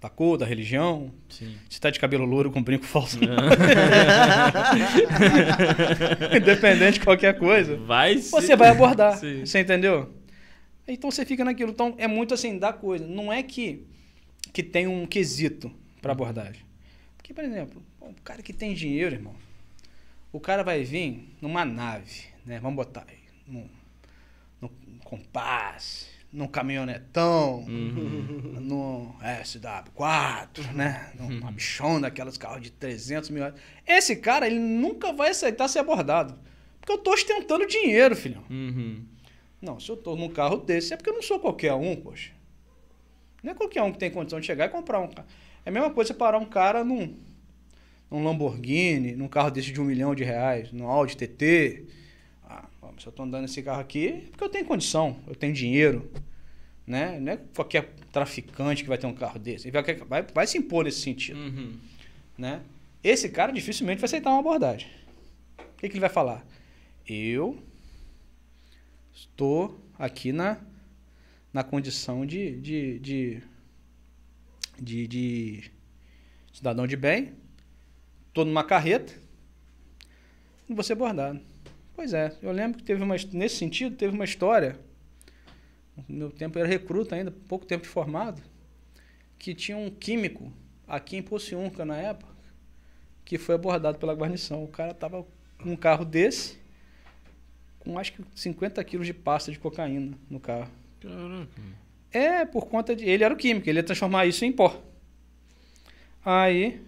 [0.00, 1.12] da cor, da religião.
[1.28, 1.52] Sim.
[1.68, 3.18] Se tá de cabelo louro com brinco falso.
[6.36, 7.76] independente de qualquer coisa.
[7.76, 9.18] Vai Você vai abordar.
[9.18, 9.44] Sim.
[9.44, 10.14] Você entendeu?
[10.86, 11.70] Então você fica naquilo.
[11.72, 13.06] Então é muito assim, da coisa.
[13.06, 13.84] Não é que,
[14.52, 16.62] que tem um quesito para abordagem.
[17.16, 19.34] Porque, por exemplo, o cara que tem dinheiro, irmão,
[20.32, 22.58] o cara vai vir numa nave, né?
[22.60, 23.18] Vamos botar aí.
[23.46, 23.68] Num,
[24.60, 24.68] num
[25.04, 28.60] compasse, num caminhonetão, Uhum.
[28.60, 31.12] no SW4, né?
[31.18, 33.58] Numa bichona, aquelas carros de 300 mil reais.
[33.86, 36.38] Esse cara, ele nunca vai aceitar ser abordado.
[36.80, 38.44] Porque eu tô ostentando dinheiro, filhão.
[38.48, 39.04] Uhum.
[39.60, 42.30] Não, se eu tô num carro desse, é porque eu não sou qualquer um, poxa.
[43.42, 45.28] Não é qualquer um que tem condição de chegar e comprar um carro.
[45.64, 47.14] É a mesma coisa você parar um cara num,
[48.10, 51.84] num Lamborghini, num carro desse de um milhão de reais, num Audi TT.
[52.42, 52.68] Ah,
[52.98, 56.10] se eu tô andando nesse carro aqui, é porque eu tenho condição, eu tenho dinheiro.
[56.86, 57.20] Né?
[57.20, 59.68] Não é qualquer traficante que vai ter um carro desse.
[59.68, 61.38] Ele vai, vai, vai se impor nesse sentido.
[61.38, 61.78] Uhum.
[62.36, 62.62] Né?
[63.02, 64.88] Esse cara dificilmente vai aceitar uma abordagem.
[65.58, 66.44] O que, que ele vai falar?
[67.06, 67.62] Eu
[69.12, 70.58] estou aqui na,
[71.52, 73.42] na condição de, de, de,
[74.80, 75.70] de, de
[76.52, 77.32] cidadão de bem,
[78.32, 79.12] tô numa carreta
[80.68, 81.40] e vou ser abordado.
[81.94, 84.78] Pois é, eu lembro que teve uma, nesse sentido, teve uma história,
[86.08, 88.42] no meu tempo eu era recruta ainda, pouco tempo de formado,
[89.38, 90.52] que tinha um químico
[90.86, 92.32] aqui em Pociúnca na época,
[93.24, 94.64] que foi abordado pela guarnição.
[94.64, 95.26] O cara tava
[95.62, 96.58] com um carro desse,
[97.78, 100.70] com acho que 50 quilos de pasta de cocaína no carro.
[101.00, 101.48] Caraca.
[102.12, 103.04] É, por conta de.
[103.04, 104.82] Ele era o químico, ele ia transformar isso em pó.
[106.24, 106.80] Aí.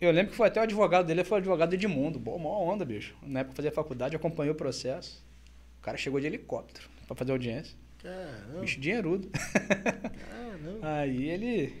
[0.00, 2.18] Eu lembro que foi até o advogado dele, foi o advogado Edmundo.
[2.18, 3.14] Boa, maior onda, bicho.
[3.22, 5.22] Na época fazia faculdade, acompanhou o processo.
[5.78, 7.76] O cara chegou de helicóptero pra fazer audiência.
[8.02, 9.28] Caramba, Bicho dinheirudo.
[9.28, 10.78] caramba.
[11.00, 11.74] Aí ele.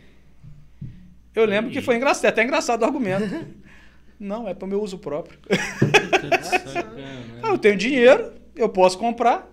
[1.34, 3.24] Eu lembro que foi engraçado, até engraçado o argumento.
[4.20, 5.38] Não, é para o meu uso próprio.
[7.42, 9.50] Eu tenho dinheiro, eu posso comprar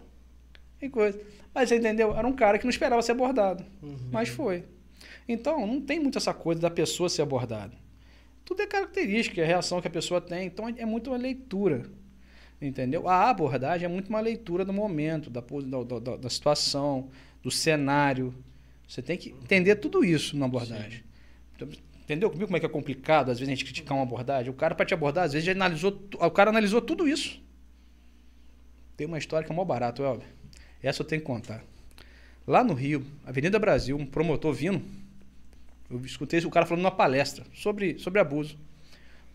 [0.81, 1.17] e coisa.
[1.55, 2.13] Mas você entendeu?
[2.13, 3.65] Era um cara que não esperava ser abordado.
[4.11, 4.65] Mas foi.
[5.27, 7.73] Então, não tem muito essa coisa da pessoa ser abordada.
[8.47, 10.45] Tudo é característica, é a reação que a pessoa tem.
[10.47, 11.83] Então, é muito uma leitura.
[12.61, 13.09] Entendeu?
[13.09, 17.09] A abordagem é muito uma leitura do momento, da, da, da- da- situação,
[17.43, 18.33] do cenário.
[18.87, 21.03] Você tem que entender tudo isso na abordagem.
[21.57, 21.67] Então,
[22.05, 24.49] Entendeu comigo como é que é complicado, às vezes, a gente criticar uma abordagem?
[24.49, 27.41] O cara, para te abordar, às vezes, já analisou, o cara analisou tudo isso.
[28.95, 30.25] Tem uma história que é mó barato, Elber.
[30.81, 31.65] Essa eu tenho que contar.
[32.47, 34.81] Lá no Rio, Avenida Brasil, um promotor vindo,
[35.89, 38.57] eu escutei o cara falando numa palestra sobre, sobre abuso.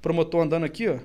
[0.00, 0.98] Promotor andando aqui, ó.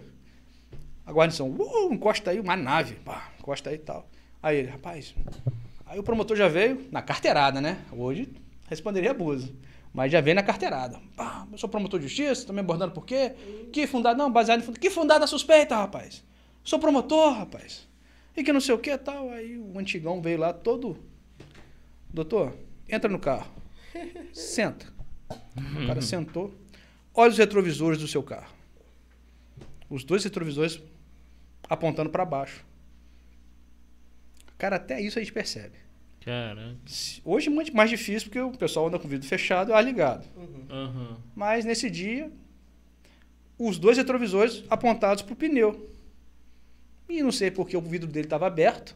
[1.05, 4.09] A guarnição, uh, encosta aí, uma nave, pá, encosta aí e tal.
[4.43, 5.15] Aí ele, rapaz.
[5.85, 7.79] Aí o promotor já veio na carteirada, né?
[7.93, 8.27] Hoje
[8.67, 9.55] responderia abuso.
[9.93, 10.99] Mas já veio na carteirada.
[11.15, 13.33] Pá, eu sou promotor de justiça, me abordando por quê?
[13.71, 14.17] Que fundado?
[14.17, 14.79] Não, baseado em fundado.
[14.81, 16.23] Que fundada suspeita, rapaz?
[16.63, 17.87] Sou promotor, rapaz.
[18.35, 19.29] E que não sei o que tal.
[19.29, 20.97] Aí o antigão veio lá todo.
[22.09, 22.53] Doutor,
[22.89, 23.49] entra no carro.
[24.33, 24.96] Senta.
[25.57, 26.53] O cara sentou.
[27.13, 28.53] Olha os retrovisores do seu carro.
[29.89, 30.81] Os dois retrovisores
[31.69, 32.65] apontando para baixo.
[34.57, 35.77] Cara, até isso a gente percebe.
[36.21, 36.75] Caraca.
[37.23, 39.81] Hoje é muito mais difícil porque o pessoal anda com o vidro fechado e ar
[39.83, 40.27] ligado.
[40.69, 41.17] Aham.
[41.35, 42.31] Mas nesse dia,
[43.57, 45.89] os dois retrovisores apontados para o pneu.
[47.07, 48.95] E não sei porque o vidro dele estava aberto.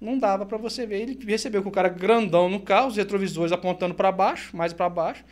[0.00, 1.00] Não dava para você ver.
[1.00, 4.88] Ele recebeu com o cara grandão no carro, os retrovisores apontando para baixo, mais para
[4.88, 5.24] baixo.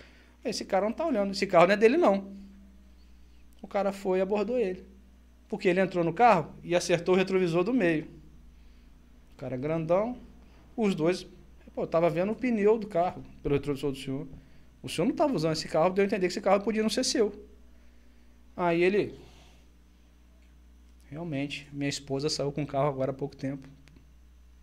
[0.50, 1.32] Esse cara não tá olhando.
[1.32, 2.32] Esse carro não é dele, não.
[3.60, 4.84] O cara foi e abordou ele.
[5.48, 8.06] Porque ele entrou no carro e acertou o retrovisor do meio.
[9.32, 10.18] O cara grandão.
[10.76, 11.26] Os dois.
[11.74, 14.26] Pô, eu tava vendo o pneu do carro pelo retrovisor do senhor.
[14.82, 16.90] O senhor não estava usando esse carro, deu a entender que esse carro podia não
[16.90, 17.32] ser seu.
[18.56, 19.14] Aí ele.
[21.10, 23.68] Realmente, minha esposa saiu com o carro agora há pouco tempo.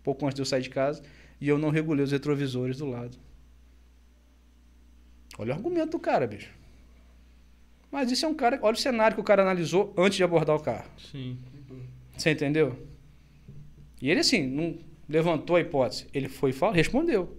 [0.02, 1.02] Pouco antes de eu sair de casa.
[1.40, 3.18] E eu não regulei os retrovisores do lado.
[5.38, 6.50] Olha o argumento do cara, bicho.
[7.90, 8.58] Mas isso é um cara.
[8.62, 10.88] Olha o cenário que o cara analisou antes de abordar o carro.
[10.98, 11.38] Sim.
[12.16, 12.86] Você entendeu?
[14.00, 16.06] E ele, assim, não levantou a hipótese.
[16.12, 17.36] Ele foi e respondeu.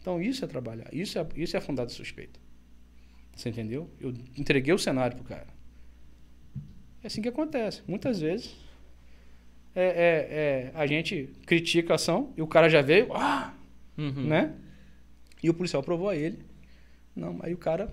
[0.00, 0.88] Então, isso é trabalhar.
[0.92, 2.38] Isso é, isso é fundado suspeita.
[3.34, 3.90] Você entendeu?
[4.00, 5.46] Eu entreguei o cenário pro cara.
[7.02, 7.82] É assim que acontece.
[7.86, 8.54] Muitas vezes
[9.74, 9.92] é, é-
[10.30, 13.52] é, a gente critica a ação e o cara já veio, ah,
[13.98, 14.26] Uhum.
[14.26, 14.54] né?
[15.42, 16.38] E o policial provou a ele.
[17.16, 17.88] Não, aí o cara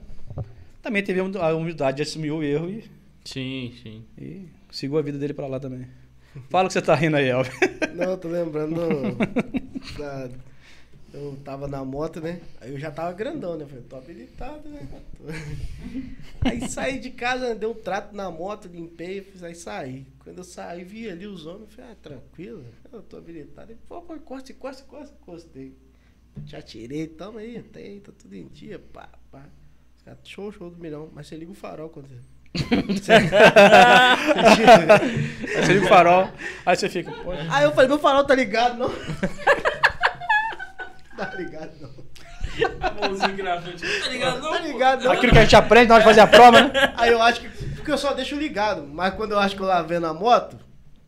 [0.81, 2.83] também teve a humildade de assumir o erro e,
[3.23, 4.03] Sim, sim.
[4.17, 5.87] e seguiu a vida dele pra lá também.
[6.49, 7.51] Fala o que você tá rindo aí, Elvio.
[7.95, 8.75] Não, eu tô lembrando
[9.97, 10.29] da-
[11.13, 12.41] Eu tava na moto, né?
[12.59, 13.65] Aí eu já tava grandão, né?
[13.67, 14.87] Falei, tô habilitado, né?
[16.43, 20.05] Aí saí de casa, dei um trato na moto, limpei, fiz aí saí.
[20.19, 23.71] Quando eu saí, vi ali os homens, falei, ah, tranquilo, eu tô habilitado.
[23.71, 25.73] Ele, pô, pô, encosta, encosta, encosta, encostei.
[26.45, 29.43] Já tirei, tamo aí, tem, tá tudo em dia, pá, pá.
[29.97, 31.09] Os caras, show, show do milhão.
[31.13, 32.33] Mas você liga o farol quando você.
[32.55, 32.61] Aí
[35.65, 36.29] você liga o farol,
[36.67, 38.89] aí você fica, pô, Aí eu falei, meu farol tá ligado, não?
[41.17, 41.89] tá ligado, não.
[43.01, 43.81] Mãozinho grafante.
[43.81, 44.41] Tá ligado?
[44.41, 45.11] Tá ligado, não.
[45.11, 46.93] aquilo que a gente aprende na hora de fazer a prova, né?
[46.95, 47.49] Aí eu acho que.
[47.75, 48.85] Porque eu só deixo ligado.
[48.85, 50.57] Mas quando eu acho que eu lavei na moto,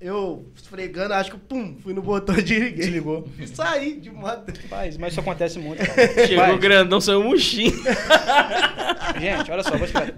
[0.06, 2.72] eu esfregando, acho que pum, fui no botão e desliguei.
[2.73, 3.27] Desligou.
[3.40, 4.53] E saí de moto.
[4.68, 6.07] Faz, mas isso acontece muito, cara.
[6.27, 7.73] Chegou grandão, saiu um murchinho.
[9.19, 10.14] Gente, olha só, vou explicar.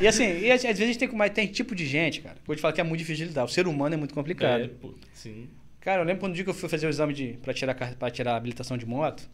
[0.00, 2.54] E assim, e às vezes a gente tem, mas tem tipo de gente, cara, vou
[2.54, 3.44] te falar que é muito difícil de lidar.
[3.44, 4.62] O ser humano é muito complicado.
[4.62, 5.48] É, pô, sim.
[5.80, 7.74] Cara, eu lembro quando um dia que eu fui fazer o exame de, pra, tirar,
[7.74, 9.28] pra tirar a habilitação de moto,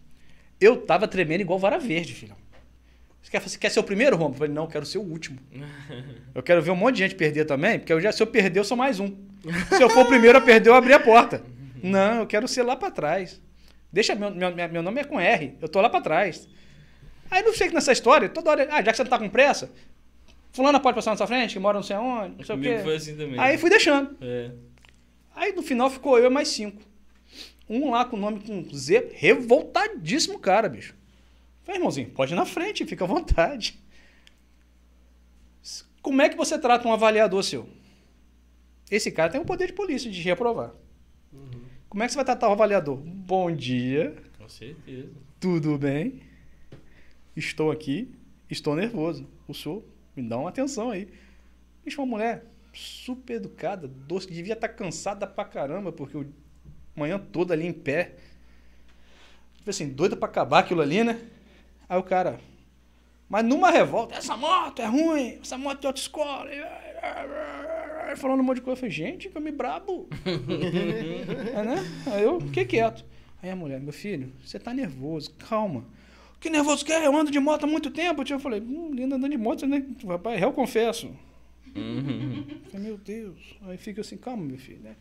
[0.61, 2.35] eu tava tremendo igual vara verde, filho.
[3.23, 4.35] Você quer, você quer ser o primeiro, Romulo?
[4.35, 5.39] Eu falei, não, eu quero ser o último.
[6.35, 8.61] Eu quero ver um monte de gente perder também, porque eu já, se eu perder,
[8.61, 9.09] eu sou mais um.
[9.77, 11.43] Se eu for o primeiro a perder, eu abri a porta.
[11.83, 13.41] Não, eu quero ser lá pra trás.
[13.93, 16.49] Deixa, meu, meu, meu nome é com R, eu tô lá pra trás.
[17.29, 19.29] Aí não sei que nessa história, toda hora, ah, já que você não tá com
[19.29, 19.71] pressa,
[20.53, 22.79] fulana pode passar na sua frente, que mora não sei aonde, não sei o quê.
[22.85, 23.39] foi assim também.
[23.41, 24.17] Aí fui deixando.
[24.21, 24.51] É.
[25.35, 26.81] Aí no final ficou eu e mais cinco.
[27.69, 30.95] Um lá com o nome com Z, revoltadíssimo cara, bicho.
[31.69, 33.79] Falei, irmãozinho, pode ir na frente, fica à vontade.
[36.01, 37.69] Como é que você trata um avaliador seu?
[38.91, 40.73] Esse cara tem o poder de polícia de reprovar.
[41.91, 42.97] Como é que você vai tratar o avaliador?
[42.97, 45.13] Bom dia, Com certeza.
[45.39, 46.23] tudo bem?
[47.37, 48.15] Estou aqui,
[48.49, 49.29] estou nervoso.
[49.47, 49.85] O senhor
[50.17, 51.07] me dá uma atenção aí.
[51.85, 56.33] Bicho, uma mulher super educada, doce, devia estar cansada pra caramba, porque o
[56.97, 58.15] manhã toda ali em pé.
[59.59, 61.21] Tipo assim, doida pra acabar aquilo ali, né?
[61.89, 62.39] Aí o cara,
[63.29, 66.51] mas numa revolta, essa moto é ruim, essa moto é de autoescola.
[68.17, 68.79] Falando um monte de coisa.
[68.79, 70.09] Eu falei, gente, que eu me brabo.
[71.55, 71.77] é, né?
[72.07, 73.05] Aí eu fiquei quieto.
[73.43, 75.85] Aí a mulher, meu filho, você tá nervoso, calma.
[76.41, 77.07] Que nervoso que é?
[77.07, 78.23] Eu ando de moto há muito tempo.
[78.27, 79.85] Eu falei, hum, linda andando de moto, né?
[80.07, 81.15] Rapaz, eu confesso.
[81.77, 82.47] Uhum.
[82.49, 83.39] Eu falei, meu Deus.
[83.67, 84.81] Aí fica assim, calma, meu filho.
[84.81, 84.97] Né?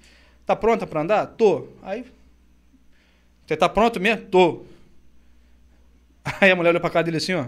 [0.46, 1.26] Tá pronta pra andar?
[1.28, 1.68] Tô.
[1.82, 2.06] Aí.
[3.46, 4.26] Você tá pronto mesmo?
[4.26, 4.66] Tô.
[6.42, 7.46] Aí a mulher olhou pra cara dele assim, ó.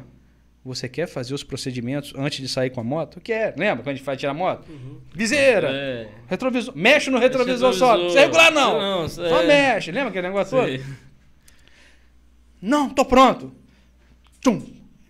[0.63, 3.21] Você quer fazer os procedimentos antes de sair com a moto?
[3.21, 3.55] Quer.
[3.57, 4.67] Lembra quando a gente vai tirar a moto?
[5.15, 5.69] Viseira.
[5.71, 6.09] É.
[6.27, 6.75] Retrovisor.
[6.75, 7.91] Mexe no retrovisor, só.
[7.93, 8.11] Retrovisor.
[8.13, 8.79] Sem regular, não.
[9.01, 9.47] Não, Só é.
[9.47, 9.91] mexe.
[9.91, 10.67] Lembra aquele negócio todo?
[10.67, 10.83] Sei.
[12.61, 13.53] Não, tô pronto.
[14.41, 14.61] Tum.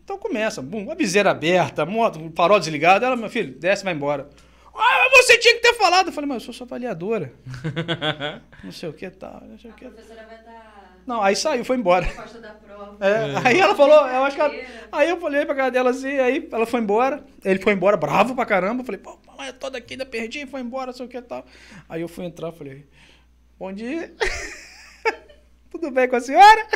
[0.04, 0.62] Então começa.
[0.62, 3.04] Bum, a viseira aberta, a moto, o farol desligado.
[3.04, 4.30] Ela, meu filho, desce e vai embora.
[4.74, 6.08] Ah, mas você tinha que ter falado.
[6.08, 7.34] Eu falei, mas eu sou sua avaliadora.
[8.64, 9.86] não sei o que tal, não sei A o que.
[9.86, 10.79] professora vai estar
[11.10, 12.06] Não, aí saiu, foi embora.
[12.06, 12.98] prova.
[13.02, 14.54] É, Aí ela falou, eu acho que ela,
[14.92, 17.24] Aí eu falei pra cara dela assim, aí ela foi embora.
[17.44, 18.82] Ele foi embora, bravo pra caramba.
[18.82, 21.20] Eu falei, pô, mamãe, eu tô daqui, ainda perdi, foi embora, não sei o que
[21.20, 21.44] tal.
[21.90, 22.86] Aí eu fui entrar, falei,
[23.58, 24.14] bom dia.
[25.72, 26.68] Tudo bem com a senhora?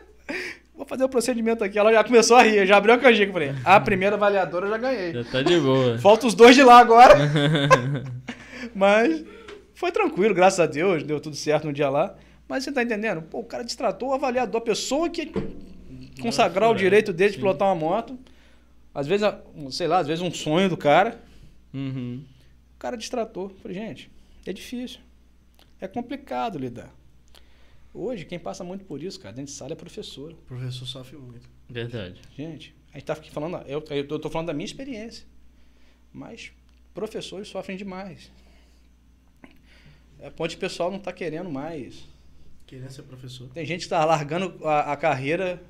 [0.74, 1.78] Vou fazer o procedimento aqui.
[1.78, 3.28] Ela já começou a rir, já abriu a canjica.
[3.28, 5.12] Eu Falei, a primeira avaliadora eu já ganhei.
[5.12, 5.98] Já tá de boa.
[5.98, 7.16] Falta os dois de lá agora.
[8.74, 9.24] Mas
[9.74, 12.14] foi tranquilo, graças a Deus, deu tudo certo no dia lá.
[12.48, 13.22] Mas você tá entendendo?
[13.22, 15.30] Pô, o cara destratou o avaliador, a pessoa que
[16.20, 18.18] consagrar o é, direito dele de pilotar uma moto.
[18.94, 19.26] Às vezes,
[19.70, 21.20] sei lá, às vezes um sonho do cara.
[21.72, 22.24] Uhum.
[22.74, 23.50] O cara destratou.
[23.62, 24.10] Falei, gente,
[24.46, 25.00] é difícil.
[25.80, 26.92] É complicado lidar.
[27.92, 30.32] Hoje, quem passa muito por isso, cara, dentro de sala é professor.
[30.32, 31.48] O professor sofre muito.
[31.68, 32.20] Verdade.
[32.36, 35.26] Gente, a gente tá aqui falando, eu, eu tô falando da minha experiência.
[36.12, 36.52] Mas
[36.94, 38.30] professores sofrem demais.
[40.20, 42.04] É, ponto de pessoal não tá querendo mais.
[42.68, 43.48] Querendo ser professor.
[43.48, 45.60] Tem gente que tá largando a, a carreira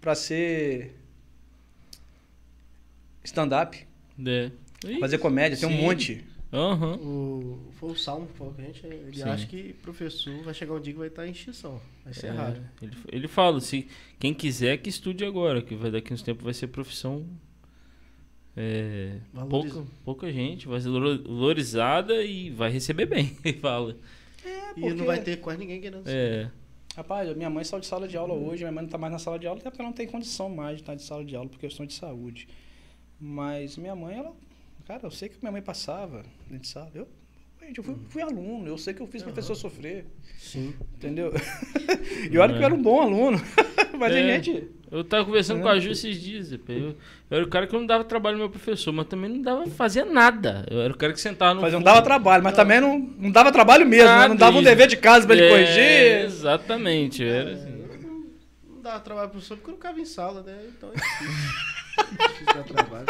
[0.00, 0.94] para ser
[3.24, 3.86] stand-up,
[4.26, 4.50] É.
[5.00, 5.82] fazer comédia, tem um sim.
[5.82, 6.24] monte.
[6.52, 6.96] Aham.
[6.96, 9.22] O, foi o Salmo que falou com a gente, ele Sim.
[9.24, 11.80] acha que professor vai chegar um dia que vai estar em extinção.
[12.04, 12.60] Vai ser É, raro.
[12.80, 13.86] Ele, ele fala, se
[14.18, 17.26] quem quiser que estude agora, que vai daqui uns tempos vai ser profissão
[18.56, 23.94] é, pouca, pouca gente, vai ser valorizada e vai receber bem, ele fala.
[24.48, 26.10] É, E não vai ter quase ninguém querendo ser.
[26.46, 26.50] É,
[26.96, 29.18] Rapaz, minha mãe saiu de sala de aula hoje, minha mãe não tá mais na
[29.20, 31.36] sala de aula, até porque ela não tem condição mais de estar de sala de
[31.36, 32.48] aula por questão de saúde.
[33.20, 34.34] Mas minha mãe, ela.
[34.84, 36.90] Cara, eu sei que minha mãe passava dentro de sala.
[36.94, 37.06] Eu,
[37.68, 40.04] gente, eu fui, fui aluno, eu sei que eu fiz professor sofrer,
[40.38, 40.74] Sim.
[40.96, 41.32] entendeu?
[42.30, 43.40] e olha que eu era um bom aluno.
[43.98, 44.18] Mas É.
[44.18, 44.68] a gente.
[44.90, 45.62] eu tava conversando É.
[45.62, 46.96] com a Ju esses dias, eu, eu
[47.30, 50.04] era o cara que não dava trabalho no meu professor, mas também não dava fazia
[50.04, 50.64] nada.
[50.70, 53.30] Eu era o cara que sentava no Mas não dava trabalho, mas também não, não
[53.30, 54.28] dava trabalho mesmo, né?
[54.28, 56.24] Não dava um dever de casa pra ele É, corrigir.
[56.26, 57.84] Exatamente, eu era assim.
[58.72, 60.56] Não dava trabalho pro professor porque eu não ficava em sala, né?
[60.76, 61.28] Então é difícil.
[62.28, 63.06] difícil dar trabalho.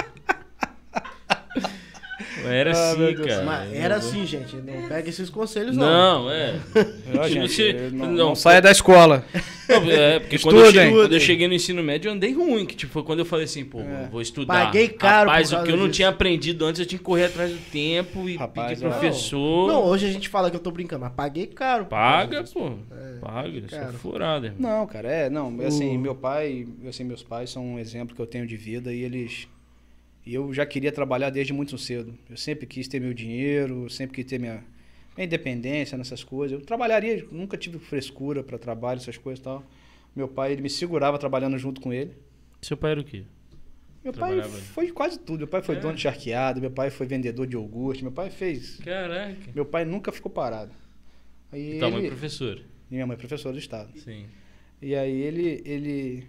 [2.47, 3.27] Era Ah, assim, Deus.
[3.27, 3.45] cara.
[3.45, 4.57] Mas era assim, gente.
[4.57, 5.87] Não pega esses conselhos, não.
[6.25, 6.55] Não, é.
[7.29, 9.25] Se gente, você- não, não, não saia da escola.
[9.69, 12.65] Não, é, porque quando eu, cheguei, quando eu cheguei no ensino médio, eu andei ruim.
[12.65, 14.09] Que tipo, foi quando eu falei assim, pô, É.
[14.11, 14.67] vou estudar.
[14.67, 17.51] Paguei caro Rapaz, o que eu não tinha aprendido antes, eu tinha que correr atrás
[17.51, 18.91] do tempo e Rapaz, pedir não.
[18.91, 19.69] professor.
[19.69, 21.85] Não, hoje a gente fala que eu tô brincando, mas paguei caro.
[21.87, 22.73] Paga, pô.
[22.91, 23.93] É, Paga, isso é caro.
[23.95, 24.79] furada, irmão.
[24.81, 28.23] Não, cara, é, não, assim, O- meu pai, assim, meus pais são um exemplo que
[28.23, 29.47] eu tenho de vida e eles
[30.29, 32.15] e eu já queria trabalhar desde muito cedo.
[32.29, 34.63] Eu sempre quis ter meu dinheiro, sempre quis ter minha,
[35.17, 36.59] minha independência nessas coisas.
[36.59, 39.65] Eu trabalharia, nunca tive frescura para trabalho, essas coisas e tal.
[40.15, 42.13] Meu pai, ele me segurava trabalhando junto com ele.
[42.61, 43.23] Seu pai era o quê?
[44.05, 45.39] Meu pai foi quase tudo.
[45.39, 45.81] Meu pai foi É.
[45.81, 48.77] dono de charqueado, meu pai foi vendedor de iogurte, meu pai fez.
[48.77, 49.37] Caraca.
[49.55, 50.73] Meu pai nunca ficou parado.
[51.51, 52.61] Aí Tua mãe ele, professora.
[52.91, 53.91] e minha mãe é professora do estado.
[53.99, 54.27] Sim.
[54.81, 56.25] E aí ele, ele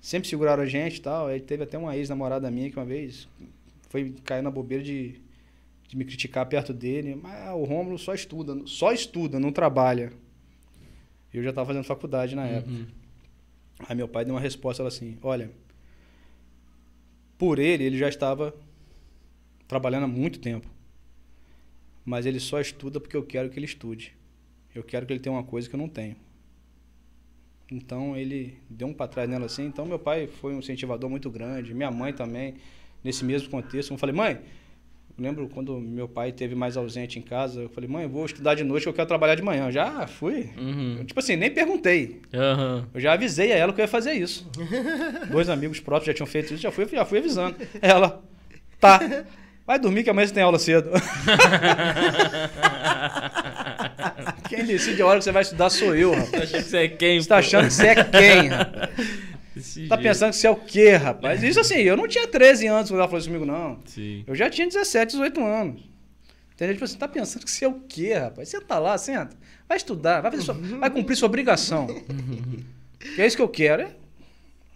[0.00, 1.26] sempre seguraram a gente e tal.
[1.26, 3.28] Aí teve até uma ex-namorada minha que uma vez
[3.88, 5.20] foi cair na bobeira de,
[5.88, 7.14] de me criticar perto dele.
[7.14, 10.12] Mas ah, o Rômulo só estuda, só estuda, não trabalha.
[11.32, 12.72] Eu já estava fazendo faculdade na época.
[12.72, 12.86] Uhum.
[13.88, 15.50] Aí meu pai deu uma resposta assim: Olha,
[17.38, 18.54] por ele, ele já estava
[19.66, 20.68] trabalhando há muito tempo.
[22.04, 24.16] Mas ele só estuda porque eu quero que ele estude.
[24.74, 26.16] Eu quero que ele tenha uma coisa que eu não tenho.
[27.70, 29.64] Então ele deu um para trás nela assim.
[29.64, 32.54] Então meu pai foi um incentivador muito grande, minha mãe também,
[33.02, 33.92] nesse mesmo contexto.
[33.92, 34.40] Eu falei, mãe,
[35.16, 38.26] eu lembro quando meu pai teve mais ausente em casa, eu falei, mãe, eu vou
[38.26, 39.66] estudar de noite, eu quero trabalhar de manhã.
[39.66, 40.50] Eu já fui.
[40.58, 40.96] Uhum.
[40.98, 42.20] Eu, tipo assim, nem perguntei.
[42.34, 42.88] Aham.
[42.92, 44.50] Eu já avisei a ela que eu ia fazer isso.
[45.30, 47.56] Dois amigos próprios já tinham feito isso, já fui, já fui avisando.
[47.80, 48.22] Ela,
[48.80, 48.98] tá.
[49.70, 50.90] Vai dormir que amanhã você tem aula cedo.
[54.48, 56.42] Quem decide a hora que você vai estudar sou eu, rapaz.
[56.42, 57.22] Acho que você é quem?
[57.22, 58.90] Você tá achando que você é quem, rapaz?
[59.54, 60.08] Desse Tá jeito.
[60.08, 61.44] pensando que você é o quê, rapaz?
[61.44, 63.78] Isso assim, eu não tinha 13 anos quando ela falou isso comigo, não.
[63.84, 64.24] Sim.
[64.26, 65.82] Eu já tinha 17, 18 anos.
[66.54, 66.74] Entendeu?
[66.74, 68.48] Tipo assim, tá pensando que você é o quê, rapaz?
[68.48, 69.36] Senta lá, senta.
[69.68, 71.86] Vai estudar, vai, fazer sua- vai cumprir sua obrigação.
[73.14, 73.82] que é isso que eu quero.
[73.82, 73.90] É?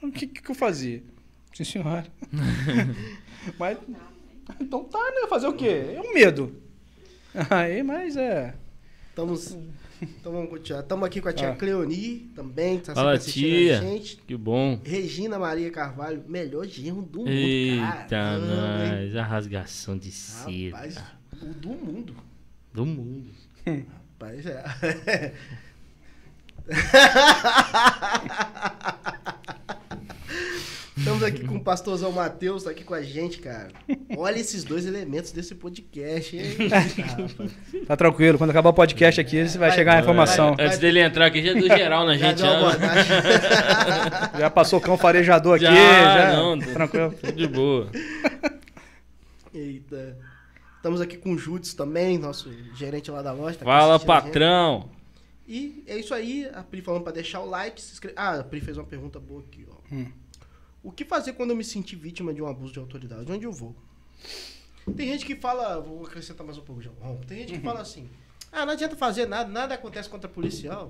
[0.01, 1.03] O que, que eu fazia?
[1.53, 2.07] Sim, senhora.
[3.59, 3.77] mas,
[4.61, 5.27] então tá, né?
[5.29, 5.95] Fazer o quê?
[5.95, 6.55] É um medo.
[7.51, 8.55] Aí, mas é...
[9.11, 9.57] Estamos.
[10.03, 10.81] Então vamos continuar.
[10.81, 11.57] Estamos aqui com a tia Ah.
[11.57, 13.79] Cleoni também, que tá Fala, sempre assistindo tia.
[13.79, 14.17] a gente.
[14.19, 14.79] Que bom.
[14.85, 17.31] Regina Maria Carvalho, melhor genro do mundo.
[17.31, 19.17] Eita, nós.
[19.17, 20.77] A rasgação de seda.
[20.77, 21.01] Rapaz,
[21.41, 22.17] o do mundo.
[22.73, 23.31] Do mundo.
[23.65, 25.33] Rapaz, é.
[30.97, 33.69] Estamos aqui com o pastorzão Matheus, tá aqui com a gente, cara.
[34.17, 36.45] Olha esses dois elementos desse podcast, hein?
[36.69, 36.95] Rapaz.
[37.87, 38.39] Tá tranquilo.
[38.39, 40.55] Quando acabar o podcast aqui, você vai chegar a informação.
[40.59, 42.41] Antes dele entrar aqui, já deu geral na Já gente.
[42.41, 42.57] já.
[42.57, 43.13] abordagem.
[44.39, 46.33] Já passou cão farejador aqui, Já, já.
[46.37, 47.13] não, Tranquilo.
[47.21, 47.91] Tudo de boa.
[49.53, 50.17] Eita.
[50.77, 53.59] Estamos aqui com o Júdice também, nosso gerente lá da loja.
[53.59, 54.89] tá Fala, patrão.
[55.47, 58.19] E é isso aí, a Pri falando pra deixar o like, se inscrever.
[58.19, 59.75] Ah, a Pri fez uma pergunta boa aqui, ó.
[59.95, 60.07] Hum.
[60.85, 63.33] O que fazer quando eu me sentir vítima de um abuso de autoridade?
[63.33, 63.75] Onde eu vou?
[64.97, 67.17] Tem gente que fala, vou acrescentar mais um pouco, João.
[67.27, 67.65] Tem gente que Uhum.
[67.65, 68.09] fala assim:
[68.53, 70.89] ah, não adianta fazer nada, nada acontece contra policial.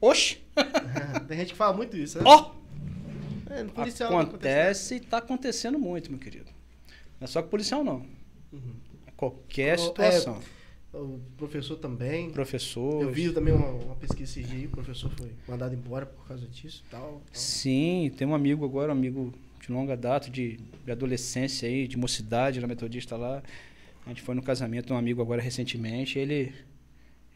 [0.00, 0.38] Oxi!
[1.26, 2.24] Tem gente que fala muito isso, né?
[2.26, 2.52] Ó!
[3.50, 6.50] É, no policial Acontece e tá acontecendo muito, meu querido.
[7.18, 8.06] Não é só com policial, não.
[8.52, 8.74] Uhum.
[9.06, 10.34] É Qualquer Oh, situação.
[10.34, 10.44] nada.
[10.92, 12.30] O professor também.
[12.30, 13.02] Professor.
[13.02, 16.46] Eu vi também uma, uma pesquisa esse dia, o professor foi mandado embora por causa
[16.46, 17.00] disso e tal.
[17.00, 17.22] tal.
[17.32, 21.98] Sim, tem um amigo agora, um amigo de longa data, de, de adolescência aí, de
[21.98, 23.42] mocidade, na Metodista lá.
[24.06, 26.18] A gente foi no casamento de um amigo agora recentemente.
[26.18, 26.54] Ele,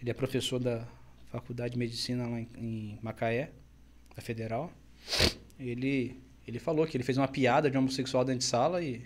[0.01, 0.89] ele é professor da
[1.31, 3.51] Faculdade de Medicina lá em, em Macaé,
[4.17, 4.73] da Federal.
[5.61, 6.17] Ele,
[6.49, 9.03] ele falou que ele fez uma piada de um homossexual dentro de sala e,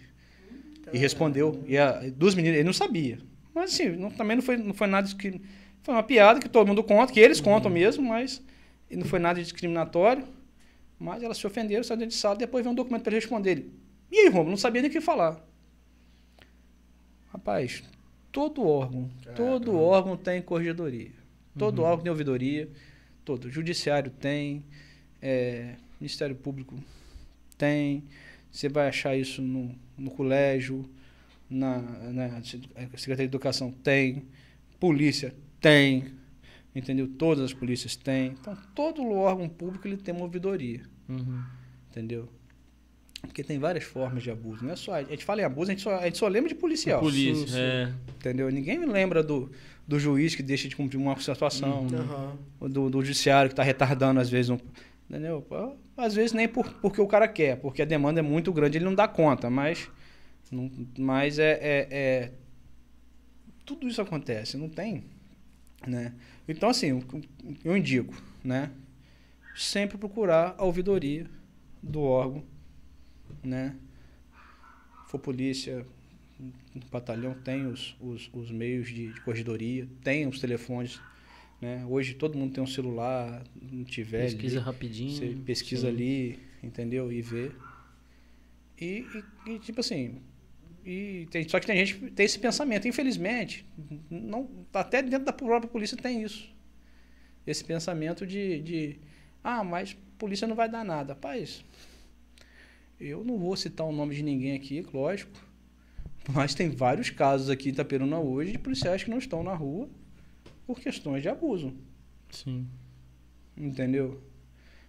[0.93, 1.65] e respondeu.
[1.67, 3.19] E a, duas meninas, ele não sabia.
[3.57, 5.41] Mas assim, não- também não foi, não foi nada que.
[5.83, 8.43] Foi uma piada que todo mundo conta, que eles contam mesmo, mas
[8.91, 10.25] não foi nada discriminatório.
[10.99, 13.51] Mas elas se ofenderam, saíram dentro de sala, depois veio um documento para ele responder.
[13.53, 13.73] Ele,
[14.13, 15.43] e aí, Romulo, não sabia nem o que falar.
[17.33, 17.83] Rapaz,
[18.33, 19.83] todo órgão, todo Caramba.
[19.83, 21.11] órgão tem corregedoria.
[21.59, 22.69] Todo órgão tem ouvidoria.
[23.25, 23.51] Todo.
[23.51, 24.63] Judiciário tem,
[25.23, 26.75] é, Ministério Público
[27.57, 28.05] tem.
[28.51, 30.89] Você vai achar isso no, no colégio,
[31.49, 34.25] na, na Secretaria de Educação tem,
[34.81, 36.05] polícia tem,
[36.75, 37.07] entendeu?
[37.09, 38.35] Todas as polícias têm.
[38.41, 41.43] Então, todo órgão público ele tem uma ouvidoria, Uhum.
[41.91, 42.29] entendeu?
[43.23, 44.65] Porque tem várias formas de abuso.
[44.65, 46.49] Não é só, a gente fala em abuso, a gente só, a gente só lembra
[46.49, 47.01] de policial.
[47.01, 47.59] Polícia, Sim, sim.
[47.59, 47.93] é.
[48.19, 48.49] Entendeu?
[48.51, 49.51] Ninguém me lembra do,
[49.87, 52.39] do juiz que deixa de cumprir uma situação, Aham.
[52.61, 54.59] ou do, do judiciário que está retardando às vezes um.
[55.09, 55.45] Entendeu?
[55.97, 58.85] Às vezes nem por, porque o cara quer, porque a demanda é muito grande, ele
[58.85, 59.89] não dá conta, mas.
[60.51, 62.33] Não, mas é, é, é-
[63.65, 65.05] Tudo isso acontece, não tem.
[65.87, 66.15] Né?
[66.49, 67.03] Então, assim,
[67.65, 68.71] eu, indico, né?
[69.55, 71.27] Sempre procurar a ouvidoria
[71.83, 72.45] do órgão,
[73.43, 73.77] né?
[75.07, 75.87] For polícia,
[76.75, 81.01] no batalhão tem os, os, os meios de, de corredoria, tem os telefones,
[81.61, 81.85] né?
[81.89, 83.43] Hoje todo mundo tem um celular,
[83.73, 85.13] não tiver Pesquisa ali, rapidinho.
[85.13, 85.95] você pesquisa Sim.
[85.95, 87.13] ali, entendeu?
[87.13, 87.53] E vê.
[88.81, 90.17] E, e- e, tipo assim,
[90.87, 93.67] e tem, só que tem gente que tem esse pensamento, infelizmente,
[94.09, 96.49] não, até dentro da própria polícia tem isso.
[97.45, 99.01] Esse pensamento de, de
[99.43, 101.15] ah, mas polícia não vai dar nada.
[101.15, 101.65] Rapaz,
[103.01, 105.33] eu não vou citar o nome de ninguém aqui, lógico,
[106.33, 109.91] mas tem vários casos aqui em Itaperuna hoje de policiais que não estão na rua
[110.69, 111.75] por questões de abuso.
[112.31, 112.65] Sim.
[113.57, 114.23] Entendeu?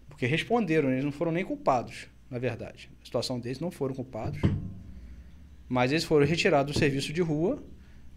[0.07, 2.87] Porque responderam, eles não foram nem culpados, na verdade.
[3.01, 4.39] A situação deles não foram culpados.
[5.67, 7.63] Mas eles foram retirados do serviço de rua,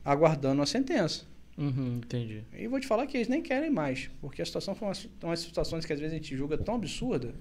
[0.04, 1.26] aguardando a sentença.
[1.58, 2.44] Uhum, entendi.
[2.56, 5.40] E vou te falar que eles nem querem mais, porque a situação foi umas, umas
[5.40, 7.34] situações que às vezes a gente julga tão absurda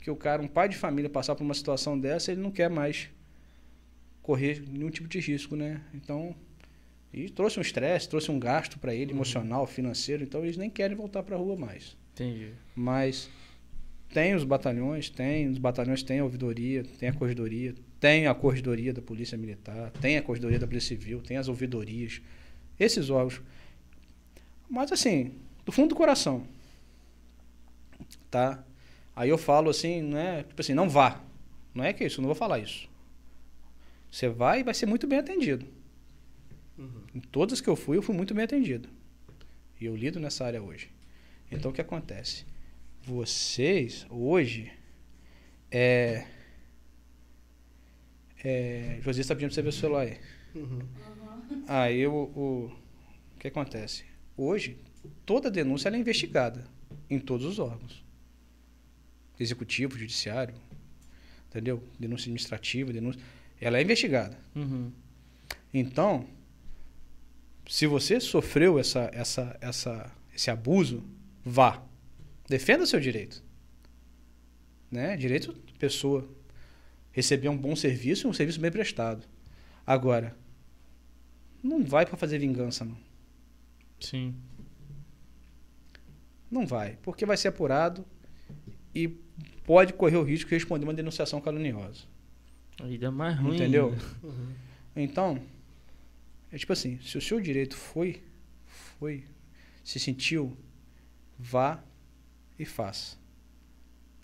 [0.00, 2.70] que o cara, um pai de família, passar por uma situação dessa, ele não quer
[2.70, 3.10] mais
[4.22, 5.80] correr nenhum tipo de risco, né?
[5.92, 6.34] Então,
[7.12, 10.96] e trouxe um estresse, trouxe um gasto para ele, emocional, financeiro, então eles nem querem
[10.96, 11.96] voltar para a rua mais.
[12.12, 12.50] Entendi.
[12.74, 13.28] Mas
[14.12, 18.92] tem os batalhões, tem, os batalhões têm a ouvidoria, tem a corredoria, tem a corredoria
[18.92, 22.20] da Polícia Militar, tem a corredoria da Polícia Civil, tem as ouvidorias,
[22.78, 23.40] esses órgãos.
[24.68, 25.32] Mas assim,
[25.64, 26.46] do fundo do coração,
[28.30, 28.64] tá?
[29.14, 31.22] Aí eu falo assim, não é, tipo assim, não vá.
[31.74, 32.88] Não é que isso, eu não vou falar isso.
[34.10, 35.66] Você vai e vai ser muito bem atendido.
[37.14, 38.88] Em todas que eu fui, eu fui muito bem atendido.
[39.80, 40.90] E eu lido nessa área hoje.
[41.50, 42.44] Então o que acontece?
[43.02, 44.72] Vocês, hoje,
[45.70, 46.26] é.
[48.44, 50.18] É José está pedindo pra você ver o celular aí.
[51.68, 52.72] Aí o, o,
[53.34, 54.04] o que acontece?
[54.36, 54.78] Hoje,
[55.24, 56.64] toda denúncia é investigada
[57.08, 58.04] em todos os órgãos.
[59.38, 60.54] Executivo, judiciário,
[61.48, 61.82] entendeu?
[61.98, 63.20] Denúncia administrativa, denúncia.
[63.60, 64.38] Ela é investigada.
[64.54, 64.90] Uhum.
[65.72, 66.26] Então,
[67.68, 71.02] se você sofreu essa, essa, essa, esse abuso,
[71.44, 71.82] vá.
[72.48, 73.42] Defenda seu direito.
[74.90, 75.16] Né?
[75.16, 76.28] Direito de pessoa.
[77.16, 79.26] Receber um bom serviço e um serviço bem prestado.
[79.86, 80.36] Agora,
[81.62, 82.98] não vai para fazer vingança, não.
[83.98, 84.34] Sim.
[86.50, 88.04] Não vai, porque vai ser apurado
[88.94, 89.08] e
[89.64, 92.02] pode correr o risco de responder uma denunciação caluniosa.
[92.82, 93.54] Ainda mais ruim.
[93.54, 93.94] Entendeu?
[94.22, 94.54] ainda.
[94.94, 95.42] Então,
[96.52, 98.22] é tipo assim, se o seu direito foi,
[98.98, 99.24] foi,
[99.82, 100.54] se sentiu,
[101.38, 101.82] vá
[102.58, 103.16] e faça.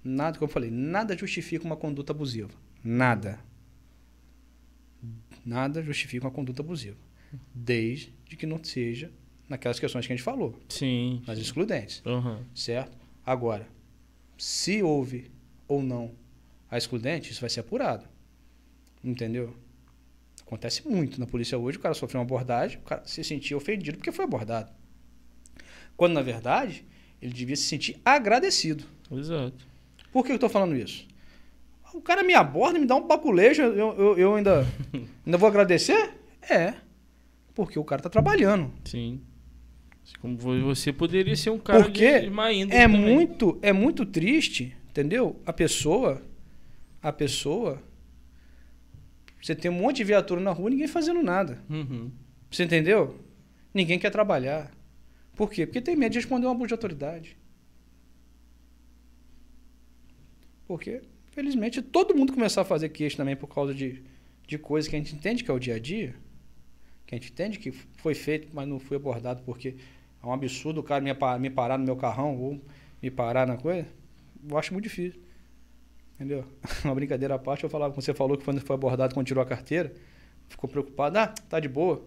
[0.05, 2.61] Nada, como eu falei, nada justifica uma conduta abusiva.
[2.83, 3.39] Nada.
[5.45, 6.97] Nada justifica uma conduta abusiva.
[7.55, 9.11] Desde que não seja
[9.49, 11.23] naquelas questões que a gente falou, Sim.
[11.27, 12.03] nas excludentes.
[12.07, 12.43] Uhum.
[12.55, 12.97] Certo?
[13.25, 13.67] Agora,
[14.39, 15.31] se houve
[15.69, 16.15] ou não
[16.71, 18.07] a excludente, isso vai ser apurado.
[19.05, 19.55] Entendeu?
[20.41, 23.99] Acontece muito na polícia hoje, o cara sofreu uma abordagem, o cara se sentia ofendido
[23.99, 24.71] porque foi abordado.
[25.97, 26.85] Quando, na verdade,
[27.21, 28.85] ele devia se sentir agradecido.
[29.11, 29.67] Exato.
[30.13, 31.07] Por que eu estou falando isso?
[31.95, 34.67] O cara me aborda, me dá um baculejo, eu, eu, eu ainda,
[35.27, 36.15] ainda vou agradecer?
[36.41, 36.75] É.
[37.55, 38.73] Porque o cara está trabalhando.
[38.85, 39.21] Sim.
[40.21, 43.01] Como você poderia ser um cara Porque de má índole é também.
[43.01, 45.41] muito, é muito triste, entendeu?
[45.47, 46.23] A pessoa,
[47.03, 47.83] a pessoa,
[49.41, 51.63] você tem um monte de viatura na rua, ninguém fazendo nada.
[51.69, 52.11] Uhum.
[52.51, 53.19] Você entendeu?
[53.73, 54.71] Ninguém quer trabalhar.
[55.35, 55.67] Por quê?
[55.67, 57.37] Porque tem medo de responder um abuso de autoridade.
[60.67, 64.03] Porque, felizmente, todo mundo começar a fazer queixa também por causa de,
[64.47, 66.15] de coisas que a gente entende que é o dia a dia,
[67.07, 69.75] que a gente entende que foi feito, mas não foi abordado porque
[70.23, 72.61] é um absurdo o cara me, me parar no meu carrão ou
[73.03, 73.87] me parar na coisa.
[74.49, 75.21] Eu acho muito difícil.
[76.15, 76.45] Entendeu?
[76.85, 79.47] Uma brincadeira à parte, eu falava, você falou que quando foi abordado, quando tirou a
[79.47, 79.93] carteira,
[80.49, 82.05] ficou preocupado, ah, tá de boa.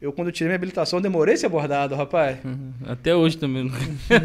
[0.00, 2.42] Eu, quando tirei minha habilitação, demorei a ser abordado, rapaz.
[2.42, 2.72] Uhum.
[2.86, 3.70] Até hoje também.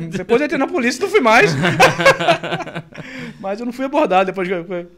[0.09, 1.51] Depois eu entrei na polícia e não fui mais.
[3.39, 4.91] Mas eu não fui abordado depois que eu.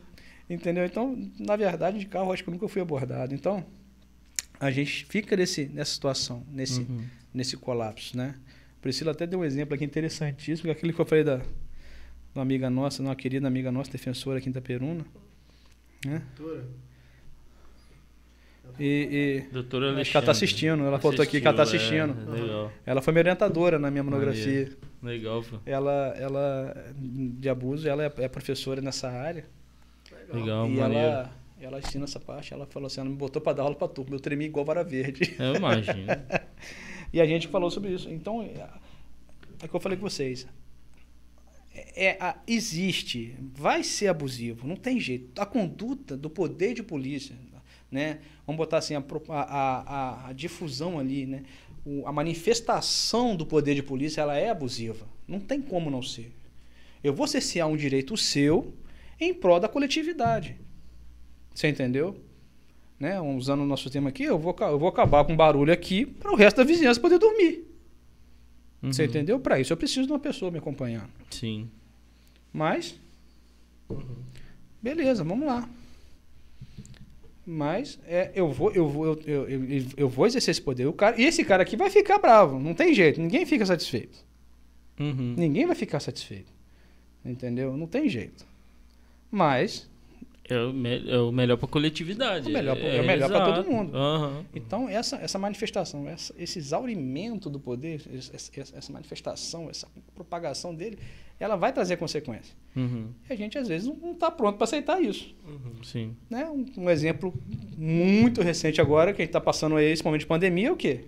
[0.50, 0.86] Entendeu?
[0.86, 3.34] Então, na verdade, de carro, eu acho que eu nunca fui abordado.
[3.34, 3.66] Então,
[4.60, 7.04] a gente fica nesse, nessa situação, nesse, Uhum.
[7.34, 8.36] nesse colapso, né?
[8.80, 11.42] Priscila até deu um exemplo aqui interessantíssimo, que é aquele que eu falei da,
[12.34, 15.04] uma amiga nossa, uma querida amiga nossa, defensora aqui em Itaperuna.
[16.06, 16.22] Né?
[18.80, 22.04] E, e Doutora acho que ela tá assistindo, ela falou aqui que ela tá Assistiu,
[22.04, 22.36] assistindo.
[22.36, 22.72] É, legal.
[22.86, 24.70] ela foi minha orientadora na minha monografia.
[25.02, 25.58] Legal, pô.
[25.66, 29.46] ela, ela de abuso, ela é, é professora nessa área.
[30.34, 31.06] Legal, e maneiro.
[31.06, 32.54] ela, ela ensina essa parte.
[32.54, 34.16] Ela falou assim, ela me botou para dar aula para turma.
[34.16, 35.36] Eu tremi igual vara verde.
[35.40, 36.08] Eu imagino.
[37.14, 38.10] E a gente falou sobre isso.
[38.10, 38.68] Então, é,
[39.64, 40.46] é que eu falei com vocês.
[41.74, 45.40] É, é existe, vai ser abusivo, não tem jeito.
[45.40, 47.36] A conduta do poder de polícia,
[47.92, 48.20] né?
[48.46, 51.44] Vamos botar assim, a, a, a- a- difusão ali, né?
[51.86, 55.06] O- a manifestação do poder de polícia, ela é abusiva.
[55.28, 56.32] Não tem como não ser.
[57.04, 58.74] Eu vou cercear um direito seu
[59.20, 60.56] em prol da coletividade.
[61.54, 62.16] Você entendeu?
[63.00, 63.20] Né?
[63.22, 66.36] Usando o nosso tema aqui, eu vou, eu vou acabar com barulho aqui para o
[66.36, 67.64] resto da vizinhança poder dormir.
[68.82, 69.10] Você Uhum.
[69.10, 69.40] entendeu?
[69.40, 71.10] Para isso eu preciso de uma pessoa me acompanhando.
[71.32, 71.70] Sim.
[72.54, 72.96] Mas,
[74.82, 75.68] beleza, vamos lá.
[77.50, 80.86] Mas é, eu, vou, eu, vou, eu, eu, eu, vou exercer esse poder.
[80.86, 82.60] O cara, e esse cara aqui vai ficar bravo.
[82.60, 83.22] Não tem jeito.
[83.22, 84.18] Ninguém fica satisfeito.
[85.00, 85.34] Uhum.
[85.38, 86.52] Ninguém vai ficar satisfeito.
[87.24, 87.78] Entendeu?
[87.78, 88.46] Não tem jeito.
[89.32, 89.90] Mas
[90.50, 92.48] É o, me- é o melhor pra coletividade.
[92.48, 93.96] É o melhor é o melhor pra todo mundo.
[93.96, 94.46] Aham.
[94.54, 98.02] Então, essa, essa manifestação, essa, esse exaurimento do poder,
[98.34, 100.98] essa, essa manifestação, essa propagação dele,
[101.40, 102.56] ela vai trazer consequências.
[102.76, 103.10] Uhum.
[103.30, 105.36] E a gente, às vezes, não está pronto para aceitar isso.
[105.84, 106.16] Sim.
[106.30, 106.46] Né?
[106.50, 107.34] Um, um exemplo
[107.78, 110.76] muito recente agora, que a gente está passando aí esse momento de pandemia, é o
[110.76, 111.06] quê?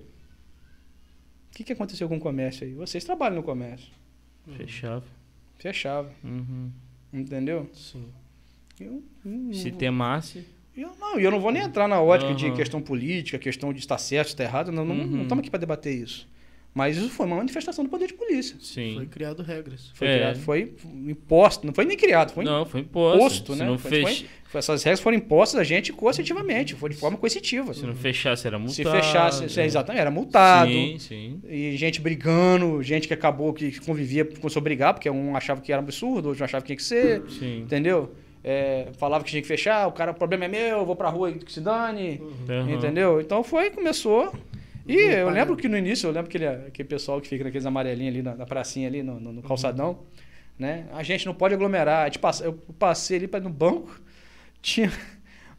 [1.52, 2.74] O que, que aconteceu com o comércio aí?
[2.74, 3.90] Vocês trabalham no comércio.
[4.56, 5.04] Fechava.
[5.58, 6.72] Fechava, Uhum.
[7.12, 7.70] entendeu?
[7.74, 8.06] Sim.
[8.80, 10.46] Eu, eu- Se temasse.
[10.78, 13.80] eu não, e eu não vou nem entrar na ótica de questão política, questão de
[13.80, 14.72] estar certo, estar errado.
[14.72, 15.06] Não, não, Uhum.
[15.08, 16.28] não estamos aqui para debater isso.
[16.74, 18.56] Mas isso foi uma manifestação do poder de polícia.
[18.62, 18.94] Sim.
[18.96, 19.92] Foi criado regras.
[19.96, 20.16] Foi É.
[20.18, 20.72] criado, foi
[21.08, 23.18] imposto, não foi nem criado, foi Não, foi imposto.
[23.18, 23.66] imposto, né?
[23.66, 24.28] não, Foi- fech...
[24.46, 27.74] foi- essas regras foram impostas a gente coercitivamente, foi de forma coercitiva.
[27.74, 28.76] Se não fechasse, era multado.
[28.76, 30.72] Se fechasse, se- exatamente, era multado.
[30.72, 31.42] Sim, sim.
[31.50, 35.72] E gente brigando, gente que acabou, que convivia, começou a brigar, porque um achava que
[35.74, 37.62] era absurdo, outro achava que tinha que ser, Sim.
[37.62, 38.14] entendeu?
[38.44, 41.10] É, falava que tinha que fechar, o cara, o problema é meu, eu vou pra
[41.10, 42.72] rua e que se dane, Aham.
[42.72, 43.20] entendeu?
[43.20, 44.32] Então foi, começou.
[44.90, 48.14] E eu lembro que no início, eu lembro aquele, aquele pessoal que fica naqueles amarelinhos
[48.16, 50.00] ali na, na pracinha ali, no, no- no calçadão,
[50.58, 50.86] né?
[50.94, 52.12] A gente não pode aglomerar.
[52.20, 54.00] Passa, eu passei ali pra, no banco,
[54.62, 54.92] tinha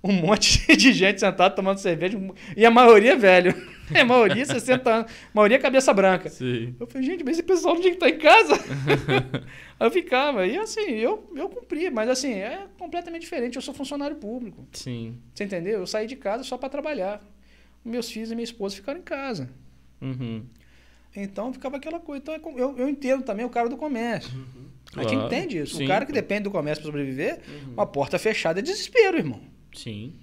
[0.03, 2.19] um monte de gente sentada tomando cerveja,
[2.57, 3.55] e a maioria velho.
[3.93, 6.29] A maioria 60 anos, a maioria cabeça branca.
[6.29, 6.77] Sim.
[6.79, 8.55] Eu falei, gente, mas esse pessoal não tinha que estar em casa.
[9.81, 10.47] Aí eu ficava.
[10.47, 13.57] E assim, eu, eu cumpri, mas assim, é completamente diferente.
[13.57, 14.65] Eu sou funcionário público.
[14.73, 15.17] Sim.
[15.35, 15.81] Você entendeu?
[15.81, 17.21] Eu saí de casa só para trabalhar.
[17.85, 19.49] Meus filhos e minha esposa ficaram em casa.
[20.01, 20.45] Uhum.
[21.17, 22.23] Então ficava aquela coisa.
[22.23, 24.31] Então é eu, eu entendo também o cara do comércio.
[24.95, 25.27] A gente Claro.
[25.27, 25.77] entende isso.
[25.77, 27.41] Sim, o cara que depende do comércio para sobreviver,
[27.73, 29.41] uma porta fechada é desespero, irmão.
[29.75, 30.15] Sim.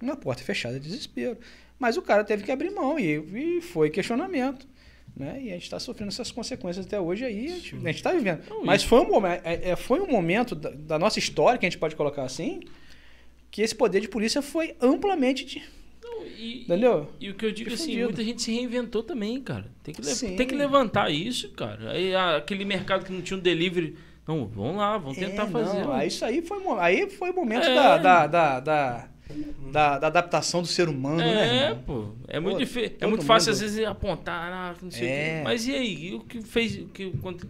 [0.00, 1.38] Uma porta fechada é desespero.
[1.78, 4.66] Mas o cara teve que abrir mão e, e foi questionamento.
[5.16, 5.40] Né?
[5.44, 7.46] E a gente está sofrendo essas consequências até hoje aí.
[7.48, 8.42] A gente está vivendo.
[8.50, 11.68] Não, Mas foi um, é- é- foi um momento da, da nossa história, que a
[11.70, 12.60] gente pode colocar assim,
[13.50, 15.44] que esse poder de polícia foi amplamente.
[15.44, 15.62] de-
[16.08, 17.08] Não, e, entendeu?
[17.20, 18.04] E o que eu digo assim, Difundido.
[18.06, 19.66] muita gente se reinventou também, cara.
[19.82, 20.36] Tem que, Sim.
[20.36, 21.90] tem que levantar isso, cara.
[21.92, 23.96] Aí ah, aquele mercado que não tinha um delivery.
[24.26, 25.82] Não, vamos lá, vamos tentar É, fazer.
[25.84, 27.74] não, aí isso aí foi, aí foi o momento É.
[27.74, 29.08] da, da, da, da,
[29.72, 31.70] da- da adaptação do ser humano, né?
[31.70, 32.08] É, pô.
[32.28, 35.10] É muito, Pô, dife- é muito fácil mundo- às vezes apontar, ah, não sei o
[35.10, 35.36] É.
[35.38, 35.40] quê.
[35.44, 36.06] Mas e aí?
[36.08, 36.76] E o que fez.
[36.76, 37.48] O que, quando-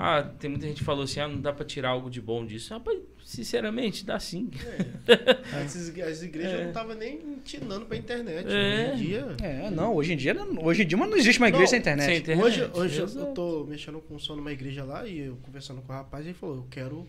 [0.00, 2.44] ah, tem muita gente que falou assim: ah, não dá pra tirar algo de bom
[2.46, 2.72] disso.
[2.72, 4.50] Rapaz, sinceramente, dá sim.
[5.64, 6.62] As, as igrejas É.
[6.62, 8.46] não estavam nem ensinando pra internet.
[8.48, 8.92] É.
[8.92, 9.36] Hoje em dia.
[9.42, 11.78] É, não, hoje em dia, não- hoje em dia não existe uma igreja Não, sem
[11.78, 12.06] internet.
[12.06, 12.44] sem internet.
[12.44, 15.96] Hoje, hoje eu tô mexendo com som numa igreja lá e eu conversando com o
[15.96, 17.06] rapaz, ele falou, eu quero,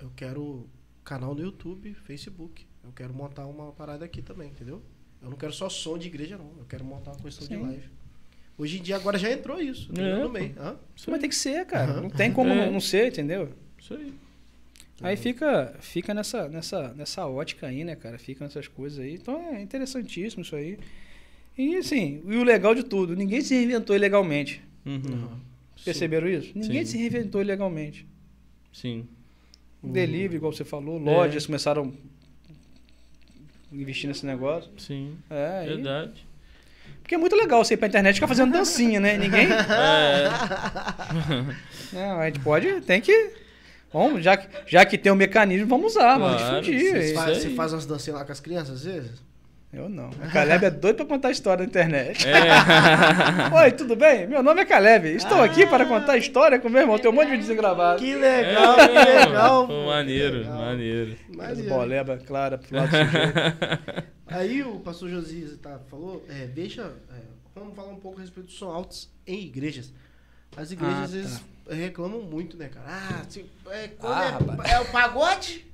[0.00, 0.66] eu quero
[1.04, 2.66] canal no YouTube, Facebook.
[2.84, 4.82] Eu quero montar uma parada aqui também, entendeu?
[5.22, 6.50] Eu não quero só som de igreja, não.
[6.58, 7.88] Eu quero montar uma questão de live.
[8.58, 9.90] Hoje em dia agora já entrou isso.
[9.98, 10.54] É, É, no meio.
[10.94, 11.92] Isso mas tem que ser, cara.
[11.92, 12.00] Aham.
[12.02, 12.70] Não tem como É.
[12.70, 13.48] não, ser, entendeu?
[13.78, 14.12] Isso aí.
[15.00, 18.18] Aí fica, fica nessa, nessa, nessa ótica aí, né, cara?
[18.18, 19.14] Fica nessas coisas aí.
[19.14, 20.78] Então é interessantíssimo isso aí.
[21.58, 24.62] E assim, e o legal de tudo, ninguém se reinventou ilegalmente.
[24.86, 25.28] Uhum.
[25.84, 26.52] Perceberam isso?
[26.54, 26.92] Ninguém Sim.
[26.92, 28.06] se reinventou ilegalmente.
[28.72, 29.06] Sim.
[29.82, 31.92] Delivery, igual você falou, lojas começaram
[33.72, 34.70] a investir nesse negócio.
[34.78, 35.16] Sim.
[35.28, 36.24] É, Verdade.
[37.02, 39.16] Porque é muito legal você ir pra internet e ficar fazendo dancinha, né?
[39.18, 39.48] Ninguém.
[39.52, 40.30] É.
[41.92, 43.30] Não, a gente pode, tem que.
[43.92, 47.02] Vamos, já que, já que tem o mecanismo, vamos usar, vamos Claro, difundir.
[47.08, 49.22] Você faz, você faz umas dancinhas lá com as crianças às vezes?
[49.72, 50.10] Eu não.
[50.10, 52.26] O Caleb é doido pra contar história na internet.
[52.28, 52.32] É.
[53.64, 54.26] Oi, tudo bem?
[54.26, 55.08] Meu nome é Caleb.
[55.14, 56.98] Estou aqui para contar história com meu irmão.
[56.98, 57.98] Tem um monte de vídeo gravado.
[57.98, 59.66] Que legal, que legal.
[59.66, 60.58] Pô, maneiro, que legal.
[60.58, 61.16] maneiro.
[61.34, 64.02] Mas boleba, clara, pro lado do sujeito.
[64.34, 67.20] Aí o pastor Josias tá, falou, é, veja, é,
[67.54, 69.92] vamos falar um pouco a respeito dos som altos em igrejas.
[70.56, 72.86] As igrejas Ah, às vezes reclamam muito, né, cara?
[72.88, 75.66] Ah, se, é, Ah, é, é o pagode,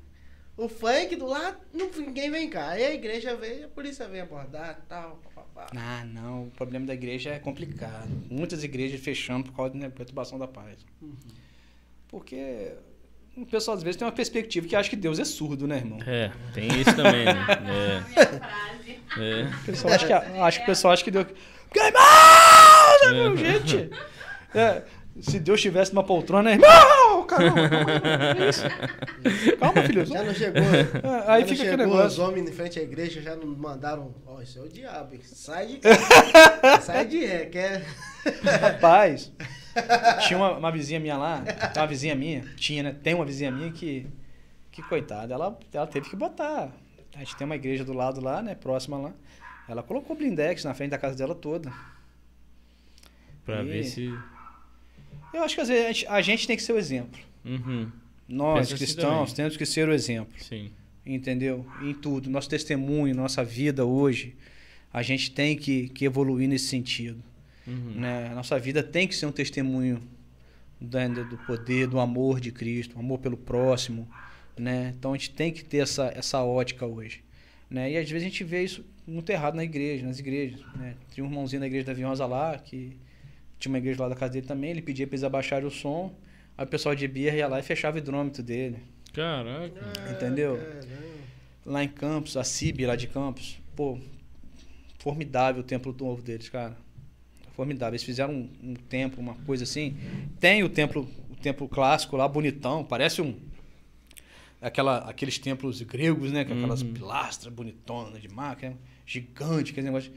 [0.56, 2.70] o funk do lado, não, ninguém vem cá.
[2.70, 5.66] Aí a igreja vem, a polícia vem abordar tal, papapá.
[5.76, 6.44] Ah, não.
[6.44, 8.08] O problema da igreja é complicado.
[8.30, 10.78] Muitas igrejas fechando por causa da perturbação da paz.
[12.08, 12.72] Porque
[13.42, 15.99] o pessoal às vezes tem uma perspectiva que acha que Deus é surdo, né, irmão?
[16.07, 18.05] É, tem isso também, né?
[19.18, 19.41] É.
[19.41, 19.44] é.
[19.44, 21.26] O pessoal acha que, acha que o pessoal acha que Deus.
[21.68, 23.36] Porque, irmão!
[23.36, 23.91] Gente!
[24.55, 24.83] é,
[25.20, 27.25] se Deus estivesse numa poltrona, irmão!
[27.26, 28.62] Caramba, calma, isso?
[29.58, 30.07] Calma, filho.
[30.07, 32.23] Já não chegou, É, aí fica aquele chegou os negócio.
[32.25, 35.76] homens em frente à igreja, já não mandaram, ó, isso é o diabo, sai de
[35.81, 37.84] cá, sai de ré, quer...
[38.60, 39.33] Rapaz,
[40.26, 41.42] tinha uma, uma vizinha minha lá,
[41.76, 42.97] uma vizinha minha, tinha, né?
[43.02, 44.07] Tem uma vizinha minha que,
[44.73, 46.70] que coitada, ela, ela teve que botar.
[47.15, 48.55] A gente tem uma igreja do lado lá, né?
[48.55, 49.12] Próxima lá.
[49.68, 51.73] Ela colocou blindex na frente da casa dela toda.
[53.44, 54.12] Pra E- ver se.
[55.32, 57.18] Eu acho que às vezes a gente, a gente tem que ser o exemplo.
[57.44, 57.90] Uhum.
[58.28, 59.34] Nós, Penso assim cristãos, também.
[59.36, 60.32] temos que ser o exemplo.
[60.39, 60.70] Sim.
[61.05, 61.66] entendeu?
[61.82, 62.28] Em tudo.
[62.31, 64.36] Nosso testemunho, nossa vida hoje,
[64.92, 67.23] a gente tem que, que evoluir nesse sentido.
[67.68, 68.00] Uhum.
[68.00, 68.28] Né?
[68.30, 70.02] A nossa vida tem que ser um testemunho
[70.80, 74.08] do poder, do amor de Cristo, um amor pelo próximo.
[74.56, 74.94] Né?
[74.98, 77.22] Então a gente tem que ter essa, essa ótica hoje.
[77.68, 77.92] Né?
[77.92, 80.60] E às vezes a gente vê isso muito errado na igreja, nas igrejas.
[80.74, 80.94] Né?
[81.12, 82.97] Tinha um irmãozinho da igreja da Vinhosa lá, que
[83.58, 86.14] tinha uma igreja lá da casa dele também, ele pedia para eles abaixarem o som,
[86.56, 88.78] aí o pessoal de birra ia lá e fechava o hidrômetro dele.
[89.12, 89.80] Caraca.
[90.12, 90.56] Entendeu?
[90.56, 91.08] Caramba.
[91.66, 93.98] Lá em Campos, a CIB lá de Campos, pô,
[94.98, 96.76] formidável o templo novo deles, cara.
[97.58, 97.94] Formidável.
[97.94, 99.96] Eles fizeram um, um templo, uma coisa assim.
[100.38, 103.34] Tem o templo, o templo clássico lá, bonitão, parece um
[104.62, 106.92] aquela, aqueles templos gregos, né, com aquelas Uhum.
[106.92, 110.12] pilastras bonitonas de máquina, gigante, aquele negócio,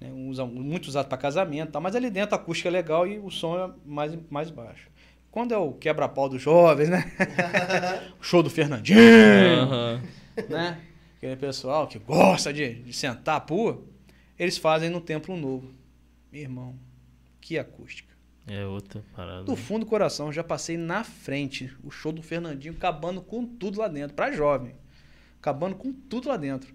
[0.00, 3.18] né, usa, muito usado para casamento, tal, mas ali dentro a acústica é legal e
[3.18, 4.88] o som é mais mais baixo.
[5.30, 7.04] Quando é o quebra-pau dos jovens, né?
[8.18, 8.98] o show do Fernandinho,
[9.60, 10.02] Aham.
[10.48, 10.80] né?
[11.18, 13.76] Aquele pessoal que gosta de, de sentar, pô,
[14.38, 15.76] eles fazem no Templo Novo.
[16.32, 16.74] Meu irmão,
[17.40, 18.08] que acústica.
[18.46, 19.44] É outra parada.
[19.44, 23.78] Do fundo do coração, já passei na frente o show do Fernandinho, acabando com tudo
[23.78, 24.74] lá dentro, pra jovem.
[25.40, 26.74] Acabando com tudo lá dentro.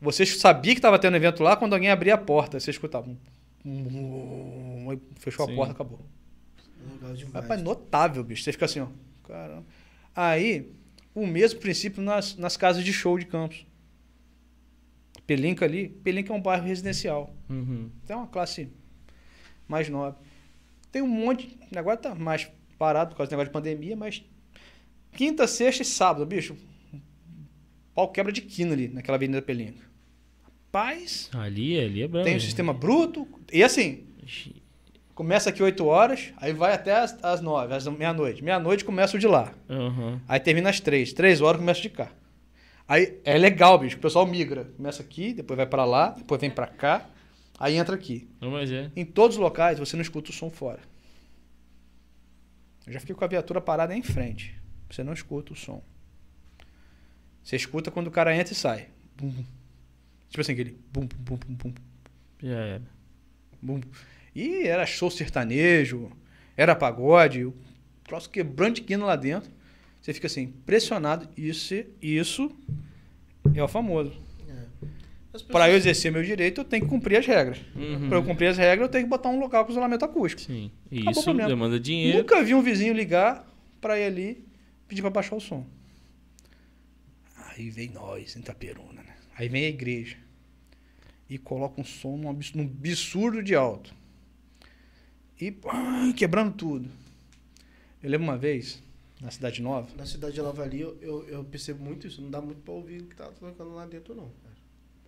[0.00, 3.08] Você sabia que tava tendo evento lá quando alguém abria a porta, você escutava.
[3.08, 3.16] um-
[3.64, 5.52] um- um- Fechou Sim.
[5.52, 6.00] a porta, acabou.
[6.94, 7.34] Legal demais.
[7.34, 8.42] Rapaz, notável, bicho.
[8.42, 8.86] Você fica assim, ó.
[9.26, 9.64] Caramba.
[10.16, 10.72] Aí,
[11.14, 13.66] o mesmo princípio nas, nas casas de show de campos.
[15.30, 15.88] Pelinca ali.
[15.88, 17.32] Pelinca é um bairro residencial.
[17.48, 17.88] Uhum.
[18.04, 18.68] Tem uma classe
[19.68, 20.18] mais nova.
[20.90, 21.56] Tem um monte.
[21.76, 24.24] Agora tá mais parado por causa do negócio de pandemia, mas
[25.12, 26.56] quinta, sexta e sábado, bicho.
[27.94, 29.84] Pau quebra de quina ali naquela Avenida Pelinca.
[30.66, 32.24] Rapaz, Ali, ali é brabo.
[32.24, 33.28] tem o sistema bruto.
[33.52, 34.08] E assim,
[35.14, 38.42] começa aqui 8 horas, aí vai até as, as 9, às meia-noite.
[38.42, 39.54] Meia-noite começa o de lá.
[39.68, 40.20] Aham.
[40.26, 41.12] Aí termina às 3.
[41.12, 42.10] 3 horas começa o de cá.
[42.90, 43.96] Aí é legal, bicho.
[43.96, 44.64] O pessoal migra.
[44.76, 47.08] Começa aqui, depois vai pra lá, depois vem pra cá,
[47.56, 48.28] aí entra aqui.
[48.40, 48.90] Não, mas é.
[48.96, 50.80] Em todos os locais você não escuta o som fora.
[52.84, 54.60] Eu já fiquei com a viatura parada em frente.
[54.90, 55.80] Você não escuta o som.
[57.44, 58.88] Você escuta quando o cara entra e sai.
[59.16, 59.44] Bum, bum.
[60.28, 61.74] Tipo assim, aquele bum, bum, bum, bum,
[62.42, 62.82] Já era.
[63.62, 63.80] bum.
[64.34, 66.10] E era show sertanejo,
[66.56, 67.54] era pagode, o
[68.02, 69.48] troço quebrando de quina lá dentro.
[70.00, 71.28] Você fica assim, impressionado.
[71.36, 72.50] Isso, isso
[73.54, 74.12] é o famoso.
[75.32, 77.58] As Para eu pessoas- exercer meu direito, eu tenho que cumprir as regras.
[77.76, 78.08] Uhum.
[78.08, 80.42] Para eu cumprir as regras, eu tenho que botar um local com isolamento acústico.
[80.42, 80.72] Sim.
[80.90, 82.18] E Acabou isso demanda dinheiro.
[82.18, 83.46] Nunca vi um vizinho ligar
[83.80, 84.44] para ir ali
[84.88, 85.64] pedir para baixar o som.
[87.56, 89.14] Aí vem nós, em Itaperuna, né?
[89.36, 90.16] Aí vem a igreja
[91.28, 93.94] e coloca um som num abs- num absurdo de alto.
[95.40, 95.54] E
[96.16, 96.88] quebrando tudo.
[98.02, 98.82] Eu lembro uma vez,
[99.20, 102.22] na Cidade Nova, Na cidade nova ali, eu, eu, percebo muito isso.
[102.22, 104.24] Não dá muito pra ouvir o que tá tocando lá dentro, não.
[104.42, 104.54] cara.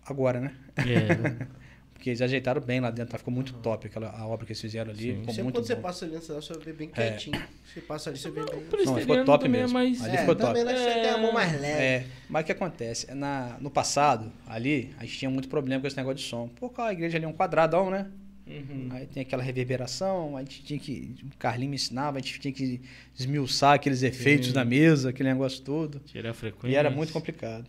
[0.05, 0.55] agora, né?
[0.77, 1.47] É.
[1.93, 3.17] Porque eles ajeitaram bem lá dentro, tá?
[3.17, 5.03] ficou muito top aquela, a obra que eles fizeram ali.
[5.13, 5.19] Sim.
[5.19, 5.81] Ficou Sempre muito quando você bom.
[5.81, 6.91] passa ali na cidade, você vê bem É.
[7.11, 7.41] quietinho.
[7.63, 8.55] Você passa ali, você vê bem.
[8.59, 9.73] O Não, ficou top também é mesmo.
[9.73, 10.47] mais- Ali É, ficou top.
[10.47, 11.81] também lá você tem a mão mais leve.
[11.81, 13.13] É, mas o que acontece?
[13.15, 16.49] Na, no passado, ali, a gente tinha muito problema com esse negócio de som.
[16.49, 18.11] Pô, a igreja ali é um quadradão, né?
[18.45, 18.89] Uhum.
[18.91, 21.15] Aí tem aquela reverberação, a gente tinha que.
[21.23, 22.81] O Carlinho me ensinava, a gente tinha que
[23.17, 24.53] esmiuçar aqueles efeitos Sim.
[24.53, 25.99] na mesa, aquele negócio todo.
[25.99, 26.75] Tirar a frequência.
[26.75, 27.65] E era muito complicado.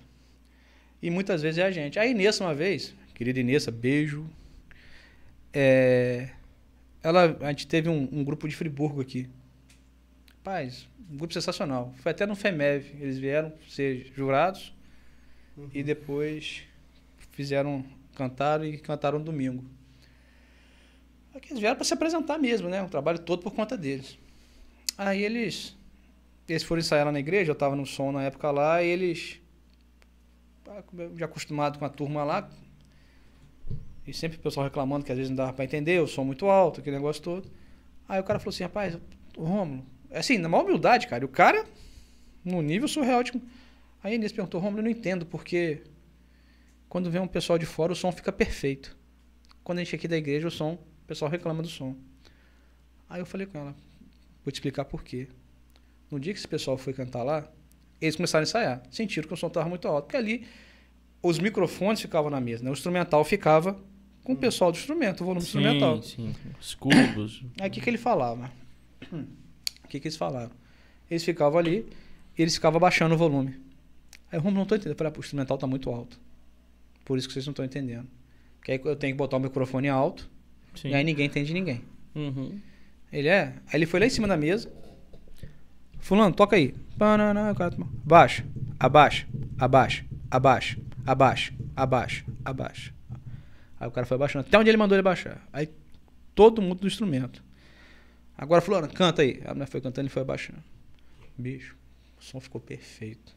[1.00, 1.98] E muitas vezes é a gente.
[1.98, 4.28] A Inês, uma vez, querida Inês, beijo.
[5.52, 6.30] É,
[7.02, 9.28] ela, a gente teve um, um grupo de Friburgo aqui.
[10.38, 11.94] Rapaz, um grupo sensacional.
[11.98, 12.96] Foi até no FEMEV.
[13.00, 14.74] Eles vieram ser jurados
[15.72, 16.62] e depois
[17.30, 17.84] fizeram,
[18.16, 19.64] cantaram e cantaram no domingo.
[21.34, 22.82] Aqui Eles vieram para se apresentar mesmo, né?
[22.82, 24.16] O trabalho todo por conta deles.
[24.96, 25.76] Aí eles
[26.48, 29.40] eles foram ensaiar lá na igreja, eu estava no som na época lá, e eles,
[30.98, 32.50] eu já acostumado com a turma lá,
[34.06, 36.46] e sempre o pessoal reclamando que às vezes não dava para entender, o som muito
[36.46, 37.50] alto, aquele negócio todo.
[38.06, 38.98] Aí o cara falou assim, rapaz,
[39.36, 41.64] Rômulo, assim, na maior humildade, cara, e o cara,
[42.44, 43.22] no nível surreal,
[44.02, 45.82] aí a Inês perguntou, Rômulo, eu não entendo, porque
[46.90, 48.94] quando vem um pessoal de fora, o som fica perfeito.
[49.62, 51.94] Quando a gente é aqui da igreja, o som, o pessoal reclama do som.
[53.08, 53.74] Aí eu falei com ela,
[54.44, 55.28] vou te explicar por quê.
[56.10, 57.48] No dia que esse pessoal foi cantar lá,
[58.00, 58.82] eles começaram a ensaiar.
[58.90, 60.04] Sentiram que o som estava muito alto.
[60.06, 60.46] Porque ali
[61.22, 62.70] os microfones ficavam na mesa, né?
[62.70, 63.78] O instrumental ficava
[64.22, 66.02] com o pessoal do instrumento, o volume Sim, instrumental.
[66.02, 66.34] sim.
[66.60, 67.42] Os cubos.
[67.60, 68.50] Aí o que, que ele falava?
[69.12, 69.26] Hum,
[69.84, 70.50] O que, que eles falavam?
[71.10, 71.86] Eles ficavam ali
[72.36, 73.60] e eles ficavam baixando o volume.
[74.32, 74.92] Aí eu não estou entendendo.
[74.92, 76.18] Eu falei, ah, o instrumental está muito alto.
[77.04, 78.08] Por isso que vocês não estão entendendo.
[78.58, 80.28] Porque aí eu tenho que botar o microfone alto
[80.74, 80.88] Sim.
[80.88, 81.82] e aí ninguém entende ninguém.
[82.14, 82.60] Uhum.
[83.12, 83.54] Ele é.
[83.66, 84.70] Aí ele foi lá em cima da mesa.
[86.00, 86.74] Fulano, toca aí.
[88.04, 88.44] Abaixa,
[88.78, 89.26] abaixa,
[89.58, 92.94] abaixa, abaixa, abaixa, abaixa, abaixa.
[93.80, 95.46] Aí o cara foi abaixando, até onde ele mandou ele baixar.
[95.52, 95.68] Aí
[96.34, 97.42] todo mundo do instrumento.
[98.36, 99.40] Agora, Flora, canta aí.
[99.44, 100.62] A mulher foi cantando e foi abaixando.
[101.38, 101.76] Bicho,
[102.18, 103.34] o som ficou perfeito.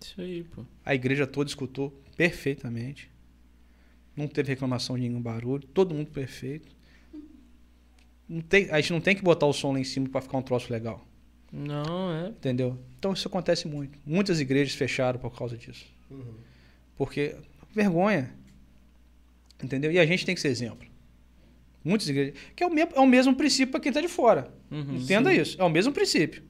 [0.00, 0.64] Isso aí, pô.
[0.84, 3.10] A igreja toda escutou perfeitamente.
[4.20, 5.66] Não teve reclamação de nenhum barulho.
[5.68, 6.68] Todo mundo perfeito.
[8.28, 10.38] Não tem, a gente não tem que botar o som lá em cima para ficar
[10.38, 11.04] um troço legal.
[11.52, 12.28] Não, é.
[12.28, 12.78] Entendeu?
[12.98, 13.98] Então isso acontece muito.
[14.06, 15.86] Muitas igrejas fecharam por causa disso.
[16.10, 16.34] Uhum.
[16.96, 17.34] Porque
[17.72, 18.32] vergonha.
[19.62, 19.90] Entendeu?
[19.90, 20.86] E a gente tem que ser exemplo.
[21.82, 22.34] Muitas igrejas.
[22.54, 24.52] Que é o, mesmo, é o mesmo princípio para quem está de fora.
[24.70, 24.96] Uhum.
[24.96, 25.60] Entenda isso.
[25.60, 26.42] É o mesmo princípio.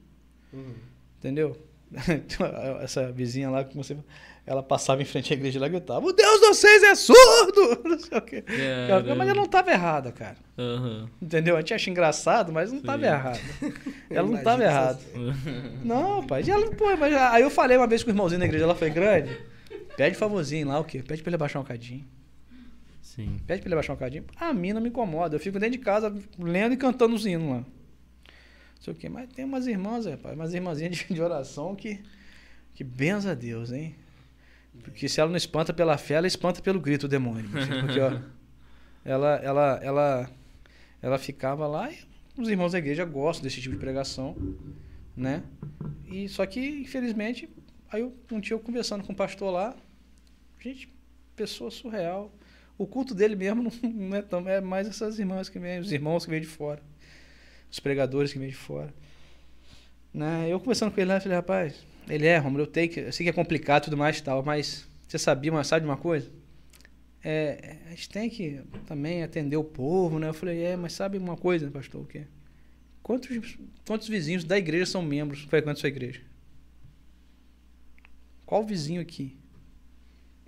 [0.53, 0.75] Uhum.
[1.17, 1.57] Entendeu?
[2.81, 3.97] Essa vizinha lá, como você,
[4.45, 7.81] ela passava em frente à igreja lá e gritava: O Deus de vocês é surdo!
[7.87, 8.43] Não sei o quê.
[8.87, 9.15] Caramba.
[9.15, 10.37] Mas ela não estava errada, cara.
[10.57, 11.09] Aham.
[11.21, 11.55] Entendeu?
[11.55, 13.39] A gente acha engraçado, mas não estava errada.
[14.09, 14.99] Ela não estava errada.
[15.83, 16.43] Não, pai.
[16.45, 18.75] E ela, pô, mas aí eu falei uma vez com o irmãozinho da igreja, ela
[18.75, 19.37] foi grande.
[19.95, 21.01] Pede favorzinho lá, o quê?
[21.01, 22.05] Pede pra ele abaixar um cadinho.
[23.01, 23.39] Sim.
[23.45, 24.25] Pede pra ele abaixar um cadinho.
[24.37, 25.35] A mim não me incomoda.
[25.35, 27.57] Eu fico dentro de casa lendo e cantando os hinos lá.
[27.57, 27.65] Não
[28.79, 29.09] sei o quê.
[29.09, 32.01] Mas tem umas irmãs, rapaz, umas irmãzinhas de, de oração que.
[32.73, 33.95] Que benza a Deus, hein?
[34.79, 37.49] Porque se ela não espanta pela fé, ela espanta pelo grito do demônio.
[37.49, 38.19] Porque, ó,
[39.03, 40.29] ela, ela, ela,
[41.01, 41.97] ela ficava lá e
[42.37, 44.35] os irmãos da igreja gostam desse tipo de pregação,
[45.15, 45.43] né?
[46.07, 47.49] E só que, infelizmente,
[47.91, 49.75] aí eu, um dia eu conversando com o pastor lá,
[50.59, 50.89] gente,
[51.35, 52.31] pessoa surreal.
[52.77, 55.91] O culto dele mesmo não, não é tão, é mais essas irmãs que vêm, os
[55.91, 56.81] irmãos que vêm de fora,
[57.69, 58.93] os pregadores que vêm de fora.
[60.13, 60.47] Né?
[60.49, 63.11] Eu conversando com ele lá, eu falei, rapaz, ele é, Romulo, eu, tenho que- eu
[63.11, 65.89] sei que é complicado e tudo mais e tal, mas você sabia, mas sabe de
[65.89, 66.31] uma coisa?
[67.23, 70.29] É, a gente tem que também atender o povo, né?
[70.29, 72.25] Eu falei, é, mas sabe uma coisa, pastor, o quê?
[73.03, 76.21] Quantos, quantos vizinhos da igreja são membros, frequentam sua igreja?
[78.45, 79.37] Qual vizinho aqui,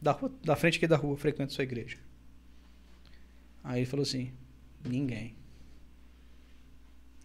[0.01, 1.98] da, rua, da frente aqui da rua, frequenta sua igreja?
[3.64, 4.32] Aí ele falou assim,
[4.83, 5.35] ninguém.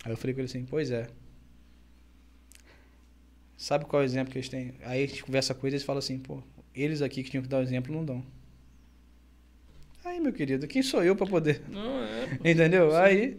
[0.04, 1.08] Aí eu falei com ele assim, pois é.
[3.58, 4.72] Sabe qual é o exemplo que eles têm?
[4.84, 6.42] Aí a gente conversa com eles e eles falam assim, pô,
[6.74, 8.24] eles aqui que tinham que dar o exemplo não dão.
[10.04, 12.38] Aí, meu querido, quem sou eu para poder Não, é.
[12.50, 12.96] Entendeu?
[12.96, 13.36] Aí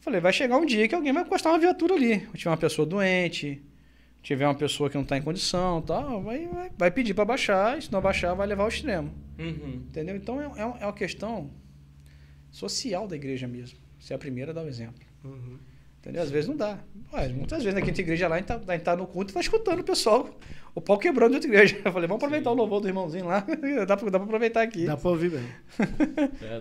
[0.00, 2.20] falei, vai chegar um dia que alguém vai encostar uma viatura ali.
[2.34, 3.60] Tiver uma pessoa doente,
[4.22, 7.78] tiver uma pessoa que não está em condição, tal, vai, vai, vai pedir para baixar,
[7.78, 9.10] e se não baixar, vai levar ao extremo.
[9.38, 9.82] Uhum.
[9.88, 10.14] Entendeu?
[10.14, 11.50] Então é, é, uma- é uma questão
[12.50, 13.78] social da igreja mesmo.
[13.98, 15.02] Você é a primeira a dar o exemplo.
[15.24, 15.58] Uhum.
[16.08, 16.22] Entendeu?
[16.22, 16.78] Às vezes não dá.
[17.12, 19.30] Ué, muitas vezes na quinta igreja lá, a gente tá, a gente tá no culto
[19.30, 20.28] e tá escutando o pessoal,
[20.74, 21.76] o pau quebrando de outra igreja.
[21.84, 23.44] Eu falei, vamos aproveitar o louvor do irmãozinho lá.
[23.86, 24.86] dá, pra, dá pra aproveitar aqui.
[24.86, 25.48] Dá pra ouvir mesmo.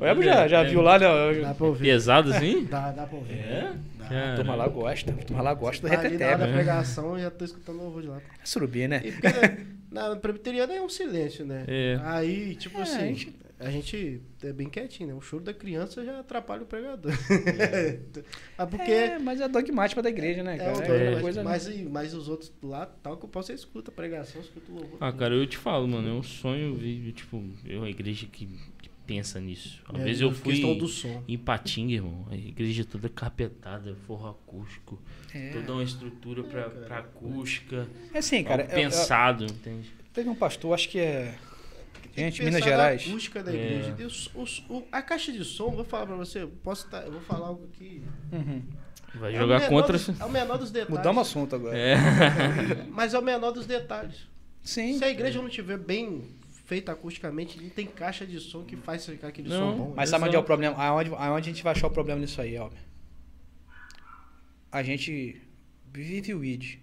[0.02, 1.08] O Ebo já, já É viu lá, né?
[1.42, 1.86] Dá pra ouvir.
[1.86, 2.66] Pesado assim?
[2.70, 3.36] Dá, dá pra ouvir.
[3.36, 3.74] É?
[4.08, 4.36] Caramba.
[4.38, 5.12] turma lá gosta.
[5.12, 6.40] A turma lá gosta do Ali na hora repeteco.
[6.40, 8.18] da pregação eu já tô escutando o louvor de lá.
[8.18, 9.02] É surubi, né?
[9.04, 11.66] E porque né, na presbiteriana é um silêncio, né?
[11.68, 12.00] É.
[12.04, 15.16] Aí, tipo É, assim, a a gente- é bem quietinho, né?
[15.16, 17.12] O choro da criança já atrapalha o pregador.
[18.58, 18.92] ah, porque...
[18.92, 20.86] É, mas é dogmática da igreja, né, É, cara?
[20.88, 21.44] É, mas, coisa...
[21.44, 24.72] mas, e- mas os outros lá, tal que eu posso, você escuta a pregação, escuta
[24.72, 24.98] o louvor.
[25.00, 28.46] Ah, cara, eu te falo, mano, é um sonho ver, tipo, eu uma igreja que,
[28.82, 29.82] que pensa nisso.
[29.90, 31.24] Uma É, vez eu a fui questão do som.
[31.28, 35.00] em Patinga, irmão, a igreja toda carpetada, forro acústico,
[35.34, 35.52] É.
[35.52, 38.64] toda uma estrutura pra, pra acústica, É assim, cara.
[38.64, 39.92] algo eu- eu- pensado, entende?
[40.14, 41.36] teve um pastor, acho que é...
[42.18, 43.08] Tem Gente, que Minas Gerais.
[43.08, 43.56] acústica da É.
[43.56, 43.92] igreja.
[43.92, 47.12] Deus, os- o- a caixa de som, vou falar pra você, eu posso tá, eu
[47.12, 48.02] vou falar algo aqui.
[48.32, 48.64] Uhum.
[49.14, 49.94] Vai É jogar contra...
[49.94, 50.98] dos- É o menor dos detalhes.
[50.98, 51.78] Mudamos o assunto agora.
[51.78, 51.96] É.
[52.90, 54.28] Mas é o menor dos detalhes.
[54.64, 54.98] Sim.
[54.98, 56.24] Se a igreja não tiver bem
[56.66, 59.94] feita acusticamente, não tem caixa de som que faz ficar aquele Não, som bom.
[59.96, 60.76] Mas sabe onde é o problema?
[60.76, 62.80] Aonde, aonde a gente vai achar o problema nisso aí, Alber?
[64.72, 65.40] A gente
[65.94, 66.80] vive o id,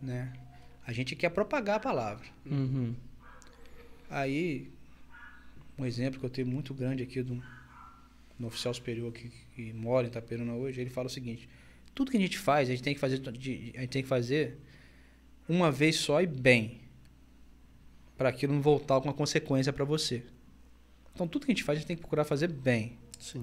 [0.00, 0.32] né?
[0.86, 2.24] A gente quer propagar a palavra.
[2.46, 2.94] Uhum.
[4.12, 4.70] Aí,
[5.78, 7.42] um exemplo que eu tenho muito grande aqui do,
[8.38, 11.48] do oficial superior que, que mora em Itaperuna hoje, ele fala o seguinte:
[11.94, 13.30] tudo que a gente faz, a gente tem que fazer, a
[13.80, 14.58] gente tem que fazer
[15.48, 16.78] uma vez só e bem,
[18.18, 20.22] para aquilo não voltar com uma consequência para você.
[21.14, 22.98] Então, tudo que a gente faz, a gente tem que procurar fazer bem.
[23.18, 23.42] Sim.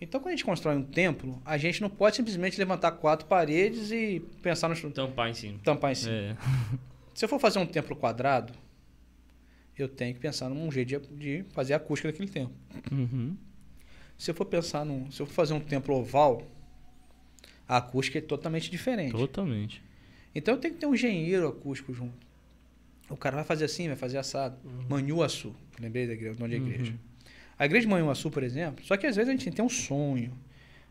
[0.00, 3.90] Então, quando a gente constrói um templo, a gente não pode simplesmente levantar quatro paredes
[3.90, 5.58] e pensar no Tampar em cima.
[5.62, 6.12] tampar em cima.
[6.12, 6.36] É.
[7.14, 8.52] Se eu for fazer um templo quadrado,
[9.76, 12.54] eu tenho que pensar num jeito de, de fazer a acústica daquele templo.
[12.92, 13.36] Uhum.
[14.18, 16.42] Se eu for pensar num, se eu for fazer um templo oval,
[17.66, 19.12] a acústica é totalmente diferente.
[19.12, 19.82] Totalmente.
[20.34, 22.14] Então eu tenho que ter um engenheiro acústico junto.
[23.08, 24.56] O cara vai fazer assim, vai fazer assado.
[24.88, 26.92] Manhuaçu, lembrei da igreja, nome da igreja.
[26.92, 26.98] Uhum.
[27.58, 30.32] A igreja de Manhuaçu, por exemplo, só que às vezes a gente tem um sonho,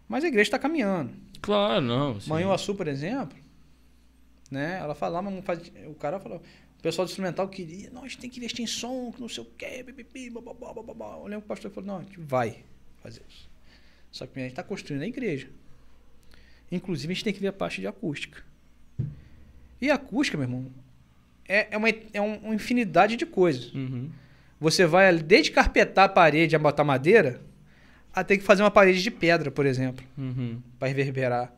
[0.08, 1.11] mas a igreja está caminhando.
[1.41, 2.19] Claro, não.
[2.19, 2.30] sim.
[2.30, 3.38] Manhuaçu, por exemplo,
[4.51, 4.77] né?
[4.80, 6.41] Ela falava, mas faz- o cara falou,
[6.80, 9.27] o pessoal do instrumental queria, não, a gente tem que investir em som, que não
[9.30, 11.17] sei o quê, pipipi, bababá, bababá.
[11.17, 12.64] Eu lembro que o pastor falou, não, a gente vai
[13.03, 13.49] fazer isso.
[14.11, 15.49] Só que a gente está construindo a igreja.
[16.72, 18.43] Inclusive, a gente tem que ver a parte de acústica.
[19.82, 20.66] E a acústica, meu irmão,
[21.48, 23.74] é, é, uma, é um- uma infinidade de coisas.
[23.74, 24.09] Uhum.
[24.59, 27.41] Você vai desde carpetar a parede a botar madeira,
[28.14, 30.61] até que fazer uma parede de pedra, por exemplo, Uhum.
[30.77, 31.53] para reverberar.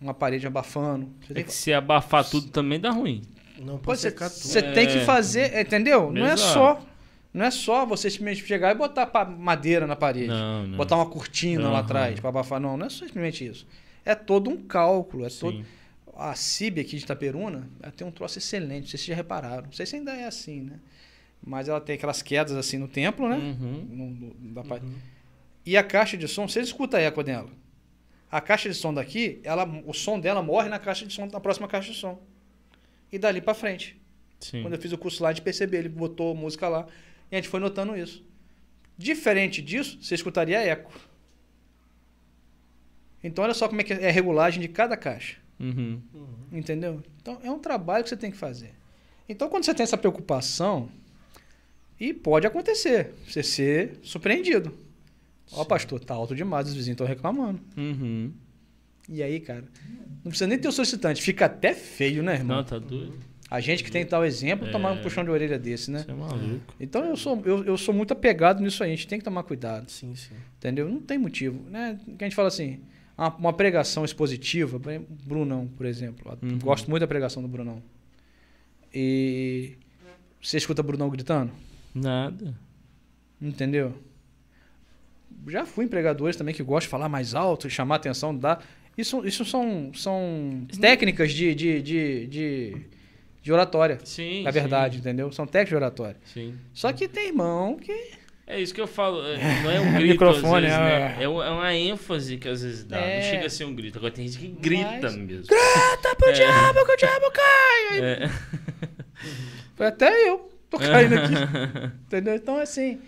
[0.00, 1.06] Uma parede abafando.
[1.20, 3.22] Você É tem que que, se abafar tudo também dá ruim.
[3.58, 4.40] Não pode você, secar tudo.
[4.40, 5.04] você tem que É.
[5.04, 6.10] fazer, entendeu?
[6.12, 6.84] Não é só,
[7.32, 10.76] não é só você simplesmente chegar e botar madeira na parede, Não, não.
[10.76, 11.78] botar uma cortina lá Aham.
[11.80, 12.60] atrás para abafar.
[12.60, 13.66] Não, não é só simplesmente isso.
[14.04, 15.64] É todo um cálculo, é todo.
[16.16, 19.14] A CIB aqui de Itaperuna, ela tem um troço excelente, não sei se vocês já
[19.16, 19.64] repararam.
[19.64, 20.78] Não sei se ainda é assim, né?
[21.44, 23.36] Mas ela tem aquelas quedas assim no templo, né?
[23.36, 23.86] Uhum.
[23.90, 24.94] No- no- da Uhum.
[25.66, 27.48] E a caixa de som, você escuta a eco dela.
[28.30, 31.40] A caixa de som daqui, ela, o som dela morre na caixa de som, na
[31.40, 32.20] próxima caixa de som.
[33.14, 33.96] E dali pra frente.
[34.40, 34.62] Sim.
[34.62, 36.88] Quando eu fiz o curso lá, a gente percebeu, ele botou música lá
[37.30, 38.24] e a gente foi notando isso.
[38.98, 40.92] Diferente disso, você escutaria eco.
[43.22, 45.36] Então olha só como é que é a regulagem de cada caixa.
[45.60, 46.02] Uhum.
[46.50, 47.00] Entendeu?
[47.22, 48.74] Então é um trabalho que você tem que fazer.
[49.28, 50.90] Então quando você tem essa preocupação,
[52.00, 54.76] e pode acontecer, você ser surpreendido.
[55.52, 57.60] Ó, pastor, tá alto demais, os vizinhos estão reclamando.
[57.76, 58.32] Uhum.
[59.08, 59.64] E aí, cara,
[60.24, 62.58] não precisa nem ter o solicitante, fica até feio, né, irmão?
[62.58, 63.18] Não, tá doido.
[63.50, 64.70] A gente que tem tal exemplo, É.
[64.72, 66.00] tomar um puxão de orelha desse, né?
[66.00, 66.74] Você é maluco.
[66.80, 69.42] Então eu sou, eu, eu sou muito apegado nisso aí, a gente tem que tomar
[69.42, 70.34] cuidado, Sim, sim.
[70.56, 70.88] entendeu?
[70.88, 71.98] Não tem motivo, né?
[72.18, 72.80] Que a gente fala assim,
[73.16, 74.80] uma, pregação expositiva,
[75.24, 76.36] Brunão, por exemplo.
[76.42, 76.58] Uhum.
[76.58, 77.82] Gosto muito da pregação do Brunão.
[78.92, 79.74] E
[80.42, 81.52] você escuta Brunão gritando?
[81.94, 82.54] Nada.
[83.40, 83.94] Entendeu?
[85.48, 88.64] Já fui em pregadores também que gostam de falar mais alto, chamar atenção, dar.
[88.96, 92.76] Isso, isso são, são técnicas de, de, de, de,
[93.42, 94.42] de oratória, Sim.
[94.42, 95.32] na verdade, entendeu?
[95.32, 96.16] São técnicas de oratória.
[96.32, 96.54] Sim.
[96.72, 97.92] Só que tem irmão que.
[98.46, 99.24] É isso que eu falo.
[99.26, 100.80] é, Não é um grito, Microfone, vezes, é.
[100.80, 101.16] né?
[101.20, 102.98] É um- é uma ênfase que às vezes dá.
[103.00, 103.16] É.
[103.16, 103.96] Não chega a ser um grito.
[103.98, 105.46] Agora tem gente que grita Mas- mesmo.
[105.46, 108.00] Grata pro diabo que o diabo cai!
[108.00, 108.30] É.
[109.74, 111.34] Foi até eu tô caindo aqui.
[112.06, 112.34] entendeu?
[112.34, 113.00] Então, assim,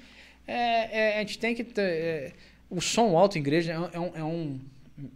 [0.47, 1.83] é, é, a gente tem que ter.
[1.83, 2.33] é,
[2.69, 4.61] o som alto em igreja é, um- é um,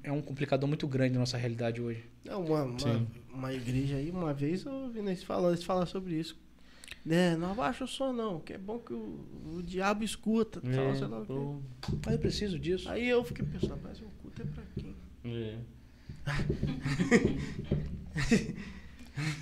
[0.03, 2.05] é, um, é complicador muito grande na nossa realidade hoje.
[2.25, 3.07] É uma, uma, Sim.
[3.33, 6.37] uma igreja aí, uma vez eu ouvi eles falando, eles falam sobre isso.
[7.09, 9.25] É, não abaixa o som não, que é bom que o,
[9.57, 10.61] o diabo escuta.
[10.61, 11.33] tal, sei lá o quê.
[11.33, 11.61] pô,
[12.05, 12.89] Mas eu preciso disso.
[12.91, 14.95] Aí eu fiquei pensando, mas o culto é pra quem?
[15.25, 15.59] é.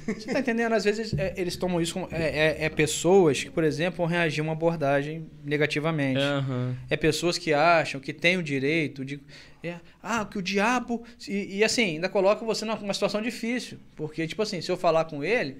[0.06, 0.72] Você tá entendendo?
[0.72, 2.08] Às vezes é, eles tomam isso como.
[2.10, 6.20] É, é- é pessoas que, por exemplo, vão reagir a uma abordagem negativamente.
[6.20, 6.76] Aham.
[6.90, 9.20] É pessoas que acham que têm o direito de.
[9.62, 11.02] é, ah, que o diabo.
[11.26, 13.78] E, e, assim, ainda coloca você numa situação difícil.
[13.96, 15.56] Porque, tipo assim, se eu falar com ele.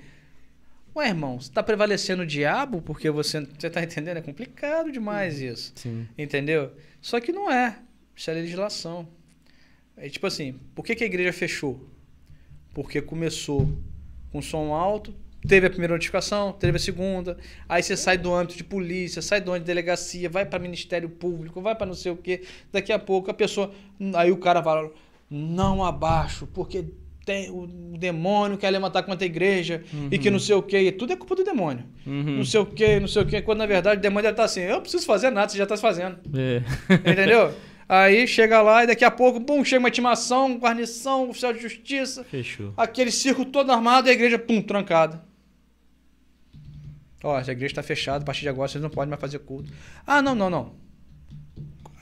[0.97, 3.47] Ué, irmão, você tá prevalecendo o diabo porque você.
[3.59, 4.17] Você tá entendendo?
[4.17, 5.73] É complicado demais isso.
[5.77, 6.09] Sim.
[6.17, 6.73] Entendeu?
[7.01, 7.79] Só que não é.
[8.17, 9.07] Isso é legislação.
[9.97, 11.89] É tipo assim, por que, que a igreja fechou?
[12.73, 13.69] Porque começou
[14.33, 15.15] com som alto,
[15.47, 17.37] teve a primeira notificação, teve a segunda,
[17.69, 21.09] aí você sai do âmbito de polícia, sai do âmbito de delegacia, vai para Ministério
[21.09, 22.43] Público, vai para não sei o quê.
[22.73, 23.71] Daqui a pouco a pessoa.
[24.15, 24.91] Aí o cara fala,
[25.31, 26.85] não abaixo, porque
[27.25, 27.67] tem, o
[27.99, 30.91] demônio quer levantar contra a igreja e que não sei o quê.
[30.91, 31.85] Tudo é culpa do demônio.
[32.07, 32.39] Uhum.
[32.39, 33.43] Não sei o quê, não sei o quê.
[33.43, 35.65] Quando na verdade o demônio deve estar assim, eu não preciso fazer nada, você já
[35.65, 36.19] está fazendo.
[36.35, 36.63] É.
[37.11, 37.53] Entendeu?
[37.89, 42.23] Aí chega lá e daqui a pouco, pum, chega uma intimação, guarnição, oficial de justiça,
[42.25, 42.75] Fechou.
[42.77, 45.25] aquele circo todo armado e a igreja, pum, trancada.
[47.25, 49.73] Ó, essa igreja está fechada, a partir de agora vocês não podem mais fazer culto.
[50.07, 50.75] Ah, não, não, não.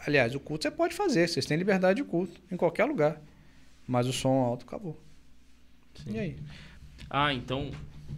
[0.07, 3.21] Aliás, o culto você pode fazer, vocês têm liberdade de culto, em qualquer lugar.
[3.87, 5.01] Mas o som alto acabou.
[6.07, 6.37] E aí?
[7.09, 7.71] Ah, então.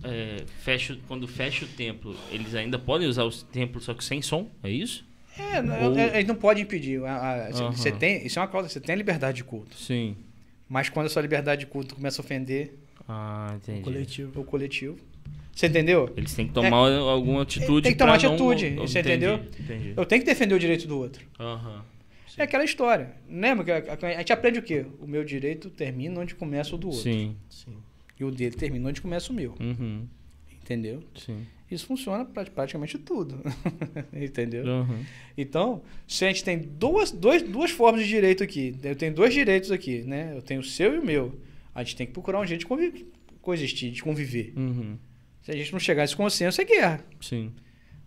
[0.02, 4.20] é, fecha, quando fecha o templo, eles ainda podem usar o templo, só que sem
[4.20, 4.50] som?
[4.62, 5.06] É isso?
[5.39, 7.02] É, não- Ou- é, eles não podem impedir.
[7.05, 9.76] A- a- você- tem, isso é uma causa, você tem a liberdade de culto.
[9.76, 10.17] Sim.
[10.68, 12.75] Mas quando a sua liberdade de culto começa a ofender
[13.08, 13.81] Ah, entendi.
[13.83, 14.41] Coletivo.
[14.41, 14.99] o coletivo,
[15.55, 16.12] você entendeu?
[16.17, 17.83] Eles têm que tomar alguma atitude.
[17.83, 19.47] tem que tomar atitude, não- você entendi, entendeu?
[19.60, 19.94] Entendi.
[19.97, 21.25] Eu tenho que defender o direito do outro.
[21.39, 21.83] Aham.
[22.36, 23.10] É aquela história.
[23.28, 24.86] Lembra que a, a- a gente aprende o quê?
[25.00, 27.02] O meu direito termina onde começa o do outro.
[27.02, 27.34] Sim.
[27.50, 27.76] Sim.
[28.20, 29.55] E o dele termina onde começa o meu.
[29.58, 30.07] Uhum.
[30.62, 31.02] Entendeu?
[31.17, 31.44] Sim.
[31.70, 33.40] Isso funciona para praticamente tudo.
[34.12, 34.64] Entendeu?
[34.64, 35.05] Uhum.
[35.36, 39.34] Então, se a gente tem duas, dois, duas formas de direito aqui, eu tenho dois
[39.34, 40.32] direitos aqui, né?
[40.34, 41.38] Eu tenho o seu e o meu.
[41.74, 43.06] A gente tem que procurar um jeito de conviver,
[43.42, 44.55] coexistir, de conviver.
[44.56, 44.97] Uhum.
[45.42, 47.05] Se a gente não chegar a esse consenso, é guerra.
[47.20, 47.52] Sim.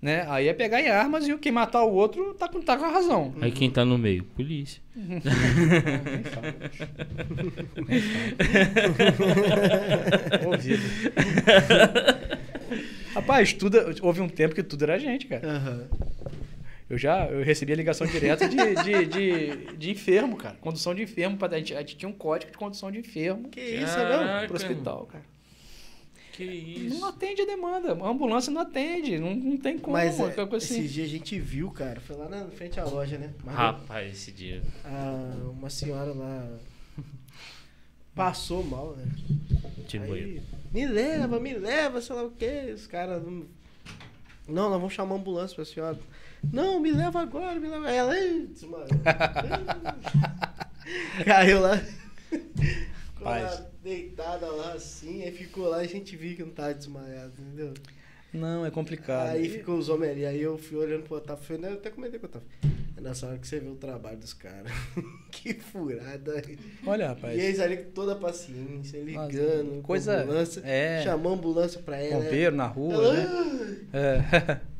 [0.02, 0.26] Né?
[0.28, 2.90] Aí é pegar em armas e quem matar o outro tá com, tá com a
[2.90, 3.36] razão.
[3.40, 4.24] Aí quem tá no meio?
[4.24, 4.82] Polícia.
[10.48, 10.82] Ouvido.
[13.14, 15.48] Rapaz, tudo, houve um tempo que tudo era gente, cara.
[15.48, 15.88] Aham.
[16.90, 20.58] Eu já eu recebi a ligação direta de, de, de, de enfermo, cara.
[20.60, 21.38] Condução de enfermo.
[21.38, 24.48] Pra, a, gente, a gente tinha um código de condução de enfermo Que isso, não?
[24.48, 25.24] pro hospital, cara.
[26.34, 27.00] Que isso.
[27.00, 27.94] Não atende a demanda.
[27.94, 29.18] A ambulância não atende.
[29.18, 29.94] Não, não tem como.
[29.96, 30.80] Mas é, coisa assim.
[30.80, 32.02] esses dias a gente viu, cara.
[32.02, 33.30] Foi lá na frente à loja, né?
[33.44, 34.62] Mas Rapaz, esse dia.
[34.84, 36.58] a- uma senhora lá
[38.14, 39.06] passou mal, né?
[39.88, 40.42] Tipo, Aí,
[40.74, 42.72] me leva, me leva, sei lá o quê.
[42.74, 43.22] Os caras.
[43.24, 43.46] Não,
[44.48, 46.00] não, nós vamos chamar a ambulância pra senhora.
[46.52, 47.92] Não, me leva agora, me leva.
[47.92, 48.88] Ela "Ih", desmaiou.
[51.26, 51.78] Caiu lá.
[51.78, 56.74] Ficou lá deitada lá assim, aí ficou lá e a gente viu que não tava
[56.74, 57.74] desmaiado, entendeu?
[58.34, 59.30] Não, é complicado.
[59.30, 61.90] Aí ficou os homens ali, aí eu fui olhando pro Otávio, falei, né, eu até
[61.90, 62.48] comentei com o Otávio.
[62.96, 64.72] É nessa hora que você vê o trabalho dos caras.
[65.32, 66.42] que furada.
[66.86, 67.38] Olha, rapaz.
[67.38, 71.02] E eles ali com toda a paciência, ligando, com coisa- ambulância, é.
[71.04, 72.24] chamou a ambulância pra ela.
[72.24, 73.78] Bombeiro na rua, ela, né?
[73.94, 74.60] É.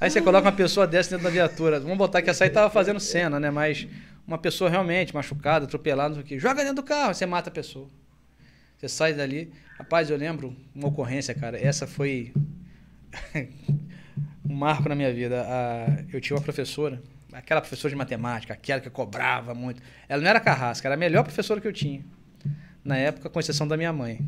[0.00, 1.78] Aí você coloca uma pessoa dessa dentro da viatura.
[1.78, 3.50] Vamos botar que essa aí tava fazendo cena, né?
[3.50, 3.86] Mas
[4.26, 6.38] uma pessoa realmente machucada, atropelada, não sei o quê.
[6.38, 7.86] Joga dentro do carro, você mata a pessoa.
[8.78, 9.52] Você sai dali.
[9.76, 11.62] Rapaz, eu lembro uma ocorrência, cara.
[11.62, 12.32] Essa foi
[14.48, 15.42] um marco na minha vida.
[15.46, 19.82] A- Eu tinha uma professora, aquela professora de matemática, aquela que cobrava muito.
[20.08, 22.04] Ela não era carrasca, era a melhor professora que eu tinha.
[22.84, 24.20] Na época, com exceção da minha mãe.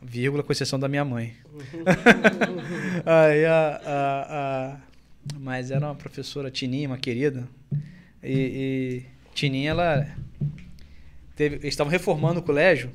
[0.00, 1.34] Vírgula, com exceção da minha mãe.
[3.06, 4.76] Aí a, a, a-
[5.38, 7.48] Mas era uma professora Tininha, uma querida.
[8.22, 10.06] E, e Tininha, ela.
[11.36, 12.90] Teve, eles estavam reformando o colégio.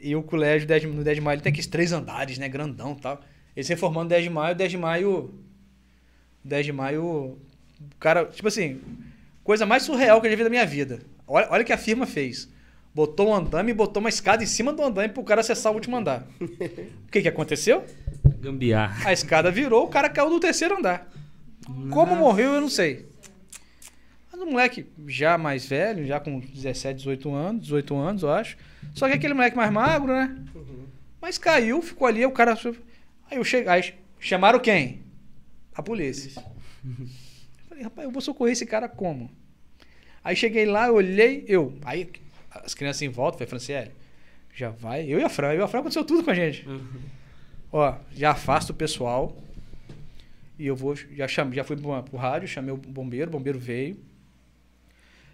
[0.00, 2.48] E o colégio 10 de- no 10 de maio tem aqueles três andares, né?
[2.48, 3.20] Grandão e tal.
[3.58, 5.34] Eles reformando 10 de maio, 10 de maio.
[6.44, 7.02] 10 de maio.
[7.02, 7.38] O
[7.98, 8.80] cara, tipo assim,
[9.42, 11.00] coisa mais surreal que eu já vi da minha vida.
[11.26, 12.48] Olha, olha o que a firma fez.
[12.94, 15.74] Botou um andame e botou uma escada em cima do andame pro cara acessar o
[15.74, 16.24] último andar.
[16.40, 17.84] O que que aconteceu?
[18.38, 19.08] Gambiarra.
[19.08, 21.10] A escada virou, o cara caiu do terceiro andar.
[21.90, 23.08] Como morreu, eu não sei.
[24.30, 28.56] Mas um moleque já mais velho, já com 17, 18 anos, 18 anos, eu acho.
[28.94, 30.44] Só que aquele moleque mais magro, né?
[31.20, 32.56] Mas caiu, ficou ali, o cara.
[33.30, 33.68] Aí eu cheguei.
[33.68, 35.02] Aí chamaram quem?
[35.74, 36.32] A polícia.
[36.84, 37.06] Eu
[37.68, 39.30] Falei, rapaz, eu vou socorrer esse cara como?
[40.24, 41.78] Aí cheguei lá, eu olhei, eu.
[41.84, 42.10] Aí
[42.50, 43.90] as crianças em volta, falei, Franciele,
[44.54, 45.04] já vai.
[45.06, 46.66] Eu e a Fran, eu e a Fran aconteceu tudo com a gente.
[47.72, 49.36] Ó, já afasta o pessoal.
[50.58, 50.96] E eu vou.
[50.96, 53.96] Já, cham, já fui pro, pro rádio, chamei o bombeiro, o bombeiro veio.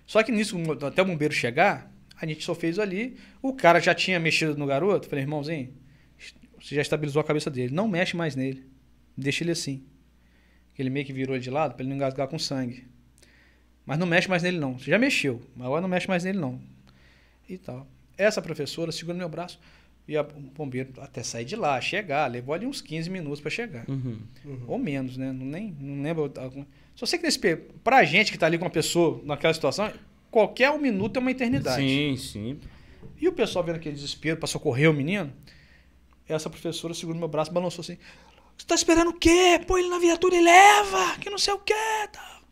[0.07, 0.57] Só que nisso,
[0.87, 1.91] até o bombeiro chegar,
[2.21, 3.17] a gente só fez ali.
[3.41, 5.09] O cara já tinha mexido no garoto.
[5.09, 5.73] Falei, irmãozinho,
[6.65, 7.75] você já estabilizou a cabeça dele.
[7.75, 8.65] Não mexe mais nele.
[9.17, 9.83] Deixa ele assim.
[10.78, 12.84] Ele meio que virou de lado para ele não engasgar com sangue.
[13.86, 14.78] Mas não mexe mais nele, não.
[14.78, 16.60] Você já mexeu, mas agora não mexe mais nele, não.
[17.49, 17.86] E tal.
[18.17, 19.60] Essa professora segura meu braço
[20.09, 23.51] e a- o bombeiro até sair de lá, chegar, levou ali uns 15 minutos para
[23.51, 23.84] chegar.
[23.89, 24.18] Uhum.
[24.67, 25.33] Ou menos, né?
[25.33, 26.33] Não, nem, não lembro.
[26.94, 27.39] Só sei que nesse,
[27.84, 29.93] pra gente que tá ali com uma pessoa naquela situação,
[30.31, 31.83] qualquer um minuto é uma eternidade.
[31.86, 32.59] Sim, sim.
[33.20, 35.31] E o pessoal vendo aquele desespero para socorrer o menino,
[36.33, 37.99] essa professora segurou meu braço balançou assim:
[38.57, 39.61] Você tá esperando o quê?
[39.67, 41.75] Põe ele na viatura e leva, que não sei o quê.
[42.12, 42.43] Tal.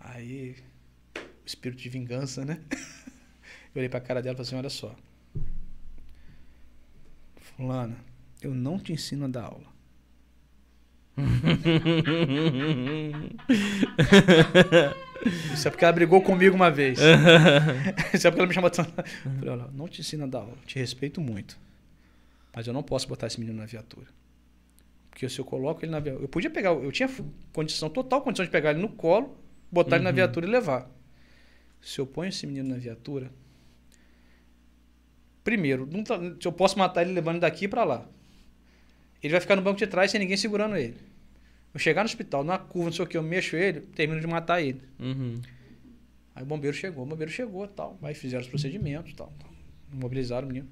[0.00, 0.56] Aí,
[1.44, 2.60] espírito de vingança, né?
[3.74, 4.94] Eu olhei pra cara dela e falei assim: Olha só,
[7.56, 7.96] Fulana,
[8.42, 9.74] eu não te ensino a dar aula.
[15.54, 16.98] Isso é porque ela brigou comigo uma vez.
[18.12, 18.92] Isso é porque ela me chamou atenção.
[18.96, 19.04] Eu
[19.38, 21.58] Falei, olha, não te ensino a dar aula, te respeito muito.
[22.56, 24.06] Mas eu não posso botar esse menino na viatura.
[25.10, 26.24] Porque se eu coloco ele na viatura.
[26.24, 27.08] Eu podia pegar, eu tinha
[27.52, 29.36] condição, total condição de pegar ele no colo,
[29.70, 30.16] botar ele na Uhum.
[30.16, 30.90] viatura e levar.
[31.82, 33.30] Se eu ponho esse menino na viatura.
[35.44, 38.08] Primeiro, não tá- se eu posso matar ele levando daqui pra lá.
[39.22, 40.96] Ele vai ficar no banco de trás sem ninguém segurando ele.
[41.72, 44.26] Eu chegar no hospital, numa curva, não sei o que, eu mexo ele, termino de
[44.26, 44.80] matar ele.
[44.98, 45.40] Uhum.
[46.34, 47.98] Aí o bombeiro chegou, o bombeiro chegou tal.
[48.02, 49.32] Aí fizeram os procedimentos tal.
[49.38, 49.50] tal.
[49.92, 50.68] Mobilizaram o menino.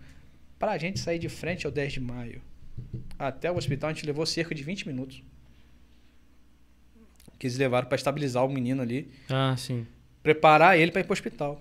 [0.64, 2.40] Pra gente sair de frente ao 10 de maio
[3.18, 5.22] até o hospital, a gente levou cerca de 20 minutos.
[7.38, 9.86] Que eles levaram pra estabilizar o menino ali, Ah, sim.
[10.22, 11.60] preparar ele pra ir pro hospital.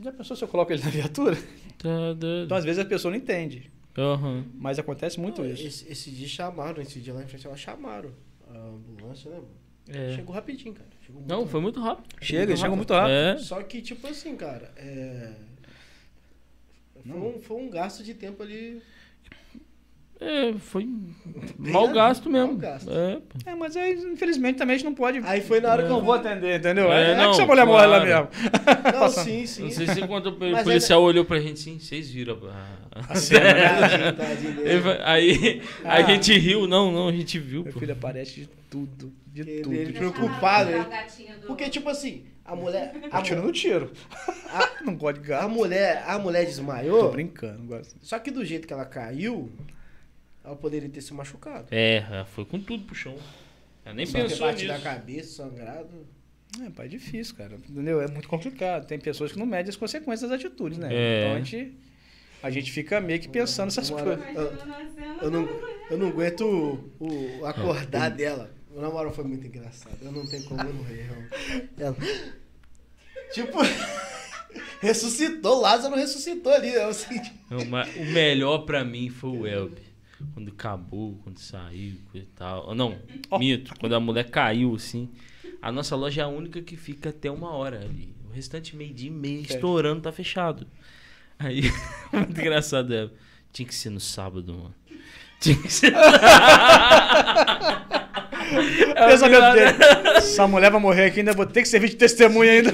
[0.00, 1.36] Já pensou se eu coloco ele na viatura?
[1.78, 2.44] Tá doido.
[2.44, 3.70] Então, às vezes, a pessoa não entende.
[3.96, 4.44] Aham.
[4.54, 5.66] Mas acontece muito Não, isso.
[5.66, 8.12] Esse, esse dia chamaram, esse dia lá em frente, ela chamaram
[8.52, 9.48] a ambulância, né, mano?
[9.88, 10.14] É.
[10.14, 10.88] Chegou rapidinho, cara.
[11.00, 11.50] Chegou muito Não, rápido.
[11.50, 12.14] foi muito rápido.
[12.20, 13.10] Chega, chega muito rápido.
[13.12, 13.38] É.
[13.38, 15.32] Só que, tipo assim, cara, é...
[17.08, 18.82] Foi um, foi um gasto de tempo ali.
[20.20, 20.88] É, foi
[21.58, 22.48] mal gasto mesmo.
[22.48, 22.90] Mal gasto.
[22.90, 23.18] É.
[23.46, 25.20] É, mas aí, infelizmente, também a gente não pode.
[25.24, 26.92] Aí foi na hora que não eu vou atender, entendeu?
[26.92, 28.28] É, É, não, que se a mulher morre lá claro.
[28.32, 28.48] mesmo.
[28.98, 29.62] Não, sim, sim.
[29.64, 33.14] Não sei se quando o Mas policial olhou pra gente assim, vocês viram a, a
[33.14, 34.16] cena, né?
[34.64, 36.02] Ele Aí a Ah.
[36.02, 37.78] gente riu, não, não, a gente viu, Meu pô.
[37.78, 39.12] filho aparece de tudo.
[39.26, 39.74] De Ele- tudo.
[39.74, 39.92] ele.
[39.92, 42.92] Preocupado, do- Porque, tipo assim, a mulher.
[43.12, 43.92] A, tiro no tiro.
[44.52, 47.12] a, Não gosto de a mulher, a mulher Tô desmaiou.
[47.12, 47.94] brincando, não gosto.
[48.02, 49.48] Só que do jeito que ela caiu,
[50.48, 51.68] ela poderia ter se machucado.
[51.70, 53.14] É, foi com tudo pro chão.
[53.84, 54.66] Ela nem Só pensou nisso.
[54.66, 56.06] na cabeça, sangrado.
[56.64, 57.54] É, pai, é difícil, cara.
[57.68, 58.00] Entendeu?
[58.00, 58.86] É muito complicado.
[58.86, 60.88] Tem pessoas que não medem as consequências das atitudes, né?
[60.90, 61.20] É.
[61.20, 61.78] Então a gente,
[62.42, 64.18] a gente fica meio que pensando nessas coisas.
[64.18, 65.18] na cena.
[65.20, 65.48] Eu não,
[65.90, 66.46] eu não aguento
[66.98, 68.50] o, o acordar dela.
[68.74, 69.98] O namoro foi muito engraçado.
[70.00, 71.10] Eu não tenho como eu não rir.
[71.78, 71.96] Ela.
[73.32, 73.58] Tipo.
[74.80, 75.60] ressuscitou.
[75.60, 76.72] Lázaro ressuscitou ali.
[76.72, 77.32] Eu senti.
[77.50, 79.87] Não, o melhor pra mim foi o Elbe.
[80.34, 82.74] Quando acabou, quando saiu, coisa e tal.
[82.74, 82.96] Não,
[83.30, 83.38] Ó.
[83.38, 83.72] mito.
[83.78, 85.08] Quando a mulher caiu, assim.
[85.62, 88.14] A nossa loja é a única que fica até uma hora ali.
[88.28, 89.54] O restante, meio dia e meia, Fecha.
[89.54, 90.66] estourando, tá fechado.
[91.38, 91.62] Aí,
[92.12, 93.14] muito engraçado, Elbe.
[93.52, 94.74] Tinha que ser no sábado, mano.
[95.40, 95.92] Tinha que ser.
[99.08, 100.16] Pensamento dele.
[100.16, 102.72] Essa mulher vai morrer aqui, ainda vou ter que servir de testemunha ainda.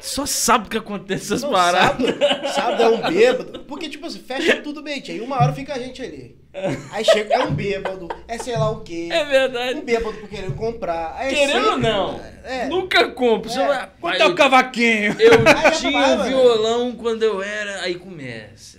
[0.00, 2.06] Só sabe o que acontece essas Não, paradas.
[2.06, 3.60] sábado, sábado é um bêbado.
[3.60, 5.02] Porque, tipo assim, fecha tudo bem.
[5.08, 6.36] Aí uma hora fica a gente ali.
[6.90, 8.08] Aí chega, é um bêbado.
[8.28, 9.08] É sei lá o quê.
[9.10, 9.78] É verdade.
[9.78, 11.14] Um bêbado por querer comprar.
[11.16, 12.66] Aí Querendo ou não, É.
[12.66, 13.48] nunca compro.
[13.50, 13.66] Você É.
[13.66, 15.16] vai- Quanto é eu- o cavaquinho?
[15.18, 17.80] Eu Aí tinha um violão quando eu era.
[17.82, 18.71] Aí começa.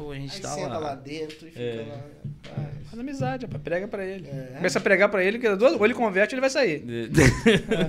[0.00, 0.78] Pô, a gente Aí tá senta lá.
[0.78, 1.86] lá dentro e fica É.
[1.90, 2.00] lá.
[2.84, 3.62] Faz amizade, rapaz.
[3.62, 4.26] Prega pra ele.
[4.28, 4.54] É.
[4.56, 6.82] Começa a pregar pra ele, que ou ele converte ou ele vai sair.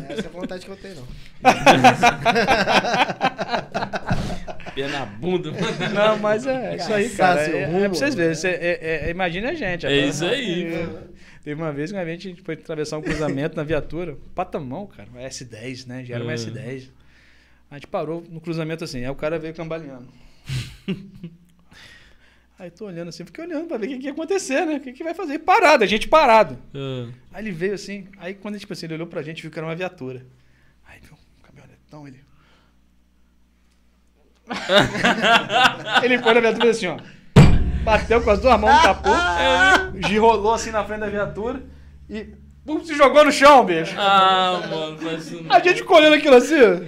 [0.10, 1.08] essa é a vontade que eu tenho, não.
[4.76, 5.94] Pé na bunda, mano.
[5.94, 7.42] Não, mas é isso aí, cara.
[7.42, 8.36] É, é pra vocês verem.
[8.36, 8.40] né?
[8.44, 9.86] É, é, é, imagine a gente.
[9.86, 10.86] É isso aí, É.
[10.86, 11.12] pô.
[11.44, 15.22] Teve uma vez que a gente foi atravessar um cruzamento na viatura, patamão, cara, uma
[15.22, 16.06] S10, né?
[16.06, 16.36] Já era uma É.
[16.36, 16.90] S10.
[17.70, 20.08] A gente parou no cruzamento assim, aí o cara veio cambaleando.
[22.62, 24.76] Aí tô olhando assim, fiquei olhando pra ver o que, que ia acontecer, né?
[24.76, 25.40] O que, que vai fazer?
[25.40, 26.60] Parado, a gente parado.
[26.76, 29.58] Ah, Aí ele veio assim, aí quando tipo assim, ele olhou pra gente, viu que
[29.58, 30.24] era uma viatura.
[30.88, 32.24] Aí viu um caminhonetão, ele.
[36.04, 37.00] ele foi na viatura assim, ó.
[37.84, 39.10] Bateu com as duas mãos no capô,
[40.08, 41.64] girolou assim na frente da viatura
[42.08, 42.28] e
[42.64, 43.96] pum, se jogou no chão, bicho.
[43.98, 45.52] Ah, mano, faz isso não.
[45.52, 46.62] A gente ficou olhando aquilo assim.
[46.62, 46.80] ó.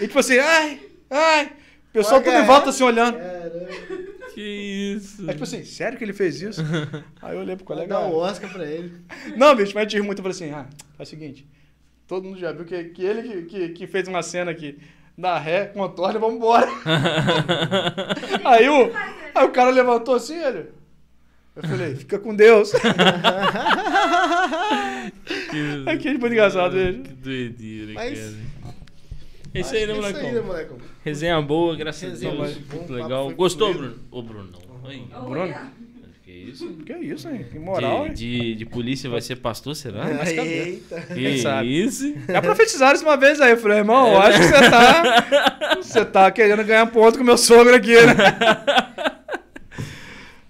[0.00, 0.80] e tipo assim, ai,
[1.10, 1.50] ai.
[1.96, 2.44] O pessoal tudo em é.
[2.44, 3.16] volta assim olhando.
[3.18, 3.68] Caramba.
[4.34, 4.42] Que
[4.96, 5.22] isso.
[5.22, 6.60] Aí tipo assim, sério que ele fez isso?
[7.22, 7.88] Aí eu olhei pro colega.
[7.88, 8.92] dar um "Ah, Oscar pra ele.
[9.34, 10.18] Não, bicho, mas riu muito.
[10.18, 10.66] Eu falei assim, ah,
[10.96, 11.48] faz o seguinte.
[12.06, 14.78] Todo mundo já viu que, que ele que, que, que fez uma cena aqui.
[15.16, 16.68] Dá ré, contorna e vamos embora.
[18.44, 18.92] aí, o,
[19.34, 20.66] aí o cara levantou assim, ele...
[21.56, 22.72] Eu falei, fica com Deus.
[25.50, 27.02] Que, Aqui é muito engraçado ele.
[27.02, 28.34] Que doideira, Mas- cara.
[29.56, 30.20] É isso aí, né, Acho que é molecão?
[30.20, 30.78] isso aí, né, molecão?
[31.04, 32.58] Resenha boa, graças Resenha a Deus.
[32.72, 33.30] Muito O legal.
[33.30, 33.72] Gostou.
[33.72, 33.98] Bruno?
[34.10, 34.90] Ô, Bruno, não.
[34.90, 35.06] Aí.
[35.28, 35.54] Bruno?
[36.22, 36.68] Que isso?
[36.84, 37.46] Que isso, hein?
[37.50, 38.42] Que moral, De, hein?
[38.42, 40.04] de, de polícia vai ser pastor, será?
[40.12, 40.62] mas cadê?
[40.62, 41.00] Eita.
[41.02, 41.82] Que sabe?
[41.82, 42.14] isso?
[42.28, 43.52] Já profetizaram isso uma vez aí.
[43.52, 45.26] Eu falei, irmão, eu acho que você tá.
[45.76, 48.14] Você tá querendo ganhar ponto com meu sogro aqui, né?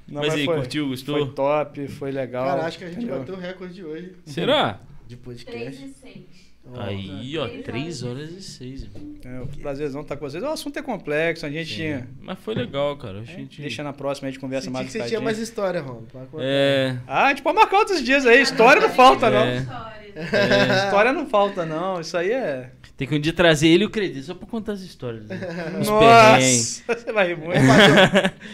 [0.09, 1.18] Não, Mas aí, foi, curtiu, gostou?
[1.18, 2.47] Foi top, foi legal.
[2.47, 3.18] Cara, acho que a gente entendeu?
[3.18, 4.12] bateu o recorde de hoje.
[4.25, 4.81] Será?
[5.07, 5.85] De 3 podcast.
[5.85, 6.45] e 6.
[6.75, 8.31] Ó, Aí, ó, Três 3 horas.
[8.31, 8.83] e 6.
[8.83, 9.15] irmão.
[9.25, 10.43] É, um prazerzão estar com vocês.
[10.43, 12.09] O assunto é complexo, a gente tinha.
[12.20, 13.20] Mas foi legal, cara.
[13.20, 13.61] A gente...
[13.61, 16.27] Deixa na próxima, a gente conversa Senti mais que você tinha mais história, contar.
[16.39, 16.99] É.
[17.07, 18.41] Ah, a gente pode marcar outros dias aí.
[18.43, 19.45] História não falta, não.
[19.45, 19.59] É.
[19.59, 19.97] Histórias.
[20.85, 22.01] História não falta, não.
[22.01, 22.70] Isso aí é.
[22.97, 25.27] Tem que um dia trazer ele e o Credit só pra contar as histórias.
[25.27, 25.39] Né?
[25.85, 27.61] Nossa, você vai rir muito.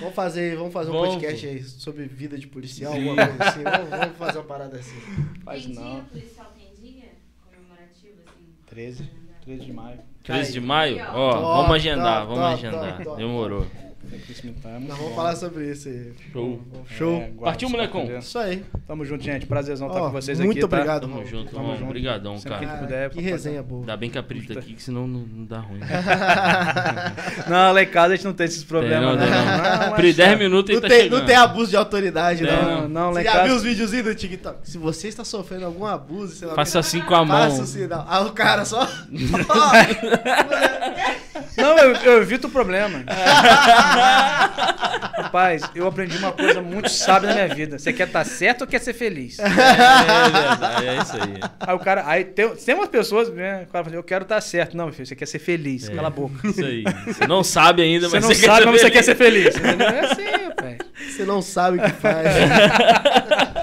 [0.01, 3.63] Vamos fazer, vamos fazer, um Vamos, podcast aí sobre vida de policial, alguma coisa assim.
[3.63, 4.97] Vamos, vamos fazer uma parada assim.
[5.45, 6.05] Faz não.
[6.07, 7.11] policial tem dia
[7.45, 8.53] comemorativo, assim?
[8.73, 9.05] 13,
[9.45, 9.99] 13 de maio.
[10.23, 11.05] 13 de maio?
[11.13, 13.05] Ó, vamos agendar, vamos agendar.
[13.19, 13.67] Demorou.
[14.87, 16.13] Nós vamos falar sobre isso aí.
[16.33, 16.61] Show.
[16.91, 17.23] Show.
[17.23, 18.05] É, Partiu, molecão?
[18.19, 18.63] Isso aí.
[18.87, 19.47] Tamo junto, gente.
[19.47, 20.61] Prazerzão estar Ó, com vocês muito aqui.
[20.61, 20.67] tá?
[20.77, 21.27] obrigado, Tamo Ron.
[21.27, 21.73] junto, Tamo Ron.
[21.77, 21.85] junto.
[21.87, 22.73] Obrigadão, Sempre cara.
[22.73, 23.81] que puder, que pra resenha boa.
[23.83, 25.81] Ainda bem que a Pri tá aqui, que senão não, não dá ruim.
[27.49, 29.37] Não, lá em casa a gente não tem esses problemas, Tem, não.
[29.37, 29.63] não, não.
[29.89, 30.37] Não, Pri, mas 10 tá.
[30.37, 31.19] minutos e Não tá tem, chegando.
[31.21, 32.63] não tem abuso de autoridade, não.
[32.83, 34.59] Não, não, lá Você já viu os videozinhos do TikTok?
[34.69, 37.51] Se você está sofrendo algum abuso, sei lá, Faça assim com a mão.
[37.51, 38.05] Faça o sinal.
[38.09, 38.87] Ah, o cara só.
[41.57, 43.05] Não, eu, eu evito o problema.
[45.17, 47.79] Rapaz, eu aprendi uma coisa muito sábia na minha vida.
[47.79, 49.39] Você quer estar certo ou quer ser feliz?
[49.39, 51.41] É, verdade, é isso aí.
[51.61, 52.05] Aí o cara.
[52.07, 53.65] Aí tem, tem umas pessoas, né?
[53.69, 54.77] O cara fala, eu quero estar certo.
[54.77, 55.89] Não, meu filho, você quer ser feliz.
[55.89, 55.95] É.
[55.95, 56.47] Cala a boca.
[56.47, 56.85] Isso aí.
[57.07, 59.57] Você não sabe ainda, Você mas não você sabe, quer mas você quer ser feliz.
[59.57, 59.89] Entendeu?
[59.89, 60.79] É assim, rapaz.
[61.09, 62.27] Você não sabe o que faz.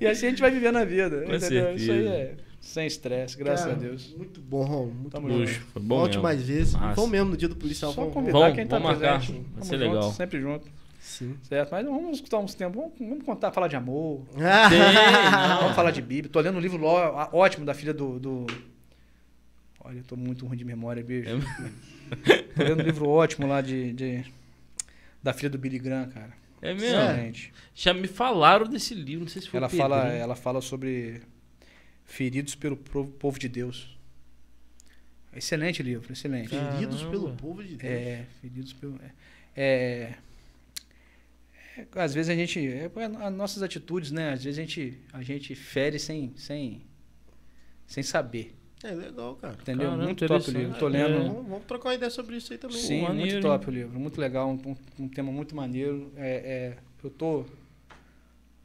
[0.00, 1.22] E assim a gente vai vivendo a vida.
[1.22, 1.76] Com entendeu?
[1.76, 2.10] Isso aí certeza.
[2.12, 4.14] é sem estresse, graças Cara, a Deus.
[4.16, 4.86] Muito bom.
[4.86, 5.34] Muito Tamo bom.
[5.34, 5.48] junto.
[5.50, 6.22] Luxo, foi bom Volte mesmo.
[6.22, 6.74] mais vezes.
[6.74, 6.94] Massa.
[6.94, 7.92] Vamos mesmo no dia do policial.
[7.92, 9.18] Só vamos- convidar Vamos, quem tá vamos marcar.
[9.18, 9.32] presente.
[9.40, 10.12] Vai Tamo ser junto, legal.
[10.12, 10.68] Sempre junto.
[11.00, 11.36] Sim.
[11.42, 11.70] Certo?
[11.72, 12.76] Mas vamos escutar uns tempos.
[12.80, 14.22] Vamos, vamos contar, falar de amor.
[14.38, 15.60] Não.
[15.60, 16.30] Vamos falar de Bíblia.
[16.32, 18.46] Tô lendo um livro ótimo da filha do, do-
[19.84, 21.28] Olha, eu tô muito ruim de memória, bicho.
[21.28, 24.24] É, Tô lendo um livro ótimo lá de, de-
[25.20, 26.30] da filha do Billy Graham, cara.
[26.62, 27.50] é mesmo?
[27.74, 29.88] Já me falaram desse livro, não sei se foi Ela o Pedrinho.
[29.90, 31.20] fala, ela fala sobre
[32.12, 33.96] feridos pelo povo de Deus.
[35.34, 36.50] Excelente livro, excelente.
[36.50, 37.10] Feridos Caramba.
[37.10, 37.82] pelo povo de Deus.
[37.92, 39.00] É, feridos pelo.
[39.02, 39.10] É,
[39.56, 40.14] é-
[41.78, 42.60] é, às vezes a gente.
[42.68, 42.90] É,
[43.24, 44.32] as nossas atitudes, né?
[44.32, 46.82] Às vezes a gente, a gente fere sem, sem,
[47.86, 48.54] sem saber.
[48.84, 49.56] É legal, cara.
[49.58, 49.86] Entendeu?
[49.86, 50.78] Caramba, muito top o livro.
[50.78, 50.90] Tô É.
[50.90, 51.28] lendo.
[51.32, 52.76] Vamos, vamos trocar uma ideia sobre isso aí também.
[52.76, 53.70] Sim, maneiro, muito top hein?
[53.70, 53.98] o livro.
[53.98, 54.50] Muito legal.
[54.50, 56.12] Um, um- um tema muito maneiro.
[56.16, 56.28] É,
[56.74, 57.46] é, eu tô.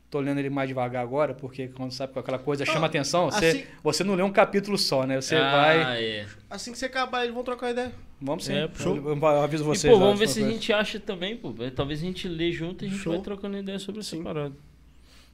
[0.10, 3.30] Tô lendo ele mais devagar agora, porque quando sabe com aquela coisa chama Ah, atenção,
[3.30, 5.20] você, assim- você não lê um capítulo só, né?
[5.20, 6.02] Você ah, vai.
[6.04, 6.26] É.
[6.50, 7.92] Assim que você acabar, eles vão trocar ideia.
[8.22, 8.54] Vamos sim.
[8.54, 9.92] É, eu, eu- eu aviso E, vocês.
[9.94, 10.54] pô, lá, vamos ver se for a coisa.
[10.60, 11.54] gente acha também, pô.
[11.76, 13.14] Talvez a gente lê junto e a gente Show.
[13.14, 14.24] vai trocando ideia sobre essa Sim.
[14.24, 14.56] parada.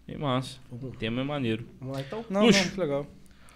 [0.07, 0.57] Bem massa.
[0.71, 1.65] O tema é maneiro.
[1.79, 2.25] Vamos lá então.
[2.29, 2.57] Não, Luxo.
[2.57, 3.07] não, muito legal.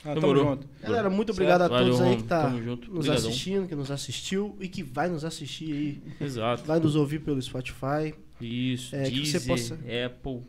[0.06, 0.68] Ah, tamo junto.
[0.82, 2.22] Galera, muito obrigado a Valeu, todos aí Romulo.
[2.24, 3.14] que tá nos Obrigadão.
[3.16, 6.02] assistindo, que nos assistiu e que vai nos assistir aí.
[6.22, 6.64] Exato.
[6.64, 8.14] Vai nos ouvir pelo Spotify.
[8.40, 8.96] Isso.
[8.96, 9.74] É, que você Deezer, possa-
[10.06, 10.42] Apple.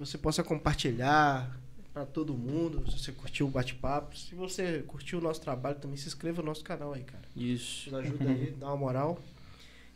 [0.00, 1.56] Você possa compartilhar
[1.92, 2.82] pra todo mundo.
[2.90, 4.16] Se você curtiu o bate-papo.
[4.16, 7.22] Se você curtiu o nosso trabalho também, se inscreva no nosso canal aí, cara.
[7.36, 7.90] Isso.
[7.90, 9.20] Nos ajuda aí, dá uma moral.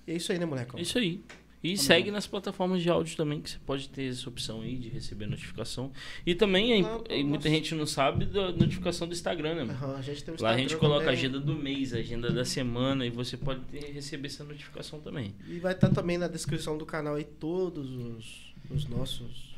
[0.07, 0.81] E é isso aí, né, moleque?
[0.81, 1.21] Isso aí.
[1.63, 4.91] E segue nas plataformas de áudio também, que você pode ter essa opção aí de
[4.91, 5.91] receber notificação.
[6.27, 6.83] E também, é
[7.23, 7.49] muita nossa.
[7.49, 9.73] gente não sabe da notificação do Instagram, né?
[9.73, 11.19] Aham, a gente tem um Lá a Instagram gente coloca a também.
[11.19, 15.35] agenda do mês, a agenda da semana, e você pode ter- receber essa notificação também.
[15.49, 19.54] E vai estar também na descrição do canal aí todos os, os nossos,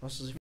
[0.00, 0.38] nossos